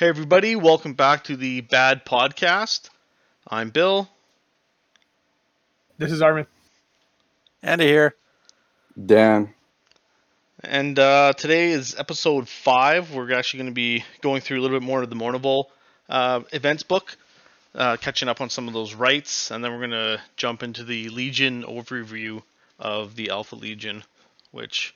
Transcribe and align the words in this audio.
Hey, 0.00 0.08
everybody, 0.08 0.56
welcome 0.56 0.94
back 0.94 1.24
to 1.24 1.36
the 1.36 1.60
Bad 1.60 2.06
Podcast. 2.06 2.88
I'm 3.46 3.68
Bill. 3.68 4.08
This 5.98 6.10
is 6.10 6.22
Armin. 6.22 6.46
Andy 7.62 7.86
here. 7.86 8.14
Dan. 9.04 9.52
And 10.64 10.98
uh, 10.98 11.34
today 11.34 11.72
is 11.72 11.94
episode 11.98 12.48
five. 12.48 13.12
We're 13.12 13.34
actually 13.34 13.58
going 13.58 13.72
to 13.72 13.74
be 13.74 14.02
going 14.22 14.40
through 14.40 14.60
a 14.60 14.62
little 14.62 14.80
bit 14.80 14.86
more 14.86 15.02
of 15.02 15.10
the 15.10 15.16
Mournival 15.16 15.66
uh, 16.08 16.44
events 16.50 16.82
book, 16.82 17.14
uh, 17.74 17.98
catching 17.98 18.30
up 18.30 18.40
on 18.40 18.48
some 18.48 18.68
of 18.68 18.72
those 18.72 18.94
rights, 18.94 19.50
and 19.50 19.62
then 19.62 19.70
we're 19.70 19.86
going 19.86 19.90
to 19.90 20.18
jump 20.38 20.62
into 20.62 20.82
the 20.82 21.10
Legion 21.10 21.62
overview 21.64 22.42
of 22.78 23.16
the 23.16 23.28
Alpha 23.28 23.54
Legion, 23.54 24.02
which 24.50 24.94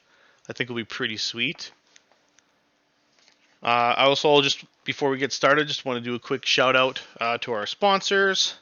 I 0.48 0.54
think 0.54 0.70
will 0.70 0.76
be 0.76 0.84
pretty 0.84 1.18
sweet. 1.18 1.72
Uh, 3.64 3.94
I 3.96 4.04
also 4.04 4.42
just 4.42 4.62
before 4.84 5.08
we 5.08 5.16
get 5.16 5.32
started, 5.32 5.66
just 5.68 5.86
want 5.86 5.96
to 5.96 6.04
do 6.04 6.14
a 6.14 6.18
quick 6.18 6.44
shout 6.44 6.76
out 6.76 7.00
uh, 7.18 7.38
to 7.38 7.52
our 7.54 7.64
sponsors, 7.64 8.54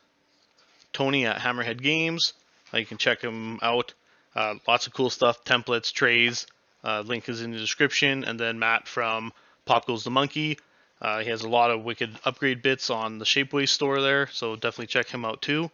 Tony 0.92 1.26
at 1.26 1.38
Hammerhead 1.38 1.82
Games. 1.82 2.34
Uh, 2.72 2.78
you 2.78 2.86
can 2.86 2.98
check 2.98 3.20
him 3.20 3.58
out. 3.62 3.94
Uh, 4.36 4.54
lots 4.68 4.86
of 4.86 4.94
cool 4.94 5.10
stuff, 5.10 5.44
templates, 5.44 5.92
trays. 5.92 6.46
Uh, 6.84 7.02
link 7.04 7.28
is 7.28 7.42
in 7.42 7.50
the 7.50 7.58
description. 7.58 8.22
And 8.22 8.38
then 8.38 8.60
Matt 8.60 8.86
from 8.86 9.32
Pop 9.66 9.86
Goes 9.86 10.04
the 10.04 10.10
Monkey. 10.10 10.58
Uh, 11.00 11.18
he 11.18 11.30
has 11.30 11.42
a 11.42 11.48
lot 11.48 11.72
of 11.72 11.82
wicked 11.82 12.16
upgrade 12.24 12.62
bits 12.62 12.88
on 12.88 13.18
the 13.18 13.24
Shapeways 13.24 13.70
store 13.70 14.00
there, 14.00 14.28
so 14.28 14.54
definitely 14.54 14.86
check 14.86 15.08
him 15.08 15.24
out 15.24 15.42
too. 15.42 15.68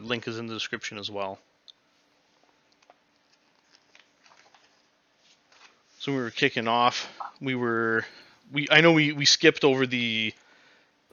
link 0.00 0.26
is 0.26 0.38
in 0.38 0.46
the 0.46 0.54
description 0.54 0.96
as 0.96 1.10
well. 1.10 1.38
So 5.98 6.12
we 6.12 6.18
were 6.18 6.30
kicking 6.30 6.68
off. 6.68 7.12
We 7.38 7.54
were 7.54 8.06
we 8.52 8.66
I 8.70 8.80
know 8.80 8.92
we, 8.92 9.12
we 9.12 9.24
skipped 9.24 9.64
over 9.64 9.86
the 9.86 10.32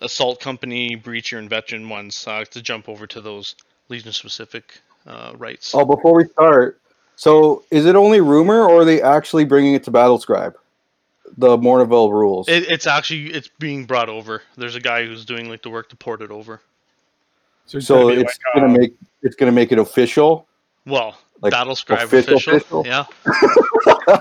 assault 0.01 0.39
company, 0.39 0.97
breacher, 0.97 1.37
and 1.37 1.49
veteran 1.49 1.89
ones 1.89 2.25
uh, 2.27 2.45
to 2.45 2.61
jump 2.61 2.89
over 2.89 3.07
to 3.07 3.21
those 3.21 3.55
legion 3.89 4.11
specific 4.11 4.79
uh, 5.07 5.33
rights. 5.37 5.73
Oh, 5.73 5.85
before 5.85 6.15
we 6.15 6.25
start, 6.25 6.79
so 7.15 7.63
is 7.71 7.85
it 7.85 7.95
only 7.95 8.21
rumor, 8.21 8.63
or 8.63 8.81
are 8.81 8.85
they 8.85 9.01
actually 9.01 9.45
bringing 9.45 9.73
it 9.73 9.83
to 9.83 9.91
Battlescribe? 9.91 10.55
The 11.37 11.57
Mournival 11.57 12.11
rules. 12.11 12.47
It, 12.47 12.69
it's 12.69 12.85
actually 12.85 13.33
it's 13.33 13.47
being 13.59 13.85
brought 13.85 14.09
over. 14.09 14.43
There's 14.55 14.75
a 14.75 14.79
guy 14.79 15.05
who's 15.05 15.25
doing 15.25 15.49
like 15.49 15.63
the 15.63 15.69
work 15.69 15.89
to 15.89 15.95
port 15.95 16.21
it 16.21 16.31
over. 16.31 16.61
So 17.65 17.77
it's, 17.77 17.87
so 17.87 18.09
gonna, 18.09 18.21
it's 18.21 18.39
like, 18.45 18.61
gonna 18.61 18.73
uh, 18.73 18.77
make 18.77 18.93
it's 19.21 19.35
gonna 19.35 19.51
make 19.51 19.71
it 19.71 19.79
official. 19.79 20.47
Well, 20.85 21.17
like 21.41 21.53
Battlescribe 21.53 22.03
official, 22.03 22.35
official, 22.35 22.81
official? 22.81 22.85
yeah. 22.85 23.05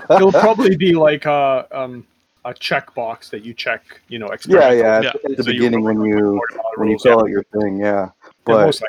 It'll 0.15 0.31
probably 0.31 0.75
be 0.75 0.93
like 0.93 1.25
uh, 1.25 1.65
um, 1.71 2.07
a 2.45 2.53
checkbox 2.53 3.29
that 3.29 3.43
you 3.43 3.53
check, 3.53 4.01
you 4.07 4.19
know, 4.19 4.29
yeah, 4.47 4.71
yeah, 4.71 5.01
yeah. 5.01 5.09
at 5.09 5.37
the 5.37 5.43
so 5.43 5.51
beginning 5.51 5.83
when 5.83 6.01
you 6.01 6.41
when 6.75 6.89
you 6.89 6.99
fill 6.99 7.19
out 7.19 7.29
your 7.29 7.43
thing, 7.43 7.77
yeah. 7.77 8.09
But 8.45 8.81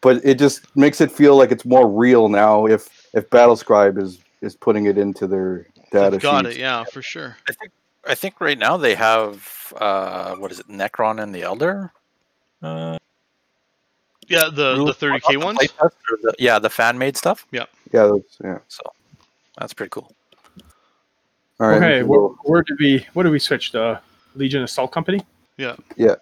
but 0.00 0.24
it 0.24 0.38
just 0.38 0.74
makes 0.76 1.00
it 1.00 1.10
feel 1.10 1.36
like 1.36 1.50
it's 1.50 1.64
more 1.64 1.88
real 1.88 2.28
now 2.28 2.66
if 2.66 3.08
if 3.14 3.28
Battlescribe 3.30 4.00
is 4.00 4.18
is 4.40 4.56
putting 4.56 4.86
it 4.86 4.98
into 4.98 5.26
their 5.26 5.66
data. 5.92 6.10
They've 6.10 6.20
got 6.20 6.44
sheets. 6.44 6.56
it, 6.56 6.60
yeah, 6.60 6.84
for 6.84 7.02
sure. 7.02 7.36
I 7.48 7.52
think 7.52 7.72
I 8.06 8.14
think 8.14 8.40
right 8.40 8.58
now 8.58 8.76
they 8.76 8.94
have 8.94 9.72
uh 9.76 10.34
what 10.36 10.50
is 10.50 10.60
it, 10.60 10.68
Necron 10.68 11.22
and 11.22 11.34
the 11.34 11.42
Elder? 11.42 11.92
Uh, 12.62 12.98
yeah, 14.26 14.48
the 14.52 14.84
the 14.84 14.94
thirty 14.94 15.20
k 15.20 15.36
ones. 15.36 15.58
The, 15.58 16.34
yeah, 16.38 16.58
the 16.58 16.70
fan 16.70 16.98
made 16.98 17.16
stuff. 17.16 17.46
Yeah, 17.50 17.66
yeah, 17.92 18.12
yeah. 18.42 18.58
So 18.68 18.82
that's 19.58 19.72
pretty 19.72 19.90
cool. 19.90 20.12
All 21.60 21.68
right. 21.68 21.76
Okay, 21.76 22.02
where, 22.04 22.20
where 22.44 22.62
did 22.62 22.78
we? 22.78 23.06
What 23.14 23.24
did 23.24 23.32
we 23.32 23.38
switch? 23.38 23.72
The 23.72 24.00
Legion 24.36 24.62
Assault 24.62 24.92
Company. 24.92 25.20
Yeah. 25.56 25.76
Yeah. 25.96 26.14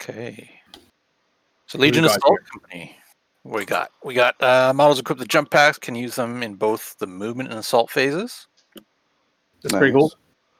Okay. 0.00 0.50
So 1.66 1.78
Legion 1.78 2.04
Assault 2.06 2.24
here? 2.26 2.46
Company. 2.50 2.96
What 3.42 3.58
we 3.58 3.66
got? 3.66 3.90
We 4.02 4.14
got 4.14 4.42
uh, 4.42 4.72
models 4.74 4.98
equipped 4.98 5.20
with 5.20 5.28
jump 5.28 5.50
packs. 5.50 5.78
Can 5.78 5.94
use 5.94 6.14
them 6.14 6.42
in 6.42 6.54
both 6.54 6.96
the 6.98 7.06
movement 7.06 7.50
and 7.50 7.58
assault 7.58 7.90
phases. 7.90 8.46
That's 9.62 9.72
nice. 9.72 9.78
pretty 9.78 9.92
cool. 9.92 10.12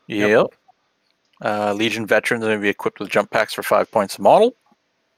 Yep. 0.09 0.29
yep. 0.29 0.47
Uh, 1.43 1.73
Legion 1.73 2.07
veterans 2.07 2.45
may 2.45 2.57
be 2.57 2.69
equipped 2.69 3.01
with 3.01 3.09
jump 3.09 3.31
packs 3.31 3.55
for 3.55 3.63
five 3.63 3.91
points 3.91 4.19
a 4.19 4.23
model. 4.23 4.55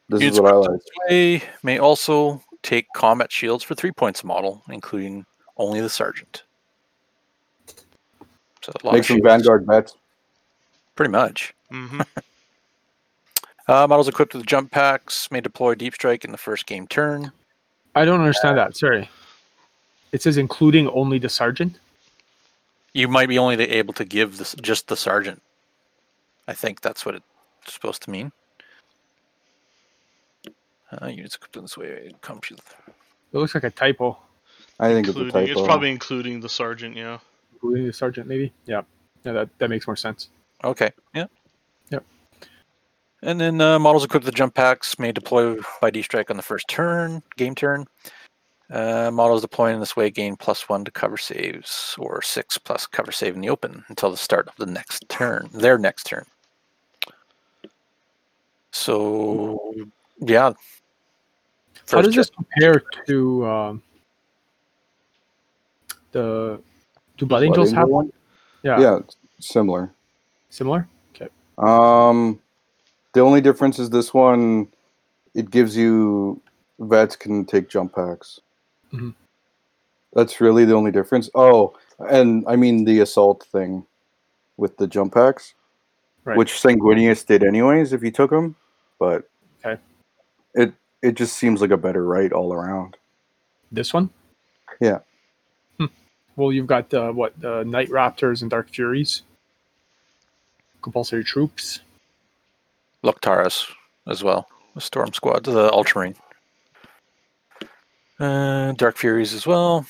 This 0.09 0.21
Units 0.21 0.37
is 0.37 0.41
what 0.41 0.53
I 0.53 0.57
like. 0.57 0.81
Way 1.09 1.43
may 1.65 1.79
also 1.79 2.43
take 2.63 2.87
combat 2.95 3.33
shields 3.33 3.65
for 3.65 3.75
three 3.75 3.91
points 3.91 4.23
a 4.23 4.27
model, 4.27 4.63
including 4.69 5.25
only 5.57 5.81
the 5.81 5.89
sergeant. 5.89 6.45
So 8.63 8.73
make 8.93 9.05
some 9.05 9.23
Vanguard 9.23 9.67
bets. 9.67 9.97
Pretty 10.95 11.11
much. 11.11 11.55
Mm-hmm. 11.73 12.01
uh, 13.69 13.87
models 13.87 14.09
equipped 14.09 14.35
with 14.35 14.47
jump 14.47 14.71
packs 14.71 15.31
may 15.31 15.41
deploy 15.41 15.75
deep 15.75 15.95
strike 15.95 16.25
in 16.25 16.31
the 16.33 16.39
first 16.39 16.67
game 16.67 16.87
turn. 16.87 17.33
I 17.95 18.05
don't 18.05 18.21
understand 18.21 18.59
uh, 18.59 18.65
that. 18.65 18.77
Sorry. 18.77 19.09
It 20.13 20.23
says 20.23 20.37
including 20.37 20.89
only 20.89 21.19
the 21.19 21.29
sergeant. 21.29 21.79
You 22.93 23.09
might 23.09 23.29
be 23.29 23.39
only 23.39 23.57
able 23.57 23.95
to 23.95 24.05
give 24.05 24.37
this 24.39 24.55
just 24.61 24.89
the 24.89 24.97
sergeant. 24.97 25.43
I 26.47 26.53
think 26.53 26.83
that's 26.83 27.07
what 27.07 27.15
it's 27.15 27.25
supposed 27.67 28.03
to 28.03 28.11
mean. 28.11 28.33
Uh, 31.01 31.07
units 31.07 31.37
equipped 31.37 31.57
in 31.57 31.63
this 31.63 31.79
way 31.79 32.13
come. 32.21 32.41
It 32.51 32.59
looks 33.33 33.55
like 33.55 33.65
a 33.65 33.71
typo. 33.71 34.19
I 34.79 34.93
think 34.93 35.09
it's 35.09 35.17
a 35.17 35.25
typo. 35.25 35.39
It's 35.39 35.63
probably 35.63 35.91
including 35.91 36.41
the 36.41 36.51
sergeant. 36.51 36.97
Yeah 36.97 37.19
the 37.63 37.93
sergeant, 37.93 38.27
maybe. 38.27 38.53
Yeah, 38.67 38.83
yeah, 39.25 39.33
that 39.33 39.59
that 39.59 39.71
makes 39.71 39.87
more 39.87 39.97
sense. 39.97 40.29
Okay. 40.65 40.91
Yeah. 41.15 41.27
Yep. 41.91 42.05
And 43.23 43.41
then 43.41 43.61
uh, 43.61 43.79
models 43.79 44.05
equipped 44.05 44.27
with 44.27 44.35
jump 44.35 44.55
packs 44.55 44.99
may 44.99 45.13
deploy 45.13 45.57
by 45.81 45.91
D 45.91 46.03
strike 46.03 46.31
on 46.31 46.37
the 46.37 46.43
first 46.43 46.69
turn, 46.69 47.23
game 47.37 47.55
turn. 47.55 47.87
Uh, 48.71 49.11
models 49.13 49.43
deploying 49.43 49.75
in 49.75 49.81
this 49.81 49.97
way 49.97 50.09
gain 50.09 50.35
plus 50.35 50.69
one 50.69 50.85
to 50.85 50.91
cover 50.91 51.19
saves, 51.19 51.95
or 51.99 52.23
six 52.23 52.57
plus 52.57 52.87
cover 52.87 53.13
save 53.13 53.35
in 53.35 53.43
the 53.43 53.51
open 53.51 53.85
until 53.89 54.11
the 54.11 54.17
start 54.17 54.49
of 54.49 54.57
the 54.57 54.67
next 54.67 55.07
turn, 55.09 55.49
their 55.53 55.77
next 55.77 56.05
turn. 56.05 56.25
So, 58.71 59.75
yeah. 60.21 60.53
First 61.85 61.93
How 61.93 62.01
does 62.01 62.15
this 62.15 62.31
compare 62.31 62.83
to 63.07 63.47
um, 63.47 63.83
the 66.13 66.63
do 67.23 67.27
Blood, 67.27 67.41
Blood 67.41 67.47
Angels 67.47 67.69
Angel 67.69 67.81
have 67.81 67.89
one? 67.89 68.13
Yeah. 68.65 68.81
Yeah, 68.81 68.99
similar. 69.39 69.93
Similar? 70.51 70.89
Okay. 71.15 71.29
Um 71.59 72.41
the 73.15 73.21
only 73.21 73.41
difference 73.41 73.79
is 73.79 73.91
this 73.91 74.13
one 74.13 74.69
it 75.35 75.51
gives 75.51 75.77
you 75.77 76.41
vets 76.81 77.15
can 77.17 77.45
take 77.45 77.69
jump 77.69 77.95
packs. 77.95 78.41
Mm-hmm. 78.93 79.11
That's 80.15 80.41
really 80.41 80.65
the 80.65 80.75
only 80.75 80.91
difference. 80.91 81.31
Oh, 81.35 81.75
and 81.99 82.45
I 82.49 82.57
mean 82.57 82.85
the 82.85 83.01
assault 83.01 83.45
thing 83.45 83.87
with 84.57 84.77
the 84.77 84.87
jump 84.87 85.15
packs, 85.15 85.55
right. 86.25 86.37
which 86.37 86.55
Sanguinius 86.55 87.25
did 87.25 87.45
anyways 87.45 87.93
if 87.93 88.03
you 88.03 88.11
took 88.11 88.31
them, 88.31 88.57
but 88.99 89.29
okay, 89.65 89.81
it 90.55 90.75
it 91.03 91.15
just 91.15 91.37
seems 91.37 91.61
like 91.61 91.71
a 91.71 91.77
better 91.77 92.05
right 92.05 92.33
all 92.33 92.53
around. 92.53 92.97
This 93.71 93.95
one, 93.95 94.11
yeah. 94.81 94.99
Well, 96.37 96.53
you've 96.53 96.67
got 96.67 96.93
uh, 96.95 97.13
what 97.13 97.39
the 97.39 97.63
Night 97.65 97.89
Raptors 97.89 98.43
and 98.43 98.51
Dark 98.51 98.71
Furies, 98.71 99.23
compulsory 100.81 101.25
troops, 101.25 101.81
Loctaris 103.05 103.67
as 104.07 104.23
well, 104.25 104.49
the 104.75 104.81
Storm 104.81 105.13
Squad, 105.13 105.45
the 105.45 105.71
Ultramarine, 105.71 106.15
uh, 108.19 108.73
Dark 108.73 108.97
Furies 108.97 109.35
as 109.35 109.47
well. 109.47 109.87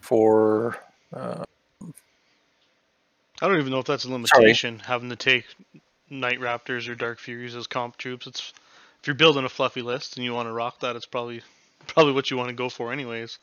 For 0.00 0.78
uh, 1.12 1.44
I 3.40 3.48
don't 3.48 3.58
even 3.58 3.70
know 3.72 3.80
if 3.80 3.86
that's 3.86 4.04
a 4.04 4.10
limitation 4.10 4.78
Sorry. 4.78 4.86
having 4.86 5.10
to 5.10 5.16
take 5.16 5.44
Night 6.08 6.40
Raptors 6.40 6.88
or 6.88 6.94
Dark 6.94 7.18
Furies 7.18 7.54
as 7.54 7.66
comp 7.66 7.96
troops. 7.96 8.26
It's 8.26 8.52
if 9.00 9.06
you're 9.06 9.14
building 9.14 9.44
a 9.44 9.48
fluffy 9.48 9.82
list 9.82 10.16
and 10.16 10.24
you 10.24 10.32
want 10.32 10.48
to 10.48 10.52
rock 10.52 10.80
that, 10.80 10.96
it's 10.96 11.06
probably 11.06 11.42
probably 11.86 12.12
what 12.12 12.30
you 12.30 12.36
want 12.36 12.48
to 12.48 12.54
go 12.54 12.68
for 12.68 12.92
anyways. 12.92 13.38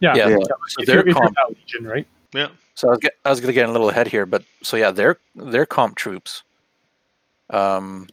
Yeah, 0.00 0.16
yeah. 0.16 0.28
yeah. 0.28 0.36
So 0.68 0.84
they're 0.84 1.04
comp 1.04 1.36
Legion, 1.48 1.86
right? 1.86 2.06
Yeah. 2.34 2.48
So 2.74 2.88
I 2.88 2.90
was, 2.92 2.98
get, 3.00 3.12
I 3.24 3.30
was 3.30 3.40
going 3.40 3.48
to 3.48 3.52
get 3.52 3.68
a 3.68 3.72
little 3.72 3.90
ahead 3.90 4.08
here, 4.08 4.24
but 4.26 4.42
so 4.62 4.76
yeah, 4.76 4.90
they're 4.90 5.18
they're 5.34 5.66
comp 5.66 5.96
troops. 5.96 6.42
Um, 7.50 8.08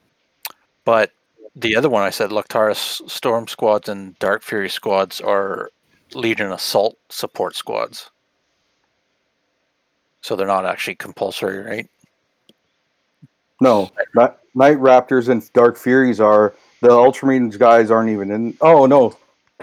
but 0.84 1.12
the 1.56 1.76
other 1.76 1.90
one 1.90 2.04
I 2.04 2.10
said, 2.10 2.32
Loctaris 2.32 3.10
Storm 3.10 3.48
Squads 3.48 3.88
and 3.88 4.18
Dark 4.20 4.44
Fury 4.44 4.70
Squads 4.70 5.22
are 5.22 5.70
Legion 6.14 6.52
Assault 6.52 6.98
support 7.10 7.56
squads. 7.56 8.10
So 10.22 10.36
they're 10.36 10.48
not 10.48 10.66
actually 10.66 10.96
compulsory, 10.96 11.60
right? 11.60 11.90
No, 13.62 13.90
Night 14.16 14.78
Raptors 14.78 15.30
and 15.30 15.52
Dark 15.54 15.78
Furies 15.78 16.20
are 16.20 16.54
the 16.82 16.90
Ultramarines 16.90 17.58
guys 17.58 17.90
aren't 17.90 18.10
even 18.10 18.32
in. 18.32 18.58
Oh 18.62 18.86
no, 18.86 19.18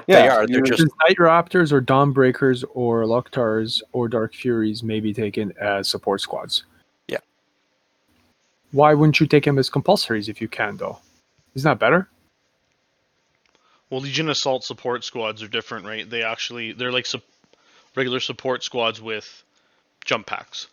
Yeah, 0.07 0.23
they 0.23 0.29
are. 0.29 0.47
They're 0.47 0.63
just 0.63 0.81
Since 0.81 0.93
Night 1.07 1.17
Raptors 1.19 1.73
or 1.73 1.81
Dawnbreakers 1.81 2.65
or 2.75 3.05
Luktars 3.05 3.81
or 3.93 4.09
Dark 4.09 4.35
Furies 4.35 4.83
may 4.83 5.01
be 5.01 5.15
taken 5.15 5.53
as 5.61 5.89
support 5.89 6.21
squads. 6.21 6.65
Yeah. 7.09 7.19
Why 8.73 8.93
wouldn't 8.93 9.21
you 9.21 9.27
take 9.27 9.45
them 9.45 9.59
as 9.59 9.71
compulsories 9.71 10.29
if 10.29 10.41
you 10.41 10.49
can, 10.49 10.77
though? 10.77 10.99
Isn't 11.55 11.69
that 11.69 11.79
better? 11.79 12.09
Well, 13.89 14.01
Legion 14.01 14.29
Assault 14.29 14.65
support 14.65 15.05
squads 15.05 15.43
are 15.43 15.49
different, 15.49 15.87
right? 15.87 16.09
They 16.09 16.23
actually 16.23 16.73
they're 16.73 16.93
like 16.93 17.07
sup- 17.07 17.23
regular 17.95 18.21
support 18.21 18.65
squads 18.65 19.01
with 19.01 19.45
jump 20.05 20.27
packs. 20.27 20.67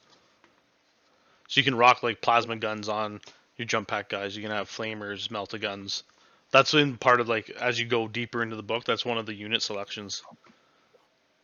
So 1.47 1.59
you 1.59 1.63
can 1.63 1.75
rock 1.75 2.01
like 2.01 2.21
plasma 2.21 2.55
guns 2.55 2.89
on 2.89 3.21
your 3.57 3.67
jump 3.67 3.87
pack 3.87 4.09
guys. 4.09 4.35
You 4.35 4.41
can 4.41 4.51
have 4.51 4.69
flamers, 4.69 5.27
melta 5.27 5.61
guns. 5.61 6.03
That's 6.51 6.73
in 6.73 6.97
part 6.97 7.19
of 7.21 7.29
like 7.29 7.49
as 7.51 7.79
you 7.79 7.85
go 7.85 8.07
deeper 8.07 8.43
into 8.43 8.55
the 8.55 8.63
book. 8.63 8.83
That's 8.85 9.05
one 9.05 9.17
of 9.17 9.25
the 9.25 9.33
unit 9.33 9.61
selections. 9.61 10.21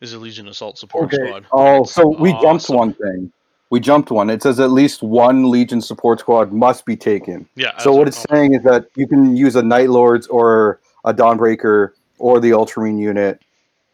Is 0.00 0.12
a 0.12 0.18
Legion 0.18 0.46
Assault 0.46 0.78
support 0.78 1.12
Okay. 1.12 1.16
squad. 1.26 1.46
Oh, 1.50 1.82
so 1.84 2.06
we 2.06 2.30
jumped 2.32 2.64
Awesome. 2.64 2.76
one 2.76 2.92
thing. 2.94 3.32
We 3.70 3.80
jumped 3.80 4.10
one. 4.12 4.30
It 4.30 4.42
says 4.42 4.60
at 4.60 4.70
least 4.70 5.02
one 5.02 5.50
Legion 5.50 5.80
support 5.80 6.20
squad 6.20 6.52
must 6.52 6.84
be 6.86 6.96
taken. 6.96 7.48
Yeah. 7.56 7.76
So 7.78 7.92
what 7.92 8.06
a- 8.06 8.08
it's 8.08 8.24
saying 8.30 8.54
is 8.54 8.62
that 8.62 8.86
you 8.94 9.08
can 9.08 9.36
use 9.36 9.56
a 9.56 9.62
Night 9.62 9.90
Lords 9.90 10.28
or 10.28 10.78
a 11.04 11.12
Dawnbreaker 11.12 11.92
or 12.20 12.38
the 12.38 12.52
Ultramarine 12.52 12.98
unit 12.98 13.42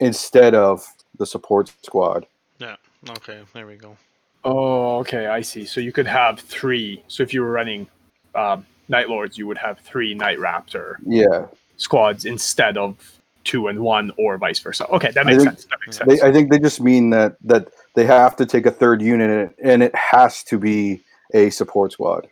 instead 0.00 0.54
of 0.54 0.86
the 1.18 1.24
support 1.24 1.72
squad. 1.82 2.26
Yeah. 2.58 2.76
Okay, 3.08 3.40
there 3.54 3.66
we 3.66 3.76
go. 3.76 3.96
Oh, 4.44 4.98
okay, 4.98 5.26
I 5.26 5.40
see. 5.40 5.64
So 5.64 5.80
you 5.80 5.90
could 5.90 6.06
have 6.06 6.38
three. 6.38 7.02
So 7.08 7.22
if 7.22 7.32
you 7.32 7.40
were 7.40 7.50
running 7.50 7.86
um, 8.34 8.66
Night 8.88 9.08
Lords, 9.08 9.38
you 9.38 9.46
would 9.46 9.58
have 9.58 9.78
three 9.80 10.14
Night 10.14 10.38
Raptor 10.38 10.96
Yeah, 11.06 11.46
squads 11.76 12.24
instead 12.24 12.76
of 12.76 12.96
two 13.44 13.68
and 13.68 13.80
one, 13.80 14.10
or 14.16 14.38
vice 14.38 14.58
versa. 14.58 14.86
Okay, 14.88 15.10
that 15.12 15.26
makes 15.26 15.38
think- 15.44 15.50
sense. 15.58 15.64
That 15.66 15.78
makes 15.86 15.98
they, 15.98 16.04
sense. 16.16 16.22
I 16.22 16.32
think 16.32 16.50
they 16.50 16.58
just 16.58 16.80
mean 16.80 17.10
that 17.10 17.36
that 17.42 17.68
they 17.94 18.04
have 18.06 18.36
to 18.36 18.46
take 18.46 18.66
a 18.66 18.70
third 18.70 19.00
unit 19.02 19.54
and 19.62 19.82
it 19.82 19.94
has 19.94 20.42
to 20.44 20.58
be 20.58 21.00
a 21.32 21.50
support 21.50 21.92
squad. 21.92 22.26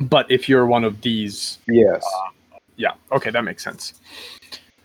but 0.00 0.30
if 0.30 0.48
you're 0.48 0.66
one 0.66 0.84
of 0.84 1.00
these, 1.02 1.58
Yes. 1.68 2.04
Uh, 2.04 2.58
yeah, 2.76 2.92
okay, 3.12 3.30
that 3.30 3.44
makes 3.44 3.62
sense. 3.62 3.94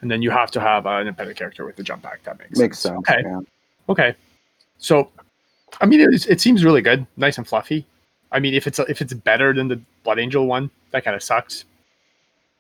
And 0.02 0.12
then 0.12 0.22
you 0.22 0.30
have 0.30 0.52
to 0.52 0.60
have 0.60 0.86
an 0.86 1.02
independent 1.02 1.38
character 1.40 1.66
with 1.66 1.76
the 1.76 1.84
jump 1.84 2.04
pack. 2.04 2.22
That 2.24 2.38
makes 2.38 2.60
Makes 2.60 2.80
sense. 2.80 2.94
sense. 3.08 3.10
Okay, 3.10 3.22
yeah. 3.28 3.40
okay. 3.90 4.16
So, 4.78 5.10
I 5.82 5.86
mean, 5.88 6.02
it, 6.02 6.28
it 6.30 6.40
seems 6.40 6.64
really 6.64 6.82
good, 6.82 7.08
nice 7.18 7.38
and 7.40 7.48
fluffy. 7.48 7.86
I 8.32 8.40
mean, 8.40 8.54
if 8.54 8.68
it's 8.68 8.80
if 8.80 9.02
it's 9.02 9.14
better 9.14 9.54
than 9.54 9.68
the 9.68 9.80
Blood 10.04 10.20
Angel 10.20 10.46
one, 10.46 10.70
that 10.92 11.04
kind 11.04 11.16
of 11.16 11.24
sucks, 11.24 11.66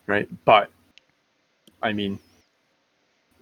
right? 0.05 0.27
But, 0.45 0.69
I 1.81 1.93
mean, 1.93 2.19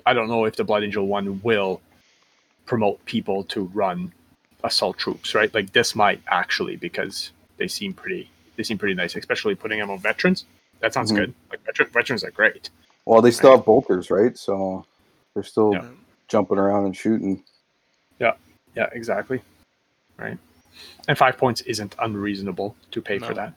I 0.05 0.13
don't 0.13 0.27
know 0.27 0.45
if 0.45 0.55
the 0.55 0.63
Blood 0.63 0.83
Angel 0.83 1.05
one 1.05 1.41
will 1.43 1.81
promote 2.65 3.03
people 3.05 3.43
to 3.45 3.65
run 3.73 4.11
assault 4.63 4.97
troops, 4.97 5.35
right? 5.35 5.53
Like 5.53 5.71
this 5.73 5.95
might 5.95 6.21
actually 6.27 6.75
because 6.75 7.31
they 7.57 7.67
seem 7.67 7.93
pretty 7.93 8.29
they 8.55 8.63
seem 8.63 8.77
pretty 8.77 8.95
nice, 8.95 9.15
especially 9.15 9.53
putting 9.53 9.79
them 9.79 9.91
on 9.91 9.99
veterans. 9.99 10.45
That 10.79 10.93
sounds 10.93 11.11
Mhm. 11.11 11.15
good. 11.15 11.33
Like 11.51 11.61
veteran, 11.65 11.89
veterans 11.89 12.23
are 12.23 12.31
great. 12.31 12.69
Well, 13.05 13.21
they 13.21 13.31
still 13.31 13.51
have 13.55 13.65
bolters, 13.65 14.09
right? 14.09 14.35
So 14.37 14.85
they're 15.33 15.43
still 15.43 15.73
Yeah. 15.73 15.87
jumping 16.27 16.57
around 16.57 16.85
and 16.85 16.95
shooting. 16.97 17.43
Yeah, 18.19 18.33
yeah, 18.75 18.89
exactly. 18.93 19.41
Right. 20.17 20.37
And 21.07 21.17
five 21.17 21.37
points 21.37 21.61
isn't 21.61 21.95
unreasonable 21.99 22.75
to 22.91 23.01
pay 23.01 23.19
for 23.19 23.33
that. 23.33 23.53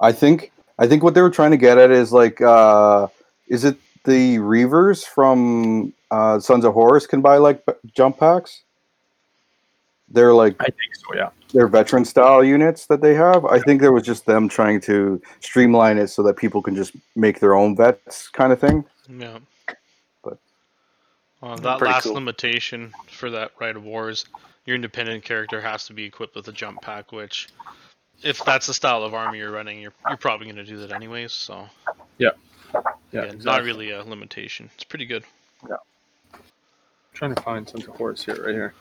I 0.00 0.12
think 0.12 0.52
I 0.78 0.86
think 0.86 1.02
what 1.02 1.14
they 1.14 1.22
were 1.22 1.30
trying 1.30 1.50
to 1.52 1.56
get 1.56 1.78
at 1.78 1.90
is 1.90 2.12
like 2.12 2.40
uh 2.40 3.08
is 3.48 3.64
it 3.64 3.76
the 4.04 4.36
Reavers 4.38 5.04
from 5.04 5.92
uh 6.10 6.38
Sons 6.38 6.64
of 6.64 6.72
Horus 6.74 7.06
can 7.06 7.20
buy 7.20 7.36
like 7.38 7.64
b- 7.66 7.72
jump 7.94 8.18
packs? 8.18 8.62
They're 10.08 10.32
like 10.34 10.54
I 10.60 10.64
think 10.66 10.94
so, 10.94 11.14
yeah. 11.16 11.30
they're 11.52 11.66
veteran 11.66 12.04
style 12.04 12.44
units 12.44 12.86
that 12.86 13.00
they 13.00 13.14
have. 13.14 13.44
I 13.44 13.58
think 13.58 13.80
there 13.80 13.92
was 13.92 14.04
just 14.04 14.24
them 14.24 14.48
trying 14.48 14.80
to 14.82 15.20
streamline 15.40 15.98
it 15.98 16.08
so 16.08 16.22
that 16.22 16.36
people 16.36 16.62
can 16.62 16.76
just 16.76 16.92
make 17.16 17.40
their 17.40 17.54
own 17.54 17.74
vets 17.76 18.28
kind 18.28 18.52
of 18.52 18.60
thing. 18.60 18.84
Yeah. 19.08 19.38
But- 20.22 20.38
Uh, 21.42 21.56
that 21.56 21.80
last 21.82 22.04
cool. 22.04 22.14
limitation 22.14 22.92
for 23.08 23.30
that 23.30 23.50
right 23.60 23.74
of 23.76 23.82
war 23.84 24.08
is 24.10 24.24
your 24.66 24.76
independent 24.76 25.24
character 25.24 25.60
has 25.60 25.86
to 25.86 25.94
be 25.94 26.04
equipped 26.04 26.34
with 26.34 26.48
a 26.48 26.52
jump 26.52 26.82
pack, 26.82 27.12
which, 27.12 27.48
if 28.22 28.44
that's 28.44 28.66
the 28.66 28.74
style 28.74 29.02
of 29.02 29.14
army 29.14 29.38
you're 29.38 29.52
running, 29.52 29.80
you're 29.80 29.92
you're 30.08 30.16
probably 30.16 30.46
going 30.46 30.56
to 30.56 30.64
do 30.64 30.76
that 30.78 30.92
anyways. 30.92 31.32
So 31.32 31.66
Yeah, 32.18 32.30
yeah, 33.12 33.20
not 33.22 33.34
exactly. 33.34 33.64
really 33.66 33.90
a 33.92 34.02
limitation. 34.02 34.68
It's 34.74 34.84
pretty 34.84 35.06
good. 35.06 35.24
Yeah. 35.68 35.76
Trying 37.14 37.34
to 37.34 37.42
find 37.42 37.68
some 37.68 37.80
horse 37.82 38.24
here, 38.24 38.44
right 38.44 38.54
here. 38.54 38.74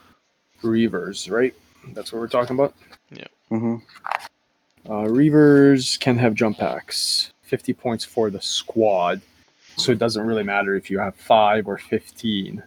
Reavers, 0.62 1.32
right? 1.32 1.54
That's 1.94 2.12
what 2.12 2.20
we're 2.20 2.28
talking 2.28 2.56
about. 2.56 2.74
Yeah 3.12 3.28
Mm-hmm. 3.52 3.76
Uh, 4.92 5.06
Reavers 5.08 6.00
can 6.00 6.18
have 6.18 6.34
jump 6.34 6.58
packs. 6.58 7.32
50 7.44 7.74
points 7.74 8.04
for 8.04 8.30
the 8.30 8.42
squad. 8.42 9.22
So 9.78 9.92
it 9.92 10.00
doesn't 10.00 10.26
really 10.26 10.44
matter 10.44 10.76
if 10.76 10.90
you 10.90 11.00
have 11.00 11.16
five 11.16 11.68
or 11.68 11.78
15. 11.78 12.64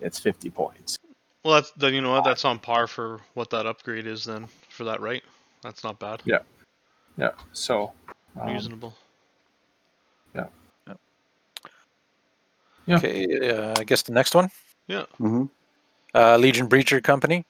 It's 0.00 0.20
50 0.20 0.50
points. 0.50 0.98
Well, 1.44 1.54
that's 1.54 1.72
then 1.72 1.94
you 1.94 2.00
know 2.00 2.12
what 2.12 2.24
that's 2.24 2.44
on 2.44 2.58
par 2.58 2.86
for 2.86 3.20
what 3.34 3.50
that 3.50 3.66
upgrade 3.66 4.06
is 4.06 4.24
then 4.24 4.46
for 4.68 4.84
that 4.84 5.00
right. 5.00 5.22
That's 5.62 5.82
not 5.82 5.98
bad. 5.98 6.22
Yeah. 6.24 6.38
Yeah. 7.16 7.30
So, 7.52 7.92
um, 8.40 8.48
Reasonable. 8.48 8.94
Yeah. 10.34 10.46
Yeah. 12.86 12.96
Okay. 12.96 13.50
Uh, 13.50 13.74
I 13.78 13.84
guess 13.84 14.02
the 14.02 14.12
next 14.12 14.34
one. 14.34 14.50
Yeah. 14.86 15.04
hmm 15.18 15.44
Uh, 16.14 16.36
Legion 16.36 16.68
Breacher 16.68 17.02
Company. 17.02 17.44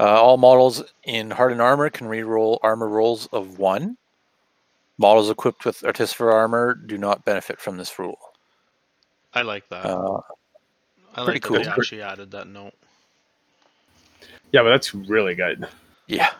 Uh, 0.00 0.04
all 0.04 0.38
models 0.38 0.82
in 1.04 1.30
hardened 1.30 1.60
armor 1.60 1.90
can 1.90 2.08
reroll 2.08 2.58
armor 2.62 2.88
rolls 2.88 3.26
of 3.32 3.58
one. 3.58 3.96
Models 4.98 5.30
equipped 5.30 5.64
with 5.64 5.84
artificer 5.84 6.30
armor 6.30 6.74
do 6.74 6.96
not 6.96 7.24
benefit 7.24 7.60
from 7.60 7.76
this 7.76 7.98
rule. 7.98 8.18
I 9.34 9.42
like 9.42 9.68
that. 9.68 9.86
Uh, 9.86 10.20
I 11.14 11.24
pretty 11.24 11.30
like 11.36 11.42
that 11.42 11.48
cool. 11.48 11.62
they 11.62 11.68
actually 11.68 12.02
added 12.02 12.30
that 12.32 12.46
note. 12.46 12.74
yeah, 14.52 14.62
but 14.62 14.70
that's 14.70 14.94
really 14.94 15.34
good. 15.34 15.66
yeah. 16.06 16.30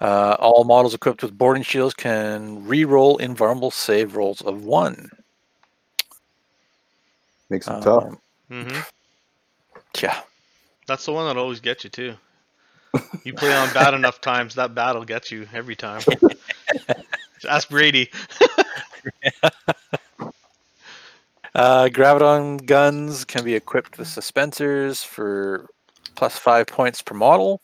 Uh, 0.00 0.36
all 0.38 0.64
models 0.64 0.94
equipped 0.94 1.22
with 1.22 1.36
boarding 1.36 1.62
shields 1.62 1.94
can 1.94 2.62
reroll 2.66 3.18
invulnerable 3.18 3.70
save 3.70 4.14
rolls 4.14 4.42
of 4.42 4.64
one. 4.64 5.10
Makes 7.48 7.68
it 7.68 7.80
tough. 7.82 8.04
Um, 8.04 8.18
hmm 8.50 8.80
yeah. 10.02 10.20
That's 10.86 11.04
the 11.06 11.12
one 11.12 11.26
that 11.26 11.38
always 11.40 11.60
gets 11.60 11.84
you 11.84 11.90
too. 11.90 12.14
You 13.24 13.32
play 13.32 13.52
on 13.52 13.72
bad 13.72 13.94
enough 13.94 14.20
times, 14.20 14.54
that 14.54 14.74
battle 14.74 15.04
gets 15.04 15.30
you 15.32 15.48
every 15.52 15.74
time. 15.74 16.00
Just 16.00 17.46
Ask 17.48 17.68
Brady. 17.70 18.10
Uh, 21.56 21.88
Graviton 21.88 22.66
guns 22.66 23.24
can 23.24 23.42
be 23.42 23.54
equipped 23.54 23.96
with 23.96 24.06
suspensors 24.06 25.02
for 25.02 25.70
plus 26.14 26.36
five 26.36 26.66
points 26.66 27.00
per 27.00 27.14
model. 27.14 27.62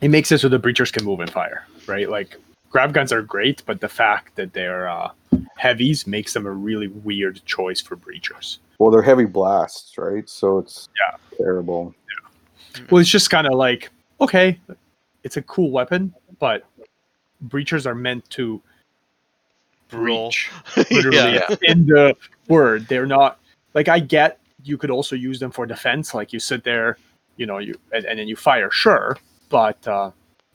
It 0.00 0.08
makes 0.08 0.32
it 0.32 0.38
so 0.38 0.48
the 0.48 0.58
breachers 0.58 0.92
can 0.92 1.04
move 1.04 1.20
and 1.20 1.30
fire, 1.30 1.64
right? 1.86 2.10
Like, 2.10 2.36
grav 2.70 2.92
guns 2.92 3.12
are 3.12 3.22
great, 3.22 3.62
but 3.66 3.80
the 3.80 3.88
fact 3.88 4.34
that 4.34 4.52
they're 4.52 4.88
uh, 4.88 5.12
heavies 5.56 6.08
makes 6.08 6.32
them 6.32 6.44
a 6.44 6.50
really 6.50 6.88
weird 6.88 7.40
choice 7.46 7.80
for 7.80 7.96
breachers. 7.96 8.58
Well, 8.80 8.90
they're 8.90 9.00
heavy 9.00 9.26
blasts, 9.26 9.96
right? 9.96 10.28
So 10.28 10.58
it's 10.58 10.88
Yeah. 10.98 11.16
terrible. 11.36 11.94
Well, 12.90 13.00
it's 13.00 13.08
just 13.10 13.30
kind 13.30 13.46
of 13.46 13.54
like, 13.54 13.90
okay, 14.20 14.58
it's 15.22 15.36
a 15.36 15.42
cool 15.42 15.70
weapon, 15.70 16.12
but 16.40 16.64
breachers 17.46 17.86
are 17.86 17.94
meant 17.94 18.28
to 18.30 18.54
Roll. 18.54 18.62
Breach. 19.88 20.50
Literally, 20.90 21.16
yeah. 21.34 21.54
in 21.62 21.86
the 21.86 22.16
word, 22.48 22.86
they're 22.88 23.06
not 23.06 23.38
like 23.74 23.88
I 23.88 23.98
get. 23.98 24.38
You 24.64 24.76
could 24.76 24.90
also 24.90 25.16
use 25.16 25.38
them 25.40 25.50
for 25.50 25.66
defense, 25.66 26.14
like 26.14 26.32
you 26.32 26.40
sit 26.40 26.64
there, 26.64 26.98
you 27.36 27.46
know, 27.46 27.58
you 27.58 27.74
and, 27.92 28.04
and 28.04 28.18
then 28.18 28.28
you 28.28 28.36
fire, 28.36 28.70
sure, 28.70 29.16
but 29.48 29.86
uh, 29.88 30.10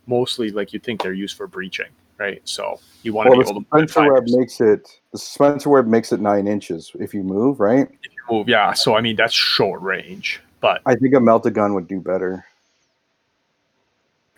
mostly 0.08 0.52
like 0.52 0.74
you 0.74 0.80
think 0.80 1.02
they're 1.02 1.14
used 1.14 1.36
for 1.38 1.48
breaching, 1.48 1.88
right? 2.18 2.42
So 2.44 2.80
you 3.02 3.14
want 3.14 3.28
to 3.32 3.38
be 3.38 3.42
able 3.50 3.62
to 3.62 3.68
put 3.70 3.90
suspensor 3.90 4.14
web 4.14 4.24
makes 4.28 4.62
it. 4.62 5.00
The 5.12 5.18
suspensor 5.18 5.68
web 5.68 5.88
makes 5.88 6.12
it 6.12 6.20
nine 6.20 6.48
inches 6.48 6.92
if 7.00 7.14
you 7.14 7.24
move, 7.24 7.60
right? 7.60 7.88
If 8.04 8.12
you 8.12 8.22
move, 8.30 8.50
yeah. 8.50 8.74
So 8.74 8.96
I 8.96 9.02
mean 9.02 9.16
that's 9.16 9.34
short 9.34 9.82
range, 9.82 10.42
but 10.60 10.82
I 10.86 10.96
think 10.96 11.14
a 11.16 11.18
melta 11.18 11.52
gun 11.52 11.74
would 11.74 11.88
do 11.88 12.00
better. 12.00 12.46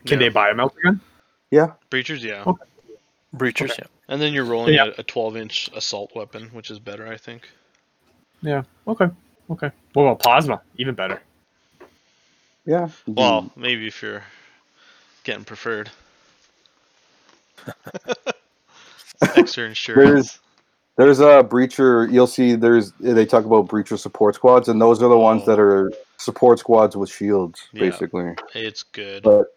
can 0.06 0.20
Yeah. 0.20 0.28
they 0.28 0.30
buy 0.30 0.50
a 0.50 0.54
melta 0.54 0.76
gun? 0.84 1.02
Yeah, 1.52 1.74
breachers, 1.90 2.22
yeah. 2.22 2.44
Okay. 2.46 2.64
Breachers, 3.36 3.72
Okay. 3.72 3.76
yeah. 3.80 3.88
And 4.08 4.22
then 4.22 4.34
you're 4.34 4.46
rolling 4.46 4.76
Yeah. 4.76 4.92
a, 4.98 5.00
a 5.02 5.04
12 5.04 5.38
inch 5.38 5.70
assault 5.76 6.12
weapon, 6.16 6.50
which 6.54 6.70
is 6.70 6.80
better, 6.80 7.08
I 7.08 7.18
think. 7.18 7.50
Yeah. 8.42 8.64
Okay. 8.88 9.08
Okay. 9.50 9.72
What 9.94 10.04
about 10.04 10.20
plasma? 10.20 10.62
Even 10.78 10.96
better. 10.96 11.22
Yeah. 12.66 12.90
Well, 13.08 13.52
maybe 13.56 13.88
if 13.88 14.02
you're 14.02 14.24
getting 15.24 15.44
preferred. 15.44 15.90
Extra 19.36 19.66
insurance. 19.66 20.40
There's 20.98 21.20
a 21.20 21.44
breacher. 21.44 22.12
You'll 22.12 22.28
see. 22.28 22.56
There's 22.56 22.92
they 23.00 23.26
talk 23.26 23.46
about 23.46 23.68
breacher 23.68 23.98
support 24.00 24.36
squads, 24.36 24.70
and 24.70 24.80
those 24.82 25.02
are 25.04 25.10
the 25.10 25.18
ones 25.18 25.44
Oh. 25.44 25.46
that 25.48 25.60
are 25.60 25.92
support 26.18 26.60
squads 26.60 26.96
with 26.96 27.10
shields, 27.12 27.68
Yeah. 27.74 27.82
basically. 27.82 28.34
It's 28.54 28.84
good. 28.84 29.24
But 29.24 29.48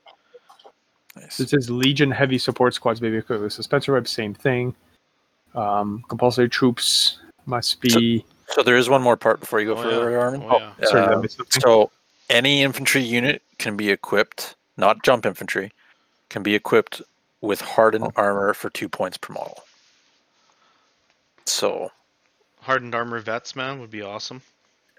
Nice. 1.20 1.40
It 1.40 1.50
says 1.50 1.70
Legion 1.70 2.10
heavy 2.10 2.38
support 2.38 2.74
squads 2.74 3.00
may 3.00 3.10
be 3.10 3.16
equipped 3.18 3.42
with 3.42 3.52
suspensor 3.52 3.92
web, 3.94 4.06
same 4.08 4.34
thing. 4.34 4.74
Um, 5.54 6.04
compulsory 6.08 6.48
troops 6.48 7.18
must 7.46 7.80
be. 7.80 8.24
So 8.48 8.62
there 8.62 8.76
is 8.76 8.88
one 8.88 9.02
more 9.02 9.16
part 9.16 9.40
before 9.40 9.60
you 9.60 9.66
go 9.66 9.76
Oh, 9.76 9.82
further, 9.82 10.10
yeah. 10.12 10.18
Armin. 10.18 10.42
Oh, 10.44 10.58
yeah. 10.58 10.72
sorry, 10.84 11.14
Uh. 11.14 11.44
So 11.60 11.90
any 12.30 12.62
infantry 12.62 13.02
unit 13.02 13.42
can 13.58 13.76
be 13.76 13.90
equipped, 13.90 14.54
not 14.76 15.02
jump 15.02 15.26
infantry, 15.26 15.72
can 16.30 16.42
be 16.42 16.54
equipped 16.54 17.02
with 17.40 17.60
hardened 17.60 18.10
armor 18.16 18.54
for 18.54 18.70
two 18.70 18.88
points 18.88 19.16
per 19.16 19.32
model. 19.32 19.62
So 21.46 21.90
Hardened 22.60 22.94
armor 22.94 23.20
vets, 23.20 23.56
man, 23.56 23.80
would 23.80 23.90
be 23.90 24.02
awesome. 24.02 24.42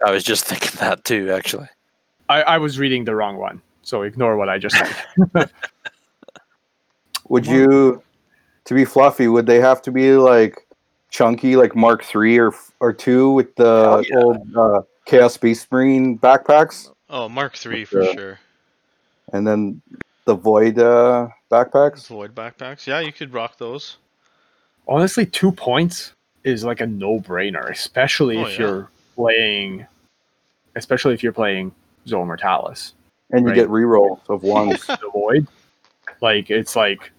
I 0.05 0.11
was 0.11 0.23
just 0.23 0.45
thinking 0.49 0.71
that 0.79 1.03
too, 1.05 1.31
actually. 1.31 1.67
I, 2.29 2.41
I 2.43 2.57
was 2.57 2.79
reading 2.79 3.05
the 3.05 3.15
wrong 3.15 3.37
one, 3.37 3.61
so 3.83 4.01
ignore 4.03 4.37
what 4.37 4.49
I 4.49 4.57
just 4.57 4.75
said. 4.75 5.49
would 7.29 7.45
you, 7.45 8.01
to 8.65 8.73
be 8.73 8.85
fluffy, 8.85 9.27
would 9.27 9.45
they 9.45 9.59
have 9.59 9.81
to 9.83 9.91
be 9.91 10.13
like 10.13 10.67
chunky, 11.09 11.55
like 11.55 11.75
Mark 11.75 12.03
Three 12.03 12.37
or 12.37 12.53
or 12.79 12.93
two 12.93 13.31
with 13.31 13.55
the 13.55 14.05
yeah. 14.09 14.17
old 14.17 14.55
uh, 14.55 14.81
Chaos 15.05 15.33
Space 15.33 15.65
Marine 15.71 16.17
backpacks, 16.17 16.91
Oh, 17.09 17.27
Mark 17.27 17.55
three 17.55 17.83
for 17.85 18.03
Yeah. 18.03 18.13
sure. 18.13 18.39
and 19.33 19.45
then 19.47 19.81
the 20.25 20.35
Void 20.35 20.77
uh, 20.79 21.27
backpacks? 21.51 22.07
Void 22.07 22.35
backpacks. 22.35 22.85
Yeah, 22.85 22.99
you 22.99 23.11
could 23.11 23.33
rock 23.33 23.57
those. 23.57 23.97
Honestly, 24.87 25.25
two 25.25 25.51
points 25.51 26.13
is 26.43 26.63
like 26.63 26.81
a 26.81 26.87
no-brainer, 26.87 27.69
especially 27.69 28.37
Oh, 28.37 28.45
if 28.45 28.53
yeah. 28.53 28.59
you're 28.67 28.91
playing, 29.15 29.85
especially 30.75 31.13
if 31.13 31.21
you're 31.23 31.33
playing 31.33 31.71
Zone 32.07 32.27
Mortalis. 32.27 32.93
And 33.31 33.41
you 33.41 33.47
Right. 33.49 33.55
get 33.55 33.67
rerolls 33.69 34.19
of 34.29 34.41
ones. 34.57 34.85
The 34.85 35.09
Void, 35.11 35.47
like 36.21 36.49
it's 36.49 36.75
like, 36.75 37.11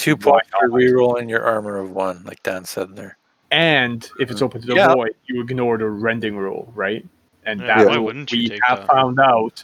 Two 0.00 0.16
Why 0.16 0.22
points 0.32 0.48
for 0.58 0.68
not? 0.68 0.76
rerolling 0.78 1.28
your 1.28 1.42
armor 1.42 1.76
of 1.78 1.90
one, 1.90 2.22
like 2.24 2.42
Dan 2.42 2.64
said 2.64 2.96
there. 2.96 3.16
and 3.50 4.08
if 4.18 4.30
it's 4.30 4.40
open 4.42 4.60
to 4.62 4.66
the 4.66 4.74
Yeah. 4.74 4.94
Void, 4.94 5.14
you 5.26 5.40
ignore 5.42 5.76
the 5.76 5.86
rending 5.90 6.36
rule, 6.36 6.72
right? 6.74 7.04
And 7.44 7.60
Yeah, 7.60 7.66
that 7.78 7.86
why 7.88 7.96
rule 7.96 8.04
wouldn't 8.06 8.30
we 8.32 8.58
have 8.64 8.78
that? 8.80 8.86
found 8.88 9.18
out. 9.20 9.62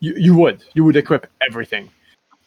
You, 0.00 0.14
you 0.16 0.34
would 0.36 0.62
you 0.74 0.84
would 0.84 0.96
equip 0.96 1.26
everything, 1.40 1.90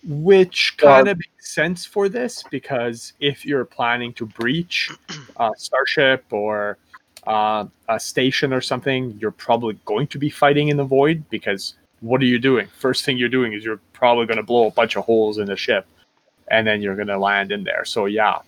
which 0.05 0.75
kind 0.77 1.07
of 1.07 1.17
makes 1.17 1.53
sense 1.53 1.85
for 1.85 2.07
this 2.07 2.43
because 2.51 3.13
if 3.19 3.45
you're 3.45 3.65
planning 3.65 4.13
to 4.13 4.25
breach 4.25 4.91
a 5.37 5.51
starship 5.57 6.23
or 6.31 6.77
uh, 7.25 7.65
a 7.89 7.99
station 7.99 8.53
or 8.53 8.61
something, 8.61 9.17
you're 9.19 9.31
probably 9.31 9.77
going 9.85 10.07
to 10.07 10.19
be 10.19 10.29
fighting 10.29 10.67
in 10.69 10.77
the 10.77 10.83
void 10.83 11.23
because 11.29 11.73
what 12.01 12.21
are 12.21 12.25
you 12.25 12.37
doing? 12.39 12.67
First 12.77 13.03
thing 13.03 13.17
you're 13.17 13.27
doing 13.29 13.53
is 13.53 13.65
you're 13.65 13.81
probably 13.93 14.25
going 14.27 14.37
to 14.37 14.43
blow 14.43 14.67
a 14.67 14.71
bunch 14.71 14.95
of 14.95 15.03
holes 15.05 15.39
in 15.39 15.47
the 15.47 15.55
ship, 15.57 15.87
and 16.49 16.65
then 16.65 16.81
you're 16.81 16.95
going 16.95 17.07
to 17.07 17.19
land 17.19 17.51
in 17.51 17.63
there. 17.63 17.85
So 17.85 18.05
yeah, 18.05 18.39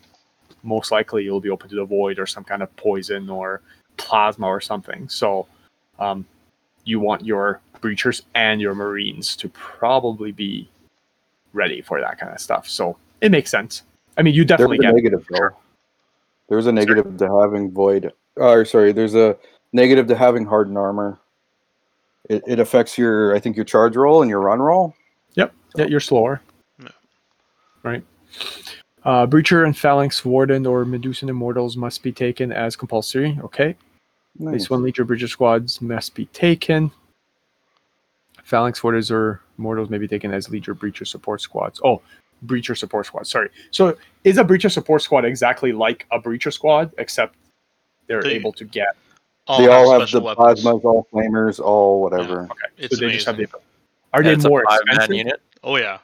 most 0.63 0.91
likely 0.91 1.23
you'll 1.23 1.41
be 1.41 1.49
open 1.49 1.69
to 1.69 1.75
the 1.75 1.85
void 1.85 2.19
or 2.19 2.25
some 2.25 2.43
kind 2.43 2.61
of 2.61 2.75
poison 2.75 3.29
or 3.29 3.61
plasma 3.97 4.47
or 4.47 4.61
something. 4.61 5.07
So 5.09 5.47
um, 5.99 6.25
you 6.85 6.99
want 6.99 7.25
your 7.25 7.61
breachers 7.81 8.23
and 8.35 8.59
your 8.59 8.75
marines 8.75 9.35
to 9.37 9.49
probably 9.49 10.31
be 10.31 10.69
ready 11.53 11.81
for 11.81 11.99
that 11.99 12.19
kind 12.19 12.33
of 12.33 12.39
stuff. 12.39 12.67
So 12.67 12.97
it 13.21 13.31
makes 13.31 13.49
sense. 13.49 13.83
I 14.17 14.21
mean, 14.21 14.33
you 14.33 14.43
There's 14.43 14.59
definitely 14.59 14.77
a 14.77 14.81
get 14.81 14.95
negative 14.95 15.25
though. 15.29 15.49
There's 16.47 16.65
a 16.65 16.71
negative 16.71 17.17
to 17.17 17.39
having 17.39 17.71
void. 17.71 18.11
Or 18.35 18.65
sorry, 18.65 18.91
there's 18.91 19.15
a 19.15 19.37
negative 19.71 20.07
to 20.07 20.15
having 20.15 20.45
hardened 20.45 20.77
armor. 20.77 21.19
It, 22.29 22.43
it 22.47 22.59
affects 22.59 22.97
your, 22.97 23.35
I 23.35 23.39
think, 23.39 23.55
your 23.55 23.65
charge 23.65 23.95
roll 23.95 24.21
and 24.21 24.29
your 24.29 24.39
run 24.39 24.59
roll. 24.59 24.95
Yep. 25.35 25.53
Yeah, 25.75 25.85
you're 25.85 25.99
slower. 25.99 26.41
Yeah. 27.83 27.89
Right. 27.91 28.03
Uh, 29.05 29.25
Breacher 29.25 29.65
and 29.65 29.77
Phalanx 29.77 30.23
Warden 30.25 30.65
or 30.65 30.85
Medusan 30.85 31.29
Immortals 31.29 31.77
must 31.77 32.03
be 32.03 32.11
taken 32.11 32.51
as 32.51 32.75
compulsory. 32.75 33.37
Okay. 33.43 33.75
At 34.41 34.45
least 34.47 34.69
one 34.69 34.83
Legion 34.83 35.07
Breacher 35.07 35.27
squads 35.29 35.81
must 35.81 36.15
be 36.15 36.25
taken. 36.27 36.91
Phalanx 38.43 38.83
Warders 38.83 39.11
or 39.11 39.41
Immortals 39.57 39.89
may 39.89 39.97
be 39.97 40.07
taken 40.07 40.33
as 40.33 40.49
Legion 40.49 40.75
Breacher 40.75 41.05
support 41.07 41.41
squads. 41.41 41.79
Oh, 41.83 42.01
Breacher 42.45 42.77
support 42.77 43.05
squad. 43.05 43.27
Sorry. 43.27 43.49
So 43.71 43.97
is 44.23 44.37
a 44.37 44.43
Breacher 44.43 44.71
support 44.71 45.01
squad 45.01 45.25
exactly 45.25 45.71
like 45.71 46.05
a 46.11 46.19
Breacher 46.19 46.51
squad, 46.53 46.91
except 46.97 47.35
they're 48.07 48.21
They- 48.21 48.31
able 48.31 48.53
to 48.53 48.65
get. 48.65 48.95
All 49.47 49.57
they 49.59 49.67
all 49.67 49.91
have 49.91 50.01
the 50.01 50.07
special 50.07 50.25
weapons. 50.25 50.63
plasmas, 50.63 50.83
all 50.85 51.07
flamers, 51.11 51.59
all 51.59 52.01
whatever. 52.01 52.41
Okay. 52.43 52.53
It's 52.77 52.95
so 52.99 53.03
they 53.05 53.11
just 53.11 53.25
have 53.25 53.35
the. 53.37 53.47
Are 54.13 54.19
And 54.19 54.25
they 54.27 54.33
it's 54.33 54.45
a 54.45 54.49
more 54.49 54.63
five 54.69 54.79
man 54.85 54.95
expensive? 54.97 55.15
unit. 55.15 55.41
Oh 55.63 55.75
yeah, 55.77 55.97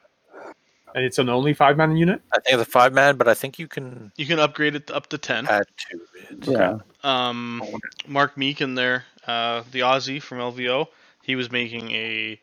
And 0.96 1.04
it's 1.04 1.18
an 1.20 1.28
only 1.30 1.54
five 1.54 1.76
man 1.78 1.96
unit. 1.98 2.22
I 2.32 2.40
think 2.40 2.58
it's 2.58 2.68
a 2.68 2.72
five 2.72 2.94
man, 2.94 3.18
but 3.18 3.28
I 3.28 3.34
think 3.34 3.60
you 3.60 3.68
can 3.68 4.12
you 4.16 4.26
can 4.26 4.40
upgrade 4.40 4.76
it 4.76 4.90
up 4.90 5.08
to 5.08 5.18
ten. 5.18 5.46
add 5.48 5.66
two. 5.78 6.02
bids. 6.30 6.48
Yeah. 6.48 6.78
Um, 7.04 7.62
Mark 8.08 8.38
Meek 8.38 8.62
in 8.62 8.76
there, 8.76 9.04
uh, 9.28 9.64
the 9.72 9.82
Aussie 9.82 10.22
from 10.22 10.38
LVO, 10.40 10.88
he 11.22 11.36
was 11.36 11.52
making 11.52 11.92
a 11.92 12.40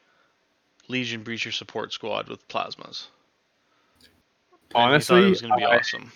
Legion 0.88 1.24
Breacher 1.24 1.52
support 1.52 1.92
squad 1.94 2.28
with 2.28 2.46
plasmas. 2.48 3.06
And 4.02 4.08
he 4.68 4.72
thought 4.74 4.82
Honestly, 4.90 5.26
it 5.26 5.30
was 5.30 5.40
gonna 5.40 5.56
be 5.56 5.64
I- 5.64 5.78
awesome. 5.78 6.12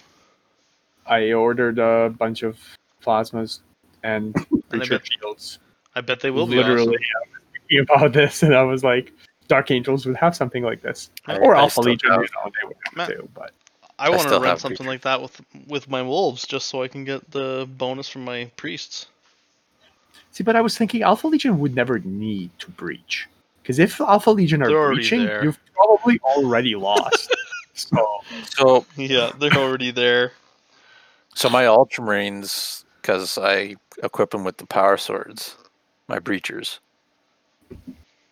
I 1.07 1.33
ordered 1.33 1.79
a 1.79 2.11
bunch 2.11 2.43
of 2.43 2.59
plasmas 3.03 3.61
and 4.03 4.35
And 4.51 4.63
I 4.73 4.77
breacher 4.77 4.91
bet- 4.91 5.09
shields. 5.21 5.59
I 5.95 6.03
bet 6.03 6.21
they 6.21 6.31
will 6.31 6.47
be 6.47 6.57
Literally, 6.57 6.97
awesome. 6.97 6.99
I 6.99 7.29
was 7.31 7.41
thinking 7.55 7.87
about 7.89 8.13
this, 8.13 8.43
and 8.43 8.55
I 8.55 8.63
was 8.63 8.85
like, 8.85 9.13
Dark 9.49 9.71
Angels 9.71 10.07
would 10.07 10.17
have 10.17 10.35
something 10.37 10.63
like 10.63 10.83
this, 10.83 11.11
I- 11.27 11.39
or 11.39 11.55
I 11.57 11.61
Alpha 11.61 11.81
Legion. 11.81 12.11
have- 12.11 12.21
You 12.23 12.29
know, 12.45 12.51
they 12.61 12.67
would 12.69 12.77
have 12.85 12.97
Matt- 12.97 13.09
too. 13.11 13.29
But 13.35 13.53
I 13.99 14.11
want 14.11 14.29
to 14.29 14.39
run 14.41 14.59
something 14.59 14.85
Breacher. 14.85 14.89
like 14.91 15.03
that 15.03 15.23
with 15.23 15.41
with 15.67 15.89
my 15.89 16.03
wolves, 16.03 16.47
just 16.47 16.67
so 16.69 16.83
I 16.83 16.89
can 16.89 17.05
get 17.05 17.31
the 17.31 17.69
bonus 17.77 18.09
from 18.09 18.25
my 18.25 18.51
priests. 18.57 19.07
see, 20.33 20.45
but 20.45 20.55
I 20.57 20.61
was 20.61 20.77
thinking 20.77 21.03
Alpha 21.03 21.29
Legion 21.29 21.59
would 21.61 21.75
never 21.75 21.99
need 22.01 22.51
to 22.59 22.71
breach 22.71 23.27
because 23.63 23.79
if 23.79 24.01
Alpha 24.03 24.31
Legion 24.31 24.63
are 24.63 24.69
They're 24.69 24.89
breaching, 24.93 25.25
there. 25.25 25.43
you've 25.43 25.59
probably 25.75 26.19
already 26.21 26.75
lost. 26.75 27.35
so 27.75 28.21
So 28.51 28.85
Yeah, 28.97 29.33
they're 29.39 29.55
already 29.55 29.91
there. 29.93 30.33
So 31.35 31.49
my 31.49 31.65
Ultramarines, 31.65 32.85
because 33.01 33.39
I 33.39 33.77
equip 34.03 34.31
them 34.31 34.45
with 34.45 34.59
the 34.59 34.67
power 34.67 34.97
swords, 34.99 35.57
my 36.09 36.19
breachers, 36.19 36.79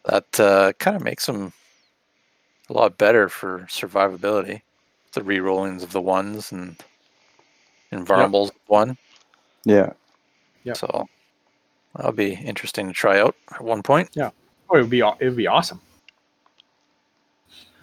that 0.04 0.40
uh, 0.40 0.72
kind 0.78 0.96
of 0.96 1.02
makes 1.02 1.26
them 1.26 1.52
a 2.68 2.72
lot 2.72 2.98
better 2.98 3.28
for 3.28 3.60
survivability. 3.70 4.62
The 5.12 5.22
re-rollings 5.22 5.82
of 5.82 5.92
the 5.92 6.00
ones 6.00 6.50
and 6.50 6.76
invulnerables 7.92 8.50
one. 8.66 8.96
Yeah. 9.64 9.92
Yep. 10.64 10.76
So 10.76 11.06
that'll 11.94 12.12
be 12.12 12.34
interesting 12.34 12.88
to 12.88 12.92
try 12.92 13.20
out 13.20 13.36
at 13.52 13.60
one 13.60 13.82
point. 13.82 14.10
Yeah. 14.14 14.30
Oh, 14.70 14.76
it 14.76 14.82
would 14.82 14.90
be 14.90 15.00
it 15.00 15.20
would 15.20 15.36
be 15.36 15.46
awesome. 15.46 15.80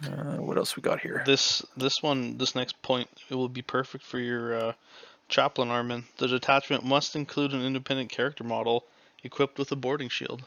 Uh, 0.04 0.36
what 0.38 0.56
else 0.56 0.76
we 0.76 0.82
got 0.82 1.00
here? 1.00 1.22
This 1.24 1.64
this 1.76 2.02
one 2.02 2.36
this 2.36 2.54
next 2.54 2.80
point 2.82 3.08
it 3.30 3.34
will 3.34 3.48
be 3.48 3.62
perfect 3.62 4.04
for 4.04 4.18
your 4.18 4.54
uh, 4.54 4.72
chaplain 5.28 5.70
Armin. 5.70 6.04
The 6.18 6.28
detachment 6.28 6.84
must 6.84 7.16
include 7.16 7.52
an 7.52 7.64
independent 7.64 8.10
character 8.10 8.44
model 8.44 8.84
equipped 9.22 9.58
with 9.58 9.70
a 9.72 9.76
boarding 9.76 10.08
shield. 10.08 10.42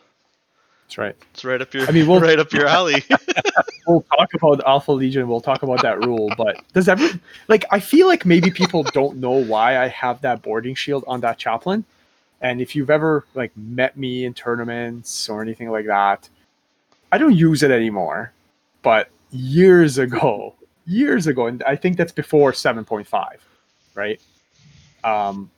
That's 0.86 0.98
right. 0.98 1.16
It's 1.34 1.44
right 1.44 1.62
up 1.62 1.74
your 1.74 1.88
I 1.88 1.92
mean, 1.92 2.08
we'll- 2.08 2.20
right 2.30 2.40
up 2.40 2.52
your 2.54 2.68
alley. 2.68 3.04
We'll 3.88 4.02
talk 4.18 4.34
about 4.34 4.66
Alpha 4.66 4.92
Legion. 4.92 5.28
We'll 5.28 5.42
talk 5.42 5.62
about 5.62 5.84
that 5.84 6.04
rule. 6.04 6.32
But 6.38 6.60
does 6.74 6.88
every 6.90 7.08
like 7.48 7.66
I 7.70 7.80
feel 7.80 8.08
like 8.08 8.26
maybe 8.26 8.50
people 8.50 8.82
don't 8.82 9.18
know 9.18 9.30
why 9.32 9.78
I 9.78 9.88
have 9.90 10.22
that 10.22 10.42
boarding 10.42 10.74
shield 10.74 11.04
on 11.08 11.22
that 11.22 11.38
chaplain. 11.38 11.86
And 12.42 12.62
if 12.62 12.76
you've 12.76 12.90
ever 12.90 13.26
like 13.36 13.56
met 13.56 13.96
me 13.96 14.26
in 14.26 14.34
tournaments 14.34 15.30
or 15.30 15.42
anything 15.42 15.70
like 15.70 15.86
that, 15.86 16.28
I 17.12 17.20
don't 17.20 17.36
use 17.36 17.62
it 17.62 17.70
anymore. 17.70 18.34
But 18.82 19.10
years 19.32 20.00
ago, 20.00 20.56
years 20.88 21.28
ago, 21.28 21.46
and 21.48 21.62
I 21.64 21.76
think 21.76 21.98
that's 21.98 22.12
before 22.12 22.54
7.5, 22.54 23.38
right? 23.94 24.20
Um, 25.04 25.52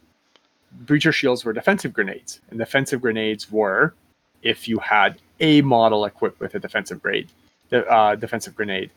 breacher 0.84 1.14
shields 1.14 1.46
were 1.46 1.54
defensive 1.54 1.94
grenades, 1.94 2.42
and 2.50 2.60
defensive 2.60 3.02
grenades 3.02 3.50
were 3.52 3.94
if 4.42 4.68
you 4.68 4.80
had 4.80 5.20
a 5.40 5.62
model 5.62 6.06
equipped 6.06 6.40
with 6.40 6.56
a 6.56 6.60
defensive 6.60 7.02
grade, 7.02 7.30
the 7.70 7.86
uh, 7.88 8.16
defensive 8.16 8.56
grenade, 8.56 8.90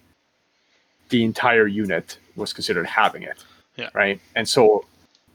the 1.09 1.25
entire 1.25 1.67
unit 1.67 2.19
was 2.37 2.53
considered 2.53 2.87
having 2.87 3.23
it. 3.23 3.45
Yeah. 3.77 3.91
Right. 3.95 4.21
And 4.37 4.49
so 4.49 4.85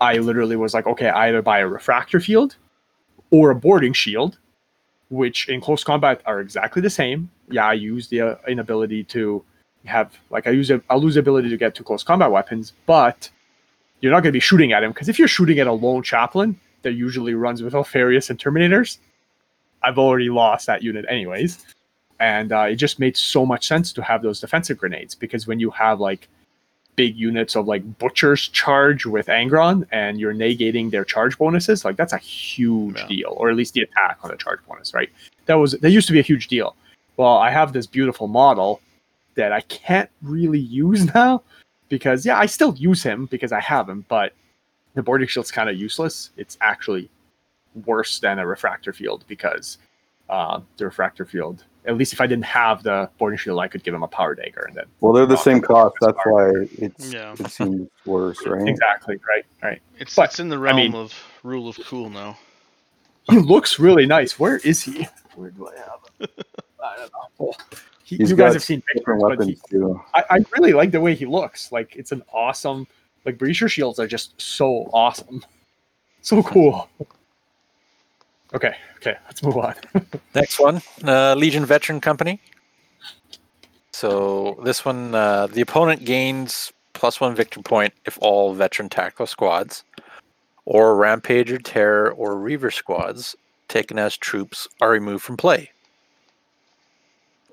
I 0.01 0.17
literally 0.17 0.55
was 0.55 0.73
like, 0.73 0.87
okay, 0.87 1.09
I 1.09 1.29
either 1.29 1.41
buy 1.41 1.59
a 1.59 1.67
refractor 1.67 2.19
field 2.19 2.55
or 3.31 3.51
a 3.51 3.55
boarding 3.55 3.93
shield, 3.93 4.37
which 5.09 5.49
in 5.49 5.61
close 5.61 5.83
combat 5.83 6.21
are 6.25 6.39
exactly 6.39 6.81
the 6.81 6.89
same. 6.89 7.29
Yeah, 7.49 7.67
I 7.67 7.73
use 7.73 8.07
the 8.07 8.21
uh, 8.21 8.35
inability 8.47 9.03
to 9.05 9.43
have 9.85 10.11
like 10.29 10.47
I 10.47 10.51
use 10.51 10.71
a, 10.71 10.81
I'll 10.89 10.99
lose 10.99 11.13
the 11.13 11.19
ability 11.19 11.49
to 11.49 11.57
get 11.57 11.75
to 11.75 11.83
close 11.83 12.03
combat 12.03 12.31
weapons, 12.31 12.73
but 12.85 13.29
you're 14.01 14.11
not 14.11 14.21
going 14.21 14.31
to 14.31 14.37
be 14.37 14.39
shooting 14.39 14.71
at 14.71 14.83
him 14.83 14.91
because 14.91 15.09
if 15.09 15.19
you're 15.19 15.27
shooting 15.27 15.59
at 15.59 15.67
a 15.67 15.71
lone 15.71 16.03
chaplain 16.03 16.59
that 16.81 16.93
usually 16.93 17.33
runs 17.33 17.61
with 17.61 17.73
Alpharius 17.73 18.29
and 18.29 18.39
Terminators, 18.39 18.97
I've 19.85 19.97
already 19.97 20.29
lost 20.29 20.65
that 20.67 20.83
unit 20.83 21.05
anyways. 21.07 21.65
And 22.19 22.51
uh, 22.51 22.67
it 22.69 22.75
just 22.75 22.99
made 22.99 23.15
so 23.17 23.45
much 23.45 23.67
sense 23.67 23.91
to 23.93 24.01
have 24.01 24.21
those 24.21 24.39
defensive 24.39 24.77
grenades 24.77 25.15
because 25.15 25.47
when 25.47 25.59
you 25.59 25.69
have 25.71 25.99
like 25.99 26.27
big 26.95 27.15
units 27.17 27.55
of 27.55 27.67
like 27.67 27.97
butchers 27.97 28.47
charge 28.47 29.05
with 29.05 29.27
Angron 29.27 29.85
and 29.91 30.19
you're 30.19 30.33
negating 30.33 30.91
their 30.91 31.03
charge 31.03 31.37
bonuses, 31.37 31.83
like 31.83 31.97
that's 31.97 32.13
a 32.13 32.17
huge 32.17 32.97
yeah. 32.97 33.07
deal, 33.07 33.33
or 33.37 33.49
at 33.49 33.55
least 33.55 33.73
the 33.73 33.81
attack 33.81 34.17
on 34.23 34.31
the 34.31 34.37
charge 34.37 34.59
bonus, 34.67 34.93
right? 34.93 35.09
That 35.45 35.55
was 35.55 35.73
that 35.73 35.91
used 35.91 36.07
to 36.07 36.13
be 36.13 36.19
a 36.19 36.23
huge 36.23 36.47
deal. 36.47 36.75
Well, 37.17 37.37
I 37.37 37.49
have 37.49 37.73
this 37.73 37.85
beautiful 37.85 38.27
model 38.27 38.81
that 39.35 39.51
I 39.51 39.61
can't 39.61 40.09
really 40.21 40.59
use 40.59 41.05
now 41.13 41.43
because 41.89 42.25
yeah, 42.25 42.39
I 42.39 42.45
still 42.45 42.73
use 42.75 43.03
him 43.03 43.25
because 43.27 43.51
I 43.51 43.59
have 43.59 43.89
him, 43.89 44.05
but 44.07 44.33
the 44.93 45.03
boarding 45.03 45.27
shield's 45.27 45.51
kind 45.51 45.69
of 45.69 45.75
useless. 45.75 46.29
It's 46.37 46.57
actually 46.61 47.09
worse 47.85 48.19
than 48.19 48.39
a 48.39 48.47
refractor 48.47 48.93
field 48.93 49.25
because 49.27 49.77
uh, 50.29 50.59
the 50.77 50.85
refractor 50.85 51.25
field 51.25 51.63
at 51.87 51.97
least 51.97 52.13
if 52.13 52.21
I 52.21 52.27
didn't 52.27 52.45
have 52.45 52.83
the 52.83 53.09
boarding 53.17 53.37
shield, 53.37 53.59
I 53.59 53.67
could 53.67 53.83
give 53.83 53.93
him 53.93 54.03
a 54.03 54.07
power 54.07 54.35
dagger 54.35 54.65
and 54.67 54.75
then. 54.75 54.85
Well, 55.01 55.13
they're 55.13 55.25
the 55.25 55.37
same 55.37 55.61
cost. 55.61 55.95
That's 56.01 56.17
why 56.23 56.51
it's 56.77 57.13
yeah. 57.13 57.35
it 57.37 57.49
seems 57.49 57.89
worse, 58.05 58.39
right? 58.45 58.67
Exactly. 58.67 59.19
Right. 59.27 59.45
Right. 59.61 59.81
It's 59.99 60.15
but, 60.15 60.29
it's 60.29 60.39
in 60.39 60.49
the 60.49 60.57
realm 60.57 60.77
I 60.77 60.81
mean, 60.83 60.95
of 60.95 61.13
rule 61.43 61.69
of 61.69 61.79
cool 61.85 62.09
now. 62.09 62.37
He 63.29 63.39
looks 63.39 63.79
really 63.79 64.05
nice. 64.05 64.39
Where 64.39 64.57
is 64.57 64.83
he? 64.83 65.07
Where 65.35 65.51
do 65.51 65.67
I 65.67 65.75
have 65.75 66.29
him? 66.29 66.45
I 66.83 66.97
don't 66.97 67.11
know. 67.39 67.53
He, 68.03 68.17
you 68.17 68.35
guys 68.35 68.53
have 68.53 68.63
seen 68.63 68.83
pictures, 68.93 69.19
but 69.19 69.47
he, 69.47 69.57
I, 70.13 70.23
I, 70.29 70.45
really 70.55 70.73
like 70.73 70.91
the 70.91 71.01
way 71.01 71.15
he 71.15 71.25
looks. 71.25 71.71
Like 71.71 71.95
it's 71.95 72.11
an 72.11 72.21
awesome. 72.31 72.87
Like 73.25 73.39
breacher 73.39 73.67
shields 73.69 73.97
are 73.97 74.05
just 74.05 74.39
so 74.39 74.91
awesome, 74.93 75.43
so 76.21 76.43
cool. 76.43 76.87
Okay, 78.55 78.73
okay, 78.97 79.17
let's 79.25 79.43
move 79.43 79.57
on. 79.57 79.75
Next 80.35 80.59
one, 80.59 80.81
uh, 81.03 81.35
Legion 81.35 81.65
Veteran 81.65 81.99
Company. 81.99 82.39
So 83.91 84.59
this 84.63 84.85
one, 84.85 85.13
uh, 85.13 85.47
the 85.47 85.61
opponent 85.61 86.05
gains 86.05 86.71
plus 86.93 87.19
one 87.19 87.35
victory 87.35 87.63
point 87.63 87.93
if 88.05 88.17
all 88.21 88.53
veteran 88.53 88.87
tactical 88.87 89.27
squads, 89.27 89.83
or 90.65 90.95
Rampager, 90.95 91.61
Terror, 91.61 92.11
or 92.11 92.37
Reaver 92.37 92.71
squads 92.71 93.35
taken 93.67 93.99
as 93.99 94.15
troops 94.15 94.67
are 94.81 94.89
removed 94.89 95.23
from 95.23 95.37
play. 95.37 95.69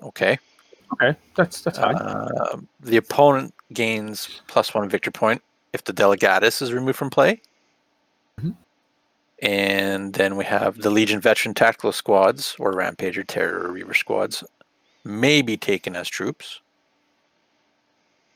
Okay. 0.01 0.39
Okay, 0.93 1.17
that's 1.35 1.61
that's 1.61 1.79
fine. 1.79 1.95
Uh, 1.95 2.57
the 2.81 2.97
opponent 2.97 3.53
gains 3.73 4.41
plus 4.47 4.73
one 4.73 4.87
victory 4.87 5.11
point 5.11 5.41
if 5.73 5.83
the 5.83 5.93
Delegatus 5.93 6.61
is 6.61 6.71
removed 6.71 6.97
from 6.97 7.09
play. 7.09 7.41
Mm-hmm. 8.39 8.51
And 9.41 10.13
then 10.13 10.37
we 10.37 10.45
have 10.45 10.77
the 10.77 10.89
Legion 10.89 11.19
Veteran 11.19 11.53
Tactical 11.53 11.91
Squads, 11.91 12.55
or 12.59 12.73
Rampager, 12.73 13.25
Terror, 13.27 13.67
or 13.67 13.71
Reaver 13.71 13.93
Squads, 13.93 14.43
may 15.03 15.41
be 15.41 15.57
taken 15.57 15.95
as 15.95 16.07
troops. 16.07 16.61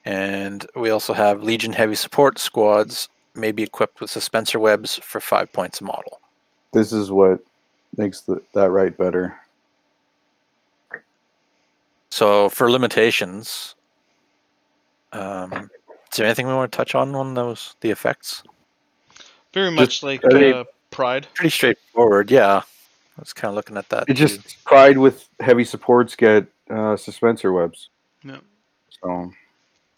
And 0.03 0.65
we 0.75 0.89
also 0.89 1.13
have 1.13 1.43
Legion 1.43 1.73
Heavy 1.73 1.95
Support 1.95 2.39
Squads, 2.39 3.09
may 3.35 3.51
be 3.51 3.63
equipped 3.63 4.01
with 4.01 4.09
Suspensor 4.09 4.59
Webs 4.59 4.95
for 4.95 5.19
five 5.21 5.51
points 5.53 5.79
a 5.79 5.83
model. 5.83 6.19
This 6.73 6.91
is 6.91 7.11
what 7.11 7.39
makes 7.95 8.21
the, 8.21 8.41
that 8.53 8.69
right 8.71 8.95
better. 8.95 9.39
So 12.09 12.49
for 12.49 12.71
limitations, 12.71 13.75
um, 15.13 15.69
is 16.11 16.17
there 16.17 16.25
anything 16.25 16.47
we 16.47 16.53
want 16.53 16.71
to 16.71 16.75
touch 16.75 16.95
on 16.95 17.13
on 17.15 17.33
those 17.33 17.75
the 17.81 17.91
effects? 17.91 18.43
Very 19.53 19.71
much 19.71 20.01
Just, 20.01 20.03
like 20.03 20.25
uh, 20.25 20.63
Pride. 20.97 21.27
Pretty 21.35 21.51
straightforward, 21.51 22.31
yeah. 22.31 22.63
I 22.63 23.19
was 23.19 23.31
kind 23.31 23.49
of 23.49 23.55
looking 23.55 23.77
at 23.77 23.87
that. 23.89 24.05
It 24.07 24.15
too. 24.15 24.25
just 24.25 24.63
Pride 24.63 24.97
with 24.97 25.29
heavy 25.39 25.63
supports 25.63 26.15
get 26.15 26.47
uh, 26.71 26.97
suspensor 26.97 27.53
webs. 27.53 27.89
Yeah. 28.23 28.37
So. 29.03 29.31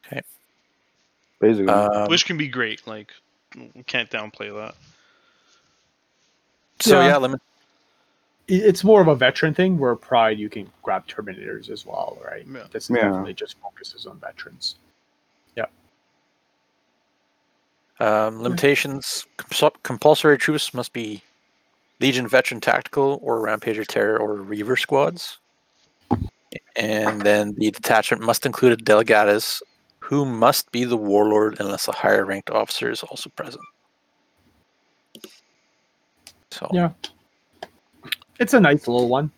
Okay. 0.05 0.21
Basically, 1.39 1.69
um, 1.69 2.09
which 2.09 2.25
can 2.25 2.35
be 2.35 2.49
great. 2.49 2.85
Like, 2.85 3.13
can't 3.88 4.09
downplay 4.09 4.53
that. 4.53 4.75
So 6.81 6.99
yeah, 6.99 7.07
yeah 7.07 7.17
limit. 7.17 7.39
It's 8.49 8.83
more 8.83 8.99
of 8.99 9.07
a 9.07 9.15
veteran 9.15 9.53
thing 9.53 9.77
where 9.77 9.95
Pride 9.95 10.38
you 10.38 10.49
can 10.49 10.69
grab 10.83 11.07
Terminators 11.07 11.69
as 11.69 11.85
well, 11.85 12.17
right? 12.21 12.45
Yeah. 12.45 12.65
This 12.73 12.89
yeah. 12.89 13.03
definitely 13.03 13.35
just 13.35 13.57
focuses 13.59 14.05
on 14.05 14.19
veterans. 14.19 14.75
Um, 17.99 18.41
limitations: 18.41 19.25
compulsory 19.83 20.38
troops 20.38 20.73
must 20.73 20.93
be 20.93 21.21
Legion 21.99 22.27
Veteran 22.27 22.62
Tactical 22.62 23.19
or 23.21 23.39
Rampager 23.39 23.85
Terror 23.85 24.17
or 24.17 24.35
Reaver 24.35 24.77
squads. 24.77 25.39
And 26.75 27.21
then 27.21 27.53
the 27.55 27.71
detachment 27.71 28.23
must 28.23 28.45
include 28.45 28.79
a 28.79 28.83
Delegatus 28.83 29.62
who 29.99 30.25
must 30.25 30.71
be 30.71 30.85
the 30.85 30.97
warlord 30.97 31.57
unless 31.59 31.88
a 31.88 31.91
higher 31.91 32.25
ranked 32.25 32.49
officer 32.49 32.89
is 32.89 33.03
also 33.03 33.29
present. 33.31 33.63
So 36.51 36.67
yeah, 36.73 36.91
it's 38.39 38.53
a 38.53 38.59
nice 38.59 38.88
little 38.88 39.07
one. 39.07 39.31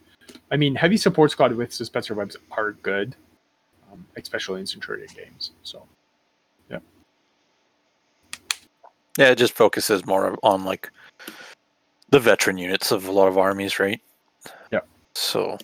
I 0.51 0.57
mean, 0.57 0.75
heavy 0.75 0.97
support 0.97 1.31
squad 1.31 1.53
with 1.53 1.71
suspensor 1.71 2.15
webs 2.15 2.37
are 2.51 2.73
good, 2.73 3.15
um, 3.91 4.05
especially 4.15 4.61
in 4.61 4.65
Centurion 4.65 5.09
games. 5.13 5.51
So 5.63 5.83
Yeah, 9.17 9.29
it 9.29 9.37
just 9.37 9.53
focuses 9.53 10.05
more 10.05 10.37
on 10.43 10.65
like 10.65 10.89
the 12.09 12.19
veteran 12.19 12.57
units 12.57 12.91
of 12.91 13.07
a 13.07 13.11
lot 13.11 13.27
of 13.27 13.37
armies, 13.37 13.79
right? 13.79 14.01
Yeah. 14.71 14.81
So 15.13 15.57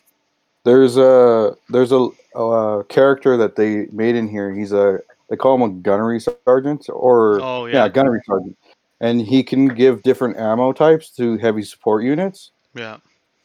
there's 0.63 0.97
a 0.97 1.55
there's 1.69 1.91
a, 1.91 2.09
a 2.35 2.83
character 2.89 3.37
that 3.37 3.55
they 3.55 3.87
made 3.91 4.15
in 4.15 4.27
here. 4.27 4.51
He's 4.51 4.73
a 4.73 4.99
they 5.29 5.35
call 5.35 5.55
him 5.55 5.61
a 5.61 5.69
gunnery 5.69 6.19
sergeant 6.19 6.87
or 6.89 7.39
oh, 7.41 7.65
yeah. 7.65 7.83
yeah 7.83 7.89
gunnery 7.89 8.21
sergeant, 8.25 8.57
and 8.99 9.21
he 9.21 9.43
can 9.43 9.67
give 9.67 10.03
different 10.03 10.37
ammo 10.37 10.73
types 10.73 11.09
to 11.11 11.37
heavy 11.37 11.63
support 11.63 12.03
units. 12.03 12.51
Yeah. 12.73 12.97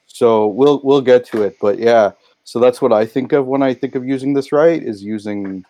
So 0.06 0.46
we'll 0.46 0.80
we'll 0.82 1.00
get 1.00 1.24
to 1.26 1.42
it, 1.42 1.56
but 1.60 1.78
yeah. 1.78 2.12
So 2.44 2.58
that's 2.58 2.82
what 2.82 2.92
I 2.92 3.06
think 3.06 3.32
of 3.32 3.46
when 3.46 3.62
I 3.62 3.72
think 3.72 3.94
of 3.94 4.04
using 4.04 4.34
this 4.34 4.50
right 4.50 4.82
is 4.82 5.02
using 5.02 5.64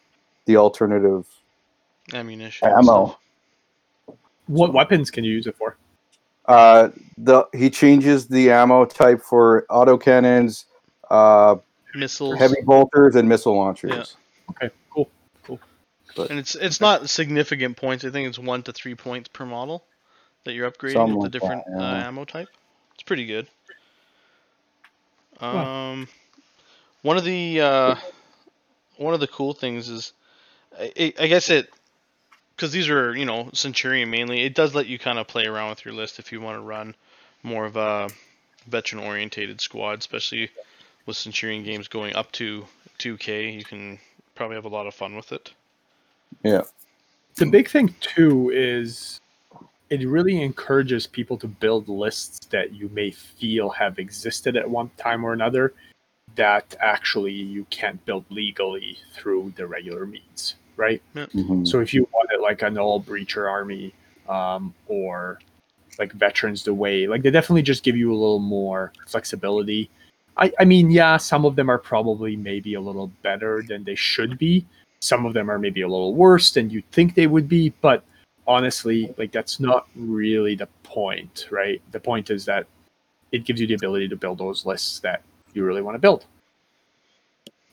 the 0.47 0.57
alternative 0.57 1.27
ammunition 2.15 2.69
ammo. 2.69 3.19
What 4.53 4.75
weapons 4.75 5.11
can 5.11 5.25
you 5.25 5.33
use 5.33 5.47
it 5.47 5.57
for? 5.57 5.79
Uh, 6.45 6.91
the 7.17 7.47
he 7.55 7.71
changes 7.71 8.27
the 8.27 8.51
ammo 8.51 8.85
type 8.85 9.23
for 9.23 9.65
autocannons, 9.71 10.67
uh, 11.11 11.57
missiles, 11.95 12.39
heavy 12.39 12.61
bolters, 12.63 13.17
and 13.17 13.27
missile 13.27 13.57
launchers. 13.57 13.91
Yeah. 13.91 14.05
Okay, 14.51 14.75
cool, 14.91 15.09
cool. 15.45 15.59
But, 16.15 16.29
and 16.29 16.39
it's 16.39 16.55
it's 16.55 16.83
not 16.83 17.09
significant 17.09 17.79
points. 17.79 18.05
I 18.05 18.11
think 18.11 18.29
it's 18.29 18.39
one 18.39 18.63
to 18.65 18.73
three 18.73 18.95
points 18.95 19.31
per 19.31 19.47
model 19.47 19.85
that 20.45 20.53
you're 20.53 20.71
upgrading 20.71 21.15
with 21.15 21.23
the 21.33 21.39
different 21.39 21.65
that, 21.65 21.81
yeah. 21.81 22.05
uh, 22.05 22.09
ammo 22.09 22.27
type. 22.27 22.49
It's 22.95 23.05
pretty 23.05 23.25
good. 23.25 23.49
Um, 25.41 26.09
one 27.01 27.17
of 27.17 27.25
the 27.25 27.61
uh, 27.61 27.95
one 28.99 29.15
of 29.15 29.21
the 29.21 29.29
cool 29.29 29.55
things 29.55 29.89
is, 29.89 30.13
I, 30.79 31.15
I 31.19 31.27
guess 31.27 31.49
it 31.49 31.71
because 32.57 32.73
these 32.73 32.89
are 32.89 33.17
you 33.17 33.25
know 33.25 33.51
Centurion 33.53 34.11
mainly. 34.11 34.43
It 34.43 34.55
does 34.55 34.75
let 34.75 34.87
you 34.87 34.99
kind 34.99 35.19
of 35.19 35.27
play 35.27 35.47
around 35.47 35.71
with 35.71 35.85
your 35.85 35.95
list 35.95 36.19
if 36.19 36.33
you 36.33 36.41
want 36.41 36.57
to 36.59 36.63
run 36.63 36.95
more 37.43 37.65
of 37.65 37.77
a 37.77 38.09
veteran 38.69 39.03
orientated 39.03 39.61
squad, 39.61 39.99
especially 39.99 40.51
with 41.07 41.17
Centurion 41.17 41.65
games 41.65 41.89
going 41.89 42.15
up 42.15 42.31
to 42.33 42.65
2K. 42.99 43.55
You 43.57 43.65
can 43.65 43.99
probably 44.35 44.57
have 44.57 44.65
a 44.65 44.69
lot 44.69 44.87
of 44.87 44.95
fun 44.95 45.17
with 45.17 45.33
it. 45.33 45.53
Yeah. 46.45 46.63
The 47.37 47.47
big 47.47 47.69
thing 47.69 47.95
too 48.01 48.51
is 48.55 49.21
it 49.91 50.07
really 50.07 50.41
encourages 50.41 51.07
people 51.07 51.37
to 51.39 51.47
build 51.47 51.89
lists 51.89 52.47
that 52.47 52.73
you 52.73 52.89
may 52.91 53.11
feel 53.11 53.71
have 53.71 53.99
existed 53.99 54.57
at 54.57 54.69
one 54.69 54.91
time 54.97 55.25
or 55.25 55.33
another 55.33 55.75
that 56.35 56.75
actually 56.81 57.33
you 57.33 57.67
can't 57.69 58.03
build 58.07 58.25
legally 58.31 58.99
through 59.13 59.53
the 59.57 59.67
regular 59.67 60.07
means 60.07 60.55
right? 60.77 61.03
Mm-hmm. 61.15 61.65
So 61.65 61.81
if 61.81 61.93
you 61.95 62.09
wanted 62.13 62.41
like 62.41 62.63
an 62.63 62.79
all 62.79 63.03
breacher 63.03 63.51
army 63.51 63.95
um, 64.29 64.75
or 64.89 65.39
like 65.99 66.13
veterans 66.13 66.65
the 66.65 66.75
way, 66.75 67.07
like 67.07 67.23
they 67.23 67.31
definitely 67.31 67.63
just 67.63 67.83
give 67.83 67.97
you 67.97 68.11
a 68.11 68.15
little 68.17 68.39
more 68.39 68.93
flexibility. 69.07 69.91
I, 70.37 70.53
I 70.59 70.65
mean, 70.65 70.91
yeah, 70.91 71.17
some 71.19 71.45
of 71.45 71.57
them 71.57 71.69
are 71.69 71.79
probably 71.79 72.37
maybe 72.37 72.75
a 72.75 72.81
little 72.81 73.09
better 73.23 73.63
than 73.67 73.85
they 73.85 73.95
should 73.95 74.39
be. 74.39 74.65
Some 75.01 75.27
of 75.27 75.35
them 75.35 75.51
are 75.51 75.59
maybe 75.59 75.83
a 75.83 75.89
little 75.89 76.15
worse 76.15 76.53
than 76.53 76.71
you'd 76.71 76.91
think 76.91 77.15
they 77.15 77.27
would 77.27 77.49
be, 77.49 77.71
but 77.81 78.05
honestly, 78.47 79.13
like 79.19 79.33
that's 79.33 79.61
not 79.61 79.89
really 79.95 80.55
the 80.55 80.69
point, 80.83 81.49
right? 81.51 81.83
The 81.91 82.01
point 82.01 82.31
is 82.31 82.45
that 82.47 82.67
it 83.33 83.45
gives 83.45 83.61
you 83.61 83.67
the 83.67 83.75
ability 83.75 84.09
to 84.09 84.17
build 84.17 84.39
those 84.39 84.65
lists 84.65 85.01
that 85.01 85.23
you 85.55 85.65
really 85.65 85.83
want 85.83 85.95
to 85.97 85.99
build. 85.99 86.27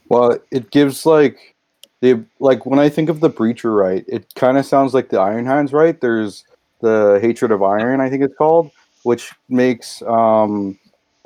Well, 0.09 0.39
it 0.51 0.71
gives 0.71 1.05
like 1.05 1.55
they 2.01 2.15
like 2.39 2.65
when 2.65 2.79
I 2.79 2.89
think 2.89 3.09
of 3.09 3.19
the 3.19 3.29
Breacher 3.29 3.75
right, 3.75 4.05
it 4.07 4.33
kind 4.35 4.57
of 4.57 4.65
sounds 4.65 4.93
like 4.93 5.09
the 5.09 5.19
Iron 5.19 5.45
Hands 5.45 5.71
right. 5.73 5.99
There's 5.99 6.45
the 6.81 7.19
Hatred 7.21 7.51
of 7.51 7.61
Iron, 7.61 8.01
I 8.01 8.09
think 8.09 8.23
it's 8.23 8.35
called, 8.35 8.71
which 9.03 9.31
makes 9.49 10.01
um, 10.03 10.79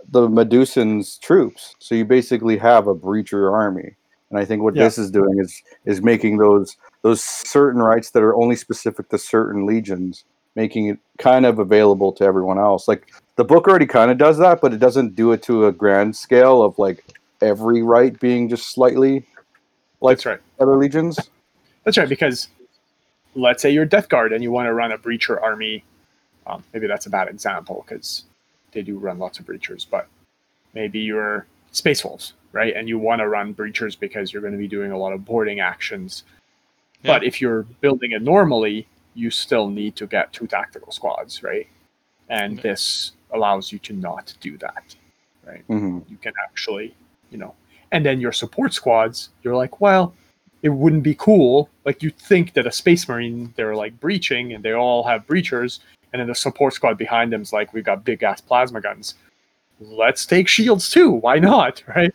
the 0.10 0.28
Medusans 0.28 1.20
troops. 1.20 1.76
So 1.80 1.96
you 1.96 2.06
basically 2.06 2.58
have 2.58 2.88
a 2.88 2.96
Breacher 2.96 3.52
army, 3.52 3.96
and 4.30 4.40
I 4.40 4.46
think 4.46 4.64
what 4.64 4.76
yeah. 4.76 4.84
this 4.84 4.98
is 4.98 5.12
doing 5.12 5.40
is 5.40 5.62
is 5.86 6.02
making 6.02 6.38
those 6.38 6.76
those 7.04 7.24
certain 7.24 7.82
rights 7.82 8.12
that 8.12 8.24
are 8.24 8.36
only 8.36 8.56
specific 8.56 9.10
to 9.10 9.18
certain 9.18 9.66
legions, 9.66 10.26
making 10.56 10.88
it 10.88 11.00
kind 11.20 11.46
of 11.46 11.60
available 11.60 12.12
to 12.14 12.24
everyone 12.24 12.58
else. 12.58 12.88
Like 12.88 13.14
the 13.36 13.46
book 13.46 13.68
already 13.68 13.86
kind 13.86 14.10
of 14.10 14.18
does 14.18 14.38
that, 14.40 14.60
but 14.62 14.74
it 14.74 14.80
doesn't 14.80 15.16
do 15.16 15.32
it 15.34 15.44
to 15.44 15.68
a 15.68 15.72
grand 15.72 16.16
scale 16.16 16.64
of 16.64 16.80
like 16.80 17.06
every 17.42 17.84
right 17.84 18.18
being 18.20 18.50
just 18.50 18.72
slightly 18.72 19.26
like 20.04 20.18
That's 20.18 20.26
right. 20.26 20.40
other 20.60 20.76
legions. 20.76 21.18
That's 21.84 21.98
right, 21.98 22.10
because 22.10 22.50
let's 23.36 23.62
say 23.62 23.72
you're 23.72 23.86
Death 23.86 24.10
Guard 24.10 24.34
and 24.34 24.44
you 24.44 24.52
want 24.52 24.68
to 24.68 24.74
run 24.74 24.92
a 24.92 24.98
breacher 24.98 25.42
army. 25.42 25.84
Um, 26.46 26.64
maybe 26.74 26.88
that's 26.88 27.06
a 27.06 27.10
bad 27.10 27.30
example 27.30 27.86
because 27.88 28.26
they 28.74 28.82
do 28.82 28.98
run 29.00 29.18
lots 29.18 29.40
of 29.40 29.46
breachers, 29.46 29.88
but 29.90 30.08
maybe 30.74 31.00
you're 31.00 31.48
Space 31.72 32.04
Wolves, 32.04 32.34
right? 32.52 32.76
And 32.76 32.88
you 32.88 33.00
want 33.00 33.20
to 33.20 33.28
run 33.28 33.54
breachers 33.54 33.98
because 33.98 34.34
you're 34.34 34.42
going 34.42 34.54
to 34.54 34.60
be 34.60 34.68
doing 34.68 34.92
a 34.92 34.98
lot 34.98 35.14
of 35.14 35.26
boarding 35.26 35.60
actions. 35.62 36.24
Yeah. 37.02 37.14
But 37.14 37.24
if 37.24 37.42
you're 37.42 37.64
building 37.82 38.12
it 38.12 38.22
normally, 38.22 38.88
you 39.14 39.30
still 39.30 39.70
need 39.70 39.96
to 39.96 40.08
get 40.08 40.34
two 40.34 40.48
tactical 40.48 40.92
squads, 40.92 41.44
right? 41.44 41.68
And 42.30 42.60
okay. 42.60 42.70
this 42.70 43.14
allows 43.32 43.72
you 43.72 43.80
to 43.80 43.94
not 43.94 44.34
do 44.42 44.58
that, 44.58 44.96
right? 45.46 45.68
Mm-hmm. 45.68 46.00
You 46.10 46.18
can 46.18 46.34
actually, 46.44 46.94
you 47.32 47.38
know, 47.38 47.56
and 47.94 48.04
then 48.06 48.20
your 48.20 48.32
support 48.32 48.74
squads, 48.74 49.30
you're 49.44 49.56
like, 49.56 49.80
well, 49.80 50.14
it 50.64 50.70
wouldn't 50.70 51.04
be 51.04 51.16
cool. 51.16 51.70
Like 51.86 52.02
you 52.02 52.10
think 52.10 52.54
that 52.54 52.66
a 52.66 52.72
space 52.72 53.08
marine, 53.08 53.54
they're 53.56 53.76
like 53.76 53.98
breaching 54.00 54.54
and 54.54 54.64
they 54.66 54.74
all 54.74 55.04
have 55.04 55.28
breachers, 55.28 55.80
and 56.12 56.20
then 56.20 56.28
the 56.28 56.36
support 56.36 56.74
squad 56.74 56.98
behind 56.98 57.32
them 57.32 57.44
is 57.44 57.54
like, 57.54 57.72
we've 57.72 57.84
got 57.84 58.04
big 58.04 58.24
ass 58.24 58.42
plasma 58.42 58.82
guns. 58.82 59.16
Let's 59.80 60.26
take 60.26 60.48
shields 60.48 60.90
too. 60.90 61.12
Why 61.12 61.40
not? 61.40 61.82
Right? 61.96 62.14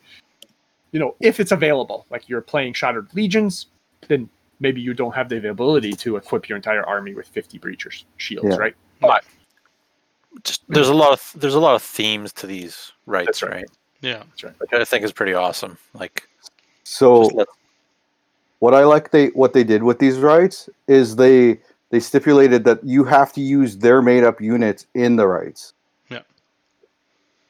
You 0.90 0.98
know, 0.98 1.14
if 1.20 1.38
it's 1.38 1.52
available, 1.52 2.06
like 2.10 2.30
you're 2.30 2.40
playing 2.40 2.72
Shattered 2.72 3.08
Legions, 3.12 3.66
then 4.08 4.26
maybe 4.58 4.80
you 4.80 4.94
don't 4.94 5.14
have 5.14 5.28
the 5.28 5.36
availability 5.36 5.92
to 5.92 6.16
equip 6.16 6.48
your 6.48 6.56
entire 6.56 6.82
army 6.82 7.14
with 7.14 7.28
50 7.28 7.58
breachers 7.58 8.04
shields, 8.16 8.48
yeah. 8.48 8.56
right? 8.56 8.74
But 8.98 9.22
just 10.44 10.62
there's 10.66 10.88
a 10.88 10.94
lot 10.94 11.12
of 11.12 11.32
there's 11.36 11.54
a 11.54 11.60
lot 11.60 11.74
of 11.74 11.82
themes 11.82 12.32
to 12.34 12.46
these 12.46 12.92
rights, 13.04 13.42
right. 13.42 13.52
right? 13.52 13.70
Yeah, 14.00 14.22
that's 14.28 14.44
right. 14.44 14.54
Which 14.58 14.72
I 14.72 14.84
think 14.84 15.04
is 15.04 15.12
pretty 15.12 15.34
awesome. 15.34 15.76
Like, 15.94 16.28
so 16.84 17.28
what 18.60 18.74
I 18.74 18.84
like 18.84 19.10
they 19.10 19.28
what 19.28 19.52
they 19.52 19.64
did 19.64 19.82
with 19.82 19.98
these 19.98 20.18
rights 20.18 20.68
is 20.86 21.16
they 21.16 21.60
they 21.90 22.00
stipulated 22.00 22.64
that 22.64 22.82
you 22.84 23.04
have 23.04 23.32
to 23.34 23.40
use 23.40 23.76
their 23.76 24.02
made 24.02 24.24
up 24.24 24.40
units 24.40 24.86
in 24.94 25.16
the 25.16 25.26
rights. 25.26 25.72
Yeah. 26.10 26.22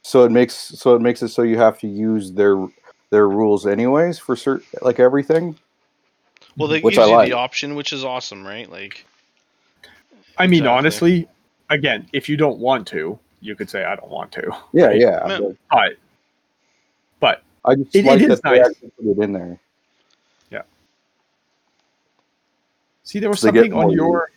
So 0.02 0.24
it 0.24 0.30
makes 0.30 0.54
so 0.54 0.94
it 0.94 1.00
makes 1.00 1.22
it 1.22 1.28
so 1.28 1.42
you 1.42 1.58
have 1.58 1.78
to 1.80 1.88
use 1.88 2.32
their 2.32 2.66
their 3.10 3.28
rules 3.28 3.66
anyways 3.66 4.18
for 4.18 4.36
certain 4.36 4.66
like 4.82 5.00
everything. 5.00 5.56
Well, 6.56 6.68
they 6.68 6.80
give 6.80 6.94
you 6.94 7.06
like. 7.06 7.28
the 7.28 7.36
option, 7.36 7.76
which 7.76 7.92
is 7.92 8.04
awesome, 8.04 8.44
right? 8.44 8.68
Like, 8.68 9.06
I 10.38 10.48
mean, 10.48 10.64
exactly. 10.64 10.68
honestly, 10.68 11.28
again, 11.70 12.08
if 12.12 12.28
you 12.28 12.36
don't 12.36 12.58
want 12.58 12.86
to, 12.88 13.16
you 13.40 13.54
could 13.54 13.70
say 13.70 13.84
I 13.84 13.94
don't 13.94 14.10
want 14.10 14.32
to. 14.32 14.56
Yeah, 14.72 14.86
right? 14.86 14.98
yeah. 14.98 15.20
But 15.24 15.56
but 15.70 15.96
I 17.64 17.74
just 17.74 17.94
it, 17.94 18.04
like 18.04 18.20
it 18.20 18.30
is 18.30 18.42
nice. 18.44 18.74
put 18.78 18.92
it 19.04 19.18
in 19.18 19.32
there. 19.32 19.58
Yeah. 20.50 20.62
See, 23.04 23.18
there 23.18 23.30
was 23.30 23.40
so 23.40 23.48
something 23.48 23.72
on 23.72 23.90
your 23.90 24.30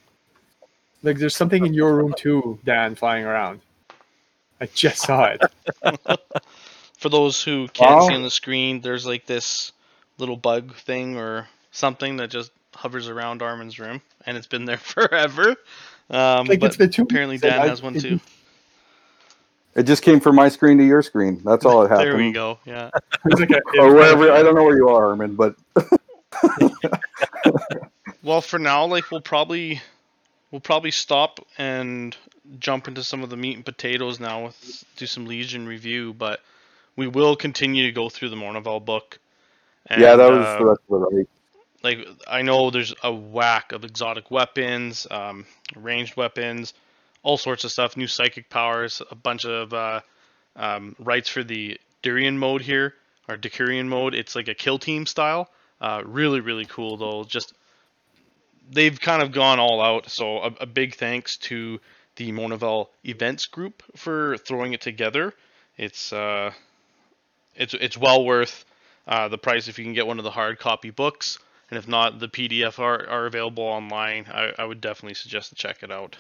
like. 1.03 1.17
There's 1.17 1.35
something 1.35 1.65
in 1.65 1.73
your 1.73 1.95
room 1.95 2.13
too, 2.17 2.59
Dan, 2.63 2.95
flying 2.95 3.25
around. 3.25 3.61
I 4.59 4.67
just 4.67 5.01
saw 5.01 5.25
it. 5.25 5.41
For 6.97 7.09
those 7.09 7.43
who 7.43 7.67
can't 7.69 8.03
see 8.03 8.13
on 8.13 8.21
the 8.21 8.29
screen, 8.29 8.81
there's 8.81 9.07
like 9.07 9.25
this 9.25 9.71
little 10.19 10.37
bug 10.37 10.75
thing 10.75 11.17
or 11.17 11.47
something 11.71 12.17
that 12.17 12.29
just 12.29 12.51
hovers 12.75 13.07
around 13.07 13.41
Armin's 13.41 13.79
room, 13.79 14.01
and 14.25 14.37
it's 14.37 14.47
been 14.47 14.65
there 14.65 14.77
forever. 14.77 15.55
Um, 16.09 16.47
like 16.47 16.59
but 16.59 16.77
apparently 16.99 17.37
Dan 17.37 17.67
has 17.67 17.81
one 17.81 17.95
too. 17.95 18.19
It 19.75 19.83
just 19.83 20.03
came 20.03 20.19
from 20.19 20.35
my 20.35 20.49
screen 20.49 20.77
to 20.79 20.85
your 20.85 21.01
screen. 21.01 21.41
That's 21.45 21.65
all 21.65 21.83
it 21.83 21.89
happened. 21.89 22.07
there 22.07 22.17
we 22.17 22.31
go. 22.31 22.59
Yeah. 22.65 22.89
or 23.79 23.93
wherever 23.93 24.31
I 24.31 24.43
don't 24.43 24.55
know 24.55 24.63
where 24.63 24.75
you 24.75 24.89
are, 24.89 25.07
Armin, 25.07 25.35
but. 25.35 25.55
well, 28.23 28.41
for 28.41 28.59
now, 28.59 28.85
like 28.85 29.11
we'll 29.11 29.21
probably 29.21 29.81
we'll 30.51 30.61
probably 30.61 30.91
stop 30.91 31.39
and 31.57 32.15
jump 32.59 32.89
into 32.89 33.03
some 33.03 33.23
of 33.23 33.29
the 33.29 33.37
meat 33.37 33.55
and 33.55 33.65
potatoes 33.65 34.19
now 34.19 34.45
with 34.45 34.83
do 34.97 35.05
some 35.05 35.25
Legion 35.25 35.65
review, 35.65 36.13
but 36.13 36.41
we 36.97 37.07
will 37.07 37.37
continue 37.37 37.85
to 37.85 37.91
go 37.93 38.09
through 38.09 38.29
the 38.29 38.35
Mournival 38.35 38.83
book. 38.83 39.19
And, 39.87 40.01
yeah, 40.01 40.15
that 40.17 40.31
was 40.31 40.45
uh, 40.45 40.57
the 40.57 40.65
rest 40.65 40.81
of 40.89 41.01
it. 41.01 41.15
Right? 41.15 41.29
Like 41.83 42.07
I 42.27 42.41
know 42.41 42.71
there's 42.71 42.93
a 43.03 43.13
whack 43.13 43.71
of 43.71 43.85
exotic 43.85 44.29
weapons, 44.29 45.07
um, 45.09 45.45
ranged 45.77 46.17
weapons 46.17 46.73
all 47.23 47.37
sorts 47.37 47.63
of 47.63 47.71
stuff, 47.71 47.97
new 47.97 48.07
psychic 48.07 48.49
powers, 48.49 49.01
a 49.11 49.15
bunch 49.15 49.45
of 49.45 49.73
uh, 49.73 50.01
um, 50.55 50.95
rights 50.99 51.29
for 51.29 51.43
the 51.43 51.79
Durian 52.01 52.37
mode 52.37 52.61
here, 52.61 52.95
or 53.27 53.37
Decurion 53.37 53.87
mode. 53.87 54.15
It's 54.15 54.35
like 54.35 54.47
a 54.47 54.53
kill 54.53 54.79
team 54.79 55.05
style. 55.05 55.49
Uh, 55.79 56.01
really, 56.05 56.39
really 56.39 56.65
cool 56.65 56.97
though. 56.97 57.23
Just 57.23 57.53
they've 58.71 58.99
kind 58.99 59.21
of 59.21 59.31
gone 59.31 59.59
all 59.59 59.81
out. 59.81 60.09
So 60.09 60.39
a, 60.39 60.53
a 60.61 60.65
big 60.65 60.95
thanks 60.95 61.37
to 61.37 61.79
the 62.15 62.31
Mournival 62.31 62.87
events 63.05 63.45
group 63.45 63.83
for 63.95 64.37
throwing 64.37 64.73
it 64.73 64.81
together. 64.81 65.33
It's 65.77 66.11
uh, 66.13 66.51
it's 67.55 67.73
it's 67.73 67.97
well 67.97 68.25
worth 68.25 68.65
uh, 69.07 69.27
the 69.27 69.37
price 69.37 69.67
if 69.67 69.79
you 69.79 69.85
can 69.85 69.93
get 69.93 70.07
one 70.07 70.17
of 70.19 70.23
the 70.23 70.31
hard 70.31 70.59
copy 70.59 70.89
books. 70.89 71.39
And 71.69 71.77
if 71.77 71.87
not, 71.87 72.19
the 72.19 72.27
PDF 72.27 72.79
are, 72.79 73.07
are 73.07 73.25
available 73.25 73.63
online. 73.63 74.25
I, 74.29 74.51
I 74.59 74.65
would 74.65 74.81
definitely 74.81 75.13
suggest 75.13 75.49
to 75.49 75.55
check 75.55 75.83
it 75.83 75.91
out. 75.91 76.17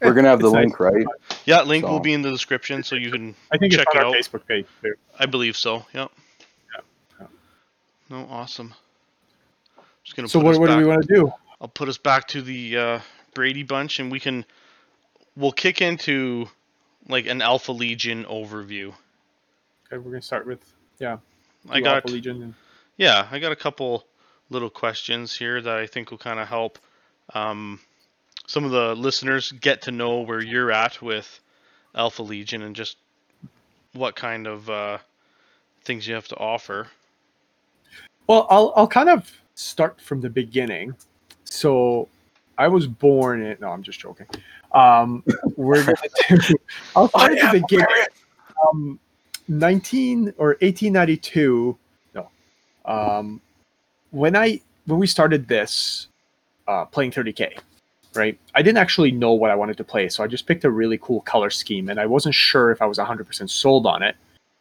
We're 0.00 0.12
gonna 0.12 0.28
have 0.28 0.40
the 0.40 0.50
link, 0.50 0.78
right? 0.78 1.06
Yeah, 1.46 1.62
link 1.62 1.84
so. 1.84 1.90
will 1.90 2.00
be 2.00 2.12
in 2.12 2.22
the 2.22 2.30
description, 2.30 2.82
so 2.82 2.96
you 2.96 3.10
can. 3.10 3.34
I 3.50 3.56
think 3.56 3.72
check 3.72 3.86
it's 3.86 3.96
on 3.96 4.02
it 4.02 4.04
our 4.04 4.10
out. 4.10 4.14
Facebook 4.14 4.46
page 4.46 4.66
too. 4.82 4.94
I 5.18 5.26
believe 5.26 5.56
so. 5.56 5.86
Yep. 5.94 6.10
Yeah. 6.74 6.80
yeah. 7.20 7.26
No, 8.10 8.26
awesome. 8.30 8.74
Just 10.04 10.16
gonna. 10.16 10.28
So 10.28 10.38
what, 10.38 10.58
what 10.58 10.68
do 10.68 10.76
we 10.76 10.84
want 10.84 11.06
to 11.06 11.14
do? 11.14 11.32
I'll 11.60 11.68
put 11.68 11.88
us 11.88 11.96
back 11.96 12.28
to 12.28 12.42
the 12.42 12.76
uh, 12.76 13.00
Brady 13.34 13.62
bunch, 13.62 13.98
and 13.98 14.12
we 14.12 14.20
can. 14.20 14.44
We'll 15.34 15.52
kick 15.52 15.80
into 15.80 16.46
like 17.08 17.26
an 17.26 17.40
Alpha 17.40 17.72
Legion 17.72 18.24
overview. 18.24 18.88
Okay, 19.86 19.98
we're 19.98 20.10
gonna 20.10 20.22
start 20.22 20.46
with 20.46 20.60
yeah. 20.98 21.18
I 21.70 21.80
got 21.80 21.96
Alpha 21.96 22.08
Legion. 22.08 22.42
And... 22.42 22.54
Yeah, 22.98 23.26
I 23.30 23.38
got 23.38 23.52
a 23.52 23.56
couple 23.56 24.06
little 24.50 24.70
questions 24.70 25.34
here 25.34 25.60
that 25.60 25.76
I 25.76 25.86
think 25.86 26.10
will 26.10 26.18
kind 26.18 26.38
of 26.38 26.48
help. 26.48 26.78
Um, 27.34 27.80
some 28.46 28.64
of 28.64 28.70
the 28.70 28.94
listeners 28.94 29.52
get 29.52 29.82
to 29.82 29.90
know 29.90 30.20
where 30.20 30.42
you're 30.42 30.72
at 30.72 31.00
with 31.02 31.40
Alpha 31.94 32.22
Legion 32.22 32.62
and 32.62 32.74
just 32.74 32.96
what 33.92 34.14
kind 34.16 34.46
of 34.46 34.68
uh, 34.70 34.98
things 35.84 36.06
you 36.06 36.14
have 36.14 36.28
to 36.28 36.36
offer. 36.36 36.86
Well, 38.26 38.46
I'll 38.50 38.72
I'll 38.76 38.88
kind 38.88 39.08
of 39.08 39.30
start 39.54 40.00
from 40.00 40.20
the 40.20 40.30
beginning. 40.30 40.94
So 41.44 42.08
I 42.58 42.68
was 42.68 42.86
born 42.86 43.42
in. 43.42 43.56
No, 43.60 43.68
I'm 43.68 43.82
just 43.82 44.00
joking. 44.00 44.26
Um, 44.72 45.24
we're 45.56 45.84
gonna 45.84 45.96
do. 46.48 46.54
I'll 46.94 47.08
start 47.08 47.38
at 47.38 47.52
the 47.52 47.60
beginning. 47.60 47.86
Um, 48.68 48.98
19 49.48 50.34
or 50.38 50.48
1892. 50.60 51.76
No. 52.14 52.28
Um, 52.84 53.40
when 54.10 54.36
I 54.36 54.60
when 54.86 54.98
we 54.98 55.06
started 55.06 55.48
this, 55.48 56.08
uh, 56.66 56.84
playing 56.84 57.12
30k, 57.12 57.58
right? 58.16 58.38
I 58.54 58.62
didn't 58.62 58.78
actually 58.78 59.12
know 59.12 59.32
what 59.32 59.50
I 59.50 59.54
wanted 59.54 59.76
to 59.78 59.84
play, 59.84 60.08
so 60.08 60.24
I 60.24 60.26
just 60.26 60.46
picked 60.46 60.64
a 60.64 60.70
really 60.70 60.98
cool 60.98 61.20
color 61.22 61.50
scheme, 61.50 61.88
and 61.88 62.00
I 62.00 62.06
wasn't 62.06 62.34
sure 62.34 62.70
if 62.70 62.82
I 62.82 62.86
was 62.86 62.98
100% 62.98 63.50
sold 63.50 63.86
on 63.86 64.02
it. 64.02 64.16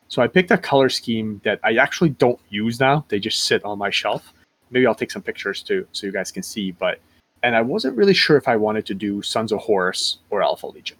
So 0.07 0.21
I 0.21 0.27
picked 0.27 0.51
a 0.51 0.57
color 0.57 0.89
scheme 0.89 1.41
that 1.43 1.59
I 1.63 1.75
actually 1.77 2.09
don't 2.09 2.39
use 2.49 2.79
now. 2.79 3.05
They 3.09 3.19
just 3.19 3.43
sit 3.43 3.63
on 3.65 3.79
my 3.79 3.89
shelf. 3.89 4.33
Maybe 4.69 4.85
I'll 4.85 4.95
take 4.95 5.11
some 5.11 5.21
pictures 5.21 5.63
too, 5.63 5.87
so 5.91 6.05
you 6.05 6.13
guys 6.13 6.31
can 6.31 6.43
see. 6.43 6.71
But 6.71 6.99
and 7.43 7.55
I 7.55 7.61
wasn't 7.61 7.97
really 7.97 8.13
sure 8.13 8.37
if 8.37 8.47
I 8.47 8.55
wanted 8.55 8.85
to 8.87 8.93
do 8.93 9.21
Sons 9.21 9.51
of 9.51 9.59
Horus 9.59 10.17
or 10.29 10.41
Alpha 10.41 10.67
Legion. 10.67 10.97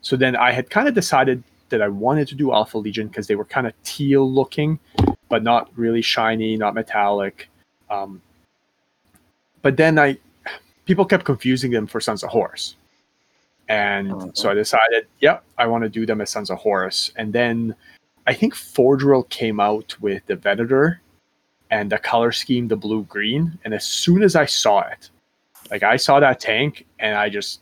So 0.00 0.16
then 0.16 0.36
I 0.36 0.52
had 0.52 0.70
kind 0.70 0.88
of 0.88 0.94
decided 0.94 1.42
that 1.68 1.80
I 1.80 1.88
wanted 1.88 2.28
to 2.28 2.34
do 2.34 2.52
Alpha 2.52 2.78
Legion 2.78 3.08
because 3.08 3.26
they 3.26 3.36
were 3.36 3.44
kind 3.44 3.66
of 3.66 3.72
teal 3.82 4.30
looking, 4.30 4.78
but 5.28 5.42
not 5.42 5.70
really 5.76 6.02
shiny, 6.02 6.56
not 6.56 6.74
metallic. 6.74 7.48
Um, 7.88 8.20
but 9.62 9.76
then 9.76 9.98
I 9.98 10.18
people 10.84 11.04
kept 11.04 11.24
confusing 11.24 11.70
them 11.70 11.86
for 11.86 12.00
Sons 12.00 12.22
of 12.22 12.30
Horus. 12.30 12.76
And 13.68 14.12
uh-huh. 14.12 14.30
so 14.34 14.50
I 14.50 14.54
decided, 14.54 15.06
yep, 15.20 15.44
I 15.58 15.66
want 15.66 15.84
to 15.84 15.88
do 15.88 16.04
them 16.04 16.20
as 16.20 16.30
Sons 16.30 16.50
of 16.50 16.58
Horus. 16.58 17.12
And 17.16 17.32
then 17.32 17.74
I 18.26 18.34
think 18.34 18.54
Forge 18.54 19.04
World 19.04 19.28
came 19.30 19.60
out 19.60 19.96
with 20.00 20.24
the 20.26 20.36
Venator 20.36 21.00
and 21.70 21.90
the 21.90 21.98
color 21.98 22.32
scheme, 22.32 22.68
the 22.68 22.76
blue 22.76 23.04
green. 23.04 23.58
And 23.64 23.72
as 23.72 23.84
soon 23.84 24.22
as 24.22 24.36
I 24.36 24.46
saw 24.46 24.80
it, 24.80 25.08
like 25.70 25.82
I 25.82 25.96
saw 25.96 26.20
that 26.20 26.40
tank 26.40 26.86
and 26.98 27.16
I 27.16 27.28
just 27.28 27.60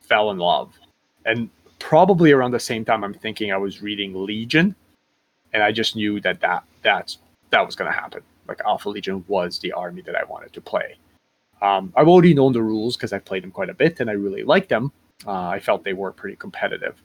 fell 0.00 0.30
in 0.30 0.38
love. 0.38 0.72
And 1.24 1.50
probably 1.78 2.32
around 2.32 2.52
the 2.52 2.60
same 2.60 2.84
time, 2.84 3.04
I'm 3.04 3.14
thinking 3.14 3.52
I 3.52 3.56
was 3.56 3.82
reading 3.82 4.24
Legion, 4.24 4.74
and 5.52 5.62
I 5.62 5.72
just 5.72 5.96
knew 5.96 6.20
that 6.20 6.40
that 6.40 6.64
that's 6.82 7.18
that 7.50 7.64
was 7.64 7.76
going 7.76 7.90
to 7.90 7.96
happen. 7.98 8.22
Like 8.46 8.60
Alpha 8.64 8.88
Legion 8.88 9.24
was 9.28 9.58
the 9.58 9.72
army 9.72 10.02
that 10.02 10.16
I 10.16 10.24
wanted 10.24 10.52
to 10.54 10.60
play. 10.60 10.96
Um, 11.60 11.92
I've 11.96 12.08
already 12.08 12.34
known 12.34 12.52
the 12.52 12.62
rules 12.62 12.96
because 12.96 13.12
I've 13.12 13.24
played 13.24 13.42
them 13.42 13.50
quite 13.50 13.70
a 13.70 13.74
bit, 13.74 14.00
and 14.00 14.08
I 14.08 14.14
really 14.14 14.44
liked 14.44 14.68
them. 14.68 14.92
Uh, 15.26 15.48
I 15.48 15.58
felt 15.58 15.84
they 15.84 15.92
were 15.92 16.12
pretty 16.12 16.36
competitive. 16.36 17.00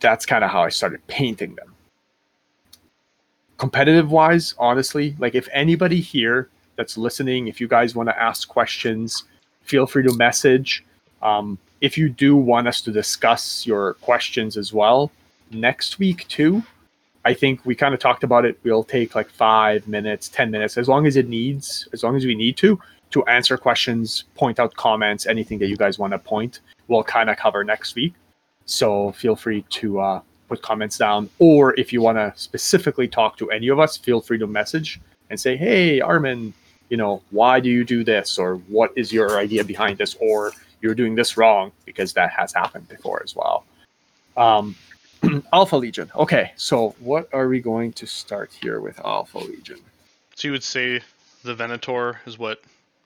That's 0.00 0.24
kind 0.24 0.44
of 0.44 0.50
how 0.50 0.62
I 0.62 0.68
started 0.68 1.04
painting 1.08 1.54
them. 1.56 1.74
Competitive 3.56 4.10
wise, 4.12 4.54
honestly, 4.58 5.16
like 5.18 5.34
if 5.34 5.48
anybody 5.52 6.00
here 6.00 6.48
that's 6.76 6.96
listening, 6.96 7.48
if 7.48 7.60
you 7.60 7.66
guys 7.66 7.96
want 7.96 8.08
to 8.08 8.22
ask 8.22 8.48
questions, 8.48 9.24
feel 9.62 9.86
free 9.86 10.04
to 10.04 10.14
message. 10.14 10.84
Um, 11.22 11.58
if 11.80 11.98
you 11.98 12.08
do 12.08 12.36
want 12.36 12.68
us 12.68 12.80
to 12.82 12.92
discuss 12.92 13.66
your 13.66 13.94
questions 13.94 14.56
as 14.56 14.72
well 14.72 15.10
next 15.50 15.98
week 15.98 16.28
too, 16.28 16.62
I 17.24 17.34
think 17.34 17.64
we 17.66 17.74
kind 17.74 17.94
of 17.94 18.00
talked 18.00 18.22
about 18.22 18.44
it. 18.44 18.58
We'll 18.62 18.84
take 18.84 19.14
like 19.16 19.28
five 19.28 19.88
minutes, 19.88 20.28
10 20.28 20.50
minutes, 20.50 20.78
as 20.78 20.88
long 20.88 21.06
as 21.06 21.16
it 21.16 21.28
needs, 21.28 21.88
as 21.92 22.04
long 22.04 22.16
as 22.16 22.24
we 22.24 22.36
need 22.36 22.56
to, 22.58 22.80
to 23.10 23.24
answer 23.24 23.56
questions, 23.56 24.24
point 24.34 24.58
out 24.58 24.74
comments, 24.74 25.26
anything 25.26 25.58
that 25.58 25.68
you 25.68 25.76
guys 25.76 25.98
want 25.98 26.12
to 26.12 26.18
point, 26.18 26.60
we'll 26.88 27.04
kind 27.04 27.30
of 27.30 27.36
cover 27.36 27.64
next 27.64 27.94
week. 27.94 28.14
So 28.66 29.12
feel 29.12 29.34
free 29.34 29.62
to 29.70 30.00
uh, 30.00 30.20
put 30.48 30.62
comments 30.62 30.98
down. 30.98 31.30
Or 31.38 31.78
if 31.78 31.92
you 31.92 32.00
want 32.02 32.18
to 32.18 32.32
specifically 32.36 33.08
talk 33.08 33.36
to 33.38 33.50
any 33.50 33.68
of 33.68 33.78
us, 33.78 33.96
feel 33.96 34.20
free 34.20 34.38
to 34.38 34.46
message 34.46 35.00
and 35.30 35.40
say, 35.40 35.56
hey, 35.56 36.00
Armin, 36.00 36.52
you 36.88 36.96
know, 36.96 37.22
why 37.30 37.60
do 37.60 37.68
you 37.68 37.84
do 37.84 38.04
this? 38.04 38.38
Or 38.38 38.56
what 38.68 38.92
is 38.96 39.12
your 39.12 39.38
idea 39.38 39.64
behind 39.64 39.98
this? 39.98 40.16
Or 40.20 40.52
you're 40.80 40.94
doing 40.94 41.14
this 41.14 41.36
wrong 41.36 41.72
because 41.84 42.12
that 42.14 42.30
has 42.30 42.52
happened 42.52 42.88
before 42.88 43.22
as 43.22 43.34
well. 43.34 43.64
Um, 44.36 44.76
Alpha 45.52 45.76
Legion. 45.76 46.10
Okay, 46.14 46.52
so 46.56 46.94
what 47.00 47.28
are 47.32 47.48
we 47.48 47.60
going 47.60 47.92
to 47.94 48.06
start 48.06 48.52
here 48.52 48.80
with 48.80 49.00
Alpha 49.00 49.38
Legion? 49.38 49.80
So 50.34 50.48
you 50.48 50.52
would 50.52 50.62
say 50.62 51.00
the 51.42 51.54
Venator 51.54 52.20
is 52.26 52.38
what 52.38 52.62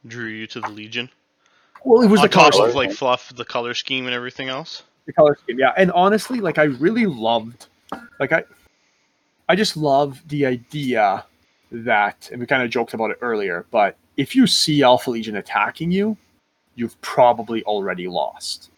drew 0.06 0.26
you 0.26 0.46
to 0.48 0.60
the 0.60 0.68
Legion? 0.68 1.08
Well, 1.84 2.02
it 2.02 2.08
was 2.08 2.20
On 2.20 2.26
the 2.26 2.28
top 2.28 2.52
color, 2.52 2.68
of 2.68 2.74
like 2.74 2.92
fluff, 2.92 3.34
the 3.34 3.44
color 3.44 3.74
scheme, 3.74 4.06
and 4.06 4.14
everything 4.14 4.48
else. 4.48 4.82
the 5.06 5.12
color 5.12 5.36
scheme, 5.42 5.58
yeah. 5.58 5.72
And 5.76 5.90
honestly, 5.92 6.40
like 6.40 6.58
I 6.58 6.64
really 6.64 7.06
loved, 7.06 7.66
like 8.20 8.32
I, 8.32 8.44
I 9.48 9.56
just 9.56 9.76
love 9.76 10.22
the 10.28 10.46
idea 10.46 11.24
that, 11.72 12.28
and 12.30 12.40
we 12.40 12.46
kind 12.46 12.62
of 12.62 12.70
joked 12.70 12.94
about 12.94 13.10
it 13.10 13.18
earlier, 13.20 13.66
but 13.70 13.96
if 14.16 14.36
you 14.36 14.46
see 14.46 14.82
Alpha 14.82 15.10
Legion 15.10 15.36
attacking 15.36 15.90
you, 15.90 16.16
you've 16.74 17.00
probably 17.00 17.62
already 17.64 18.08
lost, 18.08 18.70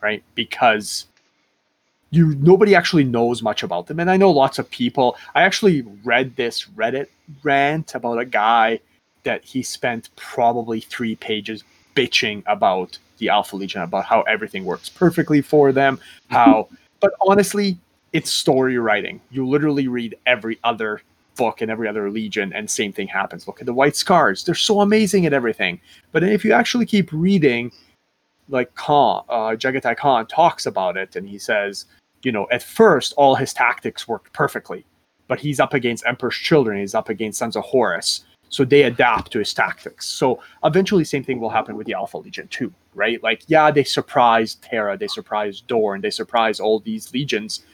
right? 0.00 0.22
Because 0.34 1.06
you 2.10 2.34
nobody 2.36 2.74
actually 2.74 3.04
knows 3.04 3.42
much 3.42 3.62
about 3.62 3.86
them. 3.86 3.98
And 3.98 4.10
I 4.10 4.16
know 4.16 4.30
lots 4.30 4.58
of 4.58 4.70
people. 4.70 5.16
I 5.34 5.42
actually 5.42 5.82
read 6.04 6.36
this 6.36 6.66
Reddit 6.76 7.06
rant 7.42 7.94
about 7.94 8.18
a 8.18 8.24
guy 8.24 8.80
that 9.24 9.44
he 9.44 9.62
spent 9.62 10.10
probably 10.16 10.80
three 10.80 11.16
pages 11.16 11.64
bitching 11.94 12.42
about 12.46 12.98
the 13.18 13.28
Alpha 13.28 13.56
Legion, 13.56 13.82
about 13.82 14.04
how 14.04 14.22
everything 14.22 14.64
works 14.64 14.88
perfectly 14.88 15.40
for 15.40 15.72
them. 15.72 16.00
How, 16.28 16.68
but 17.00 17.12
honestly, 17.20 17.78
it's 18.12 18.30
story 18.30 18.78
writing. 18.78 19.20
You 19.30 19.46
literally 19.46 19.86
read 19.86 20.16
every 20.26 20.58
other 20.64 21.02
book 21.36 21.60
and 21.60 21.70
every 21.70 21.88
other 21.88 22.10
legion 22.10 22.52
and 22.52 22.68
same 22.68 22.92
thing 22.92 23.08
happens 23.08 23.46
look 23.46 23.60
at 23.60 23.66
the 23.66 23.72
white 23.72 23.96
scars 23.96 24.44
they're 24.44 24.54
so 24.54 24.80
amazing 24.80 25.24
at 25.24 25.32
everything 25.32 25.80
but 26.12 26.22
if 26.22 26.44
you 26.44 26.52
actually 26.52 26.84
keep 26.84 27.10
reading 27.10 27.72
like 28.48 28.74
khan 28.74 29.24
uh, 29.28 29.56
jaghatai 29.56 29.96
khan 29.96 30.26
talks 30.26 30.66
about 30.66 30.96
it 30.96 31.16
and 31.16 31.28
he 31.28 31.38
says 31.38 31.86
you 32.22 32.30
know 32.30 32.46
at 32.52 32.62
first 32.62 33.14
all 33.16 33.34
his 33.34 33.54
tactics 33.54 34.06
worked 34.06 34.32
perfectly 34.32 34.84
but 35.26 35.40
he's 35.40 35.58
up 35.58 35.72
against 35.72 36.04
emperor's 36.06 36.36
children 36.36 36.78
he's 36.78 36.94
up 36.94 37.08
against 37.08 37.38
sons 37.38 37.56
of 37.56 37.64
horus 37.64 38.24
so 38.52 38.64
they 38.64 38.82
adapt 38.82 39.32
to 39.32 39.38
his 39.38 39.52
tactics 39.52 40.06
so 40.06 40.40
eventually 40.62 41.04
same 41.04 41.24
thing 41.24 41.40
will 41.40 41.50
happen 41.50 41.76
with 41.76 41.86
the 41.86 41.94
alpha 41.94 42.18
legion 42.18 42.46
too 42.48 42.72
right 42.94 43.22
like 43.22 43.42
yeah 43.48 43.70
they 43.70 43.84
surprised 43.84 44.62
terra 44.62 44.96
they 44.96 45.08
surprised 45.08 45.66
dorn 45.66 46.00
they 46.00 46.10
surprise 46.10 46.60
all 46.60 46.78
these 46.80 47.12
legions 47.12 47.64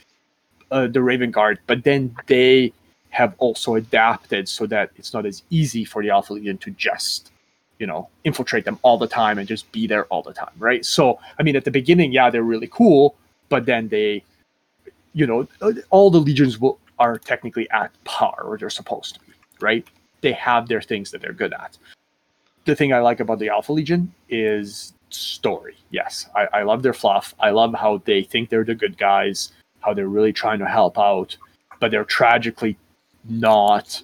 uh, 0.70 0.86
the 0.86 1.02
raven 1.02 1.30
guard 1.30 1.58
but 1.66 1.84
then 1.84 2.14
they 2.26 2.72
have 3.10 3.34
also 3.38 3.74
adapted 3.74 4.48
so 4.48 4.66
that 4.66 4.90
it's 4.96 5.12
not 5.12 5.26
as 5.26 5.42
easy 5.50 5.84
for 5.84 6.02
the 6.02 6.10
Alpha 6.10 6.32
Legion 6.34 6.58
to 6.58 6.70
just, 6.72 7.30
you 7.78 7.86
know, 7.86 8.08
infiltrate 8.24 8.64
them 8.64 8.78
all 8.82 8.98
the 8.98 9.06
time 9.06 9.38
and 9.38 9.48
just 9.48 9.70
be 9.72 9.86
there 9.86 10.04
all 10.06 10.22
the 10.22 10.32
time, 10.32 10.52
right? 10.58 10.84
So, 10.84 11.18
I 11.38 11.42
mean, 11.42 11.56
at 11.56 11.64
the 11.64 11.70
beginning, 11.70 12.12
yeah, 12.12 12.30
they're 12.30 12.42
really 12.42 12.68
cool, 12.68 13.16
but 13.48 13.66
then 13.66 13.88
they, 13.88 14.22
you 15.14 15.26
know, 15.26 15.48
all 15.90 16.10
the 16.10 16.18
legions 16.18 16.58
will 16.58 16.78
are 16.98 17.16
technically 17.16 17.70
at 17.70 17.92
par, 18.04 18.42
or 18.44 18.58
they're 18.58 18.70
supposed 18.70 19.14
to 19.14 19.20
be, 19.20 19.32
right? 19.60 19.86
They 20.20 20.32
have 20.32 20.68
their 20.68 20.82
things 20.82 21.10
that 21.10 21.20
they're 21.20 21.32
good 21.32 21.52
at. 21.52 21.78
The 22.64 22.76
thing 22.76 22.92
I 22.92 23.00
like 23.00 23.20
about 23.20 23.38
the 23.38 23.48
Alpha 23.48 23.72
Legion 23.72 24.12
is 24.28 24.92
story. 25.10 25.76
Yes, 25.90 26.28
I, 26.34 26.48
I 26.52 26.62
love 26.62 26.82
their 26.82 26.92
fluff. 26.92 27.34
I 27.40 27.50
love 27.50 27.74
how 27.74 28.02
they 28.04 28.22
think 28.22 28.50
they're 28.50 28.64
the 28.64 28.74
good 28.74 28.98
guys, 28.98 29.52
how 29.80 29.94
they're 29.94 30.08
really 30.08 30.32
trying 30.32 30.58
to 30.58 30.66
help 30.66 30.98
out, 30.98 31.36
but 31.80 31.90
they're 31.90 32.04
tragically 32.04 32.76
not 33.28 34.02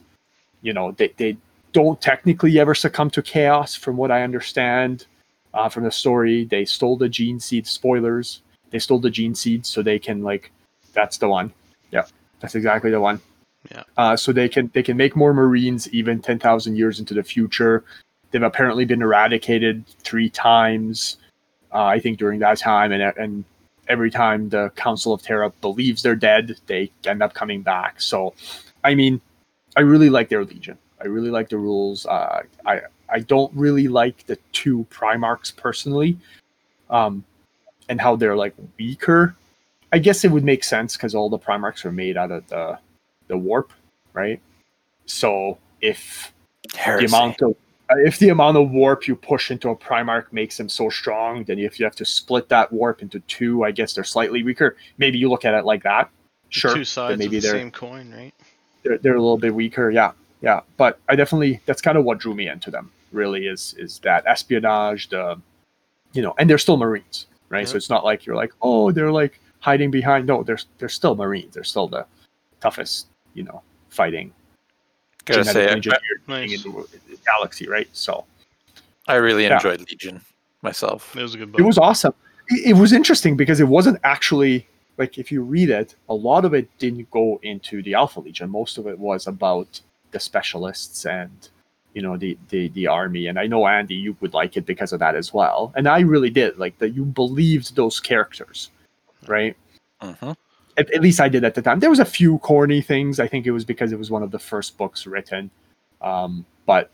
you 0.62 0.72
know 0.72 0.92
they, 0.92 1.12
they 1.16 1.36
don't 1.72 2.00
technically 2.00 2.58
ever 2.58 2.74
succumb 2.74 3.10
to 3.10 3.22
chaos 3.22 3.74
from 3.74 3.96
what 3.96 4.10
i 4.10 4.22
understand 4.22 5.06
uh, 5.54 5.68
from 5.68 5.84
the 5.84 5.90
story 5.90 6.44
they 6.44 6.64
stole 6.64 6.96
the 6.96 7.08
gene 7.08 7.38
seed 7.38 7.66
spoilers 7.66 8.42
they 8.70 8.78
stole 8.78 8.98
the 8.98 9.10
gene 9.10 9.34
seed 9.34 9.64
so 9.64 9.82
they 9.82 9.98
can 9.98 10.22
like 10.22 10.50
that's 10.92 11.18
the 11.18 11.28
one 11.28 11.52
yeah 11.90 12.04
that's 12.40 12.54
exactly 12.54 12.90
the 12.90 13.00
one 13.00 13.20
Yeah. 13.70 13.82
uh, 13.96 14.16
so 14.16 14.32
they 14.32 14.48
can 14.48 14.70
they 14.74 14.82
can 14.82 14.96
make 14.96 15.16
more 15.16 15.32
marines 15.32 15.88
even 15.88 16.20
10000 16.20 16.76
years 16.76 17.00
into 17.00 17.14
the 17.14 17.22
future 17.22 17.82
they've 18.30 18.42
apparently 18.42 18.84
been 18.84 19.00
eradicated 19.00 19.86
three 20.00 20.28
times 20.28 21.16
uh, 21.72 21.84
i 21.84 21.98
think 21.98 22.18
during 22.18 22.40
that 22.40 22.58
time 22.58 22.92
and 22.92 23.02
and 23.16 23.44
every 23.88 24.10
time 24.10 24.50
the 24.50 24.70
council 24.76 25.14
of 25.14 25.22
terra 25.22 25.50
believes 25.62 26.02
they're 26.02 26.14
dead 26.14 26.56
they 26.66 26.90
end 27.06 27.22
up 27.22 27.32
coming 27.32 27.62
back 27.62 28.00
so 28.00 28.34
I 28.84 28.94
mean, 28.94 29.20
I 29.76 29.80
really 29.80 30.10
like 30.10 30.28
their 30.28 30.44
Legion. 30.44 30.78
I 31.00 31.06
really 31.06 31.30
like 31.30 31.48
the 31.48 31.58
rules. 31.58 32.06
Uh, 32.06 32.42
I 32.66 32.82
I 33.08 33.20
don't 33.20 33.52
really 33.54 33.88
like 33.88 34.26
the 34.26 34.38
two 34.52 34.86
Primarchs 34.90 35.54
personally, 35.56 36.16
um, 36.90 37.24
and 37.88 38.00
how 38.00 38.14
they're 38.14 38.36
like 38.36 38.54
weaker. 38.78 39.34
I 39.92 39.98
guess 39.98 40.24
it 40.24 40.30
would 40.30 40.44
make 40.44 40.64
sense 40.64 40.96
because 40.96 41.14
all 41.14 41.30
the 41.30 41.38
Primarchs 41.38 41.84
are 41.84 41.92
made 41.92 42.16
out 42.16 42.30
of 42.30 42.46
the 42.48 42.78
the 43.28 43.36
warp, 43.36 43.72
right? 44.12 44.40
So 45.06 45.58
if 45.80 46.32
Heresy. 46.74 47.06
the 47.06 47.16
amount 47.16 47.42
of 47.42 47.56
uh, 47.90 47.96
if 47.98 48.18
the 48.18 48.30
amount 48.30 48.56
of 48.56 48.70
warp 48.70 49.06
you 49.06 49.14
push 49.14 49.50
into 49.50 49.68
a 49.68 49.76
Primarch 49.76 50.32
makes 50.32 50.56
them 50.56 50.68
so 50.68 50.88
strong, 50.88 51.44
then 51.44 51.58
if 51.58 51.78
you 51.78 51.84
have 51.84 51.96
to 51.96 52.04
split 52.04 52.48
that 52.48 52.72
warp 52.72 53.02
into 53.02 53.20
two, 53.20 53.64
I 53.64 53.70
guess 53.72 53.92
they're 53.92 54.04
slightly 54.04 54.42
weaker. 54.42 54.76
Maybe 54.96 55.18
you 55.18 55.28
look 55.28 55.44
at 55.44 55.54
it 55.54 55.64
like 55.64 55.82
that. 55.82 56.10
Sure, 56.48 56.74
Two 56.74 56.84
sides 56.84 57.18
maybe 57.18 57.36
of 57.36 57.42
the 57.42 57.48
they're 57.48 57.60
same 57.60 57.70
coin, 57.70 58.10
right? 58.12 58.32
they're, 58.84 58.98
they're 58.98 59.16
a 59.16 59.20
little 59.20 59.38
bit 59.38 59.54
weaker. 59.54 59.90
Yeah, 59.90 60.12
yeah. 60.40 60.60
But 60.76 61.00
I 61.08 61.16
definitely 61.16 61.60
that's 61.66 61.82
kind 61.82 61.98
of 61.98 62.04
what 62.04 62.18
drew 62.18 62.34
me 62.34 62.48
into 62.48 62.70
them. 62.70 62.92
Really 63.12 63.46
is 63.46 63.74
is 63.78 63.98
that 64.00 64.24
espionage, 64.26 65.08
the 65.08 65.40
you 66.12 66.22
know, 66.22 66.34
and 66.38 66.48
they're 66.48 66.58
still 66.58 66.76
Marines, 66.76 67.26
right? 67.48 67.68
So 67.68 67.76
it's 67.76 67.90
not 67.90 68.04
like 68.04 68.24
you're 68.24 68.36
like, 68.36 68.52
oh, 68.62 68.92
they're 68.92 69.10
like 69.10 69.40
hiding 69.60 69.90
behind. 69.90 70.26
No, 70.26 70.42
they're 70.42 70.58
they're 70.78 70.88
still 70.88 71.16
Marines. 71.16 71.54
They're 71.54 71.64
still 71.64 71.88
the 71.88 72.06
toughest, 72.60 73.08
you 73.34 73.42
know, 73.42 73.62
fighting 73.90 74.32
Gotta 75.26 75.44
say, 75.44 75.66
genetic 75.66 75.92
I, 75.92 76.30
Nice. 76.30 76.64
in 76.64 76.72
the 76.72 77.18
galaxy, 77.24 77.68
right? 77.68 77.88
So 77.92 78.24
I 79.08 79.16
really 79.16 79.44
Yeah. 79.44 79.56
enjoyed 79.56 79.80
Legion 79.80 80.20
myself. 80.62 81.14
It 81.16 81.22
was 81.22 81.34
a 81.34 81.38
good 81.38 81.52
book. 81.52 81.60
it 81.60 81.64
was 81.64 81.78
awesome. 81.78 82.14
It, 82.48 82.70
it 82.70 82.72
was 82.74 82.92
interesting 82.92 83.36
because 83.36 83.60
it 83.60 83.68
wasn't 83.68 83.98
actually 84.04 84.66
like 84.96 85.18
if 85.18 85.32
you 85.32 85.42
read 85.42 85.70
it, 85.70 85.96
a 86.08 86.14
lot 86.14 86.44
of 86.44 86.54
it 86.54 86.68
didn't 86.78 87.10
go 87.10 87.40
into 87.42 87.82
the 87.82 87.94
Alpha 87.94 88.20
Legion. 88.20 88.48
Most 88.50 88.78
of 88.78 88.86
it 88.86 88.98
was 88.98 89.26
about 89.26 89.80
the 90.12 90.20
specialists 90.20 91.04
and 91.06 91.48
you 91.94 92.02
know 92.02 92.16
the 92.16 92.36
the 92.50 92.68
the 92.68 92.86
army. 92.86 93.26
And 93.26 93.38
I 93.38 93.46
know 93.46 93.66
Andy, 93.66 93.94
you 93.94 94.16
would 94.20 94.34
like 94.34 94.56
it 94.56 94.66
because 94.66 94.92
of 94.92 95.00
that 95.00 95.14
as 95.16 95.32
well. 95.34 95.72
And 95.76 95.88
I 95.88 96.00
really 96.00 96.30
did 96.30 96.58
like 96.58 96.78
that. 96.78 96.90
You 96.90 97.04
believed 97.04 97.74
those 97.76 97.98
characters, 98.00 98.70
right? 99.26 99.56
hmm 100.00 100.32
At, 100.76 100.90
at 100.92 101.00
least 101.00 101.20
I 101.20 101.28
did 101.28 101.44
at 101.44 101.54
the 101.54 101.62
time. 101.62 101.80
There 101.80 101.90
was 101.90 102.00
a 102.00 102.04
few 102.04 102.38
corny 102.38 102.80
things. 102.80 103.20
I 103.20 103.28
think 103.28 103.46
it 103.46 103.52
was 103.52 103.64
because 103.64 103.92
it 103.92 103.98
was 103.98 104.10
one 104.10 104.22
of 104.22 104.30
the 104.30 104.38
first 104.38 104.76
books 104.76 105.06
written, 105.06 105.50
um, 106.00 106.44
but 106.66 106.90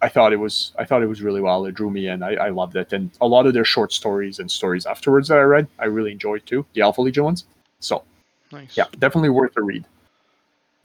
I 0.00 0.08
thought 0.08 0.32
it 0.32 0.36
was 0.36 0.72
I 0.78 0.84
thought 0.84 1.02
it 1.02 1.08
was 1.08 1.22
really 1.22 1.40
well. 1.40 1.66
It 1.66 1.74
drew 1.74 1.90
me 1.90 2.08
in. 2.08 2.22
I, 2.22 2.34
I 2.34 2.48
loved 2.50 2.76
it, 2.76 2.92
and 2.92 3.10
a 3.20 3.26
lot 3.26 3.46
of 3.46 3.54
their 3.54 3.64
short 3.64 3.92
stories 3.92 4.38
and 4.38 4.50
stories 4.50 4.86
afterwards 4.86 5.28
that 5.28 5.38
I 5.38 5.42
read, 5.42 5.66
I 5.78 5.86
really 5.86 6.12
enjoyed 6.12 6.46
too. 6.46 6.64
The 6.74 6.82
Alpha 6.82 7.00
Legion 7.00 7.24
ones. 7.24 7.44
So 7.80 8.04
nice. 8.52 8.76
yeah, 8.76 8.84
definitely 8.98 9.30
worth 9.30 9.56
a 9.56 9.62
read. 9.62 9.84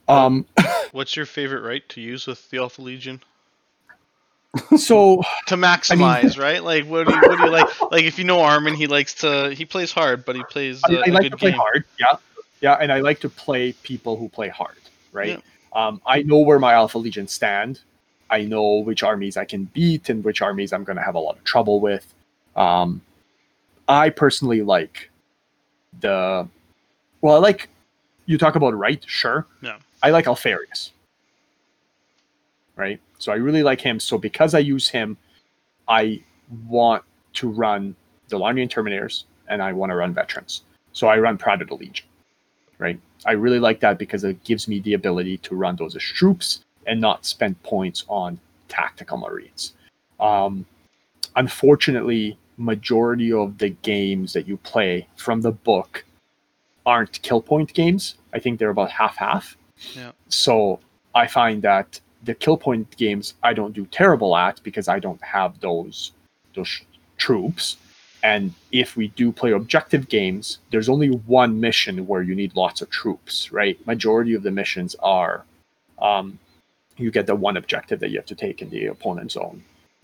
Um, 0.08 0.46
what's 0.92 1.16
your 1.16 1.26
favorite 1.26 1.62
right 1.62 1.88
to 1.90 2.02
use 2.02 2.28
with 2.28 2.50
the 2.50 2.58
Alpha 2.58 2.82
Legion? 2.82 3.22
So 4.78 5.24
to 5.48 5.56
maximize, 5.56 6.00
I 6.00 6.22
mean, 6.24 6.40
right? 6.40 6.64
Like, 6.64 6.86
what 6.86 7.08
do 7.08 7.14
you 7.14 7.22
what 7.22 7.38
do 7.38 7.46
you 7.46 7.50
like? 7.50 7.82
Like, 7.92 8.04
if 8.04 8.20
you 8.20 8.24
know 8.24 8.40
Armin, 8.40 8.76
he 8.76 8.86
likes 8.86 9.16
to 9.16 9.50
he 9.50 9.66
plays 9.66 9.92
hard, 9.92 10.26
but 10.26 10.36
he 10.36 10.44
plays. 10.44 10.80
Uh, 10.84 11.02
I, 11.06 11.10
I 11.10 11.12
like 11.12 11.32
to 11.32 11.38
play 11.38 11.52
game. 11.52 11.60
hard, 11.60 11.86
yeah, 12.00 12.18
yeah, 12.62 12.74
and 12.74 12.92
I 12.92 13.00
like 13.00 13.20
to 13.22 13.30
play 13.30 13.74
people 13.84 14.16
who 14.16 14.30
play 14.30 14.50
hard, 14.50 14.78
right? 15.12 15.42
Yeah. 15.76 15.88
Um, 15.88 16.02
I 16.06 16.22
know 16.22 16.40
where 16.40 16.60
my 16.60 16.74
Alpha 16.74 17.00
Legion 17.00 17.28
stand. 17.28 17.82
I 18.30 18.44
know 18.44 18.78
which 18.78 19.02
armies 19.02 19.38
I 19.38 19.46
can 19.46 19.66
beat 19.66 20.10
and 20.10 20.24
which 20.24 20.42
armies 20.42 20.72
I'm 20.72 20.84
going 20.84 20.98
to 20.98 21.04
have 21.04 21.16
a 21.16 21.20
lot 21.20 21.38
of 21.38 21.44
trouble 21.44 21.80
with. 21.80 22.14
Um, 22.56 23.02
I 23.88 24.10
personally 24.10 24.62
like 24.62 25.10
the 26.00 26.48
well, 27.22 27.36
I 27.36 27.40
like 27.40 27.70
you 28.26 28.38
talk 28.38 28.56
about 28.56 28.76
right, 28.76 29.04
sure. 29.08 29.48
Yeah. 29.62 29.78
I 30.02 30.12
like 30.12 30.26
Alpharius. 30.26 30.92
Right? 32.76 33.00
So 33.24 33.32
I 33.32 33.36
really 33.36 33.64
like 33.64 33.80
him. 33.80 34.02
So 34.02 34.18
because 34.18 34.54
I 34.54 34.60
use 34.60 34.90
him, 34.90 35.16
I 35.88 36.22
want 36.68 37.06
to 37.36 37.48
run 37.48 37.96
the 38.28 38.38
Lernaean 38.38 38.68
Terminators 38.68 39.24
and 39.48 39.64
I 39.64 39.72
want 39.72 39.92
to 39.92 39.96
run 39.96 40.14
veterans. 40.14 40.64
So 40.92 41.08
I 41.08 41.18
run 41.20 41.38
Pride 41.38 41.62
of 41.62 41.70
the 41.70 41.76
Legion. 41.76 42.06
Right? 42.80 43.00
I 43.26 43.32
really 43.32 43.60
like 43.60 43.80
that 43.80 43.98
because 43.98 44.26
it 44.26 44.44
gives 44.44 44.68
me 44.68 44.82
the 44.82 44.96
ability 44.96 45.38
to 45.38 45.56
run 45.56 45.78
those 45.78 45.96
as 45.96 46.04
troops 46.04 46.66
and 46.86 47.00
not 47.00 47.26
spend 47.26 47.64
points 47.64 48.04
on 48.10 48.42
tactical 48.68 49.16
marines. 49.16 49.72
Um, 50.20 50.66
unfortunately, 51.38 52.38
majority 52.58 53.32
of 53.32 53.58
the 53.58 53.70
games 53.70 54.34
that 54.34 54.50
you 54.50 54.58
play 54.58 55.08
from 55.16 55.40
the 55.40 55.54
book 55.54 56.04
aren't 56.86 57.22
kill 57.22 57.42
point 57.42 57.74
games. 57.74 58.16
I 58.34 58.40
think 58.40 58.60
they're 58.60 58.70
about 58.70 58.92
half 58.92 59.16
half. 59.16 59.56
Yeah. 59.96 60.12
So 60.28 60.82
I 61.16 61.28
find 61.28 61.62
that 61.62 62.02
the 62.24 62.34
kill 62.34 62.58
point 62.58 62.96
games 62.98 63.34
I 63.44 63.54
don't 63.54 63.74
do 63.74 63.86
terrible 63.86 64.36
at 64.36 64.62
because 64.64 64.88
I 64.88 65.00
don't 65.00 65.24
have 65.24 65.60
those 65.60 66.12
those 66.56 66.82
troops. 67.18 67.78
And 68.24 68.54
if 68.72 68.96
we 68.96 69.10
do 69.10 69.34
play 69.34 69.52
objective 69.52 70.08
games, 70.08 70.60
there's 70.72 70.88
only 70.88 71.10
one 71.10 71.60
mission 71.60 72.08
where 72.08 72.22
you 72.22 72.36
need 72.36 72.56
lots 72.56 72.82
of 72.82 72.90
troops, 72.90 73.52
right? 73.52 73.78
Majority 73.86 74.34
of 74.34 74.44
the 74.44 74.52
missions 74.52 74.96
are 75.00 75.44
um, 76.02 76.40
you 76.98 77.12
get 77.12 77.28
the 77.28 77.36
one 77.36 77.58
objective 77.58 78.00
that 78.00 78.12
you 78.12 78.18
have 78.18 78.26
to 78.28 78.36
take 78.36 78.62
in 78.62 78.70
the 78.70 78.86
opponent 78.86 79.32
zone 79.32 79.64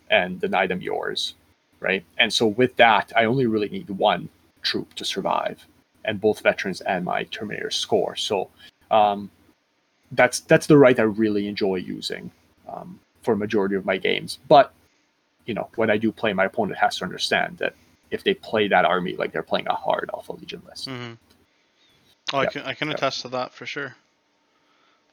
and 0.09 0.41
deny 0.41 0.67
them 0.67 0.81
yours, 0.81 1.35
right? 1.79 2.03
And 2.17 2.31
so 2.33 2.47
with 2.47 2.75
that, 2.75 3.13
I 3.15 3.25
only 3.25 3.45
really 3.45 3.69
need 3.69 3.89
one 3.89 4.27
troop 4.63 4.93
to 4.95 5.05
survive 5.05 5.65
and 6.03 6.19
both 6.19 6.41
veterans 6.41 6.81
and 6.81 7.05
my 7.05 7.23
Terminator 7.25 7.71
score. 7.71 8.15
So 8.15 8.49
um, 8.91 9.29
that's 10.11 10.39
that's 10.41 10.67
the 10.67 10.77
right 10.77 10.99
I 10.99 11.03
really 11.03 11.47
enjoy 11.47 11.75
using 11.75 12.31
um, 12.67 12.99
for 13.21 13.33
a 13.33 13.37
majority 13.37 13.75
of 13.75 13.85
my 13.85 13.97
games. 13.97 14.39
But 14.47 14.73
you 15.45 15.53
know, 15.53 15.69
when 15.75 15.89
I 15.89 15.97
do 15.97 16.11
play, 16.11 16.33
my 16.33 16.45
opponent 16.45 16.77
has 16.79 16.97
to 16.97 17.05
understand 17.05 17.57
that 17.57 17.73
if 18.11 18.23
they 18.23 18.33
play 18.33 18.67
that 18.67 18.85
army 18.85 19.15
like 19.15 19.31
they're 19.31 19.43
playing 19.43 19.67
a 19.67 19.75
hard 19.75 20.09
Alpha 20.13 20.33
Legion 20.33 20.61
list. 20.67 20.87
Mm-hmm. 20.87 21.13
Oh, 22.33 22.41
yeah. 22.41 22.47
I 22.47 22.51
can 22.51 22.61
I 22.63 22.73
can 22.73 22.89
attest 22.89 23.19
yeah. 23.19 23.21
to 23.23 23.27
that 23.29 23.53
for 23.53 23.65
sure. 23.65 23.95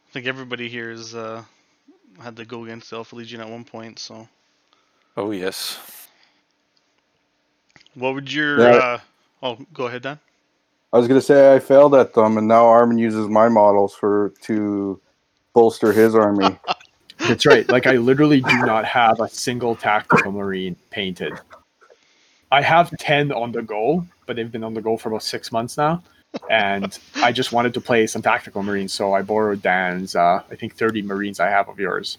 I 0.09 0.12
think 0.12 0.26
everybody 0.26 0.68
here 0.68 0.90
has 0.90 1.14
uh, 1.14 1.42
had 2.20 2.37
to 2.37 2.44
go 2.44 2.64
against 2.64 2.90
the 2.90 2.96
Alpha 2.96 3.16
Legion 3.16 3.40
at 3.40 3.48
one 3.48 3.64
point. 3.64 3.98
So. 3.98 4.28
Oh 5.16 5.30
yes. 5.30 5.78
What 7.94 8.14
would 8.14 8.30
your? 8.30 8.61
Yeah. 8.61 8.76
Uh, 8.76 8.98
oh, 9.42 9.59
go 9.72 9.87
ahead, 9.87 10.02
Dan. 10.02 10.18
I 10.96 10.98
was 10.98 11.09
gonna 11.09 11.20
say 11.20 11.54
I 11.54 11.59
failed 11.59 11.94
at 11.94 12.14
them, 12.14 12.38
and 12.38 12.48
now 12.48 12.64
Armin 12.64 12.96
uses 12.96 13.28
my 13.28 13.50
models 13.50 13.94
for 13.94 14.32
to 14.44 14.98
bolster 15.52 15.92
his 15.92 16.14
army. 16.14 16.59
That's 17.18 17.44
right. 17.44 17.68
Like 17.68 17.87
I 17.87 17.96
literally 17.96 18.40
do 18.40 18.56
not 18.64 18.87
have 18.87 19.20
a 19.20 19.28
single 19.28 19.76
tactical 19.76 20.32
marine 20.32 20.74
painted. 20.88 21.35
I 22.50 22.62
have 22.62 22.90
ten 22.96 23.30
on 23.30 23.52
the 23.52 23.61
go, 23.61 24.06
but 24.24 24.37
they've 24.37 24.50
been 24.50 24.64
on 24.64 24.72
the 24.72 24.80
go 24.80 24.96
for 24.96 25.11
about 25.11 25.22
six 25.22 25.52
months 25.52 25.76
now. 25.76 26.02
And 26.48 26.98
I 27.16 27.30
just 27.30 27.52
wanted 27.52 27.74
to 27.74 27.80
play 27.82 28.06
some 28.06 28.22
tactical 28.22 28.62
marines, 28.62 28.94
so 28.94 29.12
I 29.12 29.20
borrowed 29.20 29.61
Dan's. 29.61 30.16
Uh, 30.16 30.40
I 30.50 30.56
think 30.56 30.76
thirty 30.76 31.02
marines 31.02 31.40
I 31.40 31.50
have 31.50 31.68
of 31.68 31.78
yours 31.78 32.16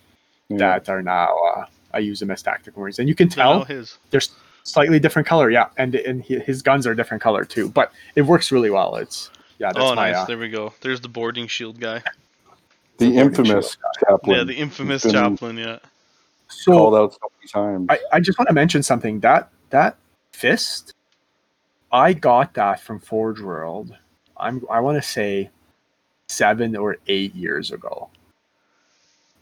yeah. 0.50 0.58
that 0.78 0.88
are 0.88 1.02
now. 1.02 1.36
Uh, 1.56 1.66
I 1.96 1.98
use 1.98 2.20
them 2.20 2.30
as 2.30 2.44
tactical 2.44 2.82
marines, 2.82 3.00
and 3.00 3.10
you 3.10 3.16
can 3.16 3.28
tell 3.28 3.64
his. 3.64 3.98
there's 4.12 4.30
slightly 4.68 5.00
different 5.00 5.28
color. 5.28 5.50
Yeah, 5.50 5.70
and 5.78 5.96
and 5.96 6.24
his 6.24 6.62
guns 6.62 6.86
are 6.86 6.94
different 6.94 7.24
color 7.24 7.46
too, 7.46 7.70
but 7.70 7.92
it 8.16 8.24
works 8.24 8.52
really 8.52 8.70
well. 8.70 8.96
It's 8.96 9.32
yeah. 9.58 9.72
That's 9.74 9.80
oh, 9.80 9.96
my, 9.96 10.12
nice. 10.12 10.16
Uh, 10.18 10.26
there 10.26 10.38
we 10.38 10.50
go. 10.50 10.74
There's 10.82 11.02
the 11.02 11.08
boarding 11.08 11.48
shield 11.48 11.80
guy. 11.80 12.04
The, 12.98 13.10
the 13.10 13.18
infamous 13.18 13.78
chaplain. 14.00 14.38
Yeah, 14.38 14.44
the 14.44 14.56
infamous 14.56 15.04
chaplain. 15.04 15.58
Yeah. 15.58 15.80
So 16.50 16.72
called 16.72 16.96
out 16.96 17.14
so 17.14 17.20
many 17.40 17.48
times. 17.48 17.88
I, 17.90 18.16
I 18.18 18.20
just 18.20 18.38
want 18.38 18.48
to 18.50 18.54
mention 18.54 18.84
something 18.84 19.20
that 19.22 19.50
that 19.70 19.98
fist. 20.32 20.94
I 21.92 22.14
got 22.14 22.54
that 22.56 22.82
from 22.82 23.00
Forge 23.00 23.40
World. 23.40 23.96
I'm 24.36 24.64
I 24.70 24.82
want 24.82 25.02
to 25.02 25.08
say 25.08 25.50
seven 26.28 26.76
or 26.76 26.98
eight 27.08 27.34
years 27.34 27.72
ago. 27.72 28.10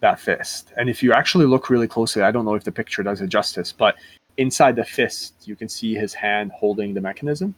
That 0.01 0.19
fist, 0.19 0.71
and 0.77 0.89
if 0.89 1.01
you 1.01 1.13
actually 1.13 1.45
look 1.45 1.69
really 1.69 1.87
closely, 1.87 2.21
I 2.21 2.29
don't 2.29 2.45
know 2.45 2.53
if 2.53 2.63
the 2.63 2.71
picture 2.71 3.01
does 3.01 3.21
it 3.21 3.27
justice, 3.27 3.71
but 3.71 3.95
inside 4.37 4.75
the 4.75 4.83
fist, 4.83 5.33
you 5.45 5.55
can 5.55 5.69
see 5.69 5.95
his 5.95 6.13
hand 6.13 6.51
holding 6.51 6.93
the 6.93 7.01
mechanism. 7.01 7.55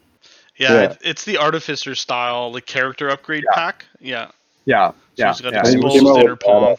Yeah, 0.57 0.73
yeah. 0.73 0.81
It, 0.83 0.97
it's 1.01 1.25
the 1.25 1.37
artificer 1.37 1.95
style, 1.95 2.51
the 2.51 2.61
character 2.61 3.09
upgrade 3.09 3.43
yeah. 3.49 3.55
pack. 3.55 3.85
Yeah. 3.99 4.31
Yeah. 4.65 4.91
So 5.33 5.49
yeah. 5.49 5.61
yeah. 5.65 6.75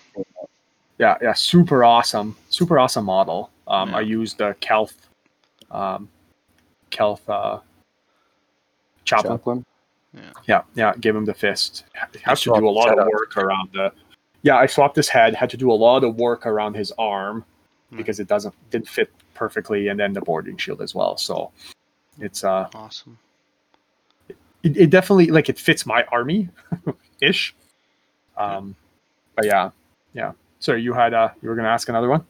Yeah, 0.98 1.16
yeah, 1.22 1.32
super 1.32 1.84
awesome, 1.84 2.36
super 2.50 2.76
awesome 2.78 3.04
model. 3.04 3.50
Um, 3.68 3.90
yeah. 3.90 3.96
I 3.98 4.00
used 4.00 4.38
the 4.38 4.56
Kelth, 4.60 4.96
um, 5.70 6.08
Kelth 6.90 7.28
uh, 7.30 7.60
chaplain. 9.04 9.38
chaplain. 9.38 9.64
Yeah. 10.12 10.32
yeah, 10.46 10.62
yeah, 10.74 10.92
give 10.98 11.14
him 11.14 11.24
the 11.24 11.34
fist. 11.34 11.84
Has 12.22 12.40
to 12.42 12.52
do 12.52 12.66
a 12.66 12.68
lot 12.68 12.98
of 12.98 13.06
work 13.06 13.36
around 13.36 13.70
the. 13.72 13.92
Yeah, 14.42 14.56
I 14.56 14.66
swapped 14.66 14.96
his 14.96 15.08
head. 15.08 15.34
Had 15.36 15.50
to 15.50 15.56
do 15.56 15.70
a 15.70 15.74
lot 15.74 16.02
of 16.02 16.16
work 16.16 16.46
around 16.46 16.74
his 16.74 16.92
arm 16.98 17.44
because 17.96 18.20
it 18.20 18.28
doesn't 18.28 18.54
didn't 18.70 18.88
fit 18.88 19.10
perfectly, 19.34 19.88
and 19.88 19.98
then 19.98 20.12
the 20.12 20.20
boarding 20.20 20.56
shield 20.56 20.82
as 20.82 20.94
well. 20.94 21.16
So 21.16 21.50
it's 22.18 22.44
uh 22.44 22.68
awesome. 22.74 23.18
It, 24.62 24.76
it 24.76 24.90
definitely 24.90 25.28
like 25.28 25.48
it 25.48 25.58
fits 25.58 25.86
my 25.86 26.04
army 26.12 26.48
ish. 27.20 27.54
Um, 28.36 28.74
but 29.34 29.46
yeah, 29.46 29.70
yeah. 30.12 30.32
So 30.58 30.74
you 30.74 30.92
had 30.92 31.14
uh 31.14 31.30
you 31.42 31.48
were 31.48 31.54
gonna 31.54 31.68
ask 31.68 31.88
another 31.88 32.08
one. 32.08 32.24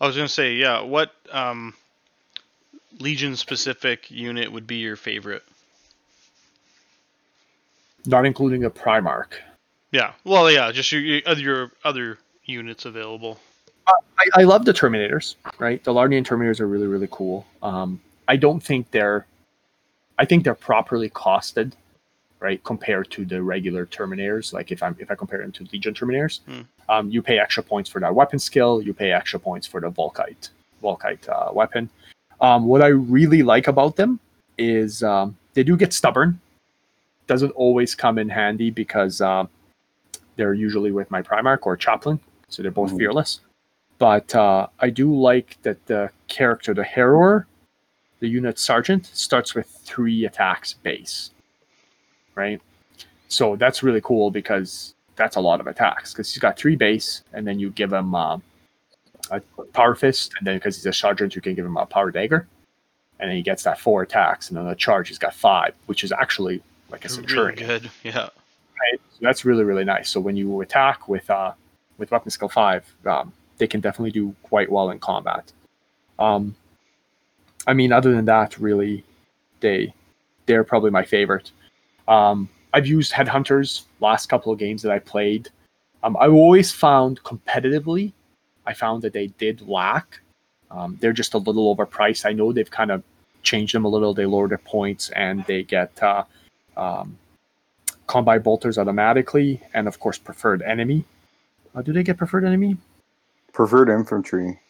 I 0.00 0.06
was 0.06 0.16
gonna 0.16 0.28
say 0.28 0.54
yeah. 0.54 0.82
What 0.82 1.12
um 1.32 1.74
Legion 3.00 3.36
specific 3.36 4.10
unit 4.10 4.50
would 4.50 4.66
be 4.66 4.76
your 4.76 4.96
favorite? 4.96 5.44
Not 8.06 8.26
including 8.26 8.64
a 8.64 8.70
Primarch. 8.70 9.34
Yeah. 9.92 10.12
Well, 10.24 10.50
yeah. 10.50 10.72
Just 10.72 10.90
your, 10.92 11.00
your 11.00 11.22
other 11.26 11.72
other 11.84 12.18
units 12.44 12.84
available. 12.84 13.38
I, 14.18 14.40
I, 14.40 14.42
love 14.44 14.64
the 14.64 14.72
Terminators, 14.72 15.36
right? 15.58 15.82
The 15.82 15.92
Lernaean 15.92 16.24
Terminators 16.24 16.60
are 16.60 16.66
really, 16.66 16.86
really 16.86 17.08
cool. 17.10 17.46
Um, 17.62 18.00
I 18.26 18.36
don't 18.36 18.60
think 18.60 18.90
they're, 18.90 19.26
I 20.18 20.24
think 20.24 20.44
they're 20.44 20.54
properly 20.54 21.08
costed, 21.10 21.72
right, 22.40 22.62
compared 22.64 23.10
to 23.12 23.24
the 23.24 23.42
regular 23.42 23.86
Terminators. 23.86 24.52
Like 24.52 24.72
if 24.72 24.82
I'm 24.82 24.96
if 24.98 25.10
I 25.10 25.14
compare 25.14 25.40
them 25.40 25.52
to 25.52 25.66
Legion 25.72 25.94
Terminators, 25.94 26.40
hmm. 26.40 26.60
um, 26.88 27.10
you 27.10 27.22
pay 27.22 27.38
extra 27.38 27.62
points 27.62 27.88
for 27.88 28.00
that 28.00 28.14
weapon 28.14 28.38
skill. 28.38 28.82
You 28.82 28.92
pay 28.92 29.12
extra 29.12 29.38
points 29.38 29.66
for 29.66 29.80
the 29.80 29.90
Volkite 29.90 30.50
Volkite 30.82 31.28
uh, 31.28 31.52
weapon. 31.52 31.88
Um, 32.40 32.66
what 32.66 32.82
I 32.82 32.88
really 32.88 33.42
like 33.42 33.68
about 33.68 33.96
them 33.96 34.20
is 34.58 35.02
um, 35.02 35.36
they 35.54 35.62
do 35.62 35.76
get 35.76 35.92
stubborn. 35.92 36.40
Doesn't 37.26 37.50
always 37.50 37.94
come 37.94 38.18
in 38.18 38.28
handy 38.28 38.70
because 38.70 39.20
uh, 39.20 39.46
they're 40.36 40.54
usually 40.54 40.92
with 40.92 41.10
my 41.10 41.20
Primarch 41.20 41.60
or 41.62 41.76
Chaplain, 41.76 42.20
so 42.48 42.62
they're 42.62 42.70
both 42.70 42.90
mm-hmm. 42.90 42.98
fearless. 42.98 43.40
But 43.98 44.34
uh, 44.34 44.68
I 44.78 44.90
do 44.90 45.14
like 45.14 45.58
that 45.62 45.86
the 45.86 46.10
character, 46.28 46.72
the 46.72 46.82
Harrower, 46.82 47.44
the 48.20 48.28
unit 48.28 48.58
sergeant, 48.58 49.06
starts 49.06 49.54
with 49.54 49.66
three 49.66 50.24
attacks 50.24 50.74
base. 50.74 51.30
Right? 52.34 52.60
So 53.28 53.56
that's 53.56 53.82
really 53.82 54.00
cool 54.00 54.30
because 54.30 54.94
that's 55.16 55.36
a 55.36 55.40
lot 55.40 55.60
of 55.60 55.66
attacks 55.66 56.12
because 56.12 56.32
he's 56.32 56.40
got 56.40 56.56
three 56.56 56.76
base, 56.76 57.22
and 57.32 57.46
then 57.46 57.58
you 57.58 57.70
give 57.70 57.92
him 57.92 58.14
uh, 58.14 58.38
a 59.30 59.40
power 59.72 59.94
fist, 59.94 60.32
and 60.38 60.46
then 60.46 60.56
because 60.56 60.76
he's 60.76 60.86
a 60.86 60.92
sergeant, 60.92 61.34
you 61.34 61.42
can 61.42 61.54
give 61.54 61.66
him 61.66 61.76
a 61.76 61.84
power 61.84 62.10
dagger, 62.10 62.46
and 63.18 63.28
then 63.28 63.36
he 63.36 63.42
gets 63.42 63.64
that 63.64 63.78
four 63.78 64.02
attacks, 64.02 64.48
and 64.48 64.56
then 64.56 64.66
the 64.66 64.74
charge 64.74 65.08
he's 65.08 65.18
got 65.18 65.34
five, 65.34 65.74
which 65.86 66.04
is 66.04 66.12
actually 66.12 66.62
like 66.90 67.04
a 67.04 67.08
centurion. 67.08 67.58
Really 67.58 67.80
good, 67.80 67.90
yeah. 68.04 68.28
Right? 68.80 69.00
So 69.10 69.18
that's 69.20 69.44
really 69.44 69.64
really 69.64 69.84
nice. 69.84 70.08
So 70.08 70.20
when 70.20 70.36
you 70.36 70.60
attack 70.60 71.08
with 71.08 71.28
uh 71.28 71.52
with 71.98 72.10
weapon 72.12 72.30
skill 72.30 72.48
five, 72.48 72.84
um, 73.04 73.32
they 73.58 73.66
can 73.66 73.80
definitely 73.80 74.12
do 74.12 74.34
quite 74.42 74.70
well 74.70 74.90
in 74.90 74.98
combat. 74.98 75.52
Um, 76.18 76.54
I 77.66 77.74
mean, 77.74 77.92
other 77.92 78.12
than 78.12 78.24
that, 78.26 78.58
really, 78.58 79.04
they 79.60 79.92
they're 80.46 80.64
probably 80.64 80.90
my 80.90 81.04
favorite. 81.04 81.50
Um, 82.06 82.48
I've 82.72 82.86
used 82.86 83.12
headhunters 83.12 83.84
last 84.00 84.28
couple 84.28 84.52
of 84.52 84.58
games 84.58 84.82
that 84.82 84.92
I 84.92 84.98
played. 84.98 85.50
Um, 86.02 86.16
I 86.16 86.28
always 86.28 86.72
found 86.72 87.22
competitively, 87.22 88.12
I 88.66 88.74
found 88.74 89.02
that 89.02 89.12
they 89.12 89.28
did 89.38 89.66
lack. 89.66 90.20
Um, 90.70 90.98
they're 91.00 91.14
just 91.14 91.34
a 91.34 91.38
little 91.38 91.74
overpriced. 91.74 92.26
I 92.26 92.32
know 92.32 92.52
they've 92.52 92.70
kind 92.70 92.90
of 92.90 93.02
changed 93.42 93.74
them 93.74 93.86
a 93.86 93.88
little. 93.88 94.12
They 94.12 94.26
lower 94.26 94.46
their 94.46 94.58
points 94.58 95.08
and 95.10 95.44
they 95.46 95.62
get 95.62 95.90
uh, 96.02 96.24
um, 96.76 97.16
combine 98.06 98.42
bolters 98.42 98.76
automatically, 98.76 99.60
and 99.72 99.88
of 99.88 99.98
course 99.98 100.18
preferred 100.18 100.62
enemy. 100.62 101.04
Uh, 101.74 101.82
do 101.82 101.92
they 101.92 102.02
get 102.02 102.18
preferred 102.18 102.44
enemy? 102.44 102.76
Preferred 103.52 103.88
infantry. 103.88 104.60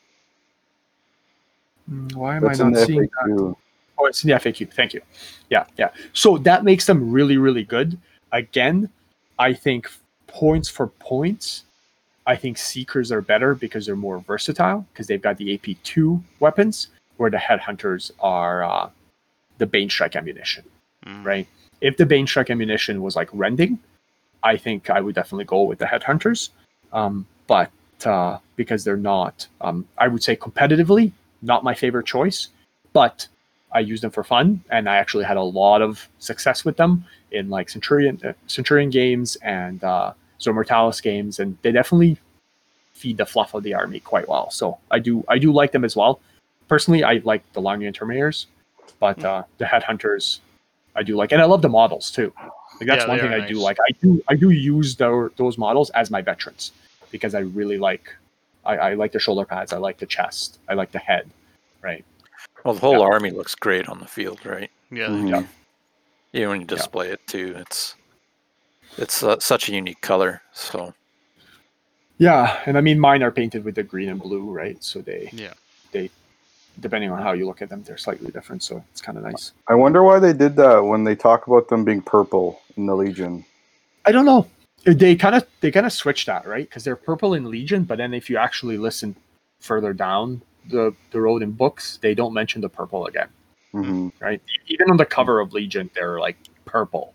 Mm, 1.91 2.14
why 2.14 2.37
am 2.37 2.43
That's 2.43 2.61
I 2.61 2.68
not 2.70 2.87
seeing 2.87 3.01
that? 3.01 3.57
Oh, 3.99 4.07
it's 4.07 4.22
in 4.22 4.31
the 4.31 4.37
FAQ. 4.37 4.72
Thank 4.72 4.95
you. 4.95 5.01
Yeah, 5.51 5.64
yeah. 5.76 5.91
So 6.12 6.39
that 6.39 6.64
makes 6.64 6.87
them 6.87 7.11
really, 7.11 7.37
really 7.37 7.64
good. 7.64 7.99
Again, 8.33 8.89
I 9.39 9.53
think 9.53 9.91
points 10.26 10.68
for 10.68 10.87
points, 10.87 11.64
I 12.26 12.37
think 12.37 12.59
Seekers 12.59 13.11
are 13.11 13.22
better 13.22 13.55
because 13.55 13.87
they're 13.87 13.97
more 13.97 14.20
versatile 14.20 14.87
because 14.93 15.07
they've 15.07 15.20
got 15.20 15.37
the 15.39 15.59
AP2 15.59 16.22
weapons, 16.41 16.89
where 17.16 17.31
the 17.31 17.39
Headhunters 17.39 18.12
are 18.20 18.62
uh, 18.62 18.91
the 19.57 19.66
Bane 19.66 19.91
Strike 19.91 20.14
ammunition, 20.14 20.64
mm. 21.05 21.24
right? 21.24 21.49
If 21.81 21.97
the 21.97 22.07
Bane 22.07 22.26
Strike 22.26 22.51
ammunition 22.51 23.03
was 23.03 23.16
like 23.16 23.29
rending, 23.33 23.79
I 24.43 24.57
think 24.57 24.91
I 24.91 25.01
would 25.01 25.14
definitely 25.14 25.47
go 25.47 25.62
with 25.62 25.79
the 25.79 25.87
Headhunters. 25.87 26.51
Um, 26.93 27.26
but 27.47 27.70
uh, 28.07 28.38
because 28.57 28.84
they're 28.84 28.96
not, 28.96 29.46
um, 29.61 29.86
I 29.99 30.09
would 30.09 30.22
say 30.22 30.36
competitively, 30.36 31.12
not 31.42 31.64
my 31.64 31.74
favorite 31.74 32.07
choice. 32.07 32.49
But 32.92 33.28
I 33.72 33.80
use 33.80 34.01
them 34.01 34.11
for 34.11 34.24
fun, 34.24 34.62
and 34.70 34.88
I 34.88 34.96
actually 34.96 35.24
had 35.24 35.36
a 35.36 35.42
lot 35.42 35.82
of 35.82 36.09
success 36.18 36.64
with 36.64 36.76
them 36.76 37.05
in 37.30 37.51
like 37.51 37.68
Centurion 37.68 38.20
uh, 38.24 38.32
Centurion 38.46 38.90
games 38.90 39.36
and 39.36 39.82
uh, 39.84 40.12
Zone 40.40 40.64
games, 41.03 41.38
and 41.38 41.57
they 41.62 41.72
definitely 41.72 42.16
feed 42.94 43.18
the 43.18 43.26
fluff 43.26 43.55
of 43.55 43.62
the 43.62 43.74
army 43.74 44.01
quite 44.01 44.28
well. 44.28 44.51
So 44.51 44.78
I 44.90 44.99
do 44.99 45.24
I 45.28 45.38
do 45.38 45.53
like 45.53 45.72
them 45.72 45.84
as 45.84 45.94
well. 45.94 46.20
Personally, 46.66 47.05
I 47.05 47.20
like 47.24 47.42
the 47.53 47.61
Long 47.61 47.80
Terminators, 47.80 48.46
but 49.01 49.22
uh, 49.24 49.44
the 49.59 49.64
Headhunters 49.64 50.40
I 50.96 51.03
do 51.03 51.16
like, 51.16 51.32
and 51.32 51.42
I 51.42 51.44
love 51.44 51.62
the 51.62 51.68
models 51.68 52.11
too. 52.11 52.32
Like 52.80 52.86
that's 52.86 53.05
yeah, 53.05 53.09
one 53.09 53.18
thing 53.20 53.32
I 53.32 53.38
nice. 53.38 53.49
do 53.49 53.59
like. 53.59 53.78
I 53.86 53.92
do 54.03 54.22
I 54.28 54.34
do 54.34 54.51
use 54.51 54.96
the, 54.96 55.30
those 55.36 55.59
models 55.59 55.90
as 55.90 56.11
my 56.11 56.22
veterans 56.22 56.72
because 57.11 57.34
I 57.34 57.40
really 57.40 57.78
like 57.78 58.14
I, 58.64 58.76
I 58.76 58.94
like 58.94 59.12
the 59.12 59.20
shoulder 59.20 59.44
pads, 59.44 59.72
I 59.72 59.78
like 59.78 59.98
the 59.98 60.06
chest, 60.06 60.59
I 60.68 60.74
like 60.74 60.92
the 60.92 60.98
head, 60.98 61.28
right? 61.82 62.04
Well, 62.64 62.74
the 62.74 62.80
whole 62.80 62.98
yeah. 62.98 63.06
army 63.06 63.30
looks 63.30 63.54
great 63.54 63.88
on 63.88 63.98
the 63.98 64.06
field, 64.06 64.44
right? 64.44 64.70
Yeah. 64.90 65.09
Mm-hmm. 65.09 65.28
Yeah. 65.28 65.42
Even 66.34 66.48
when 66.50 66.61
you 66.61 66.66
display 66.66 67.06
yeah. 67.06 67.14
it 67.14 67.26
too, 67.26 67.54
it's 67.56 67.94
it's 68.96 69.22
uh, 69.22 69.38
such 69.38 69.68
a 69.68 69.72
unique 69.72 70.00
color. 70.00 70.42
So. 70.52 70.94
Yeah, 72.18 72.61
and 72.66 72.76
I 72.76 72.80
mean 72.80 72.98
mine 72.98 73.22
are 73.22 73.30
painted 73.30 73.64
with 73.64 73.76
the 73.76 73.84
green 73.84 74.09
and 74.09 74.20
blue, 74.20 74.50
right? 74.50 74.82
So 74.82 75.00
they 75.00 75.30
yeah 75.32 75.54
they 75.92 76.11
depending 76.80 77.11
on 77.11 77.22
how 77.22 77.32
you 77.32 77.46
look 77.46 77.62
at 77.62 77.68
them, 77.68 77.82
they're 77.82 77.96
slightly 77.96 78.30
different. 78.30 78.62
So 78.62 78.84
it's 78.90 79.00
kind 79.00 79.16
of 79.18 79.24
nice. 79.24 79.52
I 79.68 79.74
wonder 79.74 80.02
why 80.02 80.18
they 80.18 80.32
did 80.32 80.56
that 80.56 80.80
when 80.80 81.04
they 81.04 81.14
talk 81.14 81.46
about 81.46 81.68
them 81.68 81.84
being 81.84 82.02
purple 82.02 82.61
in 82.76 82.86
the 82.86 82.94
Legion. 82.94 83.44
I 84.04 84.12
don't 84.12 84.24
know. 84.24 84.46
They 84.95 85.16
kind 85.16 85.34
of 85.34 85.47
they 85.61 85.70
kind 85.70 85.86
of 85.86 85.93
switch 85.93 86.26
that, 86.26 86.47
right? 86.47 86.68
Because 86.68 86.84
they're 86.84 86.97
purple 86.97 87.34
in 87.34 87.51
Legion, 87.51 87.84
but 87.84 87.99
then 87.99 88.14
if 88.14 88.30
you 88.30 88.36
actually 88.36 88.78
listen 88.78 89.14
further 89.61 89.93
down 89.93 90.43
the 90.70 90.95
the 91.11 91.20
road 91.20 91.43
in 91.43 91.53
books, 91.53 91.99
they 92.01 92.14
don't 92.14 92.32
mention 92.32 92.61
the 92.61 92.68
purple 92.68 93.07
again. 93.07 93.28
Mm-hmm. 93.74 94.09
Right? 94.20 94.41
Even 94.66 94.91
on 94.91 94.97
the 94.97 95.05
cover 95.05 95.41
of 95.41 95.53
Legion, 95.53 95.91
they're 95.95 96.18
like 96.20 96.36
purple. 96.64 97.14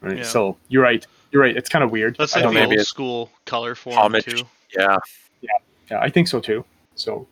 Right. 0.00 0.18
Yeah. 0.18 0.22
So 0.24 0.56
you're 0.68 0.82
right. 0.82 1.06
You're 1.30 1.42
right. 1.42 1.56
It's 1.56 1.68
kind 1.68 1.82
of 1.82 1.90
weird. 1.90 2.16
That's 2.18 2.36
like 2.36 2.52
the 2.52 2.64
old 2.64 2.80
school 2.86 3.30
color 3.46 3.74
form 3.74 3.96
homage. 3.96 4.24
too. 4.24 4.46
Yeah. 4.76 4.96
Yeah. 5.40 5.50
Yeah. 5.90 6.00
I 6.00 6.10
think 6.10 6.28
so 6.28 6.40
too. 6.40 6.64
So 6.94 7.26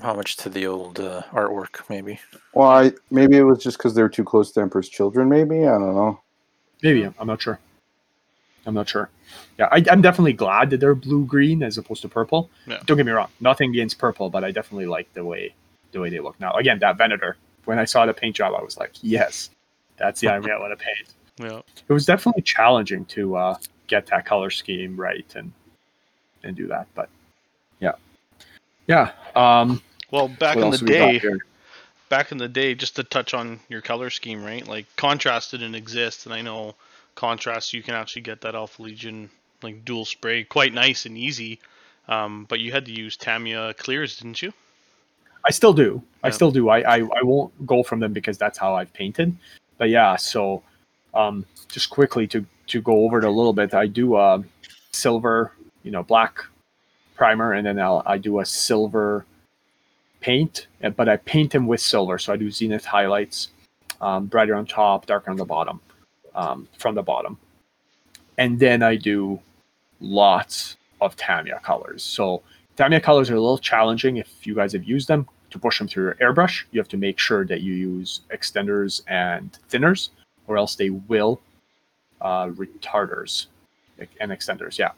homage 0.00 0.36
to 0.36 0.48
the 0.48 0.66
old 0.66 1.00
uh, 1.00 1.22
artwork, 1.32 1.88
maybe. 1.88 2.20
Well, 2.52 2.68
I, 2.68 2.92
maybe 3.10 3.36
it 3.36 3.42
was 3.42 3.62
just 3.62 3.78
because 3.78 3.94
they're 3.94 4.08
too 4.08 4.24
close 4.24 4.52
to 4.52 4.60
Emperor's 4.60 4.88
Children. 4.88 5.28
Maybe 5.28 5.60
I 5.60 5.72
don't 5.72 5.94
know. 5.94 6.20
Maybe 6.82 7.04
I'm 7.18 7.26
not 7.26 7.42
sure. 7.42 7.58
I'm 8.66 8.74
not 8.74 8.88
sure. 8.88 9.10
Yeah, 9.58 9.68
I, 9.70 9.84
am 9.88 10.02
definitely 10.02 10.32
glad 10.32 10.70
that 10.70 10.80
they're 10.80 10.94
blue 10.94 11.24
green 11.26 11.62
as 11.62 11.78
opposed 11.78 12.02
to 12.02 12.08
purple. 12.08 12.50
Yeah. 12.66 12.80
Don't 12.86 12.96
get 12.96 13.06
me 13.06 13.12
wrong, 13.12 13.28
nothing 13.40 13.70
against 13.70 13.98
purple, 13.98 14.30
but 14.30 14.44
I 14.44 14.50
definitely 14.50 14.86
like 14.86 15.12
the 15.14 15.24
way 15.24 15.54
the 15.92 16.00
way 16.00 16.10
they 16.10 16.20
look 16.20 16.38
now. 16.40 16.52
Again, 16.52 16.78
that 16.80 16.98
Venator. 16.98 17.36
When 17.64 17.78
I 17.78 17.86
saw 17.86 18.04
the 18.04 18.12
paint 18.12 18.36
job, 18.36 18.52
I 18.54 18.62
was 18.62 18.76
like, 18.76 18.92
yes, 19.00 19.48
that's 19.96 20.20
the 20.20 20.28
army 20.28 20.50
I 20.50 20.58
want 20.58 20.78
to 20.78 20.84
paint. 20.84 21.08
Yeah. 21.36 21.62
It 21.88 21.92
was 21.92 22.06
definitely 22.06 22.42
challenging 22.42 23.06
to 23.06 23.34
uh, 23.34 23.56
get 23.88 24.06
that 24.06 24.24
color 24.24 24.50
scheme 24.50 24.96
right 24.96 25.26
and 25.34 25.52
and 26.44 26.54
do 26.54 26.68
that, 26.68 26.86
but 26.94 27.08
yeah, 27.80 27.94
yeah. 28.86 29.10
Um, 29.34 29.82
well, 30.12 30.28
back 30.28 30.56
in 30.56 30.70
the 30.70 30.78
day, 30.78 31.20
back 32.08 32.30
in 32.30 32.38
the 32.38 32.48
day, 32.48 32.76
just 32.76 32.94
to 32.96 33.02
touch 33.02 33.34
on 33.34 33.58
your 33.68 33.80
color 33.80 34.10
scheme, 34.10 34.44
right? 34.44 34.64
Like 34.64 34.86
contrast 34.94 35.50
didn't 35.50 35.74
exist, 35.74 36.26
and 36.26 36.32
I 36.32 36.40
know 36.40 36.76
contrast 37.14 37.72
you 37.72 37.82
can 37.82 37.94
actually 37.94 38.22
get 38.22 38.40
that 38.42 38.54
Alpha 38.54 38.82
Legion 38.82 39.30
like 39.62 39.84
dual 39.84 40.04
spray 40.04 40.44
quite 40.44 40.72
nice 40.74 41.06
and 41.06 41.16
easy. 41.16 41.60
Um, 42.08 42.46
but 42.48 42.60
you 42.60 42.70
had 42.70 42.84
to 42.86 42.92
use 42.92 43.16
Tamiya 43.16 43.74
clears, 43.74 44.18
didn't 44.18 44.42
you? 44.42 44.52
I 45.46 45.50
still 45.50 45.72
do. 45.72 46.02
Yeah. 46.04 46.28
I 46.28 46.30
still 46.30 46.50
do. 46.50 46.68
I, 46.68 46.80
I 46.80 46.96
I 46.98 47.22
won't 47.22 47.66
go 47.66 47.82
from 47.82 48.00
them 48.00 48.12
because 48.12 48.38
that's 48.38 48.58
how 48.58 48.74
I've 48.74 48.92
painted. 48.92 49.36
But 49.78 49.88
yeah, 49.90 50.16
so 50.16 50.62
um, 51.14 51.44
just 51.68 51.90
quickly 51.90 52.26
to 52.28 52.44
to 52.68 52.80
go 52.80 53.04
over 53.04 53.18
it 53.18 53.24
a 53.24 53.30
little 53.30 53.52
bit, 53.52 53.74
I 53.74 53.86
do 53.86 54.16
a 54.16 54.42
silver, 54.92 55.52
you 55.82 55.90
know, 55.90 56.02
black 56.02 56.44
primer, 57.14 57.52
and 57.52 57.66
then 57.66 57.78
I'll 57.78 58.02
I 58.06 58.18
do 58.18 58.40
a 58.40 58.44
silver 58.44 59.26
paint, 60.20 60.66
but 60.96 61.08
I 61.08 61.16
paint 61.18 61.52
them 61.52 61.66
with 61.66 61.80
silver. 61.80 62.18
So 62.18 62.32
I 62.32 62.36
do 62.36 62.50
zenith 62.50 62.84
highlights, 62.84 63.48
um, 64.00 64.26
brighter 64.26 64.54
on 64.54 64.66
top, 64.66 65.06
darker 65.06 65.30
on 65.30 65.36
the 65.36 65.44
bottom, 65.44 65.80
um, 66.34 66.68
from 66.78 66.94
the 66.94 67.02
bottom, 67.02 67.38
and 68.38 68.58
then 68.58 68.82
I 68.82 68.96
do 68.96 69.40
lots 70.00 70.76
of 71.00 71.16
Tamiya 71.16 71.60
colors. 71.62 72.02
So 72.02 72.42
Tamiya 72.76 73.00
colors 73.00 73.30
are 73.30 73.36
a 73.36 73.40
little 73.40 73.58
challenging 73.58 74.16
if 74.16 74.46
you 74.46 74.54
guys 74.54 74.72
have 74.72 74.84
used 74.84 75.08
them 75.08 75.28
to 75.50 75.58
push 75.58 75.78
them 75.78 75.88
through 75.88 76.04
your 76.04 76.14
airbrush. 76.14 76.64
You 76.72 76.80
have 76.80 76.88
to 76.88 76.96
make 76.96 77.18
sure 77.18 77.44
that 77.46 77.60
you 77.60 77.74
use 77.74 78.22
extenders 78.32 79.02
and 79.06 79.56
thinners, 79.70 80.08
or 80.46 80.56
else 80.56 80.74
they 80.74 80.90
will 80.90 81.40
uh, 82.20 82.48
retarders 82.48 83.46
and 84.20 84.32
extenders. 84.32 84.78
Yeah. 84.78 84.92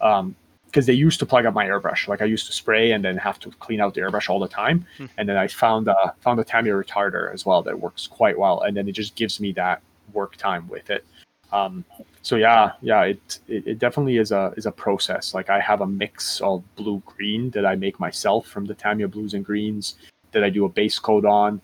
Um, 0.00 0.34
because 0.66 0.84
they 0.84 0.92
used 0.92 1.18
to 1.18 1.24
plug 1.24 1.46
up 1.46 1.54
my 1.54 1.64
airbrush. 1.64 2.08
Like 2.08 2.20
I 2.20 2.26
used 2.26 2.46
to 2.46 2.52
spray 2.52 2.92
and 2.92 3.02
then 3.02 3.16
have 3.16 3.38
to 3.40 3.50
clean 3.52 3.80
out 3.80 3.94
the 3.94 4.02
airbrush 4.02 4.28
all 4.28 4.38
the 4.38 4.48
time. 4.48 4.86
Hmm. 4.98 5.06
And 5.16 5.26
then 5.26 5.38
I 5.38 5.48
found 5.48 5.88
a 5.88 6.14
found 6.20 6.38
a 6.40 6.44
Tamiya 6.44 6.74
retarder 6.74 7.32
as 7.32 7.46
well 7.46 7.62
that 7.62 7.80
works 7.80 8.06
quite 8.06 8.38
well. 8.38 8.60
And 8.60 8.76
then 8.76 8.86
it 8.86 8.92
just 8.92 9.14
gives 9.14 9.40
me 9.40 9.52
that 9.52 9.80
work 10.12 10.36
time 10.36 10.68
with 10.68 10.90
it. 10.90 11.04
Um, 11.52 11.84
so 12.22 12.36
yeah, 12.36 12.72
yeah, 12.82 13.02
it, 13.04 13.38
it, 13.48 13.66
it 13.66 13.78
definitely 13.78 14.18
is 14.18 14.32
a 14.32 14.52
is 14.56 14.66
a 14.66 14.72
process. 14.72 15.34
Like 15.34 15.48
I 15.50 15.60
have 15.60 15.80
a 15.80 15.86
mix 15.86 16.40
of 16.40 16.62
blue 16.76 17.02
green 17.06 17.50
that 17.50 17.64
I 17.64 17.74
make 17.74 17.98
myself 17.98 18.46
from 18.46 18.66
the 18.66 18.74
Tamiya 18.74 19.08
blues 19.08 19.34
and 19.34 19.44
greens 19.44 19.96
that 20.32 20.44
I 20.44 20.50
do 20.50 20.66
a 20.66 20.68
base 20.68 20.98
coat 20.98 21.24
on, 21.24 21.60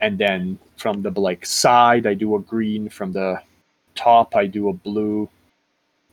and 0.00 0.18
then 0.18 0.58
from 0.76 1.00
the 1.02 1.10
like 1.10 1.46
side 1.46 2.06
I 2.06 2.14
do 2.14 2.34
a 2.36 2.40
green. 2.40 2.88
From 2.88 3.12
the 3.12 3.40
top 3.94 4.36
I 4.36 4.46
do 4.46 4.68
a 4.68 4.72
blue, 4.72 5.28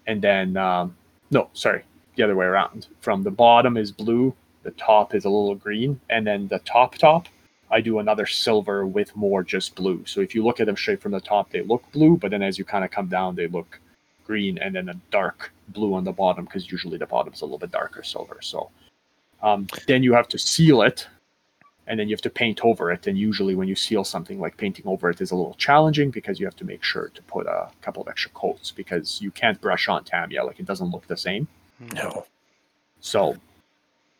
and 0.07 0.21
then 0.21 0.55
um, 0.55 0.95
no, 1.31 1.49
sorry, 1.53 1.83
the 2.15 2.23
other 2.23 2.35
way 2.35 2.45
around. 2.45 2.87
From 3.01 3.23
the 3.23 3.31
bottom 3.31 3.75
is 3.75 3.91
blue, 3.91 4.33
the 4.63 4.71
top 4.71 5.13
is 5.15 5.25
a 5.25 5.29
little 5.29 5.55
green, 5.55 5.99
and 6.09 6.25
then 6.25 6.47
the 6.47 6.59
top 6.59 6.95
top, 6.95 7.27
I 7.71 7.79
do 7.81 7.99
another 7.99 8.25
silver 8.25 8.85
with 8.85 9.15
more 9.15 9.43
just 9.43 9.75
blue. 9.75 10.03
So 10.05 10.19
if 10.19 10.35
you 10.35 10.43
look 10.43 10.59
at 10.59 10.65
them 10.65 10.75
straight 10.75 11.01
from 11.01 11.13
the 11.13 11.21
top, 11.21 11.49
they 11.49 11.61
look 11.61 11.89
blue, 11.91 12.17
but 12.17 12.31
then 12.31 12.41
as 12.41 12.59
you 12.59 12.65
kind 12.65 12.83
of 12.83 12.91
come 12.91 13.07
down, 13.07 13.35
they 13.35 13.47
look 13.47 13.79
green, 14.25 14.57
and 14.57 14.75
then 14.75 14.89
a 14.89 14.93
dark 15.09 15.51
blue 15.69 15.93
on 15.93 16.03
the 16.03 16.11
bottom 16.11 16.45
because 16.45 16.71
usually 16.71 16.97
the 16.97 17.05
bottom 17.05 17.33
is 17.33 17.41
a 17.41 17.45
little 17.45 17.57
bit 17.57 17.71
darker 17.71 18.03
silver. 18.03 18.39
So 18.41 18.69
um, 19.41 19.67
then 19.87 20.03
you 20.03 20.13
have 20.13 20.27
to 20.29 20.37
seal 20.37 20.81
it, 20.81 21.07
and 21.87 21.99
then 21.99 22.07
you 22.09 22.13
have 22.13 22.21
to 22.21 22.29
paint 22.29 22.59
over 22.63 22.91
it. 22.91 23.07
And 23.07 23.17
usually 23.17 23.55
when 23.55 23.67
you 23.67 23.75
seal 23.75 24.03
something 24.03 24.39
like 24.39 24.57
painting 24.57 24.85
over 24.87 25.09
it 25.09 25.21
is 25.21 25.31
a 25.31 25.35
little 25.35 25.55
challenging 25.55 26.11
because 26.11 26.39
you 26.39 26.45
have 26.45 26.55
to 26.57 26.65
make 26.65 26.83
sure 26.83 27.09
to 27.13 27.21
put 27.23 27.47
a 27.47 27.69
couple 27.81 28.01
of 28.01 28.09
extra 28.09 28.31
coats 28.31 28.71
because 28.71 29.21
you 29.21 29.31
can't 29.31 29.59
brush 29.61 29.87
on 29.87 30.03
Tamiya 30.03 30.43
like 30.43 30.59
it 30.59 30.65
doesn't 30.65 30.91
look 30.91 31.07
the 31.07 31.17
same. 31.17 31.47
No. 31.95 32.25
So, 32.99 33.35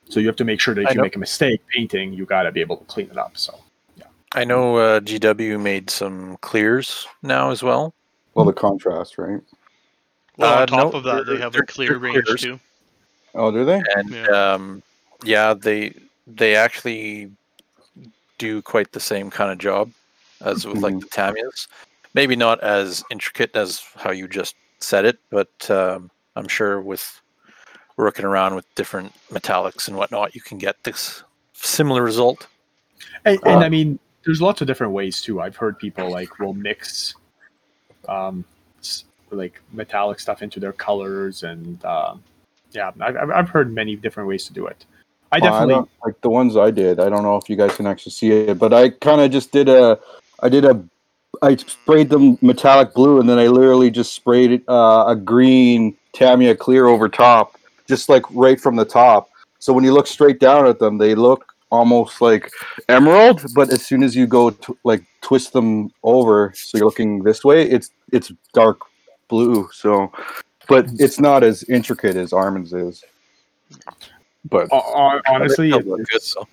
so 0.10 0.20
you 0.20 0.28
have 0.28 0.36
to 0.38 0.45
make 0.45 0.60
sure 0.60 0.74
that 0.76 0.82
if 0.82 0.88
I 0.88 0.91
you 0.91 0.97
know. 0.97 1.04
make 1.04 1.16
a 1.16 1.20
mistake 1.20 1.62
painting, 1.68 2.14
you 2.14 2.26
got 2.26 2.43
to 2.43 2.52
be 2.52 2.62
able 2.62 2.78
to 2.78 2.86
clean 2.86 3.10
it 3.10 3.18
up. 3.18 3.38
So, 3.38 3.60
yeah. 3.97 4.06
I 4.34 4.43
know 4.43 4.78
uh, 4.78 4.99
GW 4.99 5.60
made 5.62 5.89
some 5.89 6.38
clears 6.41 7.08
now 7.24 7.52
as 7.52 7.64
well. 7.64 7.93
Well, 8.34 8.45
the 8.45 8.54
contrast, 8.54 9.18
right? 9.18 9.41
Well, 10.38 10.54
on 10.54 10.64
uh, 10.64 10.66
top 10.66 10.93
no, 10.93 10.99
of 10.99 11.04
that, 11.04 11.26
they 11.28 11.38
have 11.38 11.56
a 11.56 11.62
clear 11.64 11.97
range 11.97 12.26
clears. 12.26 12.41
too. 12.41 12.60
Oh, 13.36 13.52
do 13.52 13.64
they? 13.64 13.82
And 13.95 14.10
yeah. 14.10 14.26
Um, 14.28 14.84
yeah, 15.24 15.54
they 15.54 15.93
they 16.28 16.56
actually 16.56 17.32
do 18.38 18.62
quite 18.62 18.91
the 18.91 18.99
same 18.99 19.30
kind 19.30 19.52
of 19.52 19.58
job 19.58 19.91
as 20.41 20.66
with 20.66 20.78
mm-hmm. 20.78 20.84
like 20.84 20.99
the 20.99 21.08
Tamiyas. 21.08 21.68
Maybe 22.14 22.36
not 22.36 22.60
as 22.62 23.04
intricate 23.12 23.56
as 23.56 23.84
how 23.95 24.12
you 24.12 24.28
just 24.28 24.56
said 24.80 25.06
it, 25.06 25.20
but 25.30 25.70
um, 25.70 26.10
I'm 26.36 26.47
sure 26.47 26.82
with 26.82 27.20
working 27.98 28.26
around 28.26 28.56
with 28.56 28.66
different 28.76 29.14
metallics 29.32 29.88
and 29.88 29.98
whatnot, 29.98 30.36
you 30.36 30.42
can 30.42 30.58
get 30.58 30.84
this 30.84 31.24
similar 31.54 32.04
result. 32.04 32.48
And, 33.26 33.39
and 33.46 33.64
uh, 33.64 33.66
I 33.66 33.70
mean, 33.70 34.00
there's 34.26 34.42
lots 34.42 34.62
of 34.62 34.68
different 34.68 34.94
ways 34.94 35.22
too. 35.22 35.42
I've 35.42 35.56
heard 35.56 35.78
people 35.80 36.10
like 36.10 36.39
will 36.39 36.54
mix, 36.54 37.16
um, 38.08 38.46
like 39.32 39.62
metallic 39.72 40.20
stuff 40.20 40.42
into 40.42 40.60
their 40.60 40.74
colors, 40.74 41.44
and 41.44 41.84
uh, 41.86 42.16
yeah, 42.72 42.92
I've 43.00 43.30
I've 43.32 43.50
heard 43.50 43.74
many 43.74 43.96
different 43.96 44.30
ways 44.30 44.46
to 44.46 44.54
do 44.54 44.68
it. 44.68 44.86
I 45.32 45.39
definitely 45.39 45.76
I 45.76 46.06
like 46.06 46.20
the 46.22 46.30
ones 46.30 46.58
I 46.58 46.72
did. 46.72 47.00
I 47.00 47.10
don't 47.10 47.24
know 47.24 47.38
if 47.38 47.50
you 47.50 47.56
guys 47.56 47.76
can 47.76 47.88
actually 47.88 48.12
see 48.12 48.32
it, 48.32 48.60
but 48.60 48.74
I 48.74 48.89
kind 48.89 49.22
of 49.22 49.32
just 49.32 49.52
did 49.52 49.70
a, 49.70 49.98
I 50.42 50.50
did 50.50 50.66
a, 50.66 50.84
I 51.42 51.56
sprayed 51.56 52.10
them 52.10 52.38
metallic 52.42 52.94
blue, 52.94 53.20
and 53.20 53.30
then 53.30 53.39
I 53.39 53.48
literally 53.48 53.89
just 53.92 54.14
sprayed 54.14 54.62
uh, 54.68 55.06
a 55.08 55.16
green 55.16 55.96
Tamiya 56.14 56.56
clear 56.58 56.88
over 56.88 57.08
top, 57.08 57.58
just 57.92 58.08
like 58.08 58.24
right 58.32 58.60
from 58.60 58.78
the 58.78 58.86
top. 58.86 59.30
So 59.60 59.74
when 59.74 59.84
you 59.84 59.94
look 59.94 60.08
straight 60.08 60.39
down 60.39 60.66
at 60.66 60.80
them, 60.80 60.98
they 60.98 61.14
look 61.14 61.54
almost 61.72 62.22
like 62.22 62.50
emerald, 62.88 63.46
but 63.54 63.70
as 63.70 63.86
soon 63.86 64.02
as 64.02 64.16
you 64.16 64.26
go 64.28 64.50
to 64.50 64.78
like 64.86 65.04
twist 65.20 65.52
them 65.52 65.92
over, 66.04 66.54
so 66.56 66.78
you're 66.78 66.86
looking 66.86 67.22
this 67.24 67.44
way, 67.44 67.70
it's 67.70 67.92
it's 68.14 68.32
dark 68.54 68.80
blue. 69.28 69.70
So, 69.74 70.10
but 70.70 70.89
hmm. 70.89 70.96
it's 71.00 71.20
not 71.20 71.44
as 71.44 71.64
intricate 71.64 72.16
as 72.16 72.32
Armin's 72.32 72.74
is. 72.74 73.04
But 74.50 74.70
honestly, 74.72 75.70
it, 75.72 75.86
good, 75.86 76.22
so. 76.22 76.48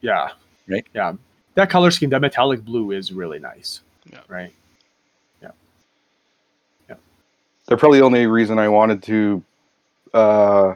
yeah, 0.00 0.30
right, 0.68 0.86
yeah, 0.94 1.14
that 1.56 1.68
color 1.68 1.90
scheme, 1.90 2.10
that 2.10 2.20
metallic 2.20 2.64
blue, 2.64 2.92
is 2.92 3.12
really 3.12 3.40
nice. 3.40 3.80
Yeah. 4.12 4.20
Right. 4.28 4.54
Yeah. 5.42 5.50
Yeah. 6.88 6.94
They're 7.66 7.76
probably 7.76 7.98
the 7.98 8.04
only 8.04 8.26
reason 8.26 8.58
I 8.60 8.68
wanted 8.68 9.02
to 9.04 9.42
uh, 10.16 10.74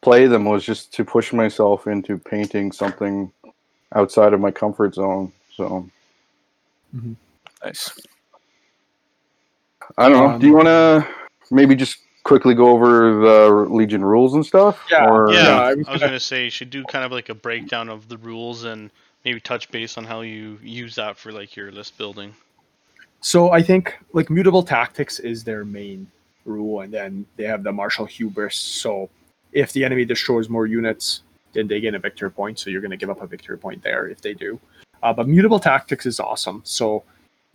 play 0.00 0.26
them 0.26 0.44
was 0.44 0.64
just 0.64 0.92
to 0.94 1.04
push 1.04 1.32
myself 1.32 1.86
into 1.86 2.18
painting 2.18 2.72
something 2.72 3.30
outside 3.94 4.32
of 4.32 4.40
my 4.40 4.50
comfort 4.50 4.94
zone. 4.94 5.32
So. 5.54 5.88
Mm-hmm. 6.94 7.12
Nice. 7.64 7.92
I 9.98 10.08
don't 10.08 10.18
know. 10.18 10.34
Um, 10.34 10.40
Do 10.40 10.46
you 10.46 10.54
want 10.54 10.66
to 10.66 11.06
maybe 11.50 11.74
just 11.74 11.98
quickly 12.22 12.54
go 12.54 12.70
over 12.70 13.20
the 13.20 13.66
Legion 13.70 14.04
rules 14.04 14.34
and 14.34 14.44
stuff? 14.44 14.84
Yeah, 14.90 15.08
or... 15.08 15.32
yeah. 15.32 15.60
I 15.60 15.74
was, 15.74 15.86
was 15.86 16.00
gonna 16.00 16.20
say 16.20 16.44
you 16.44 16.50
should 16.50 16.70
do 16.70 16.84
kind 16.84 17.04
of 17.04 17.12
like 17.12 17.28
a 17.28 17.34
breakdown 17.34 17.88
of 17.88 18.08
the 18.08 18.16
rules 18.18 18.64
and 18.64 18.90
maybe 19.24 19.40
touch 19.40 19.70
base 19.70 19.98
on 19.98 20.04
how 20.04 20.20
you 20.20 20.58
use 20.62 20.94
that 20.94 21.16
for 21.16 21.32
like 21.32 21.56
your 21.56 21.72
list 21.72 21.98
building. 21.98 22.34
So 23.20 23.50
I 23.50 23.62
think 23.62 23.98
like 24.12 24.30
mutable 24.30 24.62
tactics 24.62 25.18
is 25.18 25.44
their 25.44 25.64
main 25.64 26.06
rule, 26.44 26.80
and 26.80 26.92
then 26.92 27.26
they 27.36 27.44
have 27.44 27.62
the 27.62 27.72
martial 27.72 28.04
hubris. 28.04 28.56
So 28.56 29.10
if 29.52 29.72
the 29.72 29.84
enemy 29.84 30.04
destroys 30.04 30.48
more 30.48 30.66
units, 30.66 31.22
then 31.52 31.66
they 31.66 31.80
gain 31.80 31.94
a 31.94 31.98
victory 31.98 32.30
point. 32.30 32.58
So 32.58 32.70
you're 32.70 32.80
going 32.80 32.90
to 32.92 32.96
give 32.96 33.10
up 33.10 33.22
a 33.22 33.26
victory 33.26 33.58
point 33.58 33.82
there 33.82 34.08
if 34.08 34.20
they 34.20 34.34
do. 34.34 34.60
Uh, 35.02 35.12
but 35.12 35.28
mutable 35.28 35.58
tactics 35.58 36.06
is 36.06 36.20
awesome. 36.20 36.62
So 36.64 37.02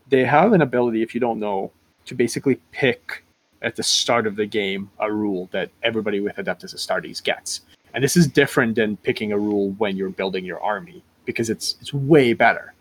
they 0.09 0.25
have 0.25 0.53
an 0.53 0.61
ability, 0.61 1.01
if 1.01 1.13
you 1.13 1.21
don't 1.21 1.39
know, 1.39 1.71
to 2.05 2.15
basically 2.15 2.59
pick 2.71 3.23
at 3.61 3.75
the 3.75 3.83
start 3.83 4.27
of 4.27 4.35
the 4.35 4.45
game 4.45 4.89
a 4.99 5.11
rule 5.11 5.49
that 5.51 5.69
everybody 5.83 6.19
with 6.19 6.35
Adeptus 6.35 6.75
Astartes 6.75 7.23
gets. 7.23 7.61
And 7.93 8.03
this 8.03 8.17
is 8.17 8.27
different 8.27 8.75
than 8.75 8.97
picking 8.97 9.31
a 9.31 9.37
rule 9.37 9.71
when 9.77 9.95
you're 9.95 10.09
building 10.09 10.45
your 10.45 10.61
army 10.61 11.01
because 11.25 11.49
it's 11.49 11.75
it's 11.81 11.93
way 11.93 12.33
better. 12.33 12.73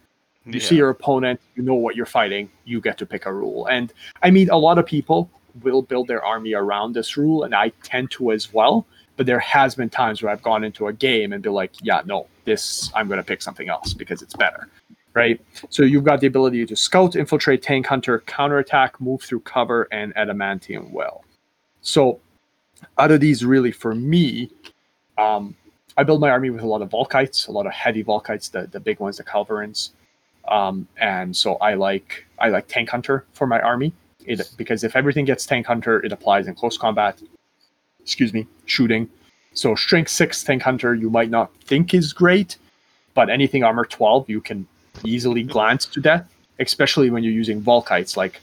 You 0.45 0.55
yeah. 0.55 0.67
see 0.67 0.77
your 0.77 0.91
opponent, 0.91 1.41
you 1.55 1.63
know 1.63 1.75
what 1.75 1.97
you're 1.97 2.05
fighting, 2.05 2.51
you 2.65 2.81
get 2.81 2.99
to 2.99 3.07
pick 3.07 3.25
a 3.25 3.33
rule. 3.33 3.67
And 3.67 3.93
I 4.23 4.31
meet 4.31 4.51
a 4.51 4.57
lot 4.57 4.77
of 4.77 4.85
people 4.85 5.31
will 5.63 5.83
build 5.83 6.09
their 6.09 6.25
army 6.25 6.55
around 6.55 6.95
this 6.95 7.17
rule 7.17 7.45
and 7.45 7.55
I 7.55 7.71
tend 7.83 8.11
to 8.13 8.33
as 8.33 8.53
well, 8.53 8.87
but 9.17 9.27
there 9.27 9.39
has 9.41 9.75
been 9.75 9.91
times 9.91 10.23
where 10.23 10.33
I've 10.33 10.43
gone 10.43 10.65
into 10.65 10.89
a 10.89 10.93
game 10.93 11.33
and 11.33 11.43
be 11.43 11.51
like, 11.51 11.73
yeah, 11.83 12.03
no, 12.05 12.27
this 12.45 12.91
I'm 12.95 13.09
going 13.09 13.19
to 13.19 13.25
pick 13.25 13.43
something 13.43 13.69
else 13.69 13.95
because 13.95 14.23
it's 14.23 14.35
better 14.35 14.69
right? 15.15 15.41
So 15.71 15.85
you've 15.85 16.05
got 16.05 16.21
the 16.21 16.27
ability 16.27 16.67
to 16.67 16.77
scout, 16.77 17.17
infiltrate, 17.17 17.63
tank 17.63 17.87
hunter, 17.87 18.21
counterattack, 18.27 19.01
move 19.01 19.23
through 19.23 19.41
cover, 19.41 19.89
and 19.91 20.15
adamantium 20.17 20.91
well. 20.91 21.25
So 21.83 22.21
out 22.99 23.11
of 23.11 23.21
these, 23.21 23.45
really, 23.45 23.73
for 23.73 23.95
me, 23.95 24.51
um, 25.17 25.55
I 25.97 26.03
build 26.03 26.21
my 26.21 26.31
army 26.31 26.51
with 26.51 26.63
a 26.63 26.67
lot 26.67 26.83
of 26.83 26.91
Volkites, 26.91 27.49
a 27.49 27.53
lot 27.53 27.67
of 27.67 27.73
heavy 27.73 28.03
Volkites, 28.03 28.51
the, 28.51 28.67
the 28.67 28.81
big 28.81 28.99
ones, 28.99 29.17
the 29.17 29.25
Culverins. 29.25 29.91
Um, 30.49 30.87
and 30.99 31.35
so 31.35 31.55
I 31.57 31.75
like 31.75 32.27
I 32.39 32.49
like 32.51 32.69
Tank 32.69 32.91
Hunter 32.91 33.25
for 33.33 33.47
my 33.47 33.61
army. 33.61 33.95
It, 34.25 34.51
because 34.57 34.85
if 34.85 34.97
everything 34.97 35.25
gets 35.25 35.47
Tank 35.47 35.67
Hunter, 35.67 36.05
it 36.05 36.13
applies 36.13 36.47
in 36.47 36.55
close 36.55 36.79
combat. 36.79 37.21
Excuse 38.01 38.33
me, 38.33 38.47
shooting. 38.67 39.09
So 39.53 39.75
Strength 39.75 40.11
Six 40.11 40.43
Tank 40.43 40.63
Hunter, 40.63 40.95
you 40.95 41.11
might 41.11 41.31
not 41.31 41.55
think 41.65 41.95
is 41.95 42.13
great, 42.13 42.57
but 43.15 43.31
anything 43.31 43.63
Armor 43.63 43.85
Twelve, 43.85 44.29
you 44.29 44.41
can 44.41 44.67
easily 45.05 45.43
glance 45.43 45.87
to 45.87 46.01
death, 46.01 46.27
especially 46.59 47.11
when 47.11 47.25
you're 47.25 47.33
using 47.33 47.61
Volkites, 47.63 48.17
like, 48.17 48.41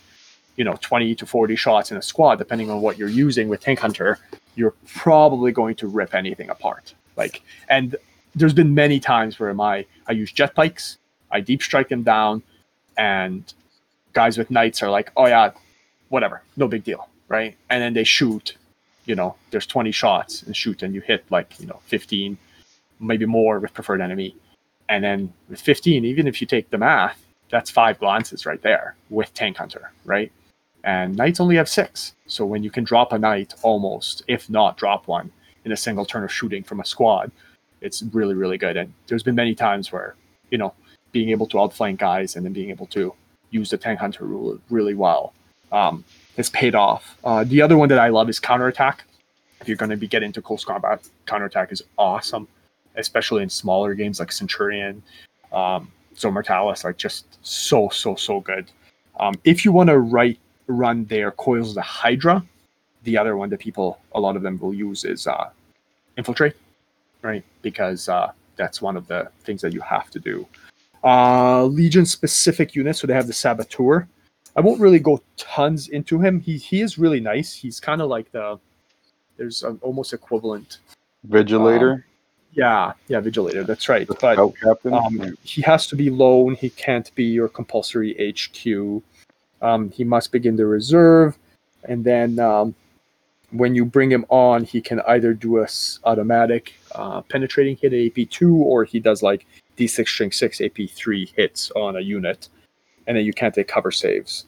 you 0.57 0.63
know, 0.63 0.77
20 0.81 1.15
to 1.15 1.25
40 1.25 1.55
shots 1.55 1.91
in 1.91 1.97
a 1.97 2.01
squad, 2.01 2.35
depending 2.35 2.69
on 2.69 2.81
what 2.81 2.97
you're 2.97 3.09
using 3.09 3.47
with 3.47 3.61
Tank 3.61 3.79
Hunter, 3.79 4.19
you're 4.55 4.73
probably 4.85 5.51
going 5.51 5.75
to 5.75 5.87
rip 5.87 6.13
anything 6.13 6.49
apart. 6.49 6.93
Like, 7.15 7.41
and 7.69 7.95
there's 8.35 8.53
been 8.53 8.73
many 8.73 8.99
times 8.99 9.39
where 9.39 9.53
my 9.53 9.85
I 10.07 10.11
use 10.13 10.31
jet 10.31 10.55
bikes, 10.55 10.97
I 11.31 11.41
deep 11.41 11.61
strike 11.61 11.89
them 11.89 12.03
down, 12.03 12.43
and 12.97 13.43
guys 14.13 14.37
with 14.37 14.51
knights 14.51 14.83
are 14.83 14.89
like, 14.89 15.11
oh 15.15 15.27
yeah, 15.27 15.51
whatever, 16.11 16.43
no 16.57 16.67
big 16.67 16.83
deal, 16.83 17.09
right? 17.27 17.57
And 17.69 17.81
then 17.81 17.93
they 17.93 18.03
shoot, 18.03 18.57
you 19.05 19.15
know, 19.15 19.35
there's 19.49 19.65
20 19.65 19.91
shots 19.91 20.43
and 20.43 20.55
shoot, 20.55 20.83
and 20.83 20.93
you 20.93 21.01
hit 21.01 21.25
like 21.31 21.59
you 21.59 21.65
know 21.65 21.79
15, 21.85 22.37
maybe 22.99 23.25
more 23.25 23.59
with 23.59 23.73
preferred 23.73 24.01
enemy, 24.01 24.35
and 24.89 25.03
then 25.03 25.33
with 25.49 25.61
15, 25.61 26.05
even 26.05 26.27
if 26.27 26.41
you 26.41 26.47
take 26.47 26.69
the 26.69 26.77
math, 26.77 27.17
that's 27.49 27.69
five 27.71 27.97
glances 27.99 28.45
right 28.45 28.61
there 28.61 28.95
with 29.09 29.33
Tank 29.33 29.57
Hunter, 29.57 29.91
right? 30.05 30.31
And 30.83 31.15
knights 31.15 31.39
only 31.39 31.55
have 31.55 31.69
six. 31.69 32.13
So 32.27 32.45
when 32.45 32.63
you 32.63 32.71
can 32.71 32.83
drop 32.83 33.13
a 33.13 33.19
knight 33.19 33.53
almost, 33.61 34.23
if 34.27 34.49
not 34.49 34.77
drop 34.77 35.07
one, 35.07 35.31
in 35.63 35.71
a 35.71 35.77
single 35.77 36.05
turn 36.05 36.23
of 36.23 36.31
shooting 36.31 36.63
from 36.63 36.79
a 36.79 36.85
squad, 36.85 37.31
it's 37.81 38.03
really, 38.13 38.35
really 38.35 38.57
good. 38.57 38.77
And 38.77 38.93
there's 39.07 39.23
been 39.23 39.35
many 39.35 39.53
times 39.53 39.91
where, 39.91 40.15
you 40.49 40.57
know, 40.57 40.73
being 41.11 41.29
able 41.29 41.45
to 41.47 41.59
outflank 41.59 41.99
guys 41.99 42.35
and 42.35 42.45
then 42.45 42.53
being 42.53 42.69
able 42.69 42.87
to 42.87 43.13
use 43.51 43.69
the 43.69 43.77
Tank 43.77 43.99
Hunter 43.99 44.25
rule 44.25 44.59
really 44.69 44.93
well 44.93 45.33
um, 45.71 46.03
has 46.37 46.49
paid 46.49 46.75
off. 46.75 47.17
Uh, 47.23 47.43
the 47.43 47.61
other 47.61 47.77
one 47.77 47.89
that 47.89 47.99
I 47.99 48.09
love 48.09 48.29
is 48.29 48.39
counterattack. 48.39 49.03
If 49.59 49.67
you're 49.67 49.77
going 49.77 49.91
to 49.91 49.97
be 49.97 50.07
getting 50.07 50.27
into 50.27 50.41
close 50.41 50.65
combat, 50.65 51.07
counterattack 51.25 51.71
is 51.71 51.83
awesome 51.97 52.47
especially 52.95 53.43
in 53.43 53.49
smaller 53.49 53.93
games 53.93 54.19
like 54.19 54.31
Centurion, 54.31 55.01
um, 55.51 55.91
so 56.13 56.29
Mortalis, 56.31 56.83
like 56.83 56.97
just 56.97 57.25
so 57.41 57.89
so 57.89 58.15
so 58.15 58.39
good. 58.41 58.69
Um, 59.19 59.33
if 59.43 59.65
you 59.65 59.71
want 59.71 59.89
to 59.89 59.99
write 59.99 60.39
run 60.67 61.05
their 61.05 61.31
coils 61.31 61.75
the 61.75 61.81
Hydra, 61.81 62.43
the 63.03 63.17
other 63.17 63.37
one 63.37 63.49
that 63.49 63.59
people 63.59 63.99
a 64.13 64.19
lot 64.19 64.35
of 64.35 64.41
them 64.41 64.57
will 64.59 64.73
use 64.73 65.05
is 65.05 65.27
uh, 65.27 65.49
infiltrate, 66.17 66.55
right? 67.21 67.43
Because 67.61 68.09
uh, 68.09 68.31
that's 68.55 68.81
one 68.81 68.97
of 68.97 69.07
the 69.07 69.29
things 69.43 69.61
that 69.61 69.73
you 69.73 69.81
have 69.81 70.09
to 70.11 70.19
do. 70.19 70.47
Uh, 71.03 71.65
Legion 71.65 72.05
specific 72.05 72.75
units, 72.75 72.99
so 72.99 73.07
they 73.07 73.13
have 73.13 73.27
the 73.27 73.33
Saboteur. 73.33 74.07
I 74.55 74.61
won't 74.61 74.79
really 74.81 74.99
go 74.99 75.21
tons 75.37 75.87
into 75.89 76.19
him. 76.19 76.39
He 76.39 76.57
he 76.57 76.81
is 76.81 76.97
really 76.97 77.19
nice. 77.19 77.53
He's 77.53 77.79
kind 77.79 78.01
of 78.01 78.09
like 78.09 78.31
the 78.31 78.59
there's 79.37 79.63
an 79.63 79.79
almost 79.81 80.13
equivalent 80.13 80.79
Vigilator. 81.29 81.93
Um, 81.95 82.03
yeah, 82.53 82.93
yeah, 83.07 83.21
Vigilator. 83.21 83.65
That's 83.65 83.87
right. 83.87 84.07
But 84.19 84.37
um, 84.93 85.37
he 85.43 85.61
has 85.61 85.87
to 85.87 85.95
be 85.95 86.09
lone. 86.09 86.55
He 86.55 86.69
can't 86.69 87.13
be 87.15 87.23
your 87.23 87.47
compulsory 87.47 88.13
HQ. 88.19 89.01
Um, 89.61 89.89
he 89.91 90.03
must 90.03 90.31
begin 90.31 90.55
the 90.55 90.65
reserve, 90.65 91.37
and 91.83 92.03
then 92.03 92.39
um, 92.39 92.73
when 93.51 93.75
you 93.75 93.85
bring 93.85 94.11
him 94.11 94.25
on, 94.29 94.63
he 94.63 94.81
can 94.81 95.01
either 95.07 95.33
do 95.33 95.59
a 95.59 95.63
s- 95.63 95.99
automatic 96.03 96.73
uh, 96.95 97.21
penetrating 97.21 97.77
hit 97.77 97.93
at 97.93 98.19
AP 98.19 98.29
two, 98.29 98.55
or 98.55 98.83
he 98.83 98.99
does 98.99 99.21
like 99.21 99.45
D6 99.77 100.07
string 100.07 100.31
six 100.31 100.59
AP 100.61 100.89
three 100.89 101.31
hits 101.35 101.71
on 101.71 101.95
a 101.95 101.99
unit, 102.01 102.49
and 103.11 103.17
then 103.17 103.25
you 103.25 103.33
can't 103.33 103.53
take 103.53 103.67
cover 103.67 103.91
saves, 103.91 104.45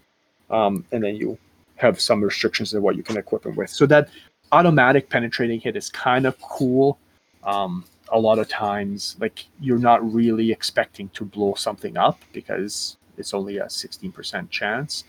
um, 0.50 0.86
and 0.94 1.04
then 1.04 1.18
you 1.18 1.38
have 1.76 2.00
some 2.00 2.24
restrictions 2.24 2.74
of 2.74 2.82
what 2.82 2.96
you 2.96 3.04
can 3.04 3.18
equip 3.18 3.46
him 3.46 3.58
with. 3.58 3.70
So 3.70 3.86
that 3.88 4.08
automatic 4.54 5.10
penetrating 5.10 5.60
hit 5.60 5.76
is 5.76 5.90
kind 5.90 6.26
of 6.26 6.40
cool. 6.40 6.98
Um, 7.44 7.84
a 8.14 8.18
lot 8.18 8.40
of 8.40 8.48
times 8.48 9.18
like 9.20 9.46
you're 9.60 9.78
not 9.78 10.00
really 10.14 10.50
expecting 10.50 11.10
to 11.10 11.26
blow 11.26 11.56
something 11.56 11.98
up 11.98 12.22
because 12.32 12.96
it's 13.18 13.34
only 13.34 13.58
a 13.58 13.66
16% 13.66 14.50
chance 14.50 15.04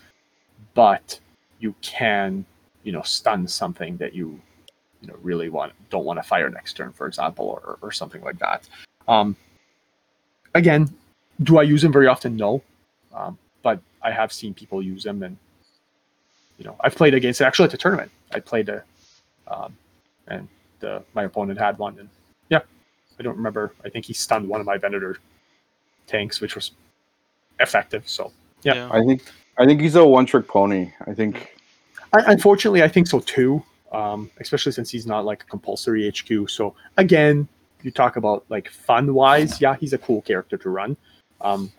but 0.72 1.20
you 1.60 1.74
can 1.80 2.44
you 2.82 2.90
know 2.92 3.02
stun 3.02 3.46
something 3.46 3.96
that 3.98 4.14
you 4.14 4.40
you 5.00 5.08
know 5.08 5.16
really 5.22 5.48
want 5.48 5.72
don't 5.90 6.04
want 6.04 6.18
to 6.18 6.22
fire 6.22 6.48
next 6.50 6.72
turn 6.74 6.92
for 6.92 7.06
example 7.06 7.46
or, 7.46 7.78
or 7.82 7.92
something 7.92 8.22
like 8.22 8.38
that 8.38 8.68
um 9.06 9.36
again 10.54 10.88
do 11.42 11.58
i 11.58 11.62
use 11.62 11.82
them 11.82 11.92
very 11.92 12.06
often 12.06 12.36
no 12.36 12.62
um, 13.14 13.38
i 14.04 14.10
have 14.10 14.32
seen 14.32 14.54
people 14.54 14.80
use 14.80 15.02
them 15.02 15.22
and 15.22 15.36
you 16.58 16.64
know 16.64 16.76
i've 16.80 16.94
played 16.94 17.14
against 17.14 17.40
it. 17.40 17.44
actually 17.44 17.64
at 17.64 17.70
the 17.70 17.76
tournament 17.76 18.10
i 18.32 18.38
played 18.38 18.68
a 18.68 18.84
um, 19.48 19.76
and 20.28 20.48
uh, 20.82 21.00
my 21.14 21.24
opponent 21.24 21.58
had 21.58 21.78
one, 21.78 21.98
and 21.98 22.08
yeah, 22.48 22.60
I 23.18 23.22
don't 23.22 23.36
remember. 23.36 23.72
I 23.84 23.88
think 23.88 24.04
he 24.04 24.12
stunned 24.12 24.48
one 24.48 24.60
of 24.60 24.66
my 24.66 24.76
Venator 24.76 25.18
tanks, 26.06 26.40
which 26.40 26.54
was 26.54 26.72
effective. 27.60 28.08
So 28.08 28.32
yeah, 28.62 28.74
yeah. 28.74 28.88
I 28.92 29.04
think 29.04 29.22
I 29.58 29.64
think 29.64 29.80
he's 29.80 29.96
a 29.96 30.04
one 30.04 30.26
trick 30.26 30.48
pony. 30.48 30.92
I 31.06 31.14
think. 31.14 31.50
I, 32.12 32.32
unfortunately, 32.32 32.82
I 32.82 32.88
think 32.88 33.06
so 33.06 33.20
too. 33.20 33.62
Um, 33.92 34.30
especially 34.40 34.72
since 34.72 34.90
he's 34.90 35.06
not 35.06 35.24
like 35.24 35.42
a 35.42 35.46
compulsory 35.46 36.10
HQ. 36.10 36.50
So 36.50 36.74
again, 36.96 37.46
you 37.82 37.92
talk 37.92 38.16
about 38.16 38.44
like 38.48 38.68
fun 38.68 39.14
wise, 39.14 39.60
yeah, 39.60 39.76
he's 39.76 39.92
a 39.92 39.98
cool 39.98 40.20
character 40.22 40.56
to 40.56 40.70
run. 40.70 40.96
Um, 41.40 41.70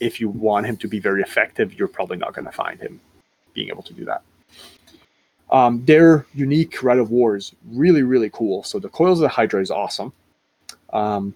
if 0.00 0.20
you 0.20 0.28
want 0.28 0.66
him 0.66 0.76
to 0.78 0.88
be 0.88 0.98
very 0.98 1.22
effective, 1.22 1.74
you're 1.74 1.88
probably 1.88 2.16
not 2.16 2.34
going 2.34 2.46
to 2.46 2.52
find 2.52 2.80
him 2.80 3.00
being 3.54 3.68
able 3.68 3.82
to 3.82 3.92
do 3.92 4.04
that. 4.06 4.22
Um, 5.50 5.84
their 5.84 6.26
unique 6.32 6.82
Rite 6.82 6.98
of 6.98 7.10
War 7.10 7.36
is 7.36 7.52
really, 7.70 8.02
really 8.02 8.30
cool. 8.30 8.62
So 8.62 8.78
the 8.78 8.88
Coils 8.88 9.18
of 9.18 9.22
the 9.22 9.28
Hydra 9.28 9.60
is 9.60 9.70
awesome. 9.70 10.12
Um, 10.92 11.34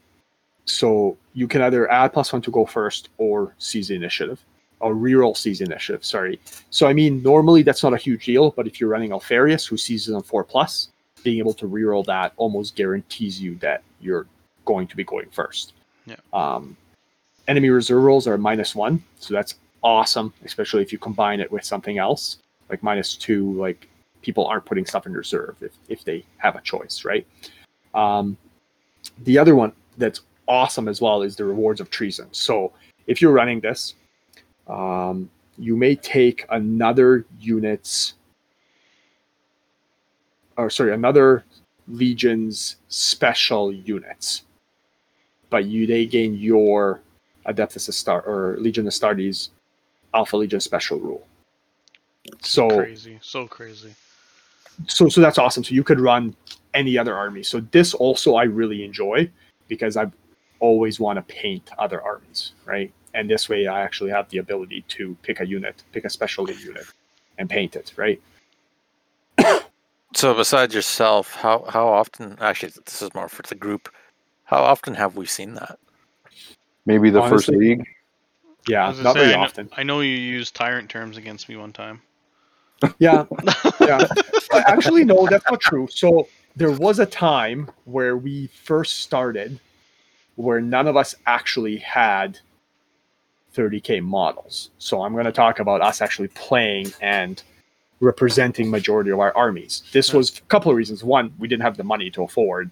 so 0.65 1.17
you 1.35 1.47
can 1.49 1.63
either 1.63 1.91
add 1.91 2.13
plus 2.13 2.33
one 2.33 2.43
to 2.43 2.51
go 2.51 2.65
first 2.65 3.09
or 3.19 3.55
seize 3.59 3.89
the 3.89 3.97
initiative, 3.97 4.43
or 4.81 4.95
reroll 4.95 5.37
seize 5.37 5.59
the 5.59 5.65
initiative. 5.65 6.05
Sorry. 6.05 6.41
So 6.71 6.87
I 6.87 6.93
mean, 6.93 7.23
normally 7.23 7.63
that's 7.63 7.83
not 7.83 7.93
a 7.93 7.99
huge 7.99 8.25
deal, 8.25 8.53
but 8.53 8.67
if 8.67 8.81
you're 8.81 8.89
running 8.89 9.11
Alpharius, 9.11 9.67
who 9.67 9.77
seizes 9.77 10.15
on 10.15 10.23
four 10.23 10.45
plus, 10.45 10.89
being 11.23 11.39
able 11.39 11.55
to 11.55 11.67
reroll 11.67 12.05
that 12.07 12.33
almost 12.37 12.77
guarantees 12.77 13.41
you 13.41 13.57
that 13.57 13.83
you're 14.01 14.27
going 14.65 14.87
to 14.87 14.97
be 14.97 15.05
going 15.05 15.29
first. 15.31 15.73
Yeah. 16.07 16.17
Um, 16.33 16.77
enemy 17.49 17.71
reserve 17.71 18.03
rolls 18.03 18.27
are 18.27 18.39
minus 18.39 18.75
one, 18.75 19.03
so 19.19 19.35
that's 19.35 19.57
awesome, 19.83 20.33
especially 20.45 20.83
if 20.83 20.93
you 20.93 20.99
combine 20.99 21.41
it 21.41 21.51
with 21.51 21.65
something 21.65 21.99
else 21.99 22.39
like 22.71 22.83
minus 22.83 23.17
two. 23.17 23.53
Like 23.55 23.89
people 24.23 24.47
aren't 24.47 24.65
putting 24.65 24.87
stuff 24.87 25.07
in 25.07 25.13
reserve 25.13 25.57
if 25.61 25.73
if 25.89 26.05
they 26.05 26.25
have 26.39 26.57
a 26.57 26.61
choice, 26.61 27.05
right? 27.05 27.27
Um, 27.95 28.37
the 29.25 29.39
other 29.39 29.55
one 29.55 29.73
that's 29.99 30.21
awesome 30.49 30.89
as 30.89 31.01
well 31.01 31.23
is 31.23 31.37
the 31.37 31.45
rewards 31.45 31.81
of 31.81 31.91
treason. 31.91 32.29
So 32.33 32.73
if 33.07 33.21
you're 33.23 33.33
running 33.33 33.61
this, 33.61 33.95
um, 34.67 35.31
you 35.59 35.77
may 35.77 35.95
take 35.95 36.47
another 36.51 37.27
unit's 37.39 38.15
or 40.57 40.71
sorry, 40.71 40.95
another 40.95 41.45
legion's 41.89 42.77
special 42.89 43.73
units, 43.73 44.43
but 45.51 45.67
you 45.67 45.87
they 45.87 46.07
gain 46.07 46.35
your 46.35 47.01
Adeptus 47.47 47.89
Astar 47.89 48.27
or 48.27 48.57
Legion 48.59 48.87
Astartes 48.87 49.51
Alpha 50.15 50.37
Legion 50.37 50.61
special 50.61 50.99
rule. 50.99 51.27
So 52.41 52.69
crazy, 52.69 53.19
so 53.21 53.47
crazy. 53.47 53.95
So 54.87 55.09
so 55.09 55.21
that's 55.21 55.39
awesome. 55.39 55.65
So 55.65 55.75
you 55.75 55.85
could 55.85 56.01
run 56.01 56.35
any 56.73 56.99
other 56.99 57.15
army. 57.15 57.43
So 57.43 57.61
this 57.61 57.95
also 57.95 58.35
I 58.37 58.45
really 58.45 58.85
enjoy 58.85 59.31
because 59.69 59.97
I 59.97 60.11
always 60.61 60.99
want 61.01 61.17
to 61.17 61.35
paint 61.35 61.71
other 61.79 62.03
armies, 62.03 62.53
right? 62.65 62.93
And 63.13 63.31
this 63.31 63.49
way 63.49 63.67
I 63.67 63.83
actually 63.83 64.11
have 64.11 64.29
the 64.31 64.39
ability 64.39 64.85
to 64.89 65.17
pick 65.23 65.41
a 65.41 65.47
unit, 65.47 65.83
pick 65.93 66.05
a 66.05 66.11
specialty 66.11 66.55
unit, 66.55 66.87
and 67.39 67.49
paint 67.49 67.77
it, 67.77 67.93
right? 67.97 68.21
so 70.15 70.35
besides 70.35 70.75
yourself, 70.75 71.35
how 71.35 71.65
how 71.69 71.87
often 71.89 72.39
actually 72.41 72.73
this 72.85 73.03
is 73.03 73.15
more 73.15 73.29
for 73.29 73.43
the 73.43 73.55
group, 73.55 73.89
how 74.45 74.63
often 74.63 74.95
have 74.95 75.17
we 75.17 75.27
seen 75.27 75.55
that? 75.55 75.79
Maybe 76.87 77.11
the 77.11 77.21
Honestly, 77.21 77.37
first 77.37 77.49
league. 77.61 77.87
Yeah, 78.69 78.95
not 79.03 79.15
say, 79.15 79.21
very 79.21 79.35
I 79.35 79.37
know, 79.37 79.43
often. 79.43 79.71
I 79.77 79.83
know 79.83 80.01
you 80.01 80.17
used 80.17 80.55
tyrant 80.55 80.89
terms 80.89 81.17
against 81.17 81.49
me 81.49 81.57
one 81.57 81.73
time. 81.73 82.01
Yeah, 82.99 83.25
yeah. 83.81 84.07
Actually, 84.53 85.05
no, 85.05 85.27
that's 85.27 85.45
not 85.51 85.61
true. 85.61 85.87
So 85.91 86.29
there 86.57 86.71
was 86.71 86.99
a 86.99 87.07
time 87.07 87.71
where 87.85 88.17
we 88.17 88.49
first 88.49 89.01
started 89.01 89.59
where 90.37 90.61
none 90.61 90.87
of 90.87 90.97
us 90.97 91.15
actually 91.27 91.77
had 91.79 92.39
30k 93.55 94.03
models. 94.03 94.71
So 94.79 95.03
I'm 95.03 95.13
going 95.13 95.27
to 95.27 95.33
talk 95.33 95.61
about 95.61 95.81
us 95.81 96.01
actually 96.01 96.29
playing 96.29 96.93
and 97.01 97.43
representing 98.01 98.71
majority 98.71 99.11
of 99.11 99.21
our 99.21 99.35
armies. 99.37 99.83
This 99.93 100.13
was 100.13 100.39
a 100.39 100.43
couple 100.43 100.71
of 100.71 100.77
reasons. 100.77 101.05
One, 101.05 101.33
we 101.39 101.49
didn't 101.49 101.63
have 101.63 101.77
the 101.77 101.85
money 101.85 102.11
to 102.11 102.25
afford, 102.25 102.71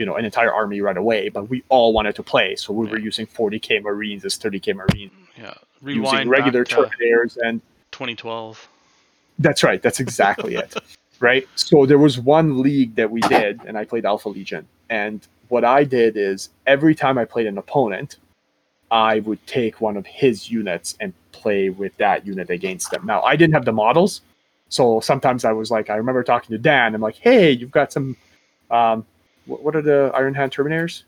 you 0.00 0.06
know, 0.06 0.16
an 0.16 0.24
entire 0.24 0.50
army 0.50 0.80
right 0.80 0.96
away, 0.96 1.28
but 1.28 1.50
we 1.50 1.62
all 1.68 1.92
wanted 1.92 2.14
to 2.14 2.22
play, 2.22 2.56
so 2.56 2.72
we 2.72 2.86
were 2.86 2.98
using 2.98 3.26
40k 3.26 3.82
Marines 3.82 4.24
as 4.24 4.38
30k 4.38 4.74
Marines. 4.74 5.12
Yeah, 5.36 5.52
rewind 5.82 6.12
using 6.12 6.28
regular 6.30 6.64
Terminators 6.64 7.36
and 7.36 7.60
2012. 7.92 8.66
That's 9.38 9.62
right. 9.62 9.82
That's 9.82 10.00
exactly 10.00 10.56
it. 10.56 10.74
Right. 11.22 11.46
So 11.54 11.84
there 11.84 11.98
was 11.98 12.18
one 12.18 12.62
league 12.62 12.94
that 12.94 13.10
we 13.10 13.20
did, 13.20 13.60
and 13.66 13.76
I 13.76 13.84
played 13.84 14.06
Alpha 14.06 14.30
Legion. 14.30 14.66
And 14.88 15.20
what 15.50 15.66
I 15.66 15.84
did 15.84 16.16
is 16.16 16.48
every 16.66 16.94
time 16.94 17.18
I 17.18 17.26
played 17.26 17.46
an 17.46 17.58
opponent, 17.58 18.16
I 18.90 19.20
would 19.20 19.46
take 19.46 19.82
one 19.82 19.98
of 19.98 20.06
his 20.06 20.50
units 20.50 20.96
and 20.98 21.12
play 21.32 21.68
with 21.68 21.94
that 21.98 22.26
unit 22.26 22.48
against 22.48 22.90
them. 22.90 23.04
Now 23.04 23.20
I 23.20 23.36
didn't 23.36 23.52
have 23.52 23.66
the 23.66 23.72
models, 23.72 24.22
so 24.70 25.00
sometimes 25.00 25.44
I 25.44 25.52
was 25.52 25.70
like, 25.70 25.90
I 25.90 25.96
remember 25.96 26.22
talking 26.22 26.56
to 26.56 26.58
Dan. 26.58 26.94
I'm 26.94 27.02
like, 27.02 27.16
hey, 27.16 27.50
you've 27.50 27.70
got 27.70 27.92
some, 27.92 28.16
um, 28.70 29.04
what, 29.50 29.62
what 29.62 29.76
are 29.76 29.82
the 29.82 30.10
Iron 30.14 30.34
Hand 30.34 30.52
Terminators? 30.52 31.02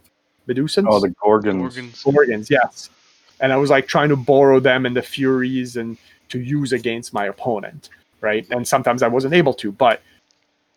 Medusans? 0.49 0.87
Oh, 0.89 1.01
the 1.01 1.11
Gorgons. 1.11 1.77
Gorgons. 1.77 2.03
Gorgons, 2.03 2.51
yes. 2.51 2.91
And 3.41 3.53
I 3.53 3.57
was 3.57 3.71
like 3.71 3.87
trying 3.87 4.09
to 4.09 4.17
borrow 4.17 4.61
them 4.61 4.87
and 4.87 4.97
the 4.97 5.03
Furies 5.03 5.77
and 5.77 5.97
to 6.29 6.41
use 6.41 6.73
against 6.73 7.13
my 7.13 7.27
opponent, 7.27 7.91
right? 8.21 8.47
And 8.51 8.67
sometimes 8.67 9.03
I 9.03 9.09
wasn't 9.09 9.35
able 9.35 9.55
to, 9.55 9.73
but 9.73 10.03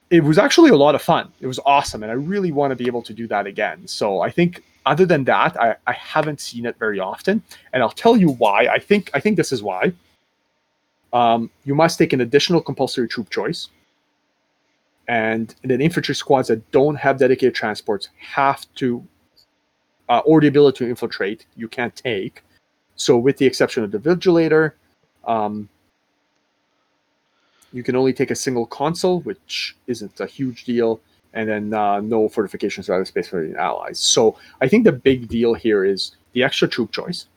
it 0.09 0.23
was 0.23 0.37
actually 0.37 0.69
a 0.69 0.75
lot 0.75 0.95
of 0.95 1.01
fun. 1.01 1.31
It 1.41 1.47
was 1.47 1.59
awesome, 1.65 2.03
and 2.03 2.11
I 2.11 2.15
really 2.15 2.51
want 2.51 2.71
to 2.71 2.75
be 2.75 2.85
able 2.85 3.01
to 3.03 3.13
do 3.13 3.27
that 3.27 3.47
again. 3.47 3.87
So 3.87 4.21
I 4.21 4.29
think 4.29 4.63
other 4.85 5.05
than 5.05 5.23
that, 5.23 5.59
I, 5.59 5.75
I 5.87 5.93
haven't 5.93 6.39
seen 6.39 6.65
it 6.65 6.77
very 6.77 6.99
often, 6.99 7.41
and 7.73 7.81
I'll 7.81 7.89
tell 7.89 8.15
you 8.15 8.29
why. 8.29 8.67
I 8.67 8.77
think 8.77 9.09
I 9.13 9.19
think 9.19 9.35
this 9.35 9.51
is 9.51 9.63
why. 9.63 9.93
Um, 11.13 11.49
you 11.63 11.73
must 11.73 11.97
take 11.97 12.13
an 12.13 12.21
additional 12.21 12.61
compulsory 12.61 13.07
troop 13.07 13.29
choice. 13.29 13.69
And 15.07 15.53
then 15.63 15.81
infantry 15.81 16.15
squads 16.15 16.47
that 16.47 16.71
don't 16.71 16.95
have 16.95 17.19
dedicated 17.19 17.53
transports 17.53 18.09
have 18.17 18.65
to, 18.75 19.05
uh, 20.09 20.21
or 20.25 20.41
the 20.41 20.47
ability 20.47 20.79
to 20.79 20.89
infiltrate, 20.89 21.45
you 21.55 21.67
can't 21.67 21.95
take. 21.95 22.43
So, 22.95 23.17
with 23.17 23.37
the 23.37 23.45
exception 23.45 23.83
of 23.83 23.91
the 23.91 23.99
Vigilator, 23.99 24.73
um, 25.25 25.69
you 27.73 27.83
can 27.83 27.95
only 27.95 28.13
take 28.13 28.31
a 28.31 28.35
single 28.35 28.65
consul 28.65 29.19
which 29.21 29.75
isn't 29.87 30.19
a 30.19 30.25
huge 30.25 30.63
deal, 30.63 30.99
and 31.33 31.47
then 31.49 31.73
uh, 31.73 31.99
no 31.99 32.29
fortifications 32.29 32.89
or 32.89 32.95
other 32.95 33.05
space 33.05 33.27
for 33.27 33.45
the 33.45 33.55
allies. 33.59 33.99
So, 33.99 34.37
I 34.61 34.67
think 34.67 34.85
the 34.85 34.91
big 34.91 35.27
deal 35.27 35.53
here 35.53 35.83
is 35.85 36.15
the 36.33 36.43
extra 36.43 36.67
troop 36.67 36.91
choice 36.91 37.27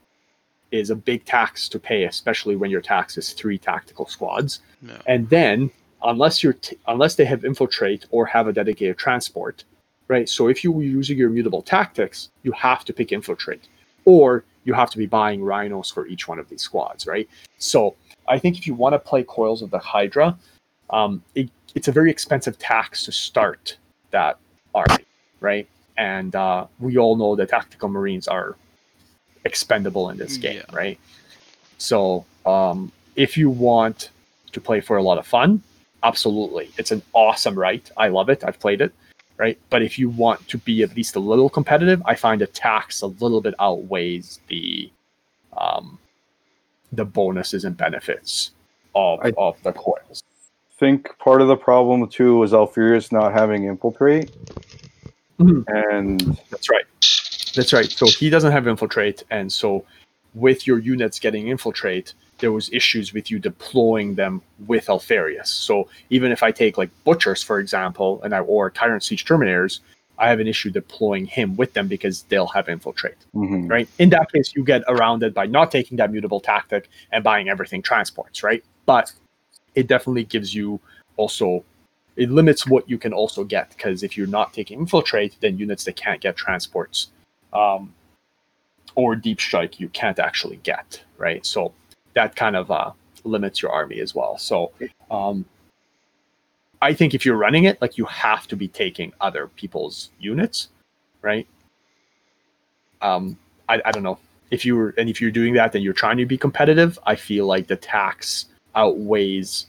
is 0.71 0.91
a 0.91 0.97
big 0.97 1.25
tax 1.25 1.69
to 1.71 1.79
pay, 1.79 2.05
especially 2.05 2.57
when 2.57 2.71
your 2.71 2.81
tax 2.81 3.17
is 3.17 3.33
three 3.33 3.59
tactical 3.59 4.07
squads. 4.07 4.61
No. 4.83 4.97
And 5.07 5.29
then, 5.31 5.71
unless 6.03 6.43
you're 6.43 6.55
t- 6.55 6.79
unless 6.87 7.15
they 7.15 7.25
have 7.25 7.45
infiltrate 7.45 8.07
or 8.11 8.27
have 8.27 8.47
a 8.49 8.53
dedicated 8.53 8.99
transport, 8.99 9.65
right? 10.09 10.29
So 10.29 10.49
if 10.49 10.65
you 10.65 10.73
were 10.73 10.83
using 10.83 11.19
your 11.19 11.31
mutable 11.31 11.63
tactics, 11.63 12.31
you 12.43 12.53
have 12.53 12.85
to 12.85 12.93
pick 12.93 13.13
infiltrate, 13.13 13.69
or 14.05 14.45
you 14.65 14.75
have 14.75 14.91
to 14.91 14.99
be 14.99 15.07
buying 15.07 15.43
rhinos 15.43 15.91
for 15.91 16.07
each 16.07 16.29
one 16.29 16.39
of 16.39 16.49
these 16.49 16.63
squads, 16.63 17.07
right? 17.07 17.29
So 17.59 17.97
I 18.29 18.39
think 18.39 18.59
if 18.59 18.67
you 18.67 18.75
want 18.75 18.93
to 18.95 18.99
play 18.99 19.25
Coils 19.25 19.63
of 19.63 19.71
the 19.71 19.79
Hydra, 19.79 20.39
um, 20.91 21.23
it, 21.35 21.51
it's 21.75 21.89
a 21.89 21.93
very 21.93 22.11
expensive 22.11 22.59
tax 22.59 23.05
to 23.05 23.13
start 23.13 23.77
that 24.11 24.39
army, 24.75 25.05
right? 25.41 25.69
And 25.97 26.35
uh, 26.35 26.67
we 26.79 26.97
all 26.97 27.17
know 27.17 27.35
that 27.37 27.49
tactical 27.49 27.89
marines 27.89 28.29
are 28.29 28.57
expendable 29.45 30.11
in 30.11 30.17
this 30.19 30.37
game, 30.37 30.63
yeah. 30.69 30.77
right? 30.77 30.99
So 31.79 32.25
um, 32.47 32.93
if 33.17 33.37
you 33.37 33.51
want 33.51 34.11
to 34.53 34.61
play 34.61 34.81
for 34.81 34.97
a 34.97 35.03
lot 35.03 35.19
of 35.19 35.27
fun, 35.27 35.63
absolutely, 36.03 36.71
it's 36.79 36.91
an 36.91 37.03
awesome 37.13 37.59
right. 37.59 37.89
I 37.97 38.09
love 38.09 38.29
it. 38.29 38.45
I've 38.45 38.61
played 38.61 38.81
it, 38.81 38.93
right? 39.37 39.59
But 39.71 39.83
if 39.83 39.99
you 39.99 40.09
want 40.09 40.47
to 40.49 40.59
be 40.59 40.83
at 40.83 40.97
least 40.97 41.17
a 41.17 41.21
little 41.21 41.49
competitive, 41.49 42.03
I 42.05 42.15
find 42.15 42.43
attacks 42.43 43.03
a 43.03 43.07
little 43.07 43.41
bit 43.41 43.55
outweighs 43.59 44.41
the 44.49 44.91
um, 45.57 45.99
the 46.93 47.05
bonuses 47.05 47.65
and 47.65 47.77
benefits 47.77 48.53
of 48.95 49.21
I 49.23 49.33
of 49.37 49.63
the 49.63 49.73
coils. 49.73 50.23
Think 50.79 51.17
part 51.19 51.43
of 51.43 51.49
the 51.49 51.57
problem 51.57 52.09
too 52.09 52.37
was 52.37 52.53
Alpharius 52.53 53.11
not 53.11 53.33
having 53.33 53.65
infiltrate, 53.65 54.31
mm-hmm. 55.39 55.63
and 55.67 56.21
that's 56.51 56.71
right. 56.71 56.85
That's 57.55 57.73
right. 57.73 57.91
So 57.91 58.07
he 58.07 58.31
doesn't 58.31 58.53
have 58.53 58.69
infiltrate, 58.69 59.25
and 59.31 59.53
so 59.53 59.85
with 60.35 60.67
your 60.67 60.79
units 60.79 61.19
getting 61.19 61.49
infiltrate, 61.49 62.15
there 62.39 62.53
was 62.53 62.71
issues 62.73 63.13
with 63.13 63.31
you 63.31 63.39
deploying 63.39 64.15
them 64.15 64.43
with 64.67 64.87
Alpharius. 64.87 65.49
So 65.49 65.89
even 66.11 66.33
if 66.33 66.43
I 66.43 66.53
take 66.53 66.79
like 66.79 66.91
butchers, 67.05 67.43
for 67.43 67.59
example, 67.59 68.21
and 68.23 68.35
I 68.35 68.41
or 68.41 68.71
tyrant 68.71 69.03
siege 69.03 69.25
terminators, 69.25 69.81
I 70.19 70.29
have 70.29 70.41
an 70.41 70.49
issue 70.49 70.71
deploying 70.71 71.27
him 71.27 71.57
with 71.57 71.75
them 71.75 71.87
because 71.87 72.23
they'll 72.23 72.49
have 72.49 72.69
infiltrate. 72.69 73.17
Mm-hmm. 73.35 73.69
Right. 73.69 73.89
In 73.99 74.11
that 74.11 74.33
case, 74.33 74.53
you 74.55 74.65
get 74.65 74.83
around 74.89 75.23
it 75.23 75.35
by 75.35 75.47
not 75.47 75.71
taking 75.71 75.97
that 75.99 76.11
mutable 76.11 76.41
tactic 76.41 76.89
and 77.13 77.23
buying 77.23 77.49
everything 77.49 77.83
transports. 77.83 78.43
Right. 78.43 78.65
But 78.87 79.13
it 79.75 79.87
definitely 79.87 80.25
gives 80.25 80.55
you 80.55 80.81
also 81.17 81.65
it 82.17 82.31
limits 82.31 82.67
what 82.67 82.89
you 82.91 82.99
can 82.99 83.13
also 83.13 83.45
get 83.45 83.71
because 83.71 84.03
if 84.03 84.17
you're 84.17 84.27
not 84.27 84.53
taking 84.53 84.81
infiltrate, 84.81 85.37
then 85.41 85.57
units 85.57 85.85
that 85.85 85.95
can't 85.95 86.21
get 86.21 86.37
transports 86.37 87.09
um, 87.53 87.95
or 88.97 89.15
deep 89.15 89.41
strike 89.41 89.79
you 89.79 89.89
can't 89.91 90.19
actually 90.19 90.57
get, 90.65 91.01
right? 91.17 91.47
So 91.47 91.73
that 92.19 92.35
kind 92.35 92.57
of 92.57 92.69
uh, 92.69 92.91
limits 93.23 93.63
your 93.63 93.71
army 93.71 94.01
as 94.01 94.13
well. 94.13 94.37
So 94.39 94.73
um, 95.09 95.45
I 96.83 96.93
think 96.93 97.15
if 97.15 97.25
you're 97.25 97.37
running 97.37 97.65
it, 97.65 97.81
like 97.81 97.97
you 97.97 98.07
have 98.07 98.49
to 98.49 98.57
be 98.57 98.67
taking 98.67 99.13
other 99.21 99.47
people's 99.55 100.11
units, 100.19 100.69
right? 101.23 101.47
Um, 103.01 103.39
I, 103.69 103.81
I 103.85 103.93
don't 103.93 104.03
know 104.03 104.19
if 104.51 104.65
you 104.65 104.75
were, 104.75 104.95
and 104.99 105.09
if 105.09 105.21
you're 105.21 105.31
doing 105.31 105.55
that, 105.55 105.71
then 105.71 105.83
you're 105.83 105.93
trying 105.93 106.17
to 106.17 106.27
be 106.27 106.37
competitive. 106.37 106.99
I 107.07 107.15
feel 107.15 107.47
like 107.47 107.69
the 107.69 107.77
tax 107.77 108.47
outweighs 108.75 109.67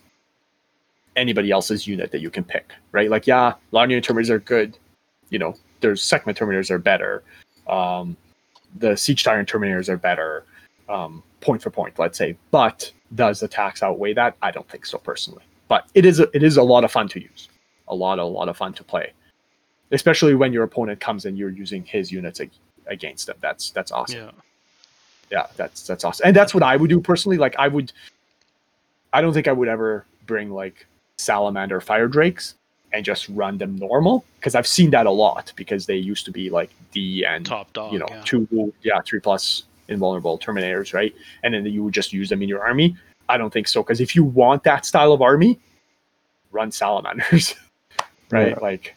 anybody 1.16 1.52
else's 1.52 1.86
unit 1.86 2.10
that 2.12 2.22
you 2.22 2.32
can 2.32 2.44
pick, 2.44 2.74
right? 2.92 3.12
Like, 3.12 3.28
yeah, 3.28 3.54
long 3.72 3.92
unit 3.92 4.04
terminators 4.04 4.32
are 4.32 4.40
good. 4.40 4.76
You 5.30 5.38
know, 5.38 5.54
there's 5.82 6.02
Sekhmet 6.02 6.36
terminators 6.36 6.72
are 6.72 6.80
better. 6.80 7.22
Um, 7.68 8.18
the 8.80 8.96
siege 8.96 9.24
tyrant 9.24 9.48
terminators 9.48 9.88
are 9.88 9.98
better, 9.98 10.46
um, 10.90 11.24
point 11.42 11.62
for 11.62 11.70
point, 11.70 11.98
let's 12.00 12.18
say. 12.18 12.36
But 12.52 12.92
does 13.16 13.40
the 13.40 13.48
tax 13.48 13.82
outweigh 13.84 14.14
that? 14.14 14.36
I 14.42 14.52
don't 14.52 14.68
think 14.70 14.86
so 14.86 14.98
personally. 14.98 15.44
But 15.68 15.88
it 15.94 16.06
is 16.06 16.20
a, 16.20 16.28
it 16.36 16.44
is 16.44 16.58
a 16.58 16.64
lot 16.64 16.84
of 16.84 16.92
fun 16.92 17.08
to 17.10 17.22
use, 17.22 17.48
a 17.88 17.96
lot 17.96 18.20
a 18.20 18.26
lot 18.26 18.50
of 18.50 18.58
fun 18.58 18.74
to 18.74 18.84
play, 18.84 19.14
especially 19.92 20.36
when 20.36 20.52
your 20.52 20.64
opponent 20.64 21.00
comes 21.00 21.26
and 21.26 21.38
you're 21.38 21.52
using 21.52 21.86
his 21.86 22.12
units 22.12 22.42
ag- 22.42 22.52
against 22.88 23.28
them. 23.28 23.38
That's 23.40 23.70
that's 23.72 23.92
awesome. 23.92 24.20
Yeah. 24.20 24.32
Yeah, 25.32 25.46
that's 25.58 25.86
that's 25.86 26.04
awesome, 26.04 26.26
and 26.26 26.36
that's 26.36 26.56
what 26.56 26.64
I 26.64 26.76
would 26.76 26.90
do 26.90 27.00
personally. 27.00 27.38
Like 27.38 27.56
I 27.60 27.68
would, 27.68 27.94
I 29.14 29.22
don't 29.22 29.32
think 29.32 29.48
I 29.48 29.52
would 29.52 29.68
ever 29.68 30.06
bring 30.26 30.50
like 30.50 30.88
salamander 31.18 31.80
fire 31.82 32.08
drakes 32.08 32.56
and 32.94 33.06
just 33.06 33.30
run 33.30 33.60
them 33.60 33.76
normal 33.76 34.26
because 34.40 34.56
I've 34.56 34.66
seen 34.66 34.90
that 34.92 35.06
a 35.06 35.12
lot 35.12 35.54
because 35.56 35.86
they 35.86 35.98
used 35.98 36.26
to 36.26 36.32
be 36.32 36.50
like 36.50 36.72
D 36.92 37.24
and 37.26 37.46
Top 37.46 37.72
dog. 37.74 37.94
you 37.94 38.00
know 38.00 38.08
yeah. 38.10 38.22
two 38.26 38.74
yeah 38.82 39.02
three 39.06 39.20
plus 39.20 39.66
invulnerable 39.90 40.38
terminators 40.40 40.94
right 40.94 41.14
and 41.44 41.54
then 41.54 41.66
you 41.66 41.84
would 41.84 41.94
just 41.94 42.14
use 42.14 42.30
them 42.30 42.42
in 42.42 42.50
your 42.50 42.64
army. 42.64 42.96
I 43.28 43.38
don't 43.38 43.52
think 43.52 43.68
so 43.68 43.84
because 43.84 44.02
if 44.02 44.16
you 44.16 44.24
want 44.24 44.64
that 44.64 44.86
style 44.86 45.12
of 45.12 45.22
army, 45.22 45.60
run 46.52 46.72
salamanders, 46.72 47.56
right? 48.32 48.50
Yeah. 48.50 48.60
Like 48.60 48.96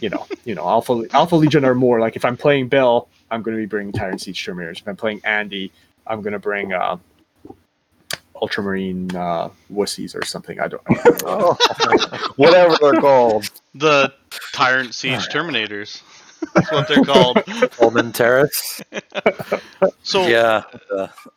you 0.00 0.08
know 0.08 0.26
you 0.44 0.54
know 0.54 0.66
alpha 0.66 1.04
alpha 1.12 1.36
legion 1.36 1.64
are 1.64 1.74
more 1.74 2.00
like 2.00 2.16
if 2.16 2.24
I'm 2.24 2.36
playing 2.36 2.68
Bill, 2.68 3.08
I'm 3.30 3.42
going 3.42 3.56
to 3.56 3.60
be 3.60 3.66
bringing 3.66 3.92
tyrant 3.92 4.20
siege 4.20 4.44
terminators. 4.44 4.80
If 4.80 4.88
I'm 4.88 4.96
playing 4.96 5.20
Andy, 5.24 5.72
I'm 6.06 6.22
going 6.22 6.32
to 6.32 6.38
bring 6.38 6.72
uh, 6.72 6.96
ultramarine 8.40 9.14
uh, 9.14 9.50
wussies 9.72 10.14
or 10.14 10.24
something. 10.24 10.60
I 10.60 10.68
don't. 10.68 10.82
Oh, 11.24 11.56
whatever 12.36 12.76
they're 12.80 13.00
called. 13.00 13.50
The 13.74 14.12
Tyrant 14.52 14.94
Siege 14.94 15.28
Terminators. 15.28 16.02
That's 16.54 16.70
what 16.70 16.88
they're 16.88 17.04
called. 17.04 17.38
Coleman 17.72 18.12
Terrace. 18.12 18.82
So 20.02 20.26
yeah. 20.26 20.62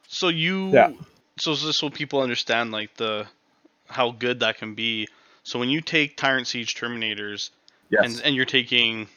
So 0.07 0.29
you 0.29 0.71
Yeah. 0.71 0.91
so 1.37 1.51
is 1.51 1.63
this 1.63 1.77
so 1.77 1.89
people 1.89 2.21
understand 2.21 2.71
like 2.71 2.95
the 2.95 3.27
how 3.87 4.11
good 4.11 4.39
that 4.41 4.57
can 4.57 4.73
be. 4.75 5.07
So 5.43 5.59
when 5.59 5.69
you 5.69 5.81
take 5.81 6.17
Tyrant 6.17 6.47
Siege 6.47 6.75
Terminators 6.75 7.49
Yes. 7.89 8.05
and 8.05 8.21
and 8.25 8.35
you're 8.35 8.45
taking 8.45 9.07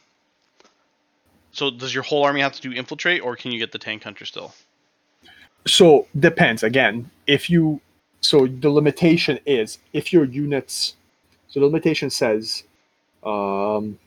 so 1.52 1.70
does 1.70 1.94
your 1.94 2.02
whole 2.02 2.24
army 2.24 2.40
have 2.40 2.52
to 2.52 2.60
do 2.60 2.72
infiltrate 2.72 3.22
or 3.22 3.36
can 3.36 3.52
you 3.52 3.58
get 3.58 3.72
the 3.72 3.78
tank 3.78 4.02
hunter 4.02 4.24
still? 4.24 4.52
so 5.66 6.06
depends 6.20 6.62
again 6.62 7.10
if 7.26 7.50
you 7.50 7.80
so 8.20 8.46
the 8.46 8.70
limitation 8.70 9.38
is 9.46 9.78
if 9.92 10.12
your 10.12 10.24
units 10.24 10.94
so 11.48 11.58
the 11.58 11.66
limitation 11.66 12.08
says 12.08 12.62
um, 13.24 13.98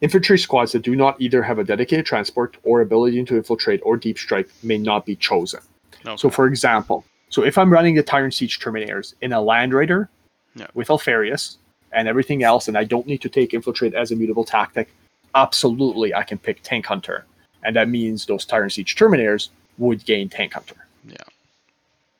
infantry 0.00 0.38
squads 0.38 0.72
that 0.72 0.82
do 0.82 0.94
not 0.94 1.20
either 1.20 1.42
have 1.42 1.58
a 1.58 1.64
dedicated 1.64 2.06
transport 2.06 2.56
or 2.62 2.80
ability 2.80 3.24
to 3.24 3.36
infiltrate 3.36 3.80
or 3.84 3.96
deep 3.96 4.18
strike 4.18 4.48
may 4.62 4.78
not 4.78 5.04
be 5.04 5.16
chosen 5.16 5.60
No. 6.04 6.16
so 6.16 6.30
for 6.30 6.46
example 6.46 7.04
so 7.30 7.42
if 7.44 7.58
i'm 7.58 7.72
running 7.72 7.94
the 7.96 8.02
tyrant 8.02 8.34
siege 8.34 8.60
terminators 8.60 9.14
in 9.22 9.32
a 9.32 9.40
land 9.40 9.72
raider 9.74 10.08
Yeah. 10.54 10.68
with 10.74 10.88
Alpharius 10.88 11.56
and 11.92 12.06
everything 12.06 12.42
else 12.42 12.68
and 12.68 12.76
i 12.78 12.84
don't 12.84 13.06
need 13.06 13.20
to 13.22 13.28
take 13.28 13.54
infiltrate 13.54 13.94
as 13.94 14.12
a 14.12 14.16
mutable 14.16 14.44
tactic 14.44 14.88
absolutely 15.34 16.14
i 16.14 16.22
can 16.22 16.38
pick 16.38 16.62
tank 16.62 16.86
hunter 16.86 17.24
and 17.64 17.74
that 17.76 17.88
means 17.88 18.26
those 18.26 18.44
tyrant 18.44 18.72
siege 18.72 18.94
terminators 18.94 19.48
would 19.78 20.04
gain 20.04 20.28
tank 20.28 20.52
hunter 20.54 20.76
Yeah. 21.08 21.16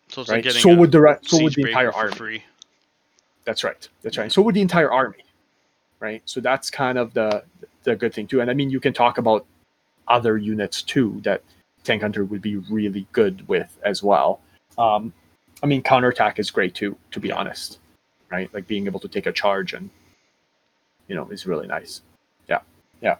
so 0.08 0.24
right? 0.24 0.44
like 0.44 0.52
so 0.54 0.74
would 0.74 0.90
the 0.90 1.18
so 1.22 1.42
would 1.42 1.54
the 1.54 1.62
entire 1.68 1.92
army. 1.92 2.14
free. 2.16 2.42
That's 3.44 3.64
right. 3.64 3.88
That's 4.02 4.18
right. 4.18 4.30
So 4.30 4.42
would 4.42 4.54
the 4.54 4.60
entire 4.60 4.92
army, 4.92 5.24
right? 6.00 6.22
So 6.24 6.40
that's 6.40 6.70
kind 6.70 6.98
of 6.98 7.14
the 7.14 7.44
the 7.84 7.96
good 7.96 8.12
thing 8.14 8.26
too. 8.26 8.40
And 8.40 8.50
I 8.50 8.54
mean, 8.54 8.70
you 8.70 8.80
can 8.80 8.92
talk 8.92 9.18
about 9.18 9.46
other 10.08 10.36
units 10.36 10.82
too 10.82 11.20
that 11.24 11.42
Tank 11.84 12.02
Hunter 12.02 12.24
would 12.24 12.42
be 12.42 12.56
really 12.56 13.06
good 13.12 13.46
with 13.48 13.76
as 13.84 14.02
well. 14.02 14.40
Um, 14.76 15.12
I 15.62 15.66
mean, 15.66 15.82
counterattack 15.82 16.38
is 16.38 16.50
great 16.50 16.74
too, 16.74 16.96
to 17.10 17.20
be 17.20 17.32
honest, 17.32 17.78
right? 18.30 18.52
Like 18.54 18.66
being 18.66 18.86
able 18.86 19.00
to 19.00 19.08
take 19.08 19.26
a 19.26 19.32
charge 19.32 19.72
and 19.72 19.90
you 21.08 21.14
know 21.16 21.28
is 21.30 21.46
really 21.46 21.66
nice. 21.66 22.02
Yeah, 22.48 22.60
yeah, 23.00 23.16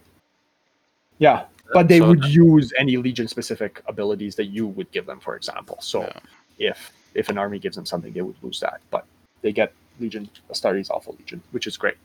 yeah. 1.19 1.45
But 1.73 1.89
they 1.89 1.99
So- 1.99 2.09
would 2.09 2.25
use 2.25 2.73
any 2.79 2.97
legion 2.97 3.29
specific 3.29 3.83
abilities 3.87 4.37
that 4.37 4.47
you 4.47 4.67
would 4.67 4.91
give 4.91 5.05
them, 5.07 5.21
for 5.21 5.37
example. 5.37 5.79
So 5.81 6.03
Yeah. 6.03 6.71
if 6.73 6.93
if 7.15 7.29
an 7.31 7.39
army 7.39 7.59
gives 7.59 7.75
them 7.77 7.85
something, 7.87 8.13
they 8.13 8.23
would 8.23 8.37
lose 8.43 8.61
that. 8.61 8.81
But 8.91 9.05
they 9.43 9.53
get 9.53 9.73
Legion 9.99 10.29
Astartes 10.51 10.91
Alpha 10.91 11.11
Legion, 11.13 11.43
which 11.51 11.67
is 11.67 11.77
great. 11.77 11.97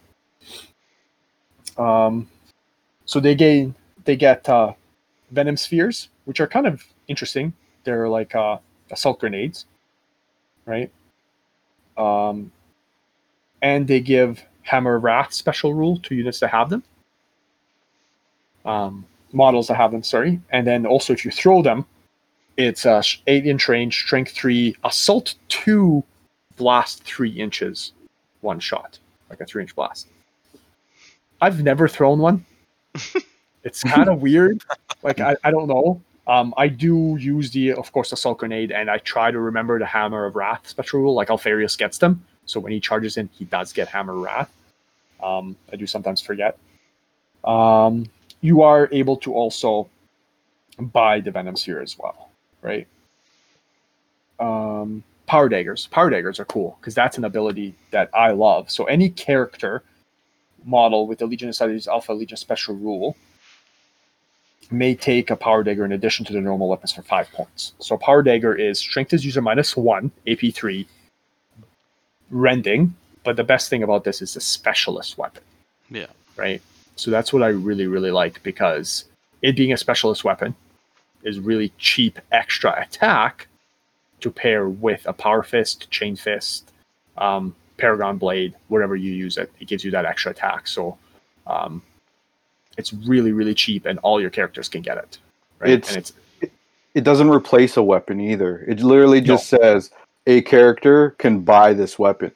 Um, 1.77 2.27
so 3.05 3.19
they 3.19 3.35
gain 3.35 3.75
they 4.05 4.15
get 4.15 4.47
uh, 4.49 4.73
Venom 5.31 5.57
Spheres, 5.57 6.09
which 6.25 6.39
are 6.39 6.47
kind 6.47 6.67
of 6.67 6.83
interesting. 7.07 7.53
They're 7.83 8.09
like 8.09 8.35
uh, 8.35 8.57
assault 8.91 9.19
grenades, 9.19 9.65
right? 10.65 10.91
Um, 11.97 12.51
and 13.61 13.87
they 13.87 13.99
give 13.99 14.43
Hammer 14.63 14.99
Wrath 14.99 15.33
special 15.33 15.73
rule 15.73 15.99
to 15.99 16.15
units 16.15 16.39
that 16.39 16.49
have 16.49 16.69
them. 16.69 16.83
Um, 18.65 19.05
models 19.33 19.67
that 19.67 19.75
have 19.75 19.91
them, 19.91 20.03
sorry. 20.03 20.39
And 20.51 20.65
then 20.65 20.85
also 20.85 21.13
if 21.13 21.25
you 21.25 21.31
throw 21.31 21.61
them, 21.61 21.85
it's 22.55 22.85
uh, 22.85 23.01
sh- 23.01 23.21
eight 23.27 23.45
inch 23.45 23.67
range, 23.67 24.03
strength 24.03 24.31
three, 24.31 24.75
assault 24.83 25.35
two, 25.49 26.03
blast 26.55 27.03
three 27.03 27.31
inches, 27.31 27.93
one 28.41 28.59
shot, 28.59 28.99
like 29.29 29.41
a 29.41 29.45
three 29.45 29.63
inch 29.63 29.75
blast. 29.75 30.07
I've 31.43 31.61
never 31.61 31.89
thrown 31.89 32.19
one. 32.19 32.45
it's 33.65 33.83
kind 33.83 34.07
of 34.07 34.21
weird. 34.21 34.63
Like 35.01 35.19
I, 35.19 35.35
I 35.43 35.51
don't 35.51 35.67
know. 35.67 36.01
Um, 36.25 36.53
I 36.55 36.69
do 36.69 37.17
use 37.19 37.51
the, 37.51 37.73
of 37.73 37.91
course, 37.91 38.13
assault 38.13 38.37
grenade, 38.37 38.71
and 38.71 38.89
I 38.89 38.99
try 38.99 39.29
to 39.29 39.37
remember 39.41 39.77
the 39.77 39.85
hammer 39.85 40.25
of 40.25 40.37
wrath 40.37 40.65
special 40.65 41.01
rule. 41.01 41.13
Like 41.13 41.27
Alpharius 41.27 41.77
gets 41.77 41.97
them, 41.97 42.23
so 42.45 42.61
when 42.61 42.71
he 42.71 42.79
charges 42.79 43.17
in, 43.17 43.29
he 43.33 43.43
does 43.43 43.73
get 43.73 43.89
hammer 43.89 44.13
of 44.13 44.19
wrath. 44.19 44.53
Um, 45.21 45.57
I 45.69 45.75
do 45.75 45.85
sometimes 45.85 46.21
forget. 46.21 46.57
Um, 47.43 48.05
you 48.39 48.61
are 48.61 48.87
able 48.93 49.17
to 49.17 49.33
also 49.33 49.89
buy 50.79 51.19
the 51.19 51.31
venoms 51.31 51.61
here 51.61 51.81
as 51.81 51.99
well, 51.99 52.29
right? 52.61 52.87
Um, 54.39 55.03
power 55.25 55.49
daggers. 55.49 55.87
Power 55.87 56.09
daggers 56.09 56.39
are 56.39 56.45
cool 56.45 56.77
because 56.79 56.95
that's 56.95 57.17
an 57.17 57.25
ability 57.25 57.75
that 57.91 58.09
I 58.13 58.31
love. 58.31 58.71
So 58.71 58.85
any 58.85 59.09
character 59.09 59.83
model 60.65 61.07
with 61.07 61.19
the 61.19 61.25
Legiones 61.27 61.59
Astartes 61.59 61.87
Alpha 61.87 62.13
Legion 62.13 62.37
special 62.37 62.75
rule 62.75 63.15
may 64.71 64.95
take 64.95 65.29
a 65.29 65.35
power 65.35 65.63
dagger 65.63 65.85
in 65.85 65.91
addition 65.91 66.25
to 66.25 66.33
the 66.33 66.41
normal 66.41 66.67
weapons 66.67 66.93
for 66.93 67.01
five 67.03 67.31
points. 67.31 67.73
So 67.79 67.97
power 67.97 68.23
dagger 68.23 68.55
is 68.55 68.79
strength 68.79 69.13
is 69.13 69.25
user 69.25 69.41
minus 69.41 69.75
one, 69.77 70.11
AP 70.27 70.53
three, 70.53 70.87
rending. 72.29 72.95
But 73.23 73.35
the 73.35 73.43
best 73.43 73.69
thing 73.69 73.83
about 73.83 74.03
this 74.03 74.21
is 74.21 74.33
the 74.33 74.41
specialist 74.41 75.17
weapon 75.17 75.43
Yeah. 75.89 76.07
right? 76.35 76.61
So 76.95 77.09
that's 77.11 77.31
what 77.31 77.41
I 77.43 77.47
really, 77.47 77.87
really 77.87 78.11
like 78.11 78.41
because 78.43 79.05
it 79.41 79.55
being 79.55 79.73
a 79.73 79.77
specialist 79.77 80.23
weapon 80.23 80.55
is 81.23 81.39
really 81.39 81.71
cheap 81.77 82.19
extra 82.31 82.81
attack 82.81 83.47
to 84.19 84.29
pair 84.31 84.67
with 84.67 85.05
a 85.05 85.13
power 85.13 85.43
fist, 85.43 85.89
chain 85.89 86.15
fist, 86.15 86.71
um, 87.17 87.55
paragon 87.77 88.17
blade, 88.17 88.53
whatever 88.67 88.95
you 88.95 89.11
use 89.11 89.37
it. 89.37 89.51
It 89.59 89.67
gives 89.67 89.83
you 89.83 89.91
that 89.91 90.05
extra 90.05 90.31
attack. 90.31 90.67
So 90.67 90.97
um, 91.47 91.81
it's 92.77 92.93
really, 92.93 93.31
really 93.31 93.53
cheap, 93.53 93.85
and 93.85 93.99
all 93.99 94.19
your 94.21 94.29
characters 94.29 94.69
can 94.69 94.81
get 94.81 94.97
it. 94.97 95.17
Right? 95.59 95.71
It's- 95.71 95.89
and 95.89 95.97
it's 95.97 96.13
It 96.93 97.03
doesn't 97.03 97.29
replace 97.29 97.77
a 97.77 97.83
weapon 97.83 98.19
either. 98.21 98.63
It 98.67 98.81
literally 98.81 99.19
just 99.19 99.49
says 99.49 99.89
a 100.27 100.41
character 100.41 101.11
can 101.17 101.39
buy 101.39 101.73
this 101.73 101.97
weapon 101.97 102.31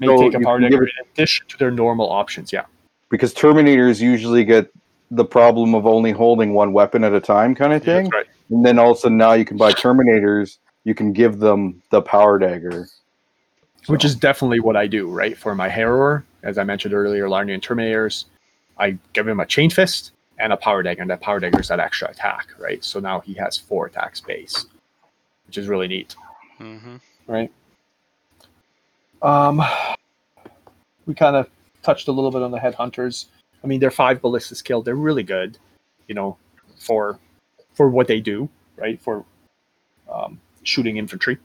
may 0.00 0.06
So 0.06 0.16
take 0.16 0.34
a 0.34 0.38
you 0.38 0.44
give 0.44 0.60
dagger 0.70 0.84
in 0.84 0.90
addition 1.12 1.46
to 1.48 1.58
their 1.58 1.70
normal 1.70 2.10
options. 2.10 2.52
Yeah. 2.52 2.64
because 3.10 3.34
Terminators 3.34 4.00
usually 4.00 4.44
get 4.44 4.72
the 5.10 5.24
problem 5.24 5.74
of 5.74 5.86
only 5.86 6.12
holding 6.12 6.54
one 6.54 6.72
weapon 6.72 7.04
at 7.04 7.12
a 7.12 7.20
time, 7.20 7.54
kind 7.54 7.72
of 7.72 7.82
thing. 7.82 8.04
That's 8.04 8.12
right. 8.12 8.26
And 8.50 8.64
then 8.64 8.78
all 8.78 8.92
of 8.92 8.96
a 8.96 9.00
sudden 9.00 9.18
now 9.18 9.32
you 9.34 9.44
can 9.44 9.56
buy 9.56 9.72
Terminators. 9.72 10.58
You 10.84 10.94
can 10.94 11.12
give 11.12 11.38
them 11.38 11.82
the 11.90 12.00
power 12.00 12.38
dagger. 12.38 12.88
Which 13.90 14.04
is 14.04 14.14
definitely 14.14 14.60
what 14.60 14.76
I 14.76 14.86
do, 14.86 15.08
right? 15.10 15.36
For 15.36 15.54
my 15.54 15.68
harrower, 15.68 16.22
as 16.42 16.58
I 16.58 16.64
mentioned 16.64 16.94
earlier, 16.94 17.28
Lernaean 17.28 17.60
Terminators. 17.60 18.26
I 18.78 18.96
give 19.12 19.28
him 19.28 19.40
a 19.40 19.46
Chain 19.46 19.70
Fist 19.70 20.12
and 20.38 20.52
a 20.52 20.56
Power 20.56 20.82
Dagger, 20.82 21.02
and 21.02 21.10
that 21.10 21.20
Power 21.20 21.38
Dagger 21.40 21.60
is 21.60 21.68
that 21.68 21.80
extra 21.80 22.08
attack, 22.10 22.48
right? 22.58 22.82
So 22.82 22.98
now 23.00 23.20
he 23.20 23.34
has 23.34 23.58
four 23.58 23.86
attacks 23.86 24.20
base, 24.20 24.66
which 25.46 25.58
is 25.58 25.68
really 25.68 25.88
neat, 25.88 26.14
Mm-hmm. 26.60 26.96
right? 27.26 27.52
Um, 29.22 29.62
we 31.06 31.14
kind 31.14 31.36
of 31.36 31.48
touched 31.82 32.08
a 32.08 32.12
little 32.12 32.30
bit 32.30 32.42
on 32.42 32.50
the 32.50 32.58
Headhunters. 32.58 33.26
I 33.62 33.66
mean, 33.66 33.80
they're 33.80 33.90
five 33.90 34.22
ballistic 34.22 34.56
skill. 34.56 34.80
They're 34.82 34.94
really 34.94 35.22
good, 35.22 35.58
you 36.08 36.14
know, 36.14 36.38
for 36.78 37.18
for 37.74 37.88
what 37.90 38.06
they 38.06 38.20
do, 38.20 38.48
right? 38.76 39.00
For 39.00 39.24
um, 40.10 40.40
shooting 40.62 40.96
infantry, 40.96 41.36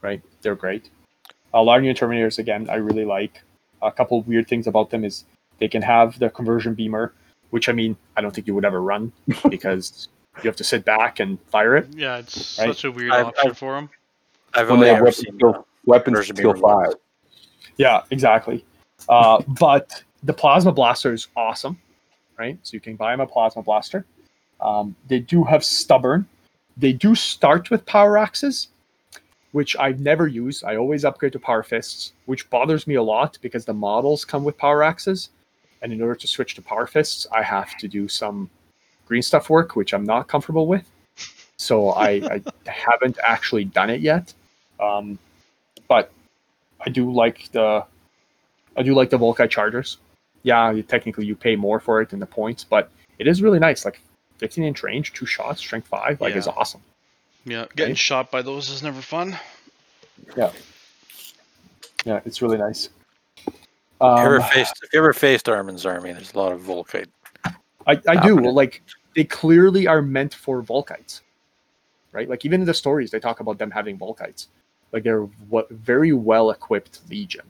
right? 0.00 0.22
They're 0.42 0.54
great. 0.54 0.90
Uh, 1.54 1.62
new 1.78 1.92
Terminators, 1.94 2.38
again, 2.38 2.68
I 2.70 2.76
really 2.76 3.04
like. 3.04 3.42
A 3.82 3.90
couple 3.92 4.18
of 4.18 4.26
weird 4.28 4.48
things 4.48 4.66
about 4.66 4.90
them 4.90 5.04
is 5.04 5.24
they 5.58 5.68
can 5.68 5.82
have 5.82 6.18
the 6.18 6.30
conversion 6.30 6.74
beamer, 6.74 7.12
which 7.50 7.68
I 7.68 7.72
mean, 7.72 7.96
I 8.16 8.20
don't 8.20 8.34
think 8.34 8.46
you 8.46 8.54
would 8.54 8.64
ever 8.64 8.80
run 8.80 9.12
because 9.48 10.08
you 10.42 10.48
have 10.48 10.56
to 10.56 10.64
sit 10.64 10.84
back 10.84 11.20
and 11.20 11.38
fire 11.50 11.76
it. 11.76 11.88
Yeah, 11.94 12.18
it's 12.18 12.58
Right. 12.58 12.68
such 12.68 12.84
a 12.84 12.90
weird 12.90 13.12
I've- 13.12 13.28
option 13.28 13.50
I've- 13.50 13.56
for 13.58 13.74
them 13.74 13.90
I've 14.54 14.66
When 14.68 14.74
only 14.74 14.84
they 14.86 14.90
have 14.90 14.96
ever 14.98 15.04
weapons 15.06 15.16
seen 15.16 15.34
skill, 15.38 15.66
weapons 15.86 16.16
Version 16.18 16.36
skill 16.36 16.52
beamer 16.52 16.68
five. 16.86 16.94
Yeah, 17.78 18.02
exactly. 18.10 18.64
Uh, 19.08 19.42
but 19.58 20.02
the 20.22 20.32
plasma 20.32 20.72
blaster 20.72 21.12
is 21.12 21.28
awesome, 21.36 21.78
right? 22.38 22.58
So 22.62 22.74
you 22.74 22.80
can 22.80 22.96
buy 22.96 23.12
them 23.12 23.20
a 23.20 23.26
plasma 23.26 23.62
blaster. 23.62 24.04
Um, 24.60 24.94
they 25.08 25.18
do 25.20 25.42
have 25.44 25.64
stubborn. 25.64 26.28
They 26.76 26.92
do 26.92 27.14
start 27.14 27.70
with 27.70 27.84
power 27.86 28.16
axes, 28.18 28.68
which 29.52 29.76
I've 29.76 30.00
never 30.00 30.26
used. 30.26 30.64
I 30.64 30.76
always 30.76 31.04
upgrade 31.04 31.32
to 31.34 31.38
power 31.38 31.62
fists, 31.62 32.12
which 32.26 32.48
bothers 32.50 32.86
me 32.86 32.96
a 32.96 33.02
lot 33.02 33.38
because 33.40 33.64
the 33.64 33.74
models 33.74 34.24
come 34.24 34.44
with 34.44 34.58
power 34.58 34.82
axes, 34.82 35.30
and 35.80 35.92
in 35.92 36.02
order 36.02 36.16
to 36.16 36.26
switch 36.26 36.54
to 36.56 36.62
power 36.62 36.86
fists, 36.86 37.26
I 37.32 37.42
have 37.42 37.76
to 37.78 37.88
do 37.88 38.08
some 38.08 38.50
green 39.06 39.22
stuff 39.22 39.50
work, 39.50 39.76
which 39.76 39.92
I'm 39.92 40.04
not 40.04 40.28
comfortable 40.28 40.66
with. 40.66 40.88
So 41.56 41.90
I, 41.90 42.08
I 42.30 42.42
haven't 42.66 43.18
actually 43.22 43.64
done 43.64 43.90
it 43.90 44.00
yet. 44.00 44.32
Um, 44.80 45.18
but 45.86 46.10
I 46.80 46.90
do 46.90 47.12
like 47.12 47.50
the 47.52 47.84
I 48.76 48.82
do 48.82 48.94
like 48.94 49.10
the 49.10 49.18
Volkite 49.18 49.50
Chargers. 49.50 49.98
Yeah, 50.42 50.72
you, 50.72 50.82
technically 50.82 51.26
you 51.26 51.36
pay 51.36 51.56
more 51.56 51.78
for 51.78 52.00
it 52.00 52.08
than 52.08 52.20
the 52.20 52.26
points, 52.26 52.64
but 52.64 52.90
it 53.18 53.28
is 53.28 53.42
really 53.42 53.58
nice. 53.58 53.84
Like 53.84 54.00
15 54.38 54.64
inch 54.64 54.82
range, 54.82 55.12
two 55.12 55.26
shots, 55.26 55.60
strength 55.60 55.86
five, 55.86 56.20
like 56.20 56.34
is 56.34 56.48
awesome. 56.48 56.80
Yeah, 57.44 57.66
getting 57.74 57.92
Right. 57.92 57.98
shot 57.98 58.30
by 58.30 58.42
those 58.42 58.70
is 58.70 58.82
never 58.82 59.00
fun. 59.02 59.36
Yeah, 60.36 60.52
Yeah, 62.04 62.20
it's 62.24 62.42
really 62.42 62.58
nice. 62.58 62.88
If 63.46 63.54
you 64.00 64.24
ever 64.24 64.40
Um, 64.40 64.50
faced, 64.50 64.80
if 64.82 64.92
you 64.92 64.98
ever 64.98 65.12
faced 65.12 65.48
Armin's 65.48 65.86
army, 65.86 66.12
there's 66.12 66.32
a 66.34 66.38
lot 66.38 66.52
of 66.52 66.60
Volkite. 66.60 67.08
I, 67.86 68.00
I 68.08 68.16
do. 68.16 68.36
Well, 68.36 68.52
Like 68.52 68.82
they 69.14 69.24
clearly 69.24 69.86
are 69.86 70.02
meant 70.02 70.34
for 70.34 70.62
Volkites, 70.62 71.20
right? 72.12 72.28
Like 72.28 72.44
even 72.44 72.60
in 72.60 72.66
the 72.66 72.74
stories, 72.74 73.10
they 73.10 73.20
talk 73.20 73.40
about 73.40 73.58
them 73.58 73.70
having 73.70 73.98
Volkites. 73.98 74.46
Like 74.92 75.04
they're 75.04 75.22
what 75.48 75.68
very 75.70 76.12
well 76.12 76.50
equipped 76.50 77.00
legion, 77.08 77.44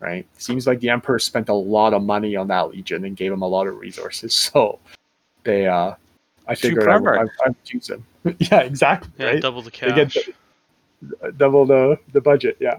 right? 0.00 0.26
Seems 0.38 0.66
like 0.66 0.80
the 0.80 0.90
Emperor 0.90 1.18
spent 1.18 1.48
a 1.48 1.54
lot 1.54 1.94
of 1.94 2.02
money 2.02 2.34
on 2.36 2.48
that 2.48 2.70
legion 2.70 3.04
and 3.04 3.16
gave 3.16 3.30
them 3.30 3.42
a 3.42 3.48
lot 3.48 3.66
of 3.66 3.78
resources. 3.78 4.34
So 4.52 4.78
they, 5.44 5.66
uh 5.66 5.94
I 6.46 6.54
Two 6.54 6.68
figured 6.70 6.88
I 6.88 6.96
would, 6.98 7.16
I, 7.16 7.22
I 7.22 7.48
would 7.48 7.56
use 7.66 7.86
them. 7.86 8.04
yeah, 8.38 8.60
exactly. 8.60 9.10
Yeah, 9.18 9.26
right. 9.26 9.42
double 9.42 9.62
the 9.62 9.70
They 9.70 9.94
get 9.94 10.12
cash. 10.12 10.30
Double 11.38 11.64
the 11.64 11.98
the 12.12 12.20
budget. 12.20 12.58
Yeah. 12.60 12.78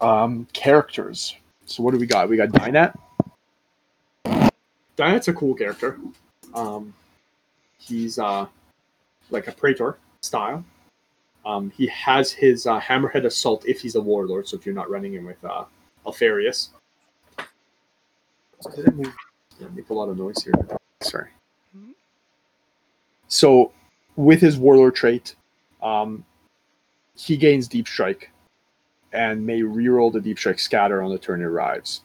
um, 0.00 0.46
characters. 0.52 1.36
So 1.66 1.82
what 1.82 1.92
do 1.92 1.98
we 1.98 2.06
got? 2.06 2.28
We 2.28 2.36
got 2.36 2.48
Dynat. 2.48 2.94
Dynat's 4.96 5.28
a 5.28 5.32
cool 5.32 5.54
character. 5.54 6.00
Um, 6.54 6.92
he's 7.78 8.18
uh, 8.18 8.46
like 9.30 9.46
a 9.46 9.52
praetor 9.52 9.98
style. 10.22 10.64
Um, 11.46 11.70
he 11.70 11.86
has 11.86 12.32
his 12.32 12.66
uh, 12.66 12.80
hammerhead 12.80 13.24
assault 13.24 13.64
if 13.66 13.80
he's 13.80 13.94
a 13.94 14.00
warlord. 14.00 14.48
So 14.48 14.56
if 14.56 14.66
you're 14.66 14.74
not 14.74 14.90
running 14.90 15.14
him 15.14 15.24
with 15.24 15.42
uh, 15.44 15.64
Alpharius. 16.04 16.70
Did 18.74 18.88
I 18.88 18.90
move? 18.90 19.14
Yeah, 19.60 19.68
make 19.74 19.88
a 19.90 19.94
lot 19.94 20.08
of 20.08 20.18
noise 20.18 20.42
here. 20.42 20.77
Sorry. 21.02 21.30
So, 23.28 23.72
with 24.16 24.40
his 24.40 24.56
warlord 24.56 24.94
trait, 24.94 25.36
um, 25.82 26.24
he 27.14 27.36
gains 27.36 27.68
deep 27.68 27.86
strike, 27.86 28.30
and 29.12 29.44
may 29.44 29.60
reroll 29.60 30.12
the 30.12 30.20
deep 30.20 30.38
strike 30.38 30.58
scatter 30.58 31.02
on 31.02 31.10
the 31.10 31.18
turn 31.18 31.42
it 31.42 31.44
arrives. 31.44 32.02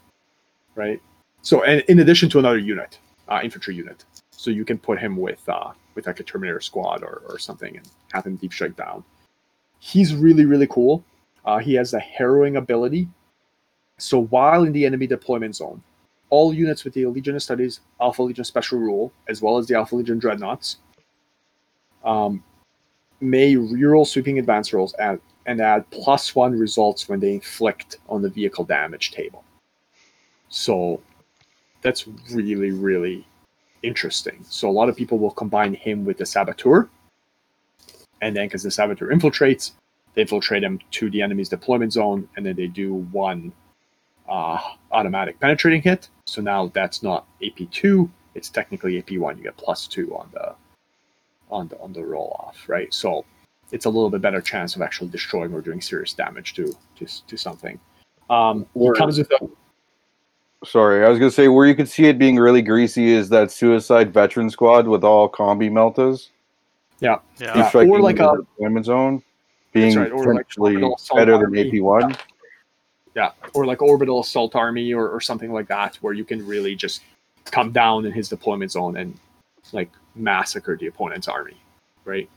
Right. 0.76 1.02
So, 1.42 1.64
and 1.64 1.82
in 1.88 2.00
addition 2.00 2.30
to 2.30 2.40
another 2.40 2.58
unit, 2.58 3.00
uh, 3.30 3.40
infantry 3.44 3.76
unit, 3.76 4.06
so 4.32 4.52
you 4.52 4.66
can 4.66 4.78
put 4.78 5.00
him 5.00 5.16
with 5.16 5.48
uh, 5.48 5.72
with 5.96 6.08
like 6.08 6.20
a 6.20 6.24
Terminator 6.24 6.60
squad 6.60 7.04
or, 7.04 7.24
or 7.30 7.40
something 7.40 7.78
and 7.78 7.88
have 8.12 8.26
him 8.26 8.36
deep 8.36 8.54
strike 8.54 8.76
down. 8.76 9.04
He's 9.80 10.16
really 10.16 10.46
really 10.46 10.68
cool. 10.68 11.04
Uh, 11.46 11.60
he 11.60 11.74
has 11.76 11.94
a 11.94 12.00
harrowing 12.00 12.58
ability. 12.58 13.08
So 13.98 14.24
while 14.24 14.64
in 14.64 14.74
the 14.74 14.86
enemy 14.86 15.08
deployment 15.08 15.56
zone, 15.56 15.82
all 16.30 16.54
units 16.54 16.84
with 16.84 16.94
the 16.94 17.04
Legiones 17.04 17.36
Astartes 17.36 17.80
Alpha 18.02 18.24
Legion 18.24 18.44
special 18.44 18.80
rule, 18.80 19.12
as 19.30 19.42
well 19.42 19.58
as 19.58 19.68
the 19.68 19.76
Alpha 19.76 19.96
Legion 19.96 20.20
dreadnoughts, 20.20 20.78
um, 22.04 22.44
may 23.22 23.56
reroll 23.56 24.06
sweeping 24.06 24.40
advance 24.40 24.74
rolls 24.74 24.94
and, 25.00 25.20
and 25.46 25.62
add 25.62 25.90
plus 25.92 26.36
one 26.36 26.58
results 26.58 27.08
when 27.08 27.20
they 27.20 27.34
inflict 27.34 27.98
on 28.10 28.22
the 28.22 28.30
vehicle 28.30 28.64
damage 28.66 29.12
table. 29.12 29.44
So 30.50 31.02
that's 31.82 32.08
really, 32.32 32.72
really 32.72 33.26
interesting. 33.84 34.44
So 34.48 34.70
a 34.70 34.72
lot 34.72 34.90
of 34.90 34.96
people 34.96 35.20
will 35.20 35.32
combine 35.32 35.74
him 35.74 36.06
with 36.06 36.18
the 36.18 36.26
Saboteur. 36.26 36.90
And 38.22 38.36
then 38.36 38.48
because 38.48 38.64
the 38.64 38.72
Saboteur 38.72 39.10
infiltrates, 39.10 39.72
they 40.14 40.22
infiltrate 40.22 40.64
him 40.64 40.80
to 40.92 41.10
the 41.10 41.22
enemy's 41.22 41.50
deployment 41.50 41.94
zone, 41.94 42.28
and 42.36 42.46
then 42.46 42.56
they 42.56 42.68
do 42.68 42.94
one 42.94 43.52
uh, 44.30 44.60
automatic 44.94 45.40
penetrating 45.40 45.82
hit. 45.82 46.10
So 46.26 46.42
now 46.42 46.68
that's 46.74 47.04
not 47.04 47.26
AP2, 47.42 48.10
it's 48.36 48.50
technically 48.50 49.02
AP1. 49.02 49.38
You 49.38 49.44
get 49.44 49.58
plus 49.58 49.88
two 49.88 50.16
on 50.16 50.30
the 50.34 50.56
on 51.52 51.68
the 51.68 51.80
on 51.80 51.94
the 51.94 52.04
roll 52.04 52.36
off, 52.40 52.64
right? 52.68 52.94
So 52.94 53.26
it's 53.72 53.86
a 53.86 53.90
little 53.90 54.10
bit 54.10 54.22
better 54.22 54.42
chance 54.42 54.76
of 54.76 54.82
actually 54.82 55.10
destroying 55.10 55.54
or 55.54 55.62
doing 55.62 55.82
serious 55.82 56.14
damage 56.14 56.54
to 56.56 56.74
to, 56.98 57.06
to 57.28 57.38
something. 57.38 57.80
Um, 58.30 58.66
he 58.74 58.80
Word. 58.80 58.98
comes 58.98 59.18
with 59.18 59.32
a, 59.32 59.50
Sorry, 60.66 61.06
I 61.06 61.10
was 61.10 61.20
gonna 61.20 61.30
say 61.32 61.50
where 61.50 61.68
you 61.68 61.76
could 61.76 61.90
see 61.90 62.06
it 62.06 62.18
being 62.18 62.38
really 62.38 62.62
greasy 62.62 63.12
is 63.12 63.28
that 63.30 63.52
Suicide 63.52 64.14
Veteran 64.14 64.50
Squad 64.50 64.88
with 64.88 65.04
all 65.04 65.30
combi 65.30 65.70
meltas. 65.70 66.30
Yeah. 67.02 67.18
Yeah. 67.40 67.68
striking 67.68 67.92
or 67.92 68.00
like 68.00 68.16
into 68.18 68.30
a- 68.30 68.38
the 68.38 68.44
deployment 68.44 68.86
zone 68.86 69.24
being 69.74 69.98
right, 69.98 70.12
or 70.12 70.20
like 70.34 70.48
potentially 70.48 70.76
orbital 70.82 71.16
better 71.16 71.38
than. 71.38 71.58
AP 71.58 71.82
one. 71.82 72.12
yeah, 72.12 72.18
or 73.54 73.66
like 73.66 73.82
orbital 73.82 74.22
assault 74.22 74.56
army 74.56 74.94
or, 74.94 75.10
or 75.10 75.22
something 75.22 75.52
like 75.52 75.68
that, 75.68 75.96
where 75.98 76.14
you 76.14 76.26
can 76.26 76.46
really 76.46 76.76
just 76.76 77.02
come 77.46 77.72
down 77.72 78.06
in 78.06 78.12
his 78.12 78.30
deployment 78.30 78.72
zone 78.72 78.98
and 78.98 79.18
like 79.72 79.90
massacre 80.16 80.76
the 80.78 80.88
opponent's 80.88 81.28
army, 81.28 81.58
right? 82.06 82.30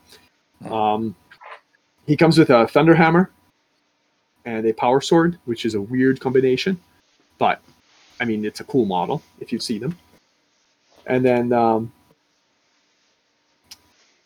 Hmm. 0.62 0.72
Um, 0.72 1.16
he 2.06 2.16
comes 2.16 2.38
with 2.38 2.50
a 2.50 2.66
thunderhammer 2.66 3.28
and 4.44 4.66
a 4.66 4.72
power 4.72 5.00
sword, 5.00 5.38
which 5.44 5.64
is 5.64 5.74
a 5.74 5.80
weird 5.80 6.20
combination, 6.20 6.78
but 7.38 7.60
I 8.20 8.24
mean 8.24 8.44
it's 8.44 8.60
a 8.60 8.64
cool 8.64 8.84
model 8.84 9.22
if 9.40 9.52
you 9.52 9.58
see 9.58 9.78
them. 9.78 9.98
And 11.06 11.24
then, 11.24 11.52
um, 11.52 11.92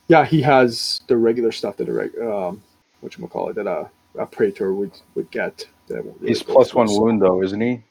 yeah, 0.08 0.24
he 0.24 0.40
has 0.42 1.02
the 1.06 1.16
regular 1.16 1.52
stuff 1.52 1.76
that 1.76 1.88
a 1.88 1.92
reg- 1.92 2.18
um, 2.18 2.62
what 3.00 3.16
you 3.16 3.26
call 3.28 3.50
it 3.50 3.54
that 3.54 3.66
a, 3.66 3.88
a 4.18 4.26
praetor 4.26 4.74
would 4.74 4.92
would 5.14 5.30
get. 5.30 5.66
That 5.88 5.98
I 5.98 6.00
won't 6.00 6.20
really 6.20 6.28
He's 6.28 6.42
go 6.42 6.52
plus 6.54 6.74
one 6.74 6.88
so- 6.88 7.00
wound 7.00 7.20
though, 7.22 7.42
isn't 7.42 7.60
he? 7.60 7.82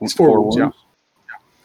He's 0.00 0.12
four 0.12 0.40
wounds, 0.40 0.56
yeah. 0.56 0.70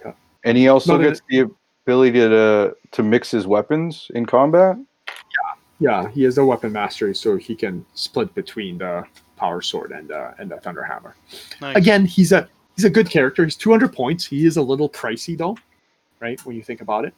Yeah. 0.06 0.14
And 0.44 0.58
he 0.58 0.68
also 0.68 0.94
Not 0.94 1.02
in 1.02 1.08
gets 1.10 1.22
the 1.30 1.50
ability 1.86 2.20
to 2.20 2.76
to 2.92 3.04
mix 3.04 3.32
his 3.32 3.48
weapons 3.48 4.12
in 4.14 4.26
combat. 4.26 4.78
Yeah, 5.82 6.10
he 6.10 6.24
has 6.24 6.38
a 6.38 6.44
weapon 6.46 6.74
mastery, 6.74 7.16
so 7.16 7.38
he 7.38 7.56
can 7.56 7.86
split 7.94 8.36
between 8.36 8.80
the 8.80 9.06
power 9.38 9.62
sword 9.62 9.92
and 9.92 10.12
uh, 10.12 10.32
and 10.38 10.52
the 10.52 10.58
thunder 10.58 10.84
hammer. 10.84 11.16
Nice. 11.62 11.78
Again, 11.78 12.06
he's 12.06 12.34
a 12.34 12.50
he's 12.76 12.84
a 12.84 12.90
good 12.90 13.10
character. 13.10 13.46
He's 13.46 13.56
200 13.56 13.94
points. 13.94 14.26
He 14.26 14.46
is 14.46 14.58
a 14.58 14.62
little 14.62 14.90
pricey 14.90 15.38
though, 15.38 15.58
right? 16.20 16.44
When 16.46 16.58
you 16.58 16.64
think 16.64 16.82
about 16.82 17.06
it, 17.06 17.14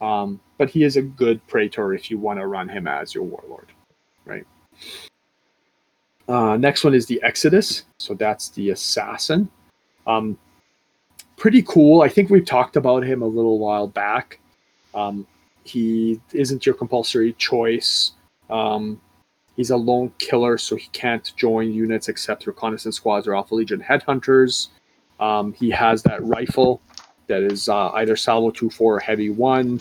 um, 0.00 0.40
but 0.56 0.70
he 0.70 0.82
is 0.82 0.96
a 0.96 1.02
good 1.02 1.46
praetor 1.46 1.92
if 1.92 2.10
you 2.10 2.18
want 2.18 2.40
to 2.40 2.46
run 2.46 2.68
him 2.70 2.86
as 2.88 3.14
your 3.14 3.24
warlord, 3.24 3.68
right? 4.24 4.46
Uh, 6.28 6.56
next 6.56 6.84
one 6.84 6.94
is 6.94 7.06
the 7.06 7.22
Exodus. 7.22 7.84
So 7.98 8.14
that's 8.14 8.50
the 8.50 8.70
assassin. 8.70 9.48
Um, 10.06 10.38
pretty 11.36 11.62
cool. 11.62 12.02
I 12.02 12.08
think 12.08 12.30
we've 12.30 12.44
talked 12.44 12.76
about 12.76 13.04
him 13.04 13.22
a 13.22 13.26
little 13.26 13.58
while 13.58 13.86
back. 13.86 14.40
Um, 14.94 15.26
he 15.64 16.20
isn't 16.32 16.64
your 16.64 16.74
compulsory 16.74 17.32
choice. 17.34 18.12
Um, 18.50 19.00
He's 19.56 19.70
a 19.70 19.76
lone 19.76 20.12
killer, 20.18 20.58
so 20.58 20.76
he 20.76 20.88
can't 20.92 21.32
join 21.36 21.72
units 21.72 22.08
except 22.08 22.46
reconnaissance 22.46 22.96
squads 22.96 23.26
or 23.26 23.34
Alpha 23.34 23.54
Legion 23.54 23.80
headhunters. 23.80 24.68
Um, 25.18 25.54
he 25.54 25.70
has 25.70 26.02
that 26.02 26.22
rifle 26.22 26.82
that 27.26 27.42
is 27.42 27.68
uh, 27.68 27.90
either 27.92 28.16
salvo 28.16 28.50
2 28.50 28.68
4 28.68 28.96
or 28.96 29.00
heavy 29.00 29.30
1, 29.30 29.80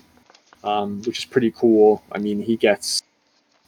um, 0.64 1.02
which 1.04 1.20
is 1.20 1.26
pretty 1.26 1.52
cool. 1.52 2.02
I 2.14 2.20
mean, 2.20 2.42
he 2.42 2.56
gets 2.56 3.04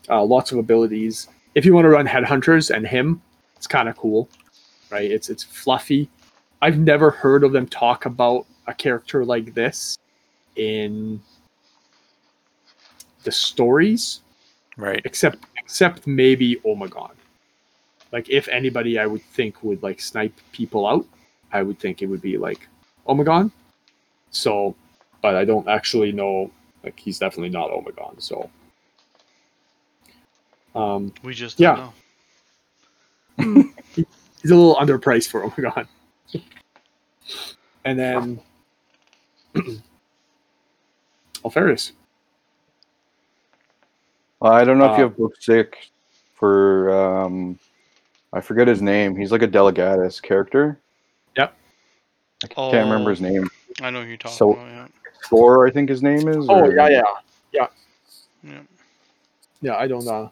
uh, 0.09 0.23
lots 0.23 0.53
of 0.53 0.59
abilities. 0.59 1.27
If 1.57 1.65
you 1.65 1.73
want 1.73 1.85
to 1.85 1.89
run 1.89 2.05
headhunters 2.05 2.69
and 2.69 2.85
him, 2.85 3.19
it's 3.55 3.65
kind 3.65 3.89
of 3.89 3.97
cool, 3.97 4.29
right? 4.91 5.09
It's 5.09 5.27
it's 5.27 5.43
fluffy. 5.43 6.07
I've 6.61 6.77
never 6.77 7.09
heard 7.09 7.43
of 7.43 7.51
them 7.51 7.65
talk 7.65 8.05
about 8.05 8.45
a 8.67 8.75
character 8.75 9.25
like 9.25 9.55
this 9.55 9.97
in 10.55 11.19
the 13.23 13.31
stories, 13.31 14.21
right? 14.77 15.01
Except 15.03 15.39
except 15.57 16.05
maybe 16.05 16.57
Omegon. 16.57 17.15
Like 18.11 18.29
if 18.29 18.47
anybody, 18.49 18.99
I 18.99 19.07
would 19.07 19.23
think 19.23 19.63
would 19.63 19.81
like 19.81 19.99
snipe 19.99 20.39
people 20.51 20.85
out. 20.85 21.07
I 21.51 21.63
would 21.63 21.79
think 21.79 22.03
it 22.03 22.05
would 22.05 22.21
be 22.21 22.37
like 22.37 22.67
Omegon. 23.07 23.49
So, 24.29 24.75
but 25.23 25.33
I 25.33 25.43
don't 25.43 25.67
actually 25.67 26.11
know. 26.11 26.51
Like 26.83 26.99
he's 26.99 27.17
definitely 27.17 27.49
not 27.49 27.71
Omegon. 27.71 28.21
So, 28.21 28.47
um, 30.77 31.13
we 31.23 31.33
just 31.33 31.59
yeah. 31.59 31.89
he's 33.37 33.45
a 33.97 34.55
little 34.55 34.75
underpriced 34.75 35.29
for 35.29 35.41
Omegon. 35.49 35.87
and 37.85 37.99
then 37.99 38.39
Alpharius. 41.43 41.93
I 44.41 44.63
don't 44.63 44.77
know 44.77 44.89
uh, 44.89 44.93
if 44.93 44.97
you 44.97 45.03
have 45.05 45.17
book 45.17 45.33
sick 45.39 45.89
for 46.35 46.91
um 46.91 47.59
I 48.33 48.41
forget 48.41 48.67
his 48.67 48.81
name. 48.81 49.15
He's 49.15 49.31
like 49.31 49.41
a 49.41 49.47
Delegatus 49.47 50.21
character. 50.21 50.79
Yep. 51.37 51.55
I 52.43 52.47
can't 52.47 52.73
oh, 52.75 52.79
remember 52.79 53.09
his 53.09 53.21
name. 53.21 53.49
I 53.81 53.89
know 53.89 54.03
who 54.03 54.09
you're 54.09 54.17
talking 54.17 54.37
so, 54.37 54.53
about, 54.53 54.67
yeah. 54.67 54.87
Thor, 55.25 55.67
I 55.67 55.71
think 55.71 55.89
his 55.89 56.03
name 56.03 56.27
is. 56.27 56.45
Oh 56.49 56.65
or... 56.65 56.75
yeah, 56.75 56.89
yeah. 56.89 57.01
Yeah. 57.51 57.67
Yeah. 58.43 58.59
Yeah, 59.61 59.75
I 59.77 59.87
don't 59.87 60.05
know. 60.05 60.31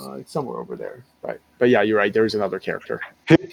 Uh, 0.00 0.14
it's 0.14 0.32
somewhere 0.32 0.58
over 0.58 0.76
there. 0.76 1.04
Right. 1.22 1.40
But 1.58 1.68
yeah, 1.68 1.82
you're 1.82 1.98
right. 1.98 2.12
There's 2.12 2.34
another 2.34 2.58
character. 2.58 3.00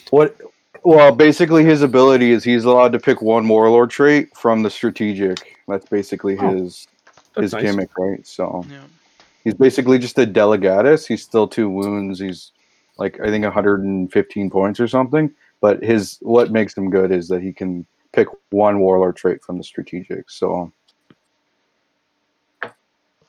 What 0.09 0.39
well, 0.83 1.11
basically 1.11 1.65
his 1.65 1.81
ability 1.81 2.31
is 2.31 2.43
he's 2.43 2.65
allowed 2.65 2.93
to 2.93 2.99
pick 2.99 3.21
one 3.21 3.47
warlord 3.47 3.89
trait 3.89 4.35
from 4.35 4.63
the 4.63 4.69
strategic. 4.69 5.57
That's 5.67 5.85
basically 5.85 6.37
oh, 6.37 6.51
his 6.51 6.87
that's 7.35 7.43
his 7.43 7.53
nice. 7.53 7.63
gimmick, 7.63 7.89
right? 7.97 8.25
So 8.25 8.65
yeah. 8.69 8.83
he's 9.43 9.55
basically 9.55 9.99
just 9.99 10.17
a 10.17 10.25
delegatus. 10.25 11.05
He's 11.07 11.21
still 11.21 11.47
two 11.47 11.69
wounds. 11.69 12.19
He's 12.19 12.51
like 12.97 13.19
I 13.19 13.27
think 13.27 13.43
115 13.43 14.49
points 14.49 14.79
or 14.79 14.87
something. 14.87 15.31
But 15.61 15.83
his 15.83 16.17
what 16.21 16.51
makes 16.51 16.75
him 16.75 16.89
good 16.89 17.11
is 17.11 17.27
that 17.27 17.41
he 17.41 17.51
can 17.51 17.85
pick 18.13 18.27
one 18.49 18.79
warlord 18.79 19.17
trait 19.17 19.43
from 19.43 19.57
the 19.57 19.63
strategic. 19.63 20.29
So 20.29 20.71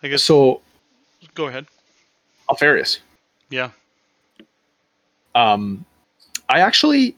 I 0.02 0.08
guess 0.08 0.22
so. 0.22 0.60
Go 1.34 1.48
ahead. 1.48 1.66
Alpharius. 2.50 3.00
Yeah. 3.48 3.70
Um, 5.34 5.84
I 6.48 6.60
actually 6.60 7.16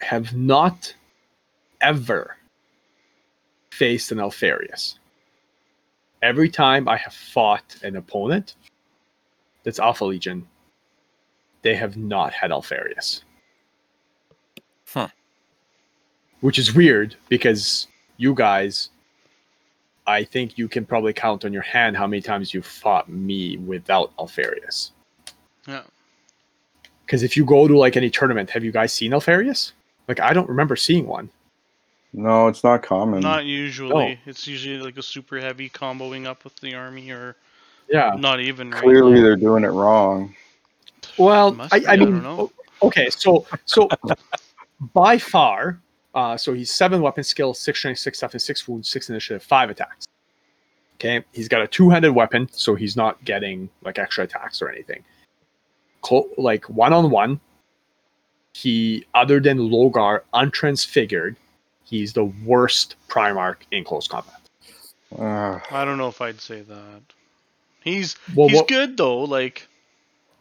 have 0.00 0.34
not 0.34 0.94
ever 1.80 2.36
faced 3.70 4.12
an 4.12 4.18
Alpharius. 4.18 4.98
Every 6.22 6.48
time 6.48 6.88
I 6.88 6.96
have 6.96 7.12
fought 7.12 7.76
an 7.82 7.96
opponent 7.96 8.54
that's 9.64 9.78
Alpha 9.78 10.04
Legion, 10.04 10.46
they 11.62 11.74
have 11.74 11.96
not 11.96 12.32
had 12.32 12.50
Alpharius. 12.50 13.22
Huh. 14.86 15.08
Which 16.40 16.58
is 16.58 16.74
weird 16.74 17.16
because 17.28 17.86
you 18.16 18.34
guys, 18.34 18.90
I 20.12 20.24
think 20.24 20.58
you 20.58 20.68
can 20.68 20.84
probably 20.84 21.12
count 21.12 21.44
on 21.44 21.52
your 21.52 21.62
hand 21.62 21.96
how 21.96 22.06
many 22.06 22.22
times 22.22 22.52
you've 22.52 22.66
fought 22.66 23.08
me 23.08 23.56
without 23.58 24.12
Alpharius. 24.18 24.92
Yeah. 25.66 25.82
Because 27.04 27.22
if 27.22 27.36
you 27.36 27.44
go 27.44 27.66
to 27.66 27.76
like 27.76 27.96
any 27.96 28.10
tournament, 28.10 28.50
have 28.50 28.64
you 28.64 28.72
guys 28.72 28.92
seen 28.92 29.12
Alpharius? 29.12 29.72
Like 30.08 30.20
I 30.20 30.32
don't 30.32 30.48
remember 30.48 30.76
seeing 30.76 31.06
one. 31.06 31.30
No, 32.12 32.48
it's 32.48 32.62
not 32.62 32.82
common. 32.82 33.20
Not 33.20 33.46
usually. 33.46 34.14
No. 34.14 34.16
It's 34.26 34.46
usually 34.46 34.78
like 34.78 34.98
a 34.98 35.02
super 35.02 35.40
heavy 35.40 35.70
comboing 35.70 36.26
up 36.26 36.44
with 36.44 36.54
the 36.56 36.74
army 36.74 37.10
or 37.10 37.36
yeah, 37.88 38.14
not 38.18 38.40
even. 38.40 38.70
Clearly, 38.70 39.14
right 39.14 39.20
they're 39.22 39.36
doing 39.36 39.64
it 39.64 39.68
wrong. 39.68 40.34
Well, 41.18 41.56
I, 41.72 41.82
I, 41.88 41.96
mean, 41.96 42.48
okay, 42.82 43.10
so 43.10 43.46
so 43.64 43.88
by 44.94 45.18
far, 45.18 45.80
uh, 46.14 46.36
so 46.36 46.52
he's 46.52 46.70
seven 46.70 47.00
weapon 47.00 47.24
skill, 47.24 47.54
six 47.54 47.78
strength, 47.78 47.98
six 47.98 48.18
toughness, 48.18 48.44
six 48.44 48.68
wounds, 48.68 48.88
six 48.88 49.08
initiative, 49.08 49.42
five 49.42 49.70
attacks. 49.70 50.06
Okay, 50.96 51.24
he's 51.32 51.48
got 51.48 51.62
a 51.62 51.66
two-handed 51.66 52.12
weapon, 52.12 52.48
so 52.52 52.74
he's 52.74 52.96
not 52.96 53.22
getting 53.24 53.68
like 53.82 53.98
extra 53.98 54.24
attacks 54.24 54.62
or 54.62 54.68
anything. 54.68 55.02
Cl- 56.04 56.28
like 56.38 56.68
one 56.68 56.92
on 56.92 57.10
one, 57.10 57.40
he 58.52 59.06
other 59.14 59.40
than 59.40 59.58
Lorgar 59.58 60.20
untransfigured, 60.34 61.36
he's 61.84 62.12
the 62.12 62.24
worst 62.44 62.96
Primarch 63.08 63.56
in 63.70 63.82
close 63.84 64.06
combat. 64.06 64.40
Uh, 65.18 65.58
I 65.70 65.84
don't 65.84 65.98
know 65.98 66.08
if 66.08 66.20
I'd 66.20 66.40
say 66.40 66.60
that. 66.62 67.02
He's 67.82 68.16
well, 68.34 68.48
he's 68.48 68.58
what, 68.58 68.68
good 68.68 68.96
though. 68.96 69.24
Like, 69.24 69.66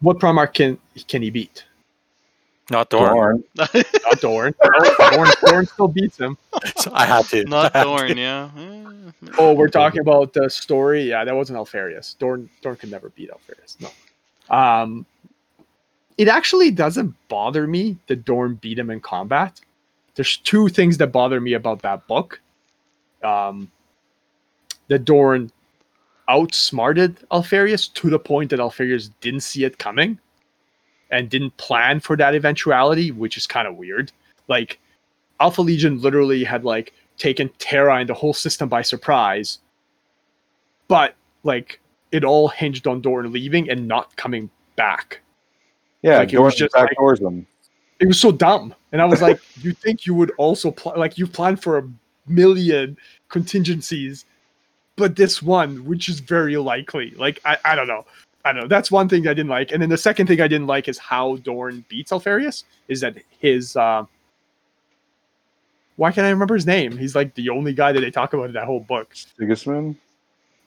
what 0.02 0.20
Primarch 0.20 0.54
can 0.54 0.78
can 1.08 1.22
he 1.22 1.30
beat? 1.30 1.64
Not 2.72 2.90
Dorn. 2.90 3.44
Not 3.58 3.74
Dorn. 4.22 4.56
Dorn. 4.56 4.56
Dorn 5.46 5.66
still 5.66 5.90
beats 5.90 6.18
him. 6.18 6.38
So 6.78 6.90
I 6.94 7.06
had 7.06 7.26
to. 7.26 7.44
Not 7.44 7.74
Dorn. 7.74 8.18
Yeah. 8.18 8.50
oh, 9.38 9.54
we're 9.54 9.68
talking 9.68 10.00
about 10.00 10.32
the 10.32 10.50
story. 10.50 11.04
Yeah, 11.04 11.26
that 11.26 11.36
wasn't 11.36 11.58
Alpharius. 11.58 12.18
Dorn. 12.18 12.50
Dorn 12.62 12.78
could 12.78 12.90
never 12.90 13.10
beat 13.10 13.30
Alpharius. 13.30 13.78
No. 13.82 14.56
Um, 14.56 15.06
it 16.18 16.30
actually 16.30 16.72
doesn't 16.72 17.14
bother 17.28 17.68
me 17.68 17.98
that 18.08 18.24
Dorn 18.24 18.56
beat 18.56 18.80
him 18.80 18.90
in 18.90 19.02
combat. 19.02 19.60
There's 20.16 20.38
two 20.38 20.70
things 20.70 20.98
that 21.00 21.08
bother 21.08 21.42
me 21.42 21.54
about 21.54 21.82
that 21.82 22.08
book. 22.08 22.40
Um, 23.22 23.70
that 24.88 25.04
Dorn 25.04 25.52
outsmarted 26.30 27.18
Alpharius 27.32 27.90
to 27.96 28.10
the 28.10 28.20
point 28.20 28.50
that 28.52 28.62
Alpharius 28.62 29.10
didn't 29.20 29.42
see 29.42 29.66
it 29.66 29.78
coming 29.78 30.20
and 31.12 31.30
didn't 31.30 31.56
plan 31.58 32.00
for 32.00 32.16
that 32.18 32.36
eventuality, 32.36 33.12
which 33.12 33.38
is 33.38 33.46
kind 33.46 33.68
of 33.68 33.76
weird. 33.76 34.12
Like 34.48 34.80
Alpha 35.40 35.62
Legion 35.62 36.02
literally 36.02 36.44
had 36.44 36.64
like 36.64 36.94
taken 37.18 37.50
Terra 37.60 37.96
and 37.96 38.10
the 38.10 38.14
whole 38.14 38.34
system 38.34 38.70
by 38.70 38.82
surprise, 38.82 39.60
but 40.88 41.16
like 41.44 41.80
it 42.12 42.24
all 42.24 42.48
hinged 42.48 42.88
on 42.88 43.02
Dorn 43.02 43.32
leaving 43.32 43.70
and 43.70 43.88
not 43.88 44.16
coming 44.16 44.50
back. 44.76 45.22
Yeah, 46.02 46.18
like, 46.18 46.34
it 46.34 46.40
was 46.40 46.56
just 46.56 46.76
like, 46.76 46.90
them. 47.20 47.46
It 48.00 48.08
was 48.08 48.20
so 48.20 48.32
dumb, 48.32 48.74
and 48.92 49.02
I 49.02 49.06
was 49.06 49.22
like, 49.22 49.40
"You 49.62 49.74
think 49.74 50.06
you 50.06 50.16
would 50.16 50.32
also 50.38 50.72
pl- 50.72 50.94
like 50.98 51.18
you 51.18 51.28
planned 51.28 51.62
for 51.62 51.78
a 51.78 51.88
million 52.28 52.98
contingencies, 53.30 54.26
but 54.96 55.16
this 55.16 55.42
one, 55.42 55.86
which 55.86 56.10
is 56.10 56.20
very 56.20 56.58
likely. 56.58 57.12
Like 57.12 57.40
I, 57.46 57.58
I 57.64 57.76
don't 57.76 57.88
know, 57.88 58.06
I 58.44 58.52
don't 58.52 58.64
know. 58.64 58.68
That's 58.68 58.92
one 58.92 59.08
thing 59.08 59.28
I 59.28 59.34
didn't 59.34 59.50
like, 59.50 59.72
and 59.72 59.82
then 59.82 59.90
the 59.90 59.98
second 59.98 60.28
thing 60.28 60.42
I 60.42 60.48
didn't 60.48 60.68
like 60.68 60.88
is 60.88 60.98
how 60.98 61.36
Dorn 61.38 61.86
beats 61.88 62.12
Alpharius. 62.12 62.64
Is 62.88 63.02
that 63.02 63.16
his? 63.40 63.76
Uh, 63.76 64.06
why 65.98 66.12
can't 66.12 66.26
I 66.26 66.32
remember 66.32 66.56
his 66.56 66.66
name? 66.66 66.98
He's 66.98 67.16
like 67.16 67.36
the 67.36 67.50
only 67.50 67.74
guy 67.74 67.92
that 67.92 68.00
they 68.00 68.10
talk 68.10 68.34
about 68.34 68.46
in 68.46 68.54
that 68.54 68.66
whole 68.66 68.80
book. 68.80 69.14
Sigismund? 69.38 69.96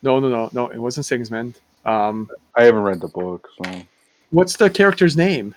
No, 0.02 0.20
no, 0.20 0.28
no, 0.28 0.50
no. 0.52 0.68
It 0.68 0.78
wasn't 0.78 1.06
Sigismund. 1.06 1.58
Um, 1.84 2.30
I 2.54 2.64
haven't 2.64 2.82
read 2.82 3.00
the 3.00 3.08
book, 3.08 3.48
so 3.62 3.82
what's 4.30 4.56
the 4.56 4.70
character's 4.70 5.16
name? 5.16 5.54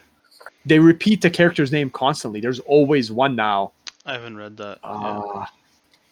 They 0.65 0.79
repeat 0.79 1.21
the 1.21 1.29
character's 1.29 1.71
name 1.71 1.89
constantly. 1.89 2.41
There's 2.41 2.59
always 2.61 3.11
one 3.11 3.35
now. 3.35 3.71
I 4.05 4.13
haven't 4.13 4.37
read 4.37 4.57
that. 4.57 4.79
Uh. 4.83 5.45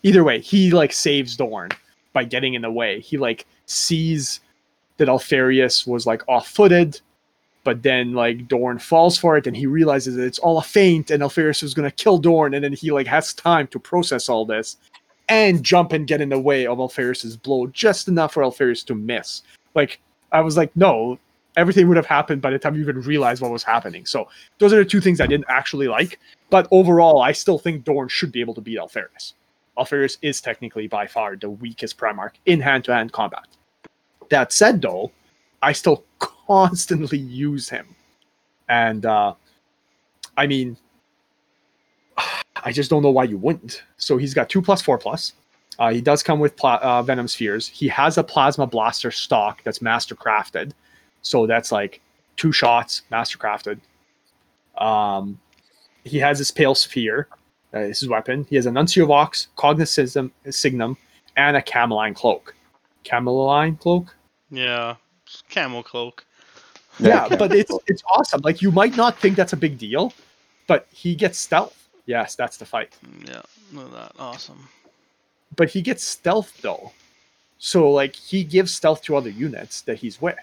Either 0.03 0.23
way, 0.23 0.39
he 0.39 0.69
like 0.71 0.93
saves 0.93 1.35
Dorn 1.35 1.71
by 2.13 2.23
getting 2.23 2.53
in 2.53 2.61
the 2.61 2.71
way. 2.71 2.99
He 2.99 3.17
like 3.17 3.45
sees 3.65 4.39
that 4.97 5.09
Alpharius 5.09 5.85
was 5.85 6.05
like 6.05 6.23
off-footed, 6.27 7.01
but 7.63 7.83
then 7.83 8.13
like 8.13 8.47
Dorn 8.47 8.79
falls 8.79 9.17
for 9.17 9.37
it, 9.37 9.47
and 9.47 9.55
he 9.55 9.65
realizes 9.65 10.15
that 10.15 10.25
it's 10.25 10.39
all 10.39 10.57
a 10.57 10.63
feint, 10.63 11.11
and 11.11 11.23
Alpharius 11.23 11.63
is 11.63 11.73
gonna 11.73 11.91
kill 11.91 12.17
Dorn, 12.17 12.53
and 12.53 12.63
then 12.63 12.73
he 12.73 12.91
like 12.91 13.07
has 13.07 13.33
time 13.33 13.67
to 13.67 13.79
process 13.79 14.29
all 14.29 14.45
this 14.45 14.77
and 15.27 15.63
jump 15.63 15.91
and 15.91 16.07
get 16.07 16.21
in 16.21 16.29
the 16.29 16.39
way 16.39 16.67
of 16.67 16.79
Alpharius's 16.79 17.35
blow 17.35 17.67
just 17.67 18.07
enough 18.07 18.33
for 18.33 18.43
Alpharius 18.43 18.83
to 18.85 18.95
miss. 18.95 19.41
Like 19.73 19.99
I 20.31 20.41
was 20.41 20.55
like, 20.55 20.75
no, 20.75 21.17
everything 21.57 21.87
would 21.87 21.97
have 21.97 22.05
happened 22.05 22.41
by 22.41 22.51
the 22.51 22.59
time 22.59 22.75
you 22.75 22.81
even 22.81 23.01
realized 23.01 23.41
what 23.41 23.51
was 23.51 23.63
happening. 23.63 24.05
So 24.05 24.27
those 24.59 24.73
are 24.73 24.77
the 24.77 24.85
two 24.85 25.01
things 25.01 25.19
I 25.19 25.27
didn't 25.27 25.47
actually 25.47 25.87
like. 25.87 26.19
But 26.49 26.67
overall, 26.69 27.21
I 27.21 27.31
still 27.31 27.57
think 27.57 27.83
Dorn 27.83 28.07
should 28.07 28.31
be 28.31 28.41
able 28.41 28.53
to 28.53 28.61
beat 28.61 28.77
Alpharius. 28.77 29.33
Alpharius 29.77 30.17
is 30.21 30.41
technically 30.41 30.87
by 30.87 31.07
far 31.07 31.35
the 31.35 31.49
weakest 31.49 31.97
Primarch 31.97 32.33
in 32.45 32.61
hand-to-hand 32.61 33.11
combat. 33.11 33.47
That 34.29 34.51
said, 34.51 34.81
though, 34.81 35.11
I 35.61 35.71
still 35.71 36.03
constantly 36.19 37.17
use 37.17 37.69
him. 37.69 37.87
And 38.69 39.05
uh, 39.05 39.33
I 40.37 40.47
mean, 40.47 40.77
I 42.63 42.71
just 42.71 42.89
don't 42.89 43.03
know 43.03 43.11
why 43.11 43.25
you 43.25 43.37
wouldn't. 43.37 43.83
So 43.97 44.17
he's 44.17 44.33
got 44.33 44.49
two 44.49 44.61
plus 44.61 44.81
four 44.81 44.97
plus. 44.97 45.33
Uh, 45.77 45.91
he 45.91 46.01
does 46.01 46.23
come 46.23 46.39
with 46.39 46.63
uh, 46.63 47.01
venom 47.03 47.27
spheres. 47.27 47.67
He 47.67 47.87
has 47.89 48.17
a 48.17 48.23
plasma 48.23 48.65
blaster 48.65 49.11
stock 49.11 49.61
that's 49.63 49.81
master 49.81 50.15
crafted, 50.15 50.71
so 51.21 51.45
that's 51.45 51.69
like 51.71 52.01
two 52.37 52.53
shots 52.53 53.01
master 53.11 53.37
crafted. 53.37 53.79
Um, 54.77 55.37
he 56.05 56.17
has 56.19 56.37
his 56.37 56.51
pale 56.51 56.75
spear, 56.75 57.27
uh, 57.73 57.79
his 57.79 58.07
weapon. 58.07 58.45
He 58.49 58.55
has 58.55 58.67
a 58.67 58.71
Nuncio 58.71 59.05
Vox, 59.05 59.47
Cognicism, 59.57 60.31
Signum, 60.49 60.97
and 61.35 61.57
a 61.57 61.61
Cameline 61.61 62.13
cloak. 62.13 62.55
Cameline 63.05 63.77
cloak. 63.77 64.13
Yeah, 64.51 64.95
camel 65.49 65.83
cloak. 65.83 66.25
Yeah, 66.99 67.27
yeah 67.29 67.37
but 67.37 67.53
it's 67.53 67.71
it's 67.87 68.03
awesome. 68.13 68.41
Like 68.43 68.61
you 68.61 68.71
might 68.71 68.97
not 68.97 69.17
think 69.17 69.37
that's 69.37 69.53
a 69.53 69.57
big 69.57 69.77
deal, 69.77 70.11
but 70.67 70.87
he 70.91 71.15
gets 71.15 71.37
stealth. 71.37 71.87
Yes, 72.05 72.35
that's 72.35 72.57
the 72.57 72.65
fight. 72.65 72.97
Mm, 73.05 73.29
yeah, 73.29 73.41
look 73.71 73.93
that 73.93 74.11
awesome. 74.19 74.67
But 75.55 75.69
he 75.69 75.81
gets 75.81 76.03
stealth 76.03 76.61
though, 76.61 76.91
so 77.57 77.89
like 77.89 78.15
he 78.15 78.43
gives 78.43 78.73
stealth 78.73 79.01
to 79.03 79.15
other 79.15 79.29
units 79.29 79.81
that 79.81 79.97
he's 79.97 80.21
with. 80.21 80.35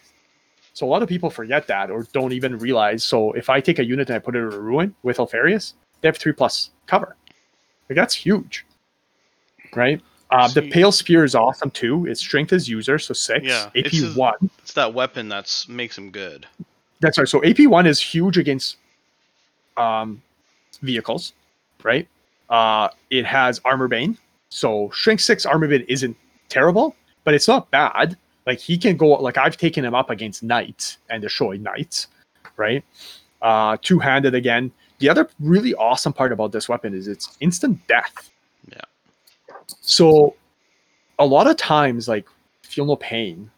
So 0.74 0.86
a 0.86 0.88
lot 0.88 1.02
of 1.02 1.08
people 1.08 1.28
forget 1.28 1.66
that 1.66 1.90
or 1.90 2.04
don't 2.12 2.32
even 2.32 2.56
realize. 2.58 3.04
So 3.04 3.32
if 3.32 3.50
I 3.50 3.60
take 3.60 3.78
a 3.78 3.84
unit 3.84 4.08
and 4.08 4.16
I 4.16 4.18
put 4.18 4.34
it 4.34 4.38
in 4.38 4.52
a 4.52 4.58
ruin 4.58 4.94
with 5.02 5.18
Alpharius, 5.18 5.74
they 6.00 6.08
have 6.08 6.16
three 6.16 6.32
plus 6.32 6.70
cover. 6.86 7.16
Like 7.88 7.96
that's 7.96 8.14
huge, 8.14 8.64
right? 9.74 10.00
Uh, 10.32 10.48
the 10.48 10.62
pale 10.62 10.90
spear 10.90 11.24
is 11.24 11.34
awesome 11.34 11.70
too. 11.70 12.06
Its 12.06 12.20
strength 12.20 12.54
is 12.54 12.66
user, 12.66 12.98
so 12.98 13.12
six. 13.12 13.44
Yeah, 13.44 13.70
AP 13.76 14.16
one. 14.16 14.50
It's 14.58 14.72
that 14.72 14.94
weapon 14.94 15.28
that's 15.28 15.68
makes 15.68 15.96
him 15.98 16.10
good. 16.10 16.46
That's 17.00 17.18
right. 17.18 17.28
So 17.28 17.44
AP 17.44 17.66
one 17.66 17.86
is 17.86 18.00
huge 18.00 18.38
against 18.38 18.78
um, 19.76 20.22
vehicles, 20.80 21.34
right? 21.82 22.08
Uh, 22.48 22.88
it 23.10 23.26
has 23.26 23.60
armor 23.66 23.88
bane, 23.88 24.16
so 24.48 24.90
strength 24.94 25.20
six 25.20 25.44
armor 25.44 25.68
bane 25.68 25.84
isn't 25.86 26.16
terrible, 26.48 26.96
but 27.24 27.34
it's 27.34 27.46
not 27.46 27.70
bad. 27.70 28.16
Like 28.46 28.58
he 28.58 28.78
can 28.78 28.96
go. 28.96 29.08
Like 29.08 29.36
I've 29.36 29.58
taken 29.58 29.84
him 29.84 29.94
up 29.94 30.08
against 30.08 30.42
knights 30.42 30.96
and 31.10 31.22
the 31.22 31.26
destroyed 31.26 31.60
knights, 31.60 32.06
right? 32.56 32.82
Uh, 33.42 33.76
two 33.82 33.98
handed 33.98 34.34
again. 34.34 34.72
The 34.98 35.10
other 35.10 35.28
really 35.40 35.74
awesome 35.74 36.14
part 36.14 36.32
about 36.32 36.52
this 36.52 36.70
weapon 36.70 36.94
is 36.94 37.06
it's 37.06 37.36
instant 37.40 37.86
death. 37.86 38.30
Yeah. 39.68 39.74
So 39.80 40.36
a 41.18 41.26
lot 41.26 41.46
of 41.46 41.56
times, 41.56 42.08
like 42.08 42.26
feel 42.62 42.86
no 42.86 42.96
pain, 42.96 43.50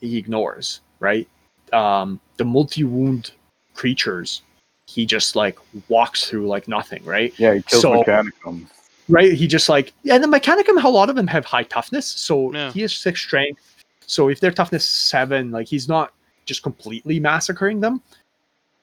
he 0.00 0.16
ignores, 0.16 0.80
right? 1.00 1.28
Um, 1.72 2.20
the 2.36 2.44
multi 2.44 2.84
wound 2.84 3.32
creatures, 3.74 4.42
he 4.86 5.06
just 5.06 5.36
like 5.36 5.58
walks 5.88 6.28
through 6.28 6.46
like 6.46 6.68
nothing, 6.68 7.04
right? 7.04 7.32
Yeah, 7.38 7.54
he 7.54 7.62
kills 7.62 7.82
so, 7.82 8.02
Mechanicum. 8.02 8.66
Right, 9.08 9.32
he 9.32 9.46
just 9.46 9.68
like 9.68 9.92
yeah, 10.02 10.18
the 10.18 10.26
Mechanicum. 10.26 10.82
A 10.82 10.88
lot 10.88 11.10
of 11.10 11.16
them 11.16 11.26
have 11.26 11.44
high 11.44 11.64
toughness, 11.64 12.06
so 12.06 12.52
yeah. 12.52 12.72
he 12.72 12.82
has 12.82 12.92
six 12.92 13.20
strength. 13.20 13.62
So 14.06 14.28
if 14.28 14.40
they're 14.40 14.50
toughness 14.52 14.88
seven, 14.88 15.50
like 15.50 15.68
he's 15.68 15.88
not 15.88 16.12
just 16.44 16.62
completely 16.62 17.20
massacring 17.20 17.80
them, 17.80 18.02